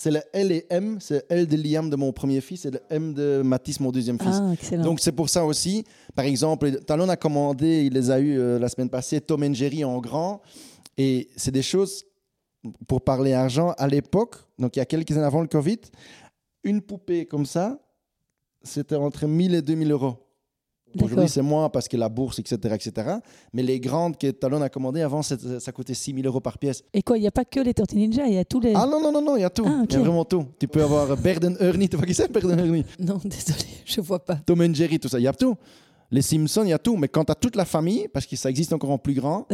c'est 0.00 0.10
le 0.10 0.22
L 0.32 0.50
et 0.50 0.64
M, 0.70 0.96
c'est 0.98 1.26
L 1.28 1.46
de 1.46 1.56
Liam 1.56 1.90
de 1.90 1.96
mon 1.96 2.10
premier 2.10 2.40
fils 2.40 2.64
et 2.64 2.70
le 2.70 2.80
M 2.88 3.12
de 3.12 3.42
Mathis, 3.44 3.80
mon 3.80 3.90
deuxième 3.90 4.18
fils. 4.18 4.40
Ah. 4.72 4.76
Donc 4.78 4.98
c'est 4.98 5.12
pour 5.12 5.28
ça 5.28 5.44
aussi, 5.44 5.84
par 6.14 6.24
exemple, 6.24 6.80
Talon 6.86 7.10
a 7.10 7.16
commandé, 7.16 7.84
il 7.84 7.92
les 7.92 8.10
a 8.10 8.18
eu 8.18 8.38
euh, 8.38 8.58
la 8.58 8.70
semaine 8.70 8.88
passée, 8.88 9.20
Tom 9.20 9.42
and 9.42 9.52
Jerry 9.52 9.84
en 9.84 9.98
grand, 10.00 10.40
et 10.96 11.28
c'est 11.36 11.50
des 11.50 11.60
choses, 11.60 12.04
pour 12.88 13.02
parler 13.02 13.34
argent, 13.34 13.74
à 13.76 13.88
l'époque, 13.88 14.36
donc 14.58 14.76
il 14.76 14.78
y 14.78 14.82
a 14.82 14.86
quelques 14.86 15.12
années 15.12 15.26
avant 15.26 15.42
le 15.42 15.48
Covid, 15.48 15.80
une 16.64 16.80
poupée 16.80 17.26
comme 17.26 17.44
ça, 17.44 17.78
c'était 18.62 18.96
entre 18.96 19.26
1000 19.26 19.54
et 19.54 19.60
2000 19.60 19.92
euros. 19.92 20.16
Aujourd'hui, 21.00 21.28
c'est 21.28 21.42
moins 21.42 21.68
parce 21.68 21.88
que 21.88 21.96
la 21.96 22.08
bourse, 22.08 22.38
etc., 22.38 22.58
etc. 22.74 23.16
Mais 23.52 23.62
les 23.62 23.80
grandes 23.80 24.16
que 24.16 24.30
Talon 24.30 24.62
a 24.62 24.68
commandées 24.68 25.02
avant, 25.02 25.22
ça 25.22 25.72
coûtait 25.72 25.94
6000 25.94 26.26
euros 26.26 26.40
par 26.40 26.58
pièce. 26.58 26.82
Et 26.92 27.02
quoi, 27.02 27.18
il 27.18 27.20
n'y 27.20 27.26
a 27.26 27.30
pas 27.32 27.44
que 27.44 27.60
les 27.60 27.74
tortues 27.74 27.96
ninja, 27.96 28.26
il 28.26 28.34
y 28.34 28.38
a 28.38 28.44
tous 28.44 28.60
les. 28.60 28.72
Ah 28.74 28.86
non, 28.90 29.00
non, 29.00 29.12
non, 29.12 29.22
non, 29.22 29.36
il 29.36 29.42
y 29.42 29.44
a 29.44 29.50
tout. 29.50 29.64
Ah, 29.66 29.84
Il 29.88 29.92
y 29.92 29.96
a 29.96 30.00
vraiment 30.00 30.24
tout. 30.24 30.46
Tu 30.58 30.66
peux 30.68 30.82
avoir 30.82 31.16
Berden 31.16 31.56
Ernie, 31.60 31.88
tu 31.88 31.96
vois 31.96 32.06
qui 32.06 32.14
c'est 32.14 32.30
Berden 32.30 32.58
Ernie? 32.58 32.84
Non, 32.98 33.20
désolé, 33.24 33.66
je 33.84 34.00
vois 34.00 34.24
pas. 34.24 34.36
Tom 34.36 34.60
and 34.60 34.74
Jerry, 34.74 34.98
tout 34.98 35.08
ça, 35.08 35.18
il 35.18 35.22
y 35.22 35.28
a 35.28 35.32
tout. 35.32 35.56
Les 36.12 36.22
Simpsons, 36.22 36.64
il 36.64 36.70
y 36.70 36.72
a 36.72 36.78
tout. 36.78 36.96
Mais 36.96 37.06
quand 37.08 37.24
tu 37.24 37.32
as 37.32 37.36
toute 37.36 37.54
la 37.54 37.64
famille, 37.64 38.08
parce 38.12 38.26
que 38.26 38.34
ça 38.34 38.50
existe 38.50 38.72
encore 38.72 38.90
en 38.90 38.98
plus 38.98 39.14
grand, 39.14 39.46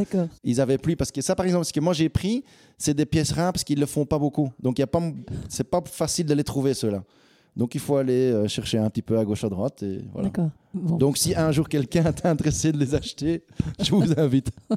ils 0.42 0.60
avaient 0.60 0.78
plus. 0.78 0.96
Parce 0.96 1.12
que 1.12 1.20
ça, 1.20 1.34
par 1.36 1.44
exemple, 1.44 1.66
ce 1.66 1.72
que 1.72 1.80
moi 1.80 1.92
j'ai 1.92 2.08
pris, 2.08 2.44
c'est 2.78 2.94
des 2.94 3.04
pièces 3.04 3.32
rares 3.32 3.52
parce 3.52 3.62
qu'ils 3.62 3.76
ne 3.76 3.80
le 3.82 3.86
font 3.86 4.06
pas 4.06 4.18
beaucoup. 4.18 4.50
Donc, 4.58 4.78
il 4.78 4.80
y 4.80 4.84
a 4.84 4.86
pas, 4.86 5.02
c'est 5.50 5.64
pas 5.64 5.82
facile 5.84 6.24
de 6.26 6.32
les 6.34 6.44
trouver, 6.44 6.72
ceux-là. 6.72 7.04
Donc, 7.56 7.74
il 7.74 7.80
faut 7.80 7.96
aller 7.96 8.30
euh, 8.32 8.46
chercher 8.48 8.78
un 8.78 8.90
petit 8.90 9.02
peu 9.02 9.18
à 9.18 9.24
gauche, 9.24 9.42
à 9.44 9.48
droite. 9.48 9.82
Et 9.82 10.00
voilà. 10.12 10.30
Bon. 10.74 10.96
Donc, 10.98 11.16
si 11.16 11.34
un 11.34 11.50
jour 11.52 11.68
quelqu'un 11.68 12.04
est 12.12 12.26
intéressé 12.26 12.70
de 12.70 12.78
les 12.78 12.94
acheter, 12.94 13.44
je 13.82 13.90
vous 13.94 14.18
invite. 14.18 14.50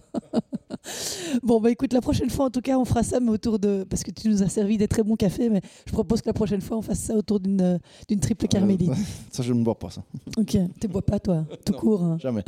Bon, 1.43 1.59
bah 1.59 1.69
écoute, 1.71 1.93
la 1.93 1.99
prochaine 2.01 2.30
fois, 2.30 2.45
en 2.45 2.49
tout 2.49 2.61
cas, 2.61 2.77
on 2.80 2.86
fera 2.86 3.03
ça, 3.03 3.19
mais 3.19 3.30
autour 3.30 3.59
de. 3.59 3.86
Parce 3.89 4.01
que 4.01 4.11
tu 4.11 4.30
nous 4.30 4.41
as 4.43 4.47
servi 4.47 4.77
des 4.77 4.88
très 4.88 5.03
bons 5.03 5.15
cafés, 5.17 5.49
mais 5.49 5.61
je 5.86 5.91
propose 5.91 6.21
que 6.21 6.27
la 6.27 6.34
prochaine 6.34 6.61
fois, 6.61 6.77
on 6.77 6.82
fasse 6.82 6.99
ça 6.99 7.15
autour 7.15 7.39
d'une 7.41 7.61
euh, 7.61 7.77
triple 8.21 8.47
carmélite. 8.47 8.91
Ça, 9.32 9.43
je 9.43 9.51
ne 9.53 9.61
bois 9.63 9.77
pas 9.77 9.89
ça. 9.89 10.01
Ok, 10.38 10.57
tu 10.80 10.88
bois 10.88 11.01
pas, 11.01 11.19
toi, 11.19 11.45
tout 11.65 11.73
court. 11.73 12.01
hein. 12.03 12.17
Jamais. 12.19 12.43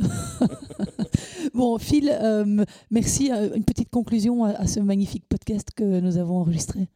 Bon, 1.54 1.78
Phil, 1.78 2.10
euh, 2.10 2.64
merci. 2.90 3.30
Euh, 3.30 3.50
Une 3.54 3.64
petite 3.64 3.90
conclusion 3.90 4.44
à, 4.44 4.50
à 4.50 4.66
ce 4.66 4.80
magnifique 4.80 5.24
podcast 5.28 5.68
que 5.76 6.00
nous 6.00 6.16
avons 6.16 6.38
enregistré. 6.38 6.88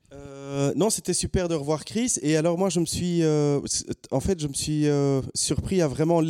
Euh, 0.47 0.73
non, 0.77 0.91
c'était 0.91 1.13
super 1.15 1.49
de 1.49 1.55
revoir 1.55 1.85
Chris. 1.85 2.15
Et 2.23 2.37
alors 2.37 2.57
moi, 2.57 2.69
je 2.71 2.79
me 2.81 2.87
suis, 2.87 3.23
euh, 3.25 3.61
en 4.13 4.21
fait, 4.21 4.39
je 4.41 4.47
me 4.47 4.53
suis 4.55 4.87
euh, 4.87 5.21
surpris 5.35 5.83
à 5.83 5.89
vraiment 5.89 6.21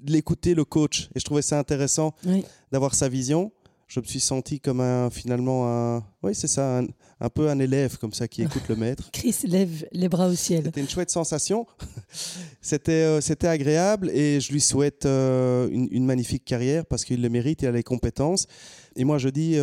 l'écouter, 0.00 0.54
le 0.54 0.64
coach. 0.64 1.08
Et 1.14 1.18
je 1.20 1.24
trouvais 1.24 1.42
ça 1.42 1.58
intéressant 1.58 2.14
Oui. 2.24 2.44
d'avoir 2.70 2.94
sa 2.94 3.08
vision. 3.08 3.50
Je 3.88 4.00
me 4.00 4.06
suis 4.06 4.20
senti 4.20 4.58
comme 4.58 4.80
un, 4.80 5.10
finalement, 5.10 5.66
un, 5.68 6.02
oui, 6.22 6.34
c'est 6.34 6.46
ça, 6.46 6.78
un, 6.78 6.86
un 7.20 7.28
peu 7.28 7.50
un 7.50 7.58
élève 7.58 7.98
comme 7.98 8.14
ça 8.14 8.26
qui 8.26 8.40
écoute 8.42 8.62
le 8.68 8.76
maître. 8.76 9.10
Chris 9.12 9.36
lève 9.44 9.86
les 9.92 10.08
bras 10.08 10.28
au 10.28 10.34
ciel. 10.34 10.62
C'était 10.64 10.80
une 10.80 10.88
chouette 10.88 11.10
sensation. 11.10 11.66
C'était 12.64 13.20
c'était 13.20 13.48
agréable 13.48 14.08
et 14.10 14.38
je 14.40 14.52
lui 14.52 14.60
souhaite 14.60 15.04
une, 15.04 15.88
une 15.90 16.04
magnifique 16.06 16.44
carrière 16.44 16.86
parce 16.86 17.04
qu'il 17.04 17.20
le 17.20 17.28
mérite, 17.28 17.62
il 17.62 17.66
a 17.68 17.72
les 17.72 17.82
compétences. 17.82 18.46
Et 18.94 19.04
moi, 19.04 19.18
je 19.18 19.28
dis 19.30 19.56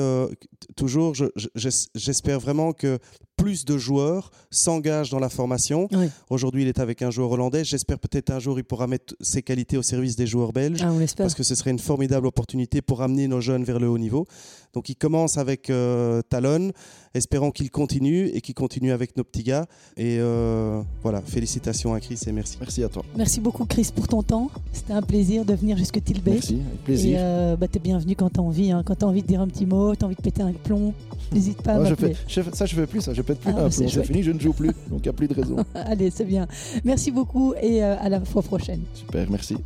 toujours, 0.76 1.16
je- 1.16 1.26
je- 1.36 1.48
j'es- 1.56 1.88
j'espère 1.96 2.40
vraiment 2.40 2.74
que 2.74 3.00
plus 3.40 3.66
de 3.66 3.78
joueurs 3.78 4.32
s'engagent 4.52 5.10
dans 5.10 5.20
la 5.20 5.30
formation. 5.30 5.88
Oui. 5.92 6.08
Aujourd'hui, 6.30 6.64
il 6.64 6.68
est 6.68 6.80
avec 6.80 7.02
un 7.02 7.10
joueur 7.12 7.32
hollandais. 7.32 7.64
J'espère 7.64 7.98
peut-être 8.00 8.30
un 8.32 8.40
jour 8.40 8.58
il 8.60 8.64
pourra 8.64 8.88
mettre 8.88 9.16
ses 9.22 9.42
qualités 9.42 9.78
au 9.78 9.82
service 9.82 10.16
des 10.16 10.28
joueurs 10.28 10.52
belges. 10.54 10.80
Ah, 10.84 10.92
on 10.92 11.00
l'espère. 11.00 11.26
Parce 11.26 11.36
que 11.36 11.44
ce 11.44 11.56
serait 11.56 11.72
une 11.72 11.80
formidable 11.80 12.28
opportunité 12.28 12.82
pour 12.82 13.02
amener 13.02 13.28
nos 13.28 13.42
jeunes 13.42 13.64
vers 13.64 13.80
le 13.80 13.88
haut 13.90 13.98
niveau. 13.98 14.26
Donc 14.74 14.90
il 14.90 14.96
commence 14.96 15.38
avec 15.38 15.70
euh, 15.72 16.22
Talon, 16.30 16.72
espérons 17.16 17.50
qu'il 17.52 17.72
continue 17.72 18.28
et 18.28 18.42
qu'il 18.42 18.54
continue 18.54 18.92
avec 18.92 19.18
nos 19.18 19.24
petits 19.24 19.44
gars. 19.44 19.66
Et 19.98 20.18
euh, 20.20 20.82
voilà, 21.02 21.22
félicitations 21.22 21.94
à 21.94 22.00
Chris 22.00 22.20
et 22.28 22.32
merci. 22.32 22.58
Merci 22.60 22.84
à 22.84 22.90
toi. 22.90 23.04
Merci 23.16 23.40
beaucoup, 23.40 23.66
Chris, 23.66 23.90
pour 23.96 24.08
ton 24.08 24.22
temps. 24.22 24.52
C'était 24.74 24.94
un 24.94 25.02
plaisir 25.02 25.44
de 25.46 25.54
venir 25.56 25.76
jusque 25.78 26.04
Tilbeek. 26.04 26.34
Merci, 26.34 26.54
avec 26.56 26.66
Et 26.66 26.84
plaisir. 26.86 27.18
euh, 27.20 27.56
bah, 27.56 27.68
t'es 27.68 27.80
bienvenu 27.80 28.16
quand 28.16 28.30
t'as 28.30 28.42
envie. 28.42 28.72
hein. 28.72 28.84
Quand 28.86 28.96
t'as 28.96 29.08
envie 29.08 29.22
de 29.24 29.28
dire 29.28 29.42
un 29.42 29.48
petit 29.48 29.66
mot, 29.66 29.96
t'as 29.96 30.06
envie 30.06 30.16
de 30.16 30.22
péter 30.22 30.42
un 30.44 30.52
plomb, 30.54 30.94
n'hésite 31.32 31.62
pas 31.64 31.72
à 31.74 31.76
Ah, 31.82 31.86
je 31.86 31.90
m'appeler. 31.92 32.14
fais, 32.14 32.24
je 32.28 32.42
fais- 32.42 32.56
ça, 32.56 32.66
je 32.68 32.76
fais 32.76 32.86
plus, 32.86 33.02
ça. 33.02 33.14
Je 33.14 33.22
pète 33.34 33.40
plus. 33.40 33.54
Ah, 33.56 33.70
c'est 33.70 34.06
fini, 34.06 34.24
je 34.24 34.32
ne 34.32 34.40
joue 34.40 34.54
plus. 34.54 34.72
Donc, 34.90 35.00
il 35.00 35.04
n'y 35.04 35.10
a 35.10 35.14
plus 35.14 35.28
de 35.28 35.34
raison. 35.34 35.58
Allez, 35.76 36.10
c'est 36.10 36.26
bien. 36.26 36.48
Merci 36.84 37.12
beaucoup 37.12 37.54
et 37.62 37.84
euh, 37.84 37.96
à 38.00 38.10
la 38.10 38.20
fois 38.22 38.42
prochaine. 38.42 38.82
Super, 38.94 39.30
merci. 39.30 39.58